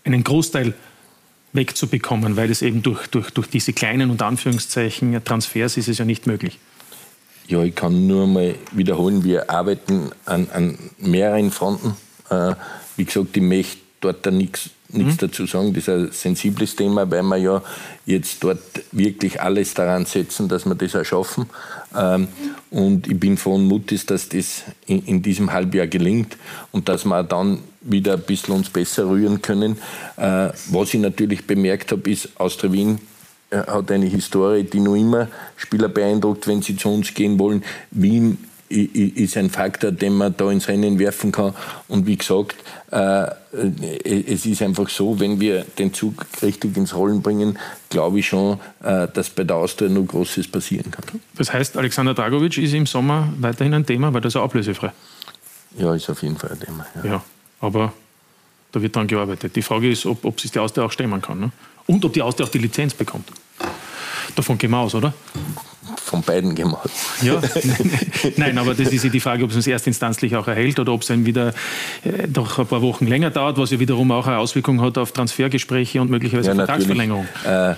einen 0.03 0.23
Großteil 0.23 0.73
wegzubekommen, 1.53 2.37
weil 2.37 2.49
es 2.49 2.61
eben 2.61 2.81
durch, 2.81 3.07
durch, 3.07 3.31
durch 3.31 3.47
diese 3.47 3.73
kleinen 3.73 4.09
und 4.09 4.21
Anführungszeichen 4.21 5.23
Transfers 5.23 5.77
ist 5.77 5.87
es 5.87 5.97
ja 5.97 6.05
nicht 6.05 6.27
möglich. 6.27 6.59
Ja, 7.47 7.63
ich 7.63 7.75
kann 7.75 8.07
nur 8.07 8.27
mal 8.27 8.55
wiederholen, 8.71 9.23
wir 9.23 9.49
arbeiten 9.49 10.11
an, 10.25 10.47
an 10.53 10.77
mehreren 10.99 11.51
Fronten. 11.51 11.95
Äh, 12.29 12.55
wie 12.95 13.05
gesagt, 13.05 13.35
ich 13.35 13.43
möchte 13.43 13.81
dort 13.99 14.25
da 14.25 14.31
nichts 14.31 14.69
mhm. 14.89 15.17
dazu 15.17 15.45
sagen. 15.45 15.73
Das 15.73 15.87
ist 15.87 15.89
ein 15.89 16.11
sensibles 16.11 16.75
Thema, 16.75 17.09
weil 17.09 17.23
wir 17.23 17.37
ja 17.37 17.61
jetzt 18.05 18.43
dort 18.43 18.61
wirklich 18.91 19.41
alles 19.41 19.73
daran 19.73 20.05
setzen, 20.05 20.47
dass 20.47 20.65
wir 20.65 20.75
das 20.75 20.95
auch 20.95 21.03
schaffen. 21.03 21.49
Ähm, 21.97 22.27
und 22.69 23.07
ich 23.07 23.19
bin 23.19 23.37
von 23.37 23.65
Mutis, 23.65 24.05
dass 24.05 24.29
das 24.29 24.63
in, 24.87 25.05
in, 25.05 25.21
diesem 25.21 25.51
Halbjahr 25.51 25.87
gelingt 25.87 26.37
und 26.71 26.89
dass 26.89 27.05
wir 27.05 27.23
dann 27.23 27.59
wieder 27.81 28.13
ein 28.13 28.21
bisschen 28.21 28.55
uns 28.55 28.69
besser 28.69 29.09
rühren 29.09 29.41
können. 29.41 29.77
Äh, 30.17 30.49
was 30.69 30.93
ich 30.93 30.99
natürlich 30.99 31.45
bemerkt 31.45 31.91
habe, 31.91 32.09
ist, 32.09 32.29
Austria 32.39 32.71
Wien 32.71 32.99
hat 33.51 33.91
eine 33.91 34.05
Historie, 34.05 34.63
die 34.63 34.79
noch 34.79 34.95
immer 34.95 35.27
Spieler 35.57 35.89
beeindruckt, 35.89 36.47
wenn 36.47 36.61
sie 36.61 36.77
zu 36.77 36.89
uns 36.89 37.13
gehen 37.13 37.37
wollen. 37.37 37.63
Wien 37.91 38.37
ist 38.69 39.35
ein 39.35 39.49
Faktor, 39.49 39.91
den 39.91 40.13
man 40.13 40.33
da 40.37 40.49
ins 40.49 40.69
Rennen 40.69 40.97
werfen 40.97 41.33
kann. 41.33 41.53
Und 41.89 42.07
wie 42.07 42.15
gesagt, 42.15 42.55
äh, 42.91 43.27
es 44.05 44.45
ist 44.45 44.61
einfach 44.61 44.87
so, 44.87 45.19
wenn 45.19 45.41
wir 45.41 45.65
den 45.77 45.93
Zug 45.93 46.25
richtig 46.41 46.77
ins 46.77 46.95
Rollen 46.95 47.21
bringen, 47.21 47.59
glaube 47.89 48.19
ich 48.19 48.27
schon, 48.27 48.59
äh, 48.81 49.09
dass 49.13 49.29
bei 49.29 49.43
der 49.43 49.57
Austria 49.57 49.89
noch 49.89 50.05
Großes 50.05 50.47
passieren 50.47 50.89
kann. 50.89 51.03
Das 51.35 51.51
heißt, 51.51 51.75
Alexander 51.75 52.13
Dragovic 52.13 52.57
ist 52.57 52.73
im 52.73 52.85
Sommer 52.85 53.33
weiterhin 53.39 53.73
ein 53.73 53.85
Thema, 53.85 54.13
weil 54.13 54.21
das 54.21 54.35
ist 54.35 54.41
ablösefrei. 54.41 54.93
Ja, 55.77 55.93
ist 55.93 56.09
auf 56.09 56.23
jeden 56.23 56.37
Fall 56.37 56.51
ein 56.51 56.59
Thema. 56.61 56.85
Ja, 57.03 57.11
ja 57.11 57.23
aber 57.61 57.93
da 58.71 58.81
wird 58.81 58.95
dran 58.95 59.07
gearbeitet. 59.07 59.55
Die 59.55 59.61
Frage 59.61 59.89
ist, 59.89 60.05
ob, 60.05 60.25
ob 60.25 60.39
sich 60.39 60.51
die 60.51 60.59
Austria 60.59 60.85
auch 60.85 60.91
stemmen 60.91 61.21
kann. 61.21 61.39
Ne? 61.39 61.51
Und 61.87 62.03
ob 62.05 62.13
die 62.13 62.21
Austria 62.21 62.45
auch 62.45 62.51
die 62.51 62.59
Lizenz 62.59 62.93
bekommt. 62.93 63.29
Davon 64.35 64.57
gehen 64.57 64.71
wir 64.71 64.77
aus, 64.77 64.95
oder? 64.95 65.13
Von 65.97 66.21
beiden 66.21 66.55
gehen 66.55 66.69
wir 66.69 66.79
aus. 66.79 66.91
Ja, 67.21 67.41
nein, 68.37 68.57
aber 68.57 68.73
das 68.73 68.93
ist 68.93 69.03
ja 69.03 69.09
die 69.09 69.19
Frage, 69.19 69.43
ob 69.43 69.49
es 69.49 69.55
uns 69.57 69.67
erstinstanzlich 69.67 70.35
auch 70.35 70.47
erhält 70.47 70.79
oder 70.79 70.93
ob 70.93 71.01
es 71.01 71.07
dann 71.07 71.25
wieder 71.25 71.53
äh, 72.03 72.27
doch 72.27 72.59
ein 72.59 72.67
paar 72.67 72.81
Wochen 72.81 73.07
länger 73.07 73.29
dauert, 73.29 73.57
was 73.57 73.71
ja 73.71 73.79
wiederum 73.79 74.11
auch 74.11 74.27
eine 74.27 74.37
Auswirkung 74.37 74.81
hat 74.81 74.97
auf 74.97 75.11
Transfergespräche 75.11 75.99
und 76.01 76.09
möglicherweise 76.09 76.49
ja, 76.49 76.55
Vertragsverlängerung. 76.55 77.27
Äh, 77.45 77.71
äh, 77.71 77.75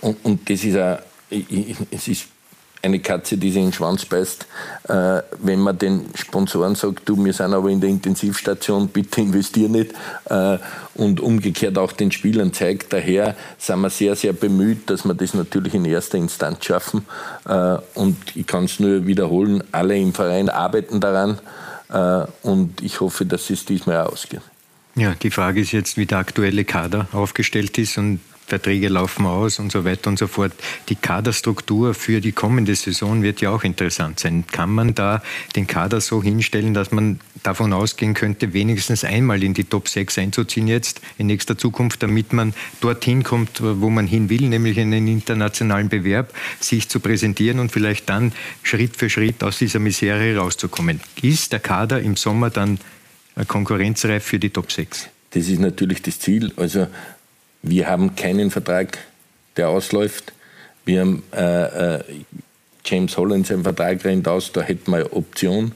und, 0.00 0.16
und, 0.24 0.50
das 0.50 0.64
ist 0.64 0.76
ein, 0.76 0.98
es 1.90 2.08
ist 2.08 2.28
eine 2.82 2.98
Katze, 2.98 3.36
die 3.36 3.50
sich 3.50 3.60
in 3.60 3.68
den 3.68 3.72
Schwanz 3.72 4.04
beißt, 4.04 4.46
äh, 4.88 5.22
wenn 5.40 5.60
man 5.60 5.78
den 5.78 6.06
Sponsoren 6.14 6.74
sagt, 6.74 7.08
du, 7.08 7.24
wir 7.24 7.32
sind 7.32 7.54
aber 7.54 7.70
in 7.70 7.80
der 7.80 7.90
Intensivstation, 7.90 8.88
bitte 8.88 9.20
investier 9.20 9.68
nicht. 9.68 9.92
Äh, 10.26 10.58
und 10.94 11.20
umgekehrt 11.20 11.78
auch 11.78 11.92
den 11.92 12.12
Spielern 12.12 12.52
zeigt. 12.52 12.92
Daher 12.92 13.34
sind 13.58 13.80
wir 13.80 13.90
sehr, 13.90 14.14
sehr 14.16 14.32
bemüht, 14.32 14.90
dass 14.90 15.04
wir 15.04 15.14
das 15.14 15.32
natürlich 15.34 15.74
in 15.74 15.84
erster 15.84 16.18
Instanz 16.18 16.64
schaffen. 16.64 17.06
Äh, 17.46 17.78
und 17.94 18.16
ich 18.34 18.46
kann 18.46 18.64
es 18.64 18.78
nur 18.80 19.06
wiederholen, 19.06 19.62
alle 19.72 19.96
im 19.96 20.12
Verein 20.12 20.48
arbeiten 20.48 21.00
daran. 21.00 21.38
Äh, 21.88 22.26
und 22.42 22.82
ich 22.82 23.00
hoffe, 23.00 23.24
dass 23.24 23.48
es 23.50 23.64
diesmal 23.64 24.02
ausgeht. 24.02 24.42
Ja, 24.94 25.14
die 25.14 25.30
Frage 25.30 25.60
ist 25.60 25.72
jetzt, 25.72 25.96
wie 25.96 26.04
der 26.04 26.18
aktuelle 26.18 26.64
Kader 26.64 27.08
aufgestellt 27.12 27.78
ist 27.78 27.96
und 27.96 28.20
Verträge 28.52 28.88
laufen 28.88 29.24
aus 29.24 29.58
und 29.58 29.72
so 29.72 29.86
weiter 29.86 30.10
und 30.10 30.18
so 30.18 30.26
fort. 30.26 30.52
Die 30.90 30.94
Kaderstruktur 30.94 31.94
für 31.94 32.20
die 32.20 32.32
kommende 32.32 32.74
Saison 32.74 33.22
wird 33.22 33.40
ja 33.40 33.48
auch 33.48 33.64
interessant 33.64 34.20
sein. 34.20 34.44
Kann 34.52 34.70
man 34.70 34.94
da 34.94 35.22
den 35.56 35.66
Kader 35.66 36.02
so 36.02 36.22
hinstellen, 36.22 36.74
dass 36.74 36.92
man 36.92 37.18
davon 37.42 37.72
ausgehen 37.72 38.12
könnte, 38.12 38.52
wenigstens 38.52 39.04
einmal 39.04 39.42
in 39.42 39.54
die 39.54 39.64
Top 39.64 39.88
6 39.88 40.18
einzuziehen 40.18 40.68
jetzt 40.68 41.00
in 41.16 41.28
nächster 41.28 41.56
Zukunft, 41.56 42.02
damit 42.02 42.34
man 42.34 42.52
dorthin 42.82 43.22
kommt, 43.22 43.62
wo 43.62 43.88
man 43.88 44.06
hin 44.06 44.28
will, 44.28 44.50
nämlich 44.50 44.76
in 44.76 44.92
einen 44.92 45.08
internationalen 45.08 45.88
Bewerb, 45.88 46.34
sich 46.60 46.90
zu 46.90 47.00
präsentieren 47.00 47.58
und 47.58 47.72
vielleicht 47.72 48.10
dann 48.10 48.32
Schritt 48.62 48.98
für 48.98 49.08
Schritt 49.08 49.42
aus 49.42 49.56
dieser 49.56 49.78
Misere 49.78 50.36
rauszukommen. 50.36 51.00
Ist 51.22 51.52
der 51.54 51.60
Kader 51.60 52.02
im 52.02 52.16
Sommer 52.16 52.50
dann 52.50 52.78
konkurrenzreif 53.48 54.22
für 54.22 54.38
die 54.38 54.50
Top 54.50 54.70
6? 54.70 55.08
Das 55.30 55.48
ist 55.48 55.58
natürlich 55.58 56.02
das 56.02 56.20
Ziel. 56.20 56.52
Also 56.56 56.88
wir 57.62 57.88
haben 57.88 58.16
keinen 58.16 58.50
Vertrag, 58.50 58.98
der 59.56 59.68
ausläuft. 59.68 60.32
Wir 60.84 61.00
haben 61.00 61.22
äh, 61.32 61.94
äh, 61.96 62.04
James 62.84 63.16
Holland 63.16 63.46
sein 63.46 63.62
Vertrag 63.62 64.04
rennt 64.04 64.26
aus, 64.26 64.50
da 64.52 64.60
hätten 64.60 64.90
wir 64.90 65.16
Option. 65.16 65.72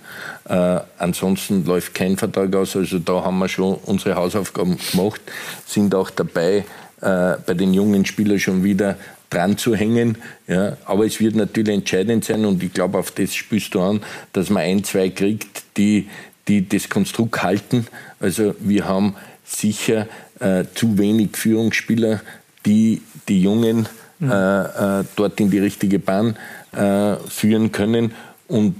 Äh, 0.48 0.80
ansonsten 0.98 1.64
läuft 1.64 1.94
kein 1.94 2.16
Vertrag 2.16 2.54
aus, 2.56 2.74
also 2.74 2.98
da 2.98 3.24
haben 3.24 3.38
wir 3.38 3.48
schon 3.48 3.76
unsere 3.84 4.16
Hausaufgaben 4.16 4.76
gemacht, 4.90 5.20
sind 5.66 5.94
auch 5.94 6.10
dabei, 6.10 6.64
äh, 7.00 7.36
bei 7.46 7.54
den 7.54 7.72
jungen 7.72 8.04
Spielern 8.04 8.40
schon 8.40 8.64
wieder 8.64 8.96
dran 9.30 9.56
zu 9.56 9.74
hängen. 9.76 10.18
Ja. 10.48 10.76
Aber 10.84 11.06
es 11.06 11.20
wird 11.20 11.36
natürlich 11.36 11.74
entscheidend 11.74 12.24
sein 12.24 12.44
und 12.44 12.62
ich 12.62 12.72
glaube, 12.72 12.98
auf 12.98 13.12
das 13.12 13.34
spürst 13.34 13.74
du 13.74 13.82
an, 13.82 14.02
dass 14.32 14.50
man 14.50 14.62
ein, 14.62 14.82
zwei 14.82 15.10
kriegt, 15.10 15.62
die, 15.76 16.08
die 16.48 16.68
das 16.68 16.88
Konstrukt 16.88 17.42
halten. 17.42 17.86
Also 18.18 18.54
wir 18.58 18.86
haben 18.86 19.14
sicher 19.44 20.08
äh, 20.40 20.64
zu 20.74 20.98
wenig 20.98 21.36
Führungsspieler, 21.36 22.20
die 22.64 23.02
die 23.28 23.42
Jungen 23.42 23.88
mhm. 24.18 24.30
äh, 24.30 25.00
äh, 25.00 25.04
dort 25.16 25.40
in 25.40 25.50
die 25.50 25.58
richtige 25.58 25.98
Bahn 25.98 26.36
äh, 26.72 27.16
führen 27.28 27.72
können. 27.72 28.12
Und 28.48 28.76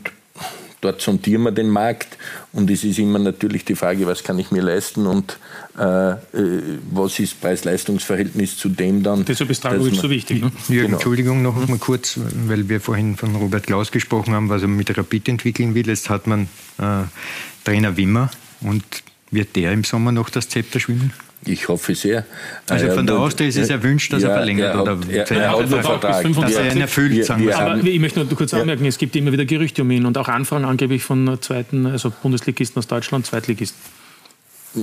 dort 0.80 1.00
sondieren 1.00 1.42
wir 1.42 1.52
den 1.52 1.68
Markt. 1.68 2.16
Und 2.52 2.70
es 2.70 2.84
ist 2.84 2.98
immer 2.98 3.18
natürlich 3.18 3.64
die 3.64 3.74
Frage, 3.74 4.06
was 4.06 4.22
kann 4.22 4.38
ich 4.38 4.50
mir 4.50 4.62
leisten 4.62 5.06
und 5.06 5.38
äh, 5.78 6.10
äh 6.10 6.16
was 6.92 7.18
ist 7.18 7.40
Preis-Leistungs-Verhältnis 7.40 8.56
zu 8.56 8.68
dem 8.68 9.02
dann. 9.02 9.24
Deshalb 9.24 9.50
ist 9.50 9.64
Dragovic 9.64 9.94
so 9.94 10.10
wichtig. 10.10 10.42
Ne? 10.42 10.52
Jürgen, 10.68 10.86
genau. 10.86 10.96
Entschuldigung 10.96 11.42
noch 11.42 11.68
mal 11.68 11.78
kurz, 11.78 12.18
weil 12.46 12.68
wir 12.68 12.80
vorhin 12.80 13.16
von 13.16 13.34
Robert 13.36 13.66
Klaus 13.66 13.90
gesprochen 13.90 14.34
haben, 14.34 14.48
was 14.48 14.62
er 14.62 14.68
mit 14.68 14.96
Rapid 14.96 15.28
entwickeln 15.28 15.74
will. 15.74 15.86
Jetzt 15.86 16.08
hat 16.08 16.26
man 16.26 16.48
äh, 16.78 17.04
Trainer 17.64 17.96
Wimmer 17.96 18.30
und 18.60 18.84
wird 19.30 19.56
der 19.56 19.72
im 19.72 19.84
Sommer 19.84 20.12
noch 20.12 20.30
das 20.30 20.48
Zepter 20.48 20.80
schwimmen? 20.80 21.12
Ich 21.44 21.68
hoffe 21.68 21.94
sehr. 21.94 22.24
Also 22.68 22.90
von 22.90 23.06
der 23.06 23.18
Austria 23.18 23.48
ist 23.48 23.56
es 23.56 23.70
erwünscht, 23.70 24.12
dass 24.12 24.22
ja, 24.22 24.30
er 24.30 24.34
verlängert 24.36 24.66
er 24.66 24.74
hat, 24.74 24.82
oder 24.82 24.98
er, 25.08 25.30
er 25.30 25.50
hat 25.50 25.58
einen 25.58 25.68
Vertrag, 25.68 26.00
dass 26.00 26.54
er 26.54 26.72
ihn 26.72 26.80
erfüllt. 26.80 27.24
sagen 27.24 27.46
wir. 27.46 27.58
Aber 27.58 27.76
ich 27.82 28.00
möchte 28.00 28.24
nur 28.24 28.36
kurz 28.36 28.52
anmerken, 28.54 28.84
es 28.86 28.98
gibt 28.98 29.14
immer 29.14 29.32
wieder 29.32 29.44
Gerüchte 29.44 29.82
um 29.82 29.90
ihn 29.90 30.06
und 30.06 30.18
auch 30.18 30.28
Anfragen 30.28 30.64
angeblich 30.64 31.04
von 31.04 31.38
zweiten, 31.40 31.86
also 31.86 32.12
Bundesligisten 32.22 32.78
aus 32.78 32.86
Deutschland, 32.86 33.26
Zweitligisten. 33.26 33.80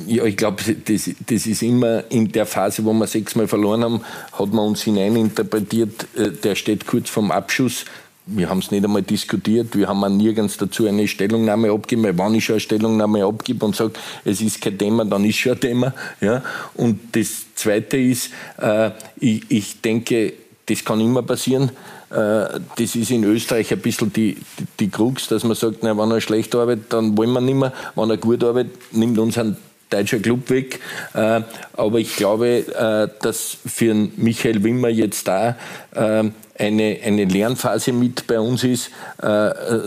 Ja, 0.08 0.24
ich 0.24 0.38
glaube, 0.38 0.64
das, 0.86 1.12
das 1.28 1.46
ist 1.46 1.62
immer 1.62 2.04
in 2.10 2.32
der 2.32 2.48
Phase, 2.48 2.84
wo 2.84 2.94
wir 2.94 3.06
sechsmal 3.06 3.48
verloren 3.48 3.84
haben, 3.84 4.02
hat 4.32 4.52
man 4.52 4.66
uns 4.66 4.82
hineininterpretiert, 4.82 6.08
äh, 6.18 6.32
der 6.32 6.56
steht 6.56 6.88
kurz 6.88 7.10
vorm 7.10 7.30
Abschuss 7.30 7.86
wir 8.26 8.50
haben 8.50 8.60
es 8.60 8.72
nicht 8.72 8.84
einmal 8.84 9.02
diskutiert, 9.02 9.76
wir 9.76 9.88
haben 9.88 10.04
auch 10.04 10.10
nirgends 10.10 10.58
dazu 10.58 10.88
eine 10.88 11.08
Stellungnahme 11.08 11.72
abgegeben, 11.72 12.04
weil 12.04 12.18
wenn 12.18 12.36
ich 12.36 12.46
schon 12.46 12.54
eine 12.54 12.62
Stellungnahme 12.62 13.26
abgebe 13.26 13.66
und 13.66 13.76
sage, 13.76 13.94
es 14.24 14.42
ist 14.42 14.62
kein 14.62 14.78
Thema, 14.78 15.06
dann 15.06 15.26
ist 15.26 15.38
schon 15.38 15.54
ein 15.54 15.60
Thema. 15.60 15.94
Ja? 16.22 16.42
Und 16.76 17.00
das 17.16 17.54
Zweite 17.56 17.98
ist, 17.98 18.32
äh, 18.62 18.92
ich, 19.18 19.44
ich 19.50 19.82
denke, 19.82 20.34
das 20.66 20.86
kann 20.86 21.02
immer 21.02 21.22
passieren. 21.22 21.72
Äh, 22.10 22.60
das 22.78 22.96
ist 22.96 23.12
in 23.12 23.24
Österreich 23.26 23.72
ein 23.74 23.80
bisschen 23.80 24.14
die, 24.14 24.36
die, 24.60 24.66
die 24.80 24.90
Krux, 24.90 25.28
dass 25.28 25.44
man 25.44 25.56
sagt, 25.56 25.80
na, 25.82 25.98
wenn 25.98 26.12
er 26.12 26.22
schlecht 26.22 26.56
arbeitet, 26.56 26.94
dann 26.94 27.18
wollen 27.18 27.34
wir 27.34 27.42
nicht 27.42 27.56
mehr. 27.56 27.74
Wenn 27.96 28.10
er 28.10 28.18
gut 28.18 28.44
arbeitet, 28.44 28.94
nimmt 28.94 29.20
uns 29.20 29.38
ein 29.38 29.58
deutscher 29.94 30.20
Club 30.20 30.50
weg. 30.50 30.80
Äh, 31.14 31.42
aber 31.74 32.00
ich 32.00 32.16
glaube, 32.16 32.48
äh, 32.48 33.08
dass 33.24 33.58
für 33.66 33.94
Michael 33.94 34.64
Wimmer 34.64 34.90
jetzt 34.90 35.28
da 35.28 35.58
äh, 35.96 36.24
eine, 36.58 37.00
eine 37.04 37.26
Lernphase 37.26 37.94
mit 37.94 38.28
bei 38.28 38.40
uns 38.40 38.64
ist, 38.64 38.92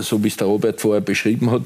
so 0.01 0.25
wie 0.25 0.29
es 0.29 0.37
der 0.37 0.49
Robert 0.49 0.81
vorher 0.81 1.01
beschrieben 1.01 1.53
hat. 1.53 1.63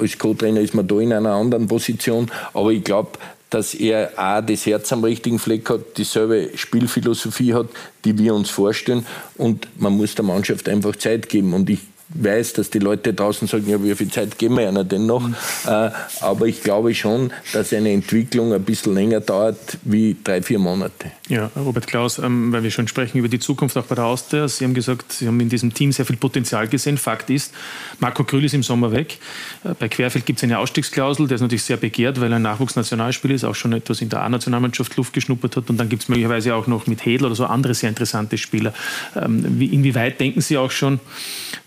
Als 0.00 0.16
Co-Trainer 0.16 0.62
ist 0.62 0.74
man 0.74 0.88
da 0.88 0.98
in 1.00 1.12
einer 1.12 1.32
anderen 1.32 1.66
Position, 1.68 2.30
aber 2.54 2.70
ich 2.70 2.82
glaube, 2.82 3.10
dass 3.50 3.74
er 3.74 4.18
A, 4.18 4.40
das 4.40 4.64
Herz 4.64 4.90
am 4.90 5.04
richtigen 5.04 5.38
Fleck 5.38 5.68
hat, 5.68 5.98
dieselbe 5.98 6.50
Spielphilosophie 6.54 7.52
hat, 7.52 7.66
die 8.06 8.18
wir 8.18 8.34
uns 8.34 8.48
vorstellen 8.48 9.06
und 9.36 9.68
man 9.78 9.94
muss 9.94 10.14
der 10.14 10.24
Mannschaft 10.24 10.66
einfach 10.68 10.96
Zeit 10.96 11.28
geben 11.28 11.52
und 11.52 11.68
ich 11.68 11.80
weiß, 12.10 12.54
dass 12.54 12.70
die 12.70 12.78
Leute 12.78 13.12
draußen 13.12 13.46
sagen, 13.48 13.68
ja, 13.68 13.82
wie 13.82 13.94
viel 13.94 14.10
Zeit 14.10 14.38
geben 14.38 14.56
wir 14.56 14.68
einer 14.68 14.84
denn 14.84 15.06
noch? 15.06 15.26
Mhm. 15.26 15.34
Äh, 15.66 15.90
aber 16.20 16.46
ich 16.46 16.62
glaube 16.62 16.94
schon, 16.94 17.32
dass 17.52 17.72
eine 17.72 17.92
Entwicklung 17.92 18.52
ein 18.52 18.62
bisschen 18.62 18.94
länger 18.94 19.20
dauert 19.20 19.78
wie 19.82 20.16
drei, 20.24 20.42
vier 20.42 20.58
Monate. 20.58 21.12
Ja, 21.28 21.50
Robert 21.54 21.86
Klaus, 21.86 22.18
ähm, 22.18 22.50
weil 22.52 22.62
wir 22.62 22.70
schon 22.70 22.88
sprechen 22.88 23.18
über 23.18 23.28
die 23.28 23.38
Zukunft 23.38 23.76
auch 23.76 23.84
bei 23.84 23.94
der 23.94 24.04
Austria. 24.04 24.48
Sie 24.48 24.64
haben 24.64 24.74
gesagt, 24.74 25.12
Sie 25.12 25.26
haben 25.26 25.38
in 25.40 25.48
diesem 25.50 25.74
Team 25.74 25.92
sehr 25.92 26.06
viel 26.06 26.16
Potenzial 26.16 26.66
gesehen. 26.66 26.96
Fakt 26.96 27.28
ist, 27.28 27.52
Marco 27.98 28.24
Krüll 28.24 28.44
ist 28.44 28.54
im 28.54 28.62
Sommer 28.62 28.90
weg. 28.92 29.18
Äh, 29.64 29.74
bei 29.78 29.88
Querfeld 29.88 30.24
gibt 30.24 30.38
es 30.38 30.44
eine 30.44 30.58
Ausstiegsklausel, 30.58 31.28
der 31.28 31.34
ist 31.36 31.42
natürlich 31.42 31.64
sehr 31.64 31.76
begehrt, 31.76 32.20
weil 32.20 32.32
er 32.32 32.36
ein 32.36 32.42
Nachwuchsnationalspieler 32.42 33.34
ist, 33.34 33.44
auch 33.44 33.54
schon 33.54 33.74
etwas 33.74 34.00
in 34.00 34.08
der 34.08 34.22
A-Nationalmannschaft 34.22 34.96
Luft 34.96 35.12
geschnuppert 35.12 35.56
hat. 35.56 35.68
Und 35.68 35.76
dann 35.76 35.90
gibt 35.90 36.02
es 36.02 36.08
möglicherweise 36.08 36.54
auch 36.54 36.66
noch 36.66 36.86
mit 36.86 37.04
Hedel 37.04 37.26
oder 37.26 37.34
so 37.34 37.44
andere 37.44 37.74
sehr 37.74 37.90
interessante 37.90 38.38
Spieler. 38.38 38.72
Ähm, 39.14 39.60
inwieweit 39.60 40.18
denken 40.20 40.40
Sie 40.40 40.56
auch 40.56 40.70
schon 40.70 41.00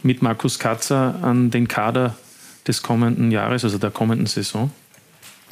mit 0.03 0.21
Markus 0.21 0.59
Katzer 0.59 1.15
an 1.21 1.51
den 1.51 1.67
Kader 1.67 2.15
des 2.67 2.83
kommenden 2.83 3.31
Jahres, 3.31 3.63
also 3.63 3.77
der 3.77 3.91
kommenden 3.91 4.27
Saison? 4.27 4.71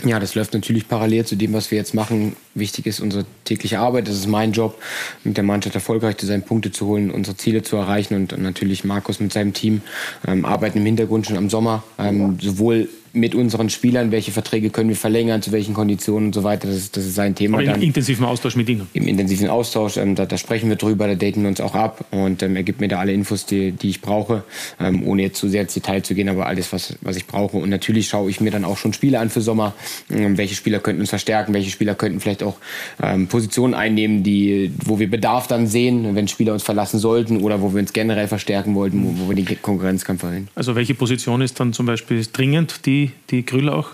Ja, 0.05 0.17
das 0.19 0.33
läuft 0.33 0.53
natürlich 0.53 0.87
parallel 0.87 1.25
zu 1.25 1.35
dem, 1.35 1.51
was 1.51 1.71
wir 1.71 1.77
jetzt 1.77 1.93
machen. 1.93 2.37
Wichtig 2.55 2.85
ist 2.85 3.01
unsere 3.01 3.25
tägliche 3.43 3.79
Arbeit. 3.79 4.07
Das 4.07 4.15
ist 4.15 4.27
mein 4.27 4.53
Job, 4.53 4.81
mit 5.25 5.35
der 5.35 5.43
Mannschaft 5.43 5.75
erfolgreich 5.75 6.15
zu 6.15 6.25
sein, 6.25 6.43
Punkte 6.43 6.71
zu 6.71 6.85
holen, 6.85 7.11
unsere 7.11 7.35
Ziele 7.35 7.63
zu 7.63 7.75
erreichen. 7.75 8.15
Und 8.15 8.37
natürlich 8.37 8.85
Markus 8.85 9.19
mit 9.19 9.33
seinem 9.33 9.53
Team 9.53 9.81
ähm, 10.25 10.45
arbeiten 10.45 10.77
im 10.77 10.85
Hintergrund 10.85 11.27
schon 11.27 11.35
am 11.35 11.49
Sommer, 11.49 11.83
ähm, 11.97 12.37
sowohl 12.39 12.87
mit 13.13 13.35
unseren 13.35 13.69
Spielern, 13.69 14.11
welche 14.11 14.31
Verträge 14.31 14.69
können 14.69 14.89
wir 14.89 14.95
verlängern, 14.95 15.41
zu 15.41 15.51
welchen 15.51 15.73
Konditionen 15.73 16.27
und 16.27 16.33
so 16.33 16.43
weiter. 16.43 16.67
Das 16.67 16.77
ist, 16.77 16.97
das 16.97 17.05
ist 17.05 17.15
sein 17.15 17.35
Thema. 17.35 17.59
Aber 17.59 17.75
im 17.75 17.81
intensiven 17.81 18.25
Austausch 18.25 18.55
mit 18.55 18.69
Ihnen? 18.69 18.87
Im 18.93 19.07
intensiven 19.07 19.49
Austausch, 19.49 19.97
ähm, 19.97 20.15
da, 20.15 20.25
da, 20.25 20.37
sprechen 20.37 20.69
wir 20.69 20.75
drüber, 20.75 21.07
da 21.07 21.15
daten 21.15 21.41
wir 21.41 21.49
uns 21.49 21.61
auch 21.61 21.75
ab 21.75 22.05
und 22.11 22.43
ähm, 22.43 22.55
er 22.55 22.63
gibt 22.63 22.81
mir 22.81 22.87
da 22.87 22.99
alle 22.99 23.13
Infos, 23.13 23.45
die, 23.45 23.71
die 23.71 23.89
ich 23.89 24.01
brauche, 24.01 24.43
ähm, 24.79 25.05
ohne 25.07 25.23
jetzt 25.23 25.39
zu 25.39 25.49
sehr 25.49 25.61
ins 25.63 25.73
Detail 25.73 26.01
zu 26.01 26.15
gehen, 26.15 26.29
aber 26.29 26.45
alles, 26.45 26.71
was, 26.73 26.97
was 27.01 27.15
ich 27.15 27.25
brauche. 27.25 27.57
Und 27.57 27.69
natürlich 27.69 28.07
schaue 28.07 28.29
ich 28.29 28.41
mir 28.41 28.51
dann 28.51 28.65
auch 28.65 28.77
schon 28.77 28.93
Spiele 28.93 29.19
an 29.19 29.29
für 29.29 29.41
Sommer. 29.41 29.73
Ähm, 30.09 30.37
welche 30.37 30.55
Spieler 30.55 30.79
könnten 30.79 31.01
uns 31.01 31.09
verstärken, 31.09 31.53
welche 31.53 31.71
Spieler 31.71 31.95
könnten 31.95 32.19
vielleicht 32.19 32.43
auch 32.43 32.57
ähm, 33.01 33.27
Positionen 33.27 33.73
einnehmen, 33.73 34.23
die, 34.23 34.71
wo 34.85 34.99
wir 34.99 35.09
Bedarf 35.09 35.47
dann 35.47 35.67
sehen, 35.67 36.15
wenn 36.15 36.27
Spieler 36.27 36.53
uns 36.53 36.63
verlassen 36.63 36.99
sollten 36.99 37.41
oder 37.41 37.61
wo 37.61 37.73
wir 37.73 37.79
uns 37.79 37.93
generell 37.93 38.27
verstärken 38.27 38.75
wollten, 38.75 39.03
wo, 39.03 39.25
wo 39.25 39.29
wir 39.29 39.35
den 39.35 39.61
Konkurrenzkampf 39.61 40.21
verhindern. 40.21 40.49
Also 40.55 40.75
welche 40.75 40.93
Position 40.93 41.41
ist 41.41 41.59
dann 41.59 41.73
zum 41.73 41.85
Beispiel 41.85 42.25
dringend, 42.31 42.85
die, 42.85 43.08
die 43.29 43.45
Grüller 43.45 43.75
auch 43.75 43.91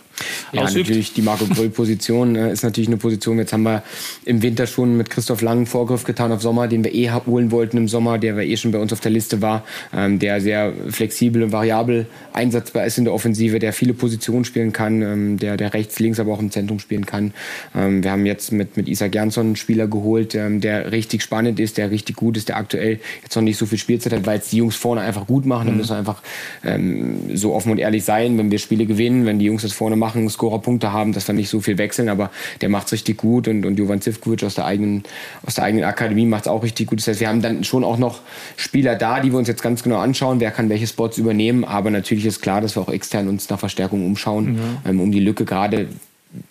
ja, 0.52 0.64
ausübt. 0.64 0.88
natürlich 0.88 1.14
die 1.14 1.22
Marco 1.22 1.46
Gröll-Position 1.46 2.36
äh, 2.36 2.52
ist 2.52 2.64
natürlich 2.64 2.88
eine 2.88 2.98
Position. 2.98 3.38
Jetzt 3.38 3.54
haben 3.54 3.64
wir 3.64 3.84
im 4.26 4.42
Winter 4.42 4.68
schon 4.68 4.98
mit 4.98 5.10
Christoph 5.10 5.42
Lang 5.42 5.58
einen 5.58 5.66
Vorgriff 5.66 6.04
getan 6.04 6.32
auf 6.32 6.42
Sommer, 6.42 6.68
den 6.68 6.84
wir 6.84 6.94
eh 6.94 7.12
holen 7.12 7.52
wollten 7.52 7.78
im 7.78 7.88
Sommer, 7.88 8.18
der 8.18 8.38
eh 8.38 8.58
schon 8.58 8.72
bei 8.72 8.80
uns 8.80 8.94
auf 8.94 9.00
der 9.00 9.12
Liste 9.12 9.42
war, 9.42 9.64
ähm, 9.94 10.20
der 10.20 10.42
sehr 10.42 10.74
flexibel 10.90 11.44
und 11.44 11.52
variabel 11.52 12.08
einsatzbar 12.34 12.86
ist 12.86 12.98
in 12.98 13.06
der 13.06 13.14
Offensive, 13.14 13.60
der 13.60 13.74
viele 13.74 13.94
Positionen 13.94 14.46
spielen 14.46 14.74
kann, 14.74 15.02
ähm, 15.02 15.38
der, 15.38 15.58
der 15.58 15.74
rechts, 15.74 16.00
links, 16.00 16.20
aber 16.20 16.34
auch 16.34 16.40
im 16.40 16.52
Zentrum 16.52 16.80
spielen 16.80 17.06
kann. 17.06 17.34
Ähm, 17.76 18.04
wir 18.04 18.12
haben 18.12 18.26
jetzt 18.26 18.52
mit, 18.52 18.78
mit 18.78 18.88
Isa 18.88 19.08
Gernsson 19.08 19.46
einen 19.48 19.56
Spieler 19.56 19.88
geholt, 19.88 20.36
ähm, 20.36 20.62
der 20.62 20.92
richtig 20.92 21.22
spannend 21.22 21.60
ist, 21.60 21.78
der 21.78 21.92
richtig 21.92 22.16
gut 22.16 22.38
ist, 22.38 22.50
der 22.50 22.58
aktuell 22.58 23.00
jetzt 23.24 23.36
noch 23.36 23.44
nicht 23.44 23.58
so 23.58 23.66
viel 23.66 23.78
Spielzeit 23.78 24.14
hat, 24.14 24.26
weil 24.26 24.40
es 24.40 24.50
die 24.50 24.58
Jungs 24.58 24.76
vorne 24.76 25.02
einfach 25.02 25.28
gut 25.28 25.46
machen. 25.46 25.68
Mhm. 25.68 25.72
Da 25.72 25.78
müssen 25.78 25.90
wir 25.92 25.98
einfach 25.98 26.22
ähm, 26.64 27.36
so 27.36 27.54
offen 27.54 27.72
und 27.72 27.78
ehrlich 27.78 28.04
sein, 28.04 28.38
wenn 28.38 28.52
wir 28.52 28.60
Spiele 28.60 28.86
gewinnen, 28.86 29.26
wenn 29.26 29.40
die 29.40 29.46
Jungs 29.46 29.62
das 29.62 29.74
vorne 29.74 29.96
machen, 29.96 30.05
machen, 30.06 30.30
Scorerpunkte 30.30 30.94
haben, 30.94 31.14
dass 31.14 31.28
wir 31.28 31.34
nicht 31.34 31.50
so 31.50 31.60
viel 31.60 31.78
wechseln, 31.78 32.10
aber 32.10 32.30
der 32.62 32.70
macht 32.70 32.88
es 32.88 32.94
richtig 32.94 33.18
gut 33.18 33.48
und, 33.48 33.66
und 33.66 33.78
Jovan 33.80 34.02
Zivkovic 34.02 34.44
aus 34.44 34.54
der 34.54 34.66
eigenen, 34.66 35.04
aus 35.46 35.56
der 35.56 35.64
eigenen 35.64 35.86
Akademie 35.86 36.26
macht 36.26 36.44
es 36.44 36.48
auch 36.48 36.62
richtig 36.62 36.88
gut. 36.88 37.00
Das 37.00 37.08
heißt, 37.08 37.20
wir 37.20 37.28
haben 37.28 37.42
dann 37.42 37.64
schon 37.64 37.84
auch 37.84 37.98
noch 37.98 38.20
Spieler 38.56 38.96
da, 38.96 39.20
die 39.20 39.32
wir 39.32 39.40
uns 39.40 39.48
jetzt 39.48 39.64
ganz 39.64 39.82
genau 39.82 39.98
anschauen, 39.98 40.40
wer 40.40 40.52
kann 40.52 40.70
welche 40.70 40.86
Spots 40.86 41.18
übernehmen, 41.18 41.66
aber 41.66 41.90
natürlich 41.90 42.26
ist 42.26 42.42
klar, 42.42 42.62
dass 42.62 42.76
wir 42.76 42.82
auch 42.82 42.90
extern 42.90 43.28
uns 43.28 43.50
nach 43.50 43.60
Verstärkung 43.60 44.06
umschauen, 44.06 44.60
ja. 44.84 44.90
ähm, 44.92 45.02
um 45.02 45.12
die 45.12 45.20
Lücke 45.20 45.46
gerade 45.46 45.88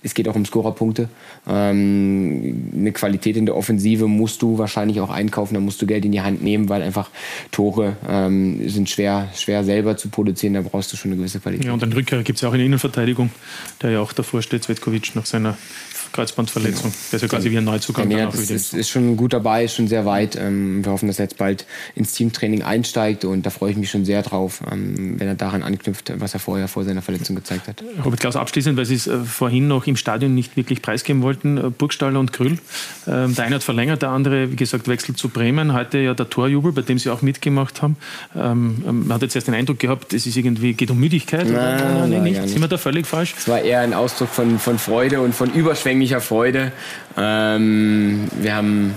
es 0.03 0.15
geht 0.15 0.29
auch 0.29 0.35
um 0.35 0.45
Scorerpunkte. 0.45 1.09
Ähm, 1.47 2.71
eine 2.75 2.93
Qualität 2.93 3.37
in 3.37 3.47
der 3.47 3.57
Offensive 3.57 4.07
musst 4.07 4.43
du 4.43 4.59
wahrscheinlich 4.59 5.01
auch 5.01 5.11
einkaufen, 5.11 5.55
da 5.55 5.61
musst 5.61 5.81
du 5.83 5.87
Geld 5.87 6.05
in 6.05 6.13
die 6.13 6.21
Hand 6.21 6.43
nehmen, 6.43 6.69
weil 6.69 6.83
einfach 6.83 7.11
Tore 7.51 7.97
ähm, 8.09 8.69
sind 8.69 8.91
schwer, 8.91 9.29
schwer 9.35 9.65
selber 9.65 9.97
zu 9.97 10.09
produzieren, 10.09 10.55
da 10.55 10.63
brauchst 10.63 10.93
du 10.93 10.97
schon 10.97 11.11
eine 11.11 11.19
gewisse 11.19 11.41
Qualität. 11.41 11.67
Ja, 11.67 11.73
und 11.73 11.83
einen 11.83 11.93
Rückkehrer 11.93 12.23
gibt 12.23 12.37
es 12.37 12.43
ja 12.43 12.49
auch 12.49 12.53
in 12.53 12.59
der 12.59 12.67
Innenverteidigung, 12.67 13.31
der 13.83 13.91
ja 13.91 14.01
auch 14.01 14.13
davor 14.13 14.43
steht, 14.43 14.65
Svetkovic 14.65 15.15
nach 15.15 15.27
seiner 15.27 15.57
Kreuzbandverletzung. 16.15 16.93
Genau. 16.93 16.95
Der 17.11 17.17
ist 17.17 17.23
ja 17.23 17.29
quasi 17.29 17.51
wie 17.51 17.59
ein 17.59 17.65
Neuzugang. 17.65 18.11
Ja, 18.11 18.27
das 18.27 18.49
ist, 18.49 18.73
ist, 18.73 18.89
schon 18.89 19.17
gut 19.17 19.33
dabei, 19.33 19.65
ist 19.65 19.75
schon 19.75 19.89
sehr 19.89 20.07
weit. 20.07 20.37
Ähm, 20.37 20.85
wir 20.85 20.93
hoffen, 20.93 21.09
dass 21.09 21.19
er 21.19 21.25
jetzt 21.25 21.39
bald 21.39 21.67
ins 21.97 22.13
Teamtraining 22.13 22.63
einsteigt 22.63 23.25
und 23.25 23.45
da 23.45 23.51
freue 23.51 23.73
ich 23.73 23.77
mich 23.77 23.91
schon 23.91 24.05
sehr 24.05 24.23
drauf, 24.23 24.61
ähm, 24.71 25.19
wenn 25.19 25.27
er 25.27 25.35
daran 25.35 25.65
anknüpft, 25.65 26.13
was 26.21 26.33
er 26.33 26.41
vorher 26.41 26.69
vor 26.69 26.85
seiner 26.85 27.03
Verletzung 27.03 27.35
gezeigt 27.35 27.67
hat. 27.67 27.83
Robert 28.05 28.21
Klaus, 28.21 28.37
abschließend, 28.37 28.77
weil 28.77 28.85
Sie 28.85 28.95
es 28.95 29.09
äh, 29.09 29.19
vorhin 29.25 29.67
noch 29.67 29.89
im 29.89 29.97
Stadion 29.97 30.35
nicht 30.35 30.57
wirklich 30.57 30.83
preisgeben 30.83 31.23
wollten, 31.23 31.59
äh, 31.59 31.71
Burgstaller 31.71 32.21
und 32.21 32.33
Krüll. 32.33 32.59
Ähm, 33.09 33.35
der 33.35 33.45
eine 33.45 33.57
hat 33.57 33.65
verlängert, 33.65 34.03
der 34.03 34.11
andere, 34.11 34.53
wie 34.53 34.57
gesagt, 34.57 34.87
wechselt 34.87 35.19
zu 35.19 35.29
Bremen. 35.29 35.73
Heute 35.73 35.99
ja 35.99 36.15
der 36.15 36.31
Torjubel, 36.31 36.71
bei 36.71 36.83
dem 36.83 36.99
Sie 36.99 37.11
auch 37.11 37.23
mitgemacht 37.23 37.83
haben. 37.83 37.97
Man 38.35 39.09
hat 39.11 39.23
jetzt 39.23 39.35
erst 39.35 39.49
den 39.49 39.55
Eindruck 39.55 39.79
gehabt, 39.79 40.13
es 40.13 40.27
ist 40.27 40.37
irgendwie, 40.37 40.75
geht 40.75 40.91
um 40.91 40.99
Müdigkeit. 40.99 41.47
Nein? 41.47 41.77
Nein, 41.79 42.11
nein, 42.11 42.23
nicht. 42.23 42.49
Sind 42.49 42.61
wir 42.61 42.69
da 42.69 42.79
völlig 42.79 43.07
falsch? 43.07 43.35
Es 43.37 43.49
war 43.49 43.61
eher 43.61 43.81
ein 43.81 43.95
Ausdruck 43.95 44.29
von, 44.29 44.59
von 44.59 44.79
Freude 44.79 45.21
und 45.21 45.35
von 45.35 45.53
überschwänglich 45.53 46.04
unheimlicher 46.05 46.21
Freude. 46.21 46.73
Ähm, 47.17 48.29
wir 48.41 48.55
haben 48.55 48.95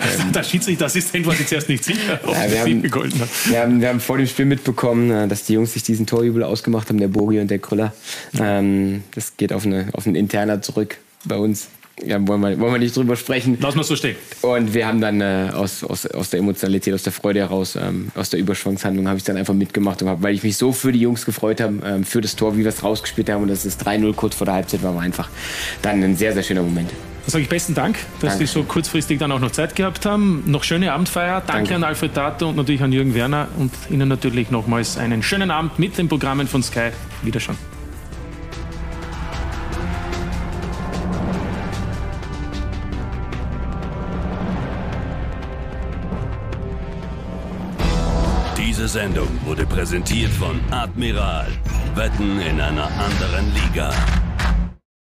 ähm, 0.00 0.32
der 0.34 0.42
Schiedsrichterassistent 0.42 1.26
war 1.26 1.34
sich 1.34 1.46
zuerst 1.46 1.68
nicht 1.68 1.84
sicher, 1.84 2.18
ob 2.24 2.34
ja, 2.34 2.50
wir, 2.50 2.60
haben, 2.60 2.82
wir, 2.82 3.60
haben, 3.60 3.80
wir 3.80 3.88
haben 3.88 4.00
vor 4.00 4.18
dem 4.18 4.26
Spiel 4.26 4.46
mitbekommen, 4.46 5.10
äh, 5.10 5.28
dass 5.28 5.44
die 5.44 5.54
Jungs 5.54 5.74
sich 5.74 5.82
diesen 5.82 6.06
Torjubel 6.06 6.42
ausgemacht 6.42 6.88
haben, 6.88 6.98
der 6.98 7.08
Bogi 7.08 7.40
und 7.40 7.50
der 7.50 7.60
Krüller. 7.60 7.92
Ähm, 8.38 9.04
das 9.14 9.36
geht 9.36 9.52
auf, 9.52 9.64
eine, 9.64 9.88
auf 9.92 10.06
einen 10.06 10.16
Interner 10.16 10.60
zurück 10.62 10.98
bei 11.24 11.36
uns 11.36 11.68
ja, 12.04 12.26
wollen, 12.26 12.40
wir, 12.40 12.58
wollen 12.58 12.72
wir 12.72 12.78
nicht 12.78 12.96
drüber 12.96 13.16
sprechen. 13.16 13.58
Lass 13.60 13.74
mal 13.74 13.84
so 13.84 13.96
stehen. 13.96 14.16
Und 14.42 14.74
wir 14.74 14.86
haben 14.86 15.00
dann 15.00 15.20
äh, 15.20 15.50
aus, 15.52 15.84
aus, 15.84 16.06
aus 16.06 16.30
der 16.30 16.40
Emotionalität, 16.40 16.94
aus 16.94 17.02
der 17.02 17.12
Freude 17.12 17.40
heraus, 17.40 17.76
ähm, 17.76 18.10
aus 18.14 18.30
der 18.30 18.40
Überschwangshandlung, 18.40 19.08
habe 19.08 19.18
ich 19.18 19.24
dann 19.24 19.36
einfach 19.36 19.54
mitgemacht, 19.54 20.02
und 20.02 20.08
hab, 20.08 20.22
weil 20.22 20.34
ich 20.34 20.42
mich 20.42 20.56
so 20.56 20.72
für 20.72 20.92
die 20.92 21.00
Jungs 21.00 21.24
gefreut 21.24 21.60
habe, 21.60 21.78
ähm, 21.84 22.04
für 22.04 22.20
das 22.20 22.36
Tor, 22.36 22.56
wie 22.56 22.60
wir 22.60 22.68
es 22.68 22.82
rausgespielt 22.82 23.30
haben. 23.30 23.42
Und 23.42 23.48
das 23.48 23.64
ist 23.64 23.86
3-0 23.86 24.14
kurz 24.14 24.34
vor 24.34 24.46
der 24.46 24.54
Halbzeit, 24.54 24.82
war 24.82 24.98
einfach 25.00 25.28
dann 25.82 26.02
ein 26.02 26.16
sehr, 26.16 26.32
sehr 26.32 26.42
schöner 26.42 26.62
Moment. 26.62 26.90
Dann 26.90 27.30
sage 27.30 27.44
ich 27.44 27.48
besten 27.48 27.74
Dank, 27.74 27.96
dass 28.20 28.32
Danke. 28.32 28.46
Sie 28.46 28.52
so 28.52 28.64
kurzfristig 28.64 29.18
dann 29.18 29.30
auch 29.30 29.38
noch 29.38 29.52
Zeit 29.52 29.76
gehabt 29.76 30.06
haben. 30.06 30.42
Noch 30.46 30.64
schöne 30.64 30.92
Abendfeier. 30.92 31.40
Danke, 31.46 31.70
Danke. 31.70 31.74
an 31.76 31.84
Alfred 31.84 32.14
Tato 32.14 32.48
und 32.48 32.56
natürlich 32.56 32.82
an 32.82 32.92
Jürgen 32.92 33.14
Werner 33.14 33.48
und 33.58 33.72
Ihnen 33.90 34.08
natürlich 34.08 34.50
nochmals 34.50 34.98
einen 34.98 35.22
schönen 35.22 35.50
Abend 35.52 35.78
mit 35.78 35.98
den 35.98 36.08
Programmen 36.08 36.48
von 36.48 36.62
Sky. 36.64 36.90
Wiederschauen. 37.22 37.81
Diese 48.82 48.98
Sendung 48.98 49.28
wurde 49.44 49.64
präsentiert 49.64 50.32
von 50.32 50.60
Admiral. 50.72 51.46
Wetten 51.94 52.40
in 52.40 52.60
einer 52.60 52.90
anderen 52.98 53.54
Liga. 53.54 53.92